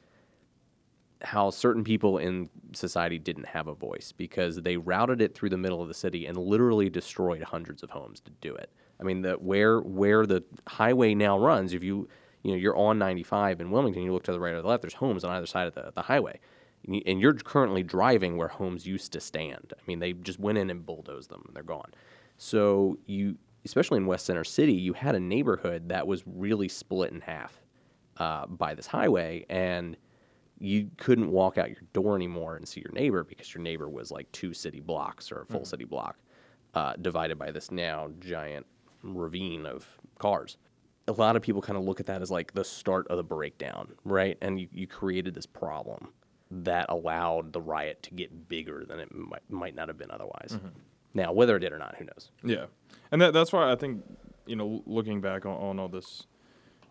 how 1.22 1.50
certain 1.50 1.84
people 1.86 2.18
in 2.18 2.50
society 2.74 3.18
didn't 3.18 3.46
have 3.48 3.68
a 3.68 3.74
voice 3.74 4.12
because 4.12 4.58
they 4.58 4.76
routed 4.76 5.22
it 5.22 5.34
through 5.34 5.50
the 5.50 5.58
middle 5.58 5.82
of 5.82 5.88
the 5.88 5.94
city 5.94 6.26
and 6.26 6.36
literally 6.38 6.90
destroyed 6.90 7.42
hundreds 7.42 7.82
of 7.82 7.90
homes 7.90 8.20
to 8.20 8.32
do 8.42 8.54
it. 8.54 8.70
I 9.00 9.04
mean, 9.04 9.22
the 9.22 9.34
where 9.36 9.80
where 9.82 10.26
the 10.26 10.44
highway 10.68 11.14
now 11.16 11.40
runs, 11.40 11.74
if 11.74 11.84
you 11.84 12.08
you 12.44 12.52
know 12.52 12.58
you're 12.58 12.76
on 12.76 13.00
95 13.00 13.62
in 13.62 13.72
Wilmington, 13.72 14.04
you 14.04 14.12
look 14.14 14.24
to 14.24 14.34
the 14.34 14.40
right 14.40 14.54
or 14.54 14.62
the 14.62 14.68
left, 14.68 14.82
there's 14.82 14.94
homes 14.96 15.24
on 15.24 15.32
either 15.32 15.46
side 15.46 15.68
of 15.68 15.76
the, 15.76 15.92
the 15.96 16.02
highway, 16.02 16.40
and 16.86 16.96
you- 16.98 17.04
and 17.06 17.22
you're 17.22 17.34
currently 17.34 17.84
driving 17.84 18.36
where 18.36 18.50
homes 18.50 18.86
used 18.86 19.14
to 19.14 19.22
stand. 19.22 19.74
I 19.78 19.82
mean, 19.88 20.00
they 20.00 20.12
just 20.14 20.40
went 20.40 20.58
in 20.58 20.70
and 20.70 20.86
bulldozed 20.86 21.30
them, 21.30 21.44
and 21.48 21.56
they're 21.56 21.64
gone. 21.64 21.92
So 22.38 22.98
you, 23.06 23.38
especially 23.66 23.98
in 23.98 24.06
West 24.06 24.26
Center 24.26 24.44
City, 24.44 24.74
you 24.74 24.94
had 24.94 25.16
a 25.16 25.20
neighborhood 25.20 25.90
that 25.90 26.06
was 26.06 26.24
really 26.26 26.68
split 26.68 27.12
in 27.12 27.22
half 27.22 27.62
uh, 28.18 28.46
by 28.48 28.74
this 28.74 28.88
highway, 28.88 29.46
and 29.50 29.98
you 30.60 30.90
couldn't 30.98 31.30
walk 31.32 31.58
out 31.58 31.70
your 31.70 31.82
door 31.94 32.16
anymore 32.16 32.56
and 32.56 32.68
see 32.68 32.82
your 32.82 32.94
neighbor 32.94 33.24
because 33.24 33.54
your 33.54 33.62
neighbor 33.62 33.90
was 33.90 34.12
like 34.12 34.32
two 34.32 34.54
city 34.54 34.80
blocks 34.80 35.32
or 35.32 35.42
a 35.42 35.46
full 35.46 35.66
city 35.66 35.84
block 35.84 36.18
uh, 36.74 36.94
divided 37.02 37.38
by 37.38 37.52
this 37.52 37.72
now 37.72 38.10
giant 38.20 38.66
ravine 39.02 39.66
of 39.66 39.88
cars. 40.20 40.58
A 41.08 41.12
lot 41.12 41.36
of 41.36 41.42
people 41.42 41.62
kind 41.62 41.78
of 41.78 41.84
look 41.84 42.00
at 42.00 42.06
that 42.06 42.22
as 42.22 42.32
like 42.32 42.54
the 42.54 42.64
start 42.64 43.08
of 43.10 43.18
the 43.18 43.24
breakdown, 43.24 43.94
right? 44.06 44.38
And 44.42 44.60
you, 44.60 44.70
you 44.72 44.88
created 44.88 45.34
this 45.34 45.46
problem 45.46 46.10
that 46.50 46.86
allowed 46.90 47.52
the 47.52 47.60
riot 47.60 48.02
to 48.04 48.14
get 48.14 48.48
bigger 48.48 48.86
than 48.88 49.00
it 49.00 49.14
might, 49.14 49.42
might 49.50 49.76
not 49.76 49.90
have 49.90 49.98
been 49.98 50.12
otherwise. 50.12 50.58
Now, 51.14 51.32
whether 51.32 51.56
it 51.56 51.60
did 51.60 51.72
or 51.72 51.78
not, 51.78 51.96
who 51.98 52.06
knows? 52.06 52.32
Yeah, 52.44 52.66
and 53.12 53.22
that, 53.22 53.34
that's 53.34 53.54
why 53.54 53.72
I 53.72 53.76
think 53.76 54.04
you 54.46 54.56
know, 54.56 54.84
looking 54.86 55.22
back 55.22 55.46
on, 55.46 55.56
on 55.56 55.80
all 55.80 55.88
this 55.88 56.28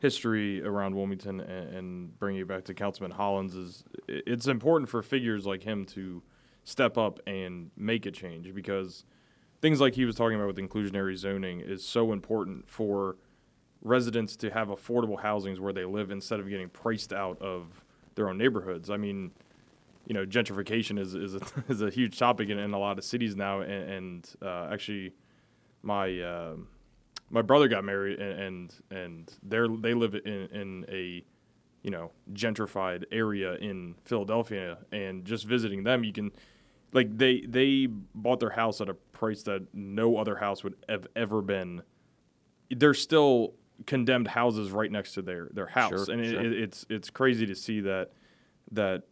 history 0.01 0.63
around 0.63 0.95
Wilmington 0.95 1.41
and, 1.41 1.75
and 1.75 2.19
bringing 2.19 2.43
it 2.43 2.49
back 2.49 2.65
to 2.65 2.75
Councilman 2.75 3.13
Hollins 3.13 3.55
is 3.55 3.85
it's 4.09 4.49
important 4.49 4.89
for 4.89 5.03
figures 5.03 5.47
like 5.47 5.63
him 5.63 5.85
to 5.87 6.23
step 6.65 6.99
up 6.99 7.21
and 7.27 7.71
make 7.77 8.07
a 8.07 8.11
change 8.11 8.53
because 8.55 9.05
things 9.61 9.81
like 9.81 9.95
he 9.95 10.05
was 10.05 10.17
talking 10.17 10.37
about 10.37 10.49
with 10.49 10.57
inclusionary 10.57 11.17
zoning 11.17 11.61
is 11.61 11.85
so 11.85 12.13
important 12.13 12.69
for 12.69 13.17
residents 13.81 14.37
to 14.37 14.51
have 14.51 14.69
affordable 14.69 15.21
housings 15.21 15.61
where 15.61 15.73
they 15.73 15.85
live 15.85 16.11
instead 16.11 16.41
of 16.41 16.49
getting 16.49 16.69
priced 16.69 17.13
out 17.13 17.41
of 17.41 17.85
their 18.15 18.29
own 18.29 18.39
neighborhoods. 18.39 18.91
I 18.91 18.97
mean, 18.97 19.33
you 20.07 20.15
know, 20.15 20.25
gentrification 20.27 20.99
is 20.99 21.15
is 21.15 21.35
a, 21.35 21.41
is 21.69 21.83
a 21.83 21.91
huge 21.91 22.19
topic 22.19 22.49
in, 22.49 22.59
in 22.59 22.73
a 22.73 22.79
lot 22.79 22.99
of 22.99 23.05
cities 23.05 23.37
now, 23.37 23.61
and, 23.61 23.91
and 23.91 24.35
uh, 24.43 24.69
actually, 24.73 25.15
my 25.83 26.21
uh, 26.21 26.57
my 27.31 27.43
brother 27.43 27.69
got 27.69 27.85
married, 27.85 28.19
and 28.21 28.41
and, 28.41 28.75
and 28.91 29.33
they're 29.43 29.69
they 29.69 29.95
live 29.95 30.15
in 30.15 30.23
in 30.53 30.87
a 30.89 31.25
you 31.83 31.91
know 31.91 32.13
gentrified 32.33 33.05
area 33.13 33.55
in 33.57 33.95
Philadelphia, 34.05 34.79
and 34.93 35.25
just 35.25 35.45
visiting 35.47 35.85
them, 35.85 36.05
you 36.05 36.13
can 36.13 36.31
like 36.93 37.17
they 37.17 37.41
they 37.43 37.87
bought 38.15 38.41
their 38.41 38.51
house 38.51 38.81
at 38.81 38.89
a 38.89 38.95
price 38.95 39.43
that 39.45 39.67
no 39.73 40.17
other 40.17 40.37
house 40.37 40.63
would 40.65 40.75
have 40.89 41.07
ever 41.17 41.43
been. 41.43 41.83
There's 42.71 43.01
still 43.01 43.55
condemned 43.87 44.29
houses 44.29 44.71
right 44.71 44.91
next 44.91 45.15
to 45.15 45.23
their 45.23 45.49
their 45.53 45.67
house, 45.67 46.07
Sure, 46.07 46.15
and 46.15 46.25
sure. 46.25 46.41
it, 46.41 46.53
it's 46.53 46.87
it's 46.89 47.11
crazy 47.11 47.47
to 47.47 47.55
see 47.55 47.81
that 47.81 48.11
that 48.73 49.03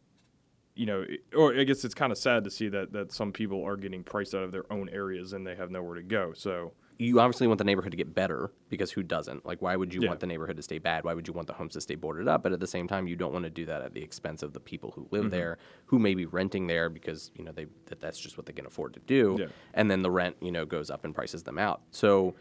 you 0.80 0.86
know, 0.86 1.04
or 1.36 1.54
I 1.54 1.64
guess 1.64 1.84
it's 1.84 1.94
kind 1.94 2.10
of 2.10 2.16
sad 2.16 2.44
to 2.44 2.50
see 2.50 2.68
that 2.70 2.92
that 2.92 3.12
some 3.12 3.32
people 3.32 3.62
are 3.64 3.76
getting 3.76 4.02
priced 4.02 4.34
out 4.34 4.42
of 4.44 4.50
their 4.52 4.64
own 4.72 4.88
areas 4.88 5.34
and 5.34 5.46
they 5.46 5.54
have 5.54 5.70
nowhere 5.70 5.96
to 5.96 6.02
go. 6.02 6.32
So 6.34 6.72
you 6.98 7.20
obviously 7.20 7.46
want 7.46 7.58
the 7.58 7.64
neighborhood 7.64 7.90
to 7.92 7.96
get 7.96 8.14
better 8.14 8.50
because 8.70 8.90
who 8.92 9.02
doesn't? 9.02 9.44
Like, 9.44 9.60
why 9.62 9.74
would 9.76 9.92
you 9.94 10.00
Yeah. 10.02 10.08
want 10.08 10.20
the 10.20 10.26
neighborhood 10.26 10.56
to 10.56 10.62
stay 10.62 10.78
bad? 10.78 11.04
Why 11.04 11.12
would 11.14 11.26
you 11.28 11.34
want 11.34 11.46
the 11.48 11.52
homes 11.54 11.72
to 11.74 11.80
stay 11.82 11.96
boarded 11.96 12.28
up? 12.28 12.42
But 12.42 12.52
at 12.52 12.60
the 12.60 12.66
same 12.66 12.86
time, 12.88 13.06
you 13.06 13.16
don't 13.16 13.32
want 13.32 13.44
to 13.44 13.50
do 13.50 13.66
that 13.66 13.82
at 13.82 13.92
the 13.94 14.02
expense 14.02 14.42
of 14.42 14.52
the 14.54 14.60
people 14.60 14.90
who 14.92 15.02
Mm-hmm. 15.04 15.14
live 15.16 15.30
there, 15.30 15.58
who 15.86 15.98
may 15.98 16.14
be 16.14 16.24
renting 16.24 16.66
there 16.66 16.88
because 16.88 17.30
you 17.34 17.44
know 17.44 17.52
they 17.52 17.66
that 17.86 18.00
that's 18.00 18.18
just 18.18 18.36
what 18.38 18.46
they 18.46 18.52
can 18.54 18.64
afford 18.66 18.94
to 18.94 19.00
do. 19.00 19.36
Yeah. 19.38 19.46
And 19.74 19.90
then 19.90 20.00
the 20.02 20.10
rent, 20.10 20.36
you 20.40 20.52
know, 20.52 20.64
goes 20.64 20.90
up 20.90 21.04
and 21.04 21.14
prices 21.14 21.42
them 21.42 21.58
out. 21.58 21.82
So, 21.90 22.34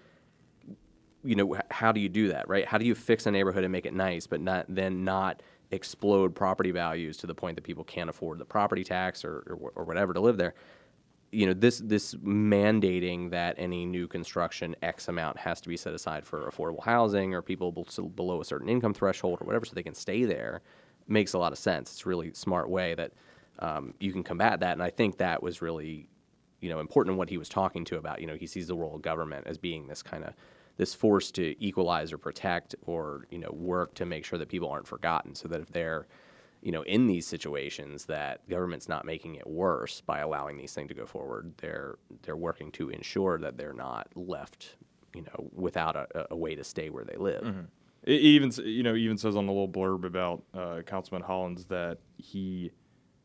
you 1.23 1.35
know, 1.35 1.57
how 1.71 1.91
do 1.91 1.99
you 1.99 2.09
do 2.09 2.29
that, 2.29 2.47
right? 2.47 2.65
How 2.65 2.77
do 2.77 2.85
you 2.85 2.95
fix 2.95 3.25
a 3.25 3.31
neighborhood 3.31 3.63
and 3.65 3.71
make 3.73 3.85
it 3.85 3.93
nice, 3.93 4.27
but 4.27 4.39
not 4.39 4.65
then 4.69 5.03
not 5.03 5.41
explode 5.71 6.35
property 6.35 6.71
values 6.71 7.17
to 7.17 7.27
the 7.27 7.35
point 7.35 7.55
that 7.55 7.63
people 7.63 7.83
can't 7.83 8.09
afford 8.09 8.39
the 8.39 8.45
property 8.45 8.83
tax 8.83 9.23
or 9.23 9.57
or, 9.61 9.71
or 9.75 9.83
whatever 9.83 10.13
to 10.13 10.19
live 10.19 10.37
there? 10.37 10.53
you 11.31 11.45
know 11.45 11.53
this 11.53 11.79
this 11.79 12.15
mandating 12.15 13.29
that 13.31 13.55
any 13.57 13.85
new 13.85 14.07
construction 14.07 14.75
X 14.81 15.07
amount 15.07 15.37
has 15.37 15.61
to 15.61 15.69
be 15.69 15.77
set 15.77 15.93
aside 15.93 16.25
for 16.25 16.49
affordable 16.49 16.83
housing 16.83 17.33
or 17.33 17.41
people 17.41 17.71
below 18.15 18.41
a 18.41 18.45
certain 18.45 18.69
income 18.69 18.93
threshold 18.93 19.41
or 19.41 19.45
whatever, 19.45 19.65
so 19.65 19.73
they 19.75 19.83
can 19.83 19.93
stay 19.93 20.25
there, 20.25 20.61
makes 21.07 21.33
a 21.33 21.37
lot 21.37 21.51
of 21.51 21.57
sense. 21.57 21.91
It's 21.91 22.05
a 22.05 22.09
really 22.09 22.33
smart 22.33 22.69
way 22.69 22.95
that 22.95 23.11
um, 23.59 23.93
you 23.99 24.11
can 24.11 24.23
combat 24.23 24.61
that, 24.61 24.73
and 24.73 24.83
I 24.83 24.89
think 24.89 25.17
that 25.17 25.43
was 25.43 25.61
really 25.61 26.07
you 26.61 26.69
know 26.69 26.79
important 26.79 27.13
in 27.13 27.17
what 27.17 27.29
he 27.29 27.37
was 27.37 27.49
talking 27.49 27.85
to 27.85 27.97
about. 27.97 28.21
You 28.21 28.27
know, 28.27 28.35
he 28.35 28.47
sees 28.47 28.67
the 28.67 28.75
role 28.75 28.95
of 28.95 29.01
government 29.01 29.45
as 29.47 29.57
being 29.57 29.87
this 29.87 30.01
kind 30.01 30.23
of 30.23 30.33
this 30.79 30.95
force 30.95 31.29
to 31.29 31.43
equalize 31.63 32.11
or 32.11 32.17
protect 32.17 32.73
or 32.87 33.27
you 33.29 33.37
know 33.37 33.51
work 33.51 33.93
to 33.95 34.05
make 34.05 34.25
sure 34.25 34.39
that 34.39 34.49
people 34.49 34.69
aren't 34.69 34.87
forgotten, 34.87 35.35
so 35.35 35.47
that 35.47 35.61
if 35.61 35.69
they're 35.71 36.07
you 36.61 36.71
know, 36.71 36.81
in 36.81 37.07
these 37.07 37.25
situations 37.25 38.05
that 38.05 38.47
government's 38.49 38.89
not 38.89 39.05
making 39.05 39.35
it 39.35 39.47
worse 39.47 40.01
by 40.01 40.19
allowing 40.19 40.57
these 40.57 40.73
things 40.73 40.89
to 40.89 40.93
go 40.93 41.05
forward. 41.05 41.53
They're 41.57 41.97
they're 42.23 42.35
working 42.35 42.71
to 42.73 42.89
ensure 42.89 43.37
that 43.37 43.57
they're 43.57 43.73
not 43.73 44.09
left, 44.15 44.75
you 45.13 45.21
know, 45.21 45.49
without 45.53 45.95
a, 45.95 46.27
a 46.31 46.35
way 46.35 46.55
to 46.55 46.63
stay 46.63 46.89
where 46.89 47.05
they 47.05 47.15
live. 47.15 47.43
it 48.03 48.21
even 48.21 48.51
you 48.65 48.83
know 48.83 48.95
even 48.95 49.17
says 49.17 49.35
on 49.35 49.45
the 49.45 49.53
little 49.53 49.69
blurb 49.69 50.05
about 50.05 50.43
uh, 50.53 50.81
Councilman 50.85 51.23
Hollins 51.23 51.65
that 51.65 51.99
he 52.17 52.71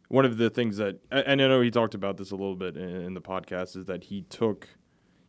one 0.08 0.24
of 0.24 0.36
the 0.36 0.50
things 0.50 0.76
that 0.76 0.98
and 1.10 1.42
I 1.42 1.48
know 1.48 1.60
he 1.60 1.70
talked 1.70 1.94
about 1.94 2.16
this 2.16 2.30
a 2.30 2.36
little 2.36 2.56
bit 2.56 2.76
in, 2.76 2.88
in 3.02 3.14
the 3.14 3.20
podcast 3.20 3.76
is 3.76 3.86
that 3.86 4.04
he 4.04 4.22
took 4.22 4.68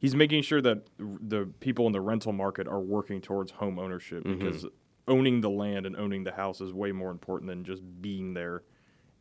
he's 0.05 0.15
making 0.15 0.43
sure 0.43 0.61
that 0.61 0.87
the 0.99 1.49
people 1.59 1.87
in 1.87 1.91
the 1.93 2.01
rental 2.01 2.31
market 2.31 2.67
are 2.67 2.79
working 2.79 3.19
towards 3.21 3.51
home 3.51 3.79
ownership 3.79 4.23
because 4.23 4.65
owning 5.07 5.41
the 5.41 5.49
land 5.49 5.85
and 5.85 5.95
owning 5.95 6.23
the 6.23 6.31
house 6.31 6.61
is 6.61 6.71
way 6.73 6.91
more 6.91 7.11
important 7.11 7.49
than 7.49 7.63
just 7.63 7.81
being 8.01 8.33
there 8.33 8.63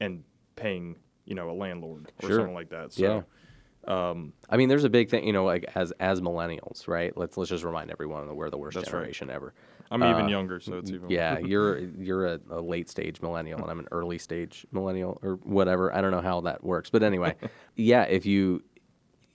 and 0.00 0.24
paying 0.56 0.96
you 1.24 1.34
know 1.34 1.50
a 1.50 1.56
landlord 1.64 2.12
or 2.22 2.28
Sure. 2.28 2.38
something 2.40 2.54
like 2.54 2.70
that. 2.70 2.92
So 2.92 3.02
Yeah. 3.02 3.22
I 4.50 4.56
mean, 4.56 4.68
there's 4.68 4.84
a 4.84 4.90
big 4.90 5.10
thing, 5.10 5.26
you 5.26 5.32
know, 5.32 5.44
like 5.44 5.64
as 5.74 5.92
as 6.00 6.20
millennials, 6.20 6.86
right? 6.88 7.16
Let's 7.16 7.36
let's 7.36 7.50
just 7.50 7.64
remind 7.64 7.90
everyone 7.90 8.26
that 8.28 8.34
we're 8.34 8.50
the 8.50 8.58
worst 8.58 8.76
That's 8.76 8.86
right. 8.92 9.00
generation 9.00 9.30
ever. 9.30 9.54
I'm 9.90 10.02
even 10.04 10.28
younger, 10.28 10.60
so 10.60 10.78
it's 10.78 10.90
even 10.90 11.06
Uh, 11.06 11.08
Yeah, 11.10 11.38
you're 11.50 11.78
you're 11.78 12.26
a, 12.26 12.40
a 12.50 12.60
late 12.60 12.88
stage 12.88 13.20
millennial, 13.20 13.60
and 13.60 13.70
I'm 13.70 13.78
an 13.78 13.88
early 13.92 14.18
stage 14.18 14.66
millennial, 14.72 15.18
or 15.22 15.34
whatever. 15.42 15.94
I 15.94 16.00
don't 16.00 16.10
know 16.10 16.20
how 16.22 16.40
that 16.42 16.64
works, 16.64 16.90
but 16.90 17.02
anyway, 17.02 17.36
yeah. 17.76 18.04
If 18.04 18.24
you, 18.26 18.62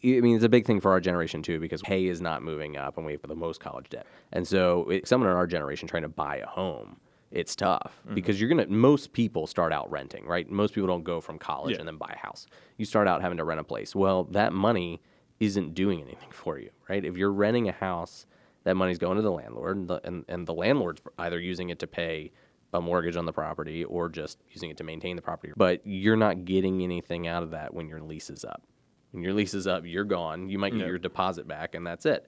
I 0.04 0.22
mean, 0.22 0.36
it's 0.36 0.46
a 0.46 0.50
big 0.50 0.66
thing 0.66 0.80
for 0.80 0.92
our 0.92 1.00
generation 1.00 1.42
too, 1.42 1.60
because 1.60 1.82
pay 1.82 2.06
is 2.06 2.22
not 2.22 2.42
moving 2.42 2.78
up, 2.78 2.98
and 2.98 3.06
we 3.06 3.14
have 3.14 3.22
the 3.22 3.36
most 3.36 3.60
college 3.60 3.90
debt, 3.90 4.06
and 4.32 4.48
so 4.48 4.90
it, 4.90 5.08
someone 5.08 5.30
in 5.30 5.36
our 5.36 5.48
generation 5.48 5.88
trying 5.88 6.04
to 6.04 6.10
buy 6.10 6.38
a 6.38 6.48
home, 6.48 7.00
it's 7.32 7.56
tough 7.56 8.00
mm-hmm. 8.06 8.16
because 8.16 8.40
you're 8.40 8.50
gonna. 8.50 8.68
Most 8.68 9.12
people 9.14 9.46
start 9.46 9.74
out 9.74 9.92
renting, 9.92 10.26
right? 10.26 10.50
Most 10.50 10.74
people 10.74 10.88
don't 10.88 11.04
go 11.04 11.20
from 11.22 11.38
college 11.38 11.74
Yeah. 11.74 11.80
and 11.80 11.88
then 11.88 11.98
buy 11.98 12.14
a 12.16 12.18
house. 12.18 12.48
You 12.78 12.86
start 12.86 13.08
out 13.08 13.22
having 13.22 13.38
to 13.38 13.44
rent 13.44 13.60
a 13.60 13.64
place. 13.64 13.96
Well, 13.96 14.24
that 14.26 14.54
money 14.54 15.02
isn't 15.40 15.74
doing 15.74 16.02
anything 16.02 16.32
for 16.32 16.58
you, 16.58 16.70
right? 16.90 17.04
If 17.04 17.18
you're 17.18 17.32
renting 17.32 17.70
a 17.70 17.74
house 17.74 18.26
that 18.64 18.76
money's 18.76 18.98
going 18.98 19.16
to 19.16 19.22
the 19.22 19.32
landlord, 19.32 19.78
and 19.78 19.88
the, 19.88 20.02
and, 20.04 20.26
and 20.28 20.48
the 20.48 20.54
landlord's 20.54 21.02
either 21.18 21.40
using 21.40 21.70
it 21.70 21.80
to 21.80 21.88
pay 21.88 22.32
a 22.74 22.82
mortgage 22.82 23.16
on 23.16 23.26
the 23.26 23.34
property 23.34 23.84
or 23.84 24.10
just 24.10 24.38
using 24.52 24.70
it 24.70 24.78
to 24.78 24.84
maintain 24.84 25.16
the 25.16 25.22
property. 25.22 25.54
But 25.56 25.82
you're 25.86 26.18
not 26.18 26.46
getting 26.46 26.84
anything 26.84 27.28
out 27.28 27.42
of 27.42 27.52
that 27.52 27.74
when 27.74 27.88
your 27.88 28.02
lease 28.02 28.30
is 28.30 28.46
up. 28.46 28.62
When 29.12 29.24
your 29.24 29.34
lease 29.34 29.54
is 29.54 29.68
up, 29.68 29.84
you're 29.86 30.04
gone. 30.04 30.50
You 30.50 30.60
might 30.60 30.72
get 30.72 30.82
Yeah. 30.82 30.88
your 30.88 30.98
deposit 31.00 31.48
back, 31.48 31.76
and 31.76 31.86
that's 31.86 32.06
it. 32.06 32.28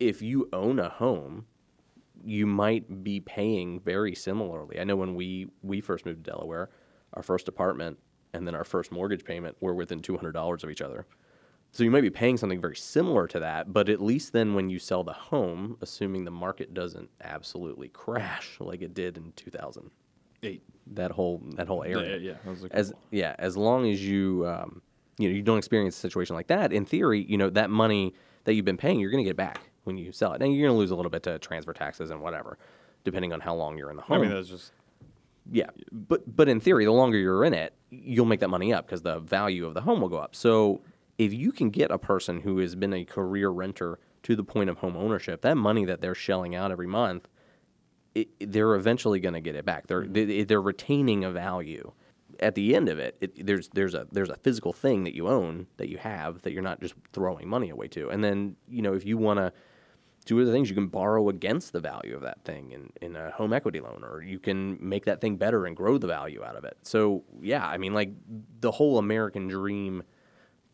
If 0.00 0.22
you 0.22 0.48
own 0.52 0.78
a 0.78 0.88
home, 0.88 1.46
you 2.24 2.46
might 2.46 3.04
be 3.04 3.20
paying 3.20 3.80
very 3.80 4.14
similarly. 4.14 4.80
I 4.80 4.84
know 4.84 4.96
when 4.96 5.14
we 5.14 5.48
we 5.62 5.80
first 5.80 6.06
moved 6.06 6.24
to 6.24 6.30
Delaware, 6.30 6.70
our 7.14 7.22
first 7.22 7.48
apartment 7.48 7.98
and 8.32 8.46
then 8.46 8.54
our 8.54 8.64
first 8.64 8.90
mortgage 8.92 9.24
payment 9.24 9.56
were 9.60 9.74
within 9.74 10.00
two 10.00 10.16
hundred 10.16 10.32
dollars 10.32 10.64
of 10.64 10.70
each 10.70 10.80
other. 10.82 11.06
So 11.72 11.84
you 11.84 11.90
might 11.90 12.00
be 12.02 12.10
paying 12.10 12.36
something 12.38 12.60
very 12.60 12.76
similar 12.76 13.26
to 13.28 13.40
that, 13.40 13.72
but 13.72 13.88
at 13.90 14.00
least 14.00 14.32
then 14.32 14.54
when 14.54 14.70
you 14.70 14.78
sell 14.78 15.04
the 15.04 15.12
home, 15.12 15.76
assuming 15.82 16.24
the 16.24 16.30
market 16.30 16.72
doesn't 16.72 17.10
absolutely 17.20 17.88
crash 17.88 18.56
like 18.60 18.80
it 18.80 18.94
did 18.94 19.18
in 19.18 19.32
2008, 19.36 20.62
that 20.94 21.10
whole 21.10 21.42
that 21.56 21.68
whole 21.68 21.82
area. 21.84 22.16
Yeah, 22.16 22.32
yeah, 22.32 22.36
that 22.44 22.50
was 22.50 22.64
a 22.64 22.74
as 22.74 22.92
yeah, 23.10 23.34
as 23.38 23.56
long 23.56 23.90
as 23.90 24.02
you 24.06 24.46
um, 24.46 24.80
you 25.18 25.28
know 25.28 25.34
you 25.34 25.42
don't 25.42 25.58
experience 25.58 25.96
a 25.96 26.00
situation 26.00 26.36
like 26.36 26.48
that, 26.48 26.72
in 26.72 26.84
theory, 26.84 27.24
you 27.28 27.36
know 27.36 27.50
that 27.50 27.70
money 27.70 28.14
that 28.44 28.54
you've 28.54 28.64
been 28.64 28.76
paying, 28.76 29.00
you're 29.00 29.10
going 29.10 29.24
to 29.24 29.28
get 29.28 29.36
back 29.36 29.70
when 29.84 29.96
you 29.96 30.12
sell 30.12 30.32
it. 30.32 30.42
And 30.42 30.54
you're 30.54 30.68
going 30.68 30.76
to 30.76 30.78
lose 30.78 30.90
a 30.90 30.96
little 30.96 31.10
bit 31.10 31.22
to 31.24 31.38
transfer 31.38 31.72
taxes 31.72 32.10
and 32.10 32.20
whatever 32.20 32.58
depending 33.06 33.32
on 33.32 33.40
how 33.40 33.54
long 33.54 33.78
you're 33.78 33.88
in 33.88 33.96
the 33.96 34.02
home. 34.02 34.18
I 34.18 34.20
mean, 34.20 34.30
that's 34.30 34.48
just 34.48 34.72
Yeah, 35.50 35.70
but 35.92 36.36
but 36.36 36.48
in 36.48 36.60
theory, 36.60 36.84
the 36.84 36.92
longer 36.92 37.16
you're 37.16 37.44
in 37.44 37.54
it, 37.54 37.72
you'll 37.88 38.26
make 38.26 38.40
that 38.40 38.48
money 38.48 38.74
up 38.74 38.84
because 38.84 39.02
the 39.02 39.20
value 39.20 39.64
of 39.64 39.74
the 39.74 39.80
home 39.80 40.00
will 40.00 40.08
go 40.08 40.18
up. 40.18 40.34
So 40.34 40.82
if 41.16 41.32
you 41.32 41.52
can 41.52 41.70
get 41.70 41.90
a 41.90 41.98
person 41.98 42.40
who 42.40 42.58
has 42.58 42.74
been 42.74 42.92
a 42.92 43.04
career 43.04 43.48
renter 43.48 44.00
to 44.24 44.36
the 44.36 44.44
point 44.44 44.68
of 44.68 44.78
home 44.78 44.96
ownership, 44.96 45.40
that 45.42 45.56
money 45.56 45.84
that 45.84 46.00
they're 46.00 46.16
shelling 46.16 46.56
out 46.56 46.72
every 46.72 46.88
month, 46.88 47.28
it, 48.14 48.28
they're 48.40 48.74
eventually 48.74 49.20
going 49.20 49.34
to 49.34 49.40
get 49.40 49.54
it 49.54 49.64
back. 49.64 49.86
They're 49.86 50.02
mm-hmm. 50.02 50.12
they, 50.12 50.44
they're 50.44 50.60
retaining 50.60 51.24
a 51.24 51.30
value. 51.30 51.92
At 52.40 52.54
the 52.54 52.74
end 52.74 52.88
of 52.88 52.98
it, 52.98 53.16
it, 53.20 53.46
there's 53.46 53.68
there's 53.74 53.94
a 53.94 54.06
there's 54.12 54.30
a 54.30 54.36
physical 54.36 54.72
thing 54.72 55.04
that 55.04 55.14
you 55.14 55.28
own 55.28 55.66
that 55.76 55.88
you 55.88 55.98
have 55.98 56.42
that 56.42 56.52
you're 56.52 56.62
not 56.62 56.80
just 56.80 56.94
throwing 57.12 57.48
money 57.48 57.70
away 57.70 57.88
to. 57.88 58.10
And 58.10 58.22
then 58.22 58.56
you 58.68 58.82
know 58.82 58.94
if 58.94 59.04
you 59.04 59.16
want 59.18 59.38
to 59.38 59.52
do 60.26 60.40
other 60.42 60.52
things. 60.52 60.68
You 60.68 60.74
can 60.74 60.88
borrow 60.88 61.28
against 61.28 61.72
the 61.72 61.80
value 61.80 62.14
of 62.14 62.22
that 62.22 62.44
thing 62.44 62.72
in, 62.72 62.92
in 63.00 63.16
a 63.16 63.30
home 63.30 63.52
equity 63.52 63.80
loan, 63.80 64.04
or 64.04 64.22
you 64.22 64.38
can 64.38 64.76
make 64.80 65.04
that 65.06 65.20
thing 65.20 65.36
better 65.36 65.64
and 65.64 65.74
grow 65.74 65.96
the 65.96 66.06
value 66.06 66.44
out 66.44 66.56
of 66.56 66.64
it. 66.64 66.76
So, 66.82 67.24
yeah, 67.40 67.66
I 67.66 67.78
mean, 67.78 67.94
like 67.94 68.10
the 68.60 68.72
whole 68.72 68.98
American 68.98 69.48
dream 69.48 70.02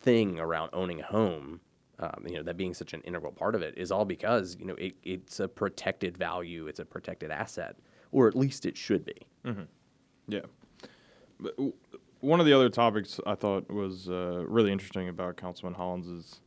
thing 0.01 0.39
around 0.39 0.71
owning 0.73 0.99
a 0.99 1.05
home, 1.05 1.61
um, 1.99 2.25
you 2.27 2.35
know, 2.35 2.43
that 2.43 2.57
being 2.57 2.73
such 2.73 2.93
an 2.93 3.01
integral 3.01 3.31
part 3.31 3.55
of 3.55 3.61
it 3.61 3.77
is 3.77 3.91
all 3.91 4.05
because, 4.05 4.57
you 4.59 4.65
know, 4.65 4.75
it, 4.75 4.95
it's 5.03 5.39
a 5.39 5.47
protected 5.47 6.17
value, 6.17 6.67
it's 6.67 6.79
a 6.79 6.85
protected 6.85 7.31
asset, 7.31 7.75
or 8.11 8.27
at 8.27 8.35
least 8.35 8.65
it 8.65 8.75
should 8.75 9.05
be. 9.05 9.27
Yeah. 10.27 10.41
One 12.19 12.39
of 12.39 12.45
the 12.45 12.53
other 12.53 12.69
topics 12.69 13.19
I 13.25 13.35
thought 13.35 13.69
was 13.69 14.09
uh, 14.09 14.43
really 14.47 14.71
interesting 14.71 15.09
about 15.09 15.35
Councilman 15.37 15.73
Hollins 15.73 16.07
is 16.07 16.41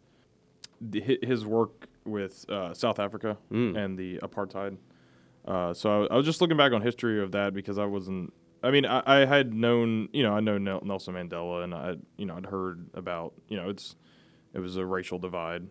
the, 0.81 1.19
his 1.23 1.45
work 1.45 1.89
with 2.05 2.49
uh, 2.51 2.73
South 2.73 2.99
Africa 2.99 3.37
and 3.77 3.99
the 3.99 4.19
apartheid. 4.19 4.79
Uh, 5.45 5.73
so 5.75 6.05
I, 6.05 6.15
I 6.15 6.17
was 6.17 6.27
just 6.27 6.41
looking 6.41 6.57
back 6.57 6.73
on 6.73 6.83
history 6.83 7.23
of 7.23 7.33
that 7.33 7.55
because 7.55 7.79
I 7.79 7.85
wasn't. 7.85 8.33
I 8.63 8.71
mean, 8.71 8.87
I, 8.87 9.03
I 9.07 9.27
had 9.27 9.53
known, 9.55 10.09
you 10.13 10.23
know, 10.23 10.33
I 10.33 10.41
know 10.41 10.59
Nelson 10.59 11.15
Mandela, 11.15 11.63
and 11.63 11.75
I, 11.75 11.97
you 12.17 12.27
know, 12.27 12.37
I'd 12.37 12.47
heard 12.47 12.89
about, 12.95 13.35
you 13.49 13.57
know, 13.57 13.69
it's 13.69 13.97
it 14.55 14.61
was 14.61 14.77
a 14.77 14.85
racial 14.85 15.19
divide. 15.19 15.69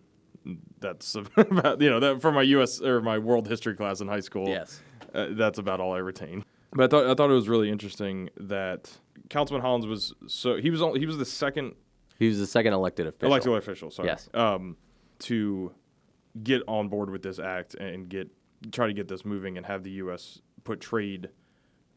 That's 0.80 1.16
about, 1.38 1.82
you 1.82 1.90
know, 1.90 2.00
that 2.00 2.22
from 2.22 2.36
my 2.36 2.44
U.S. 2.44 2.80
or 2.82 3.02
my 3.02 3.18
world 3.18 3.48
history 3.48 3.76
class 3.76 4.02
in 4.02 4.08
high 4.08 4.20
school. 4.20 4.48
Yes. 4.48 4.82
Uh, 5.14 5.28
that's 5.32 5.58
about 5.58 5.80
all 5.80 5.94
I 5.94 5.98
retain. 5.98 6.46
But 6.76 6.84
I 6.84 6.88
thought 6.88 7.10
I 7.10 7.14
thought 7.15 7.30
it 7.31 7.34
was 7.34 7.47
really 7.49 7.69
interesting 7.72 8.30
that 8.38 8.91
Councilman 9.30 9.61
Hollins 9.61 9.88
was 9.88 10.14
so 10.27 10.57
he 10.57 10.69
was 10.69 10.81
only, 10.81 10.99
he 10.99 11.06
was 11.06 11.18
the 11.18 11.26
second 11.26 11.73
He 12.19 12.27
was 12.27 12.38
the 12.39 12.47
second 12.47 12.73
elected 12.73 13.07
official. 13.07 13.27
elected 13.27 13.53
official, 13.53 13.89
sorry, 13.91 14.10
Yes. 14.10 14.30
um, 14.34 14.77
to 15.19 15.72
get 16.43 16.61
on 16.68 16.89
board 16.89 17.10
with 17.10 17.23
this 17.23 17.39
act 17.39 17.76
and 17.76 18.10
get 18.10 18.30
try 18.72 18.88
to 18.88 18.93
get 18.93 19.07
this 19.07 19.23
moving 19.26 19.57
and 19.57 19.65
have 19.65 19.84
the 19.84 19.91
U.S. 19.91 20.41
put 20.64 20.81
trade 20.81 21.30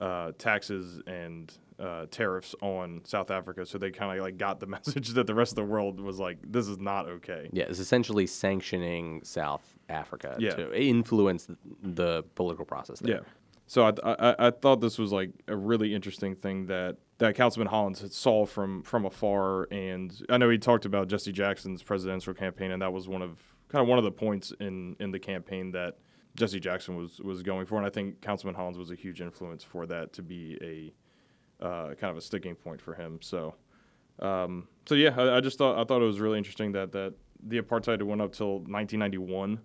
uh, 0.00 0.30
taxes 0.38 1.00
and 1.08 1.52
uh, 1.80 2.06
tariffs 2.10 2.54
on 2.60 3.00
South 3.04 3.30
Africa, 3.32 3.64
so 3.66 3.78
they 3.78 3.90
kind 3.90 4.16
of 4.16 4.22
like 4.24 4.36
got 4.36 4.60
the 4.60 4.66
message 4.76 5.08
that 5.10 5.26
the 5.26 5.34
rest 5.34 5.52
of 5.52 5.56
the 5.56 5.64
world 5.64 5.98
was 6.00 6.18
like, 6.20 6.38
this 6.44 6.68
is 6.68 6.78
not 6.78 7.08
okay. 7.08 7.48
Yeah, 7.52 7.64
it's 7.64 7.78
essentially 7.80 8.26
sanctioning 8.26 9.22
South 9.24 9.64
Africa 9.88 10.36
Yeah. 10.38 10.50
to 10.50 10.72
influence 10.80 11.48
the 11.82 12.22
political 12.36 12.64
process 12.64 13.00
there. 13.00 13.16
Yeah. 13.16 13.20
So 13.68 13.84
I, 13.84 13.92
I 14.02 14.46
I 14.46 14.50
thought 14.50 14.80
this 14.80 14.98
was 14.98 15.12
like 15.12 15.30
a 15.46 15.54
really 15.54 15.94
interesting 15.94 16.34
thing 16.34 16.66
that 16.66 16.96
that 17.18 17.34
Councilman 17.34 17.68
Hollins 17.68 18.00
had 18.00 18.12
saw 18.12 18.46
from 18.46 18.82
from 18.82 19.04
afar, 19.04 19.68
and 19.70 20.10
I 20.30 20.38
know 20.38 20.48
he 20.48 20.56
talked 20.56 20.86
about 20.86 21.08
Jesse 21.08 21.32
Jackson's 21.32 21.82
presidential 21.82 22.32
campaign, 22.32 22.70
and 22.70 22.80
that 22.80 22.92
was 22.92 23.08
one 23.08 23.20
of 23.20 23.40
kind 23.68 23.82
of 23.82 23.88
one 23.88 23.98
of 23.98 24.04
the 24.04 24.10
points 24.10 24.54
in 24.58 24.96
in 24.98 25.10
the 25.10 25.18
campaign 25.18 25.72
that 25.72 25.98
Jesse 26.34 26.58
Jackson 26.58 26.96
was 26.96 27.20
was 27.20 27.42
going 27.42 27.66
for, 27.66 27.76
and 27.76 27.86
I 27.86 27.90
think 27.90 28.22
Councilman 28.22 28.54
Hollins 28.54 28.78
was 28.78 28.90
a 28.90 28.94
huge 28.94 29.20
influence 29.20 29.62
for 29.62 29.84
that 29.86 30.14
to 30.14 30.22
be 30.22 30.92
a 31.60 31.64
uh, 31.64 31.94
kind 31.94 32.10
of 32.10 32.16
a 32.16 32.22
sticking 32.22 32.56
point 32.56 32.80
for 32.80 32.94
him. 32.94 33.20
So. 33.20 33.54
Um, 34.20 34.66
so 34.88 34.96
yeah, 34.96 35.14
I, 35.16 35.36
I 35.36 35.40
just 35.40 35.58
thought 35.58 35.78
I 35.78 35.84
thought 35.84 36.02
it 36.02 36.06
was 36.06 36.18
really 36.18 36.38
interesting 36.38 36.72
that 36.72 36.90
that 36.90 37.14
the 37.40 37.60
apartheid 37.60 38.02
went 38.02 38.20
up 38.20 38.32
till 38.32 38.60
1991, 38.62 39.60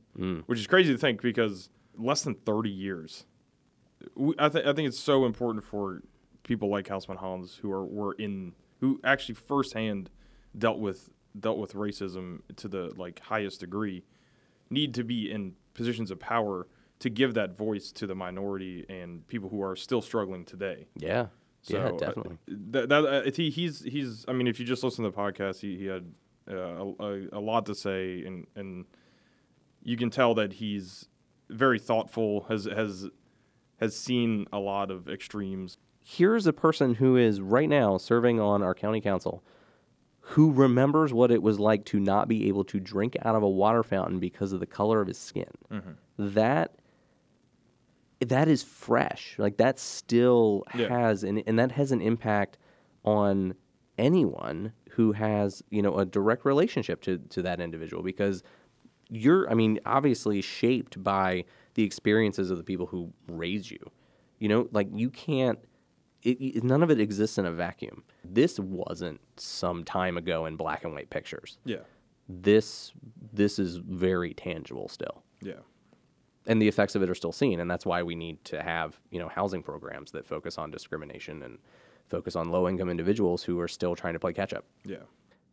which 0.45 0.59
is 0.59 0.67
crazy 0.67 0.91
to 0.91 0.97
think 0.99 1.23
because 1.23 1.69
less 1.97 2.21
than 2.21 2.35
30 2.35 2.69
years 2.69 3.25
I, 4.39 4.49
th- 4.49 4.65
I 4.65 4.73
think 4.73 4.87
it's 4.87 4.99
so 4.99 5.25
important 5.25 5.63
for 5.63 6.01
people 6.43 6.69
like 6.69 6.85
Councilman 6.85 7.17
Hollins 7.17 7.55
who 7.61 7.71
are 7.71 7.85
were 7.85 8.13
in 8.13 8.53
who 8.79 8.99
actually 9.03 9.35
firsthand 9.35 10.09
dealt 10.57 10.79
with 10.79 11.09
dealt 11.39 11.57
with 11.57 11.73
racism 11.73 12.41
to 12.57 12.67
the 12.67 12.93
like 12.95 13.19
highest 13.19 13.61
degree 13.61 14.03
need 14.69 14.93
to 14.93 15.03
be 15.03 15.31
in 15.31 15.53
positions 15.73 16.11
of 16.11 16.19
power 16.19 16.67
to 16.99 17.09
give 17.09 17.33
that 17.33 17.57
voice 17.57 17.91
to 17.91 18.07
the 18.07 18.15
minority 18.15 18.85
and 18.89 19.27
people 19.27 19.49
who 19.49 19.61
are 19.61 19.75
still 19.75 20.01
struggling 20.01 20.45
today. 20.45 20.87
Yeah. 20.95 21.27
So 21.61 21.77
yeah, 21.77 21.85
uh, 21.85 21.91
definitely. 21.91 22.37
that, 22.47 22.89
that 22.89 23.05
uh, 23.05 23.31
he, 23.33 23.49
he's 23.49 23.81
he's. 23.83 24.25
I 24.27 24.33
mean, 24.33 24.47
if 24.47 24.59
you 24.59 24.65
just 24.65 24.83
listen 24.83 25.05
to 25.05 25.11
the 25.11 25.17
podcast, 25.17 25.61
he, 25.61 25.77
he 25.77 25.85
had 25.85 26.11
uh, 26.49 26.55
a, 26.55 26.93
a, 26.99 27.27
a 27.33 27.39
lot 27.39 27.65
to 27.67 27.75
say, 27.75 28.23
and 28.25 28.45
and 28.55 28.85
you 29.81 29.95
can 29.95 30.09
tell 30.09 30.33
that 30.35 30.53
he's 30.53 31.07
very 31.49 31.79
thoughtful. 31.79 32.45
Has 32.49 32.65
has 32.65 33.07
has 33.83 33.95
seen 33.95 34.45
a 34.51 34.59
lot 34.59 34.89
of 34.89 35.07
extremes. 35.09 35.77
Here's 36.03 36.47
a 36.47 36.53
person 36.53 36.95
who 36.95 37.15
is 37.17 37.39
right 37.41 37.69
now 37.69 37.97
serving 37.97 38.39
on 38.39 38.63
our 38.63 38.73
county 38.73 38.99
council 39.01 39.43
who 40.27 40.51
remembers 40.51 41.13
what 41.13 41.31
it 41.31 41.41
was 41.43 41.59
like 41.59 41.83
to 41.85 41.99
not 41.99 42.27
be 42.29 42.47
able 42.47 42.63
to 42.63 42.79
drink 42.79 43.15
out 43.23 43.35
of 43.35 43.43
a 43.43 43.49
water 43.49 43.83
fountain 43.83 44.19
because 44.19 44.53
of 44.53 44.59
the 44.61 44.65
color 44.65 45.01
of 45.01 45.07
his 45.07 45.17
skin. 45.17 45.49
Mm-hmm. 45.71 45.91
That 46.17 46.75
that 48.21 48.47
is 48.47 48.63
fresh. 48.63 49.35
Like 49.37 49.57
that 49.57 49.79
still 49.79 50.63
Yeah. 50.73 50.87
has 50.87 51.23
and 51.23 51.43
and 51.45 51.59
that 51.59 51.73
has 51.73 51.91
an 51.91 52.01
impact 52.01 52.57
on 53.03 53.53
anyone 53.97 54.71
who 54.91 55.11
has, 55.11 55.61
you 55.69 55.81
know, 55.81 55.97
a 55.99 56.05
direct 56.05 56.45
relationship 56.45 57.01
to 57.01 57.17
to 57.17 57.41
that 57.41 57.59
individual 57.59 58.01
because 58.03 58.43
you're 59.09 59.49
I 59.51 59.55
mean, 59.55 59.79
obviously 59.85 60.41
shaped 60.41 61.03
by 61.03 61.43
the 61.75 61.83
experiences 61.83 62.51
of 62.51 62.57
the 62.57 62.63
people 62.63 62.85
who 62.85 63.11
raised 63.27 63.71
you. 63.71 63.91
You 64.39 64.49
know, 64.49 64.67
like 64.71 64.87
you 64.91 65.09
can't 65.09 65.59
it, 66.21 66.37
it, 66.39 66.63
none 66.63 66.83
of 66.83 66.89
it 66.89 66.99
exists 66.99 67.37
in 67.37 67.45
a 67.45 67.51
vacuum. 67.51 68.03
This 68.23 68.59
wasn't 68.59 69.19
some 69.37 69.83
time 69.83 70.17
ago 70.17 70.45
in 70.45 70.55
black 70.55 70.83
and 70.85 70.93
white 70.93 71.09
pictures. 71.09 71.57
Yeah, 71.65 71.77
This 72.29 72.93
this 73.33 73.59
is 73.59 73.77
very 73.77 74.33
tangible 74.33 74.87
still 74.87 75.23
yeah, 75.43 75.59
and 76.45 76.61
the 76.61 76.67
effects 76.67 76.95
of 76.95 77.03
it 77.03 77.09
are 77.09 77.15
still 77.15 77.31
seen 77.31 77.59
and 77.59 77.69
that's 77.69 77.85
why 77.85 78.03
we 78.03 78.15
need 78.15 78.43
to 78.45 78.61
have 78.61 78.99
you 79.11 79.19
know 79.19 79.27
housing 79.27 79.61
programs 79.61 80.11
that 80.11 80.25
focus 80.25 80.57
on 80.57 80.71
discrimination 80.71 81.43
and 81.43 81.57
focus 82.07 82.35
on 82.35 82.49
low 82.49 82.67
income 82.67 82.89
individuals 82.89 83.43
who 83.43 83.59
are 83.59 83.67
still 83.67 83.95
trying 83.95 84.13
to 84.13 84.19
play 84.19 84.33
catch 84.33 84.53
up 84.53 84.65
yeah. 84.85 84.97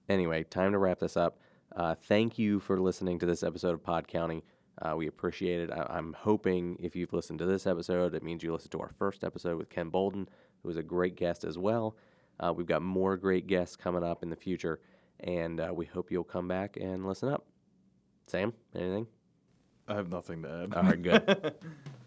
anyway 0.09 0.43
time 0.45 0.73
to 0.73 0.79
wrap 0.79 0.99
this 0.99 1.17
up 1.17 1.39
uh, 1.77 1.95
thank 1.95 2.39
you 2.39 2.59
for 2.59 2.81
listening 2.81 3.19
to 3.19 3.27
this 3.27 3.43
episode 3.43 3.73
of 3.75 3.83
pod 3.83 4.07
county 4.09 4.43
uh, 4.83 4.95
we 4.97 5.07
appreciate 5.07 5.61
it. 5.61 5.71
I- 5.71 5.87
i'm 5.99 6.13
hoping 6.15 6.77
if 6.81 6.95
you've 6.97 7.13
listened 7.13 7.39
to 7.41 7.47
this 7.47 7.67
episode 7.67 8.15
it 8.15 8.23
means 8.23 8.43
you 8.43 8.53
listened 8.53 8.73
to 8.73 8.81
our 8.81 8.93
first 8.99 9.25
episode 9.25 9.57
with 9.59 9.69
ken 9.71 9.89
boulden 9.91 10.29
who 10.63 10.69
was 10.69 10.77
a 10.77 10.83
great 10.83 11.17
guest 11.17 11.45
as 11.45 11.57
well. 11.59 11.97
Uh, 12.39 12.53
we've 12.55 12.67
got 12.67 12.81
more 12.83 13.17
great 13.17 13.47
guests 13.47 13.77
coming 13.77 14.03
up 14.03 14.23
in 14.23 14.31
the 14.31 14.37
future 14.37 14.81
and 15.21 15.61
uh, 15.61 15.71
we 15.75 15.85
hope 15.87 16.11
you'll 16.11 16.25
come 16.25 16.49
back 16.49 16.77
and 16.81 17.07
listen 17.07 17.29
up. 17.29 17.45
Sam 18.27 18.53
anything? 18.75 19.07
I 19.89 19.95
have 19.95 20.09
nothing 20.09 20.43
to 20.45 20.49
add. 20.71 20.75
all 20.75 20.83
right 20.85 21.03
good 21.03 21.55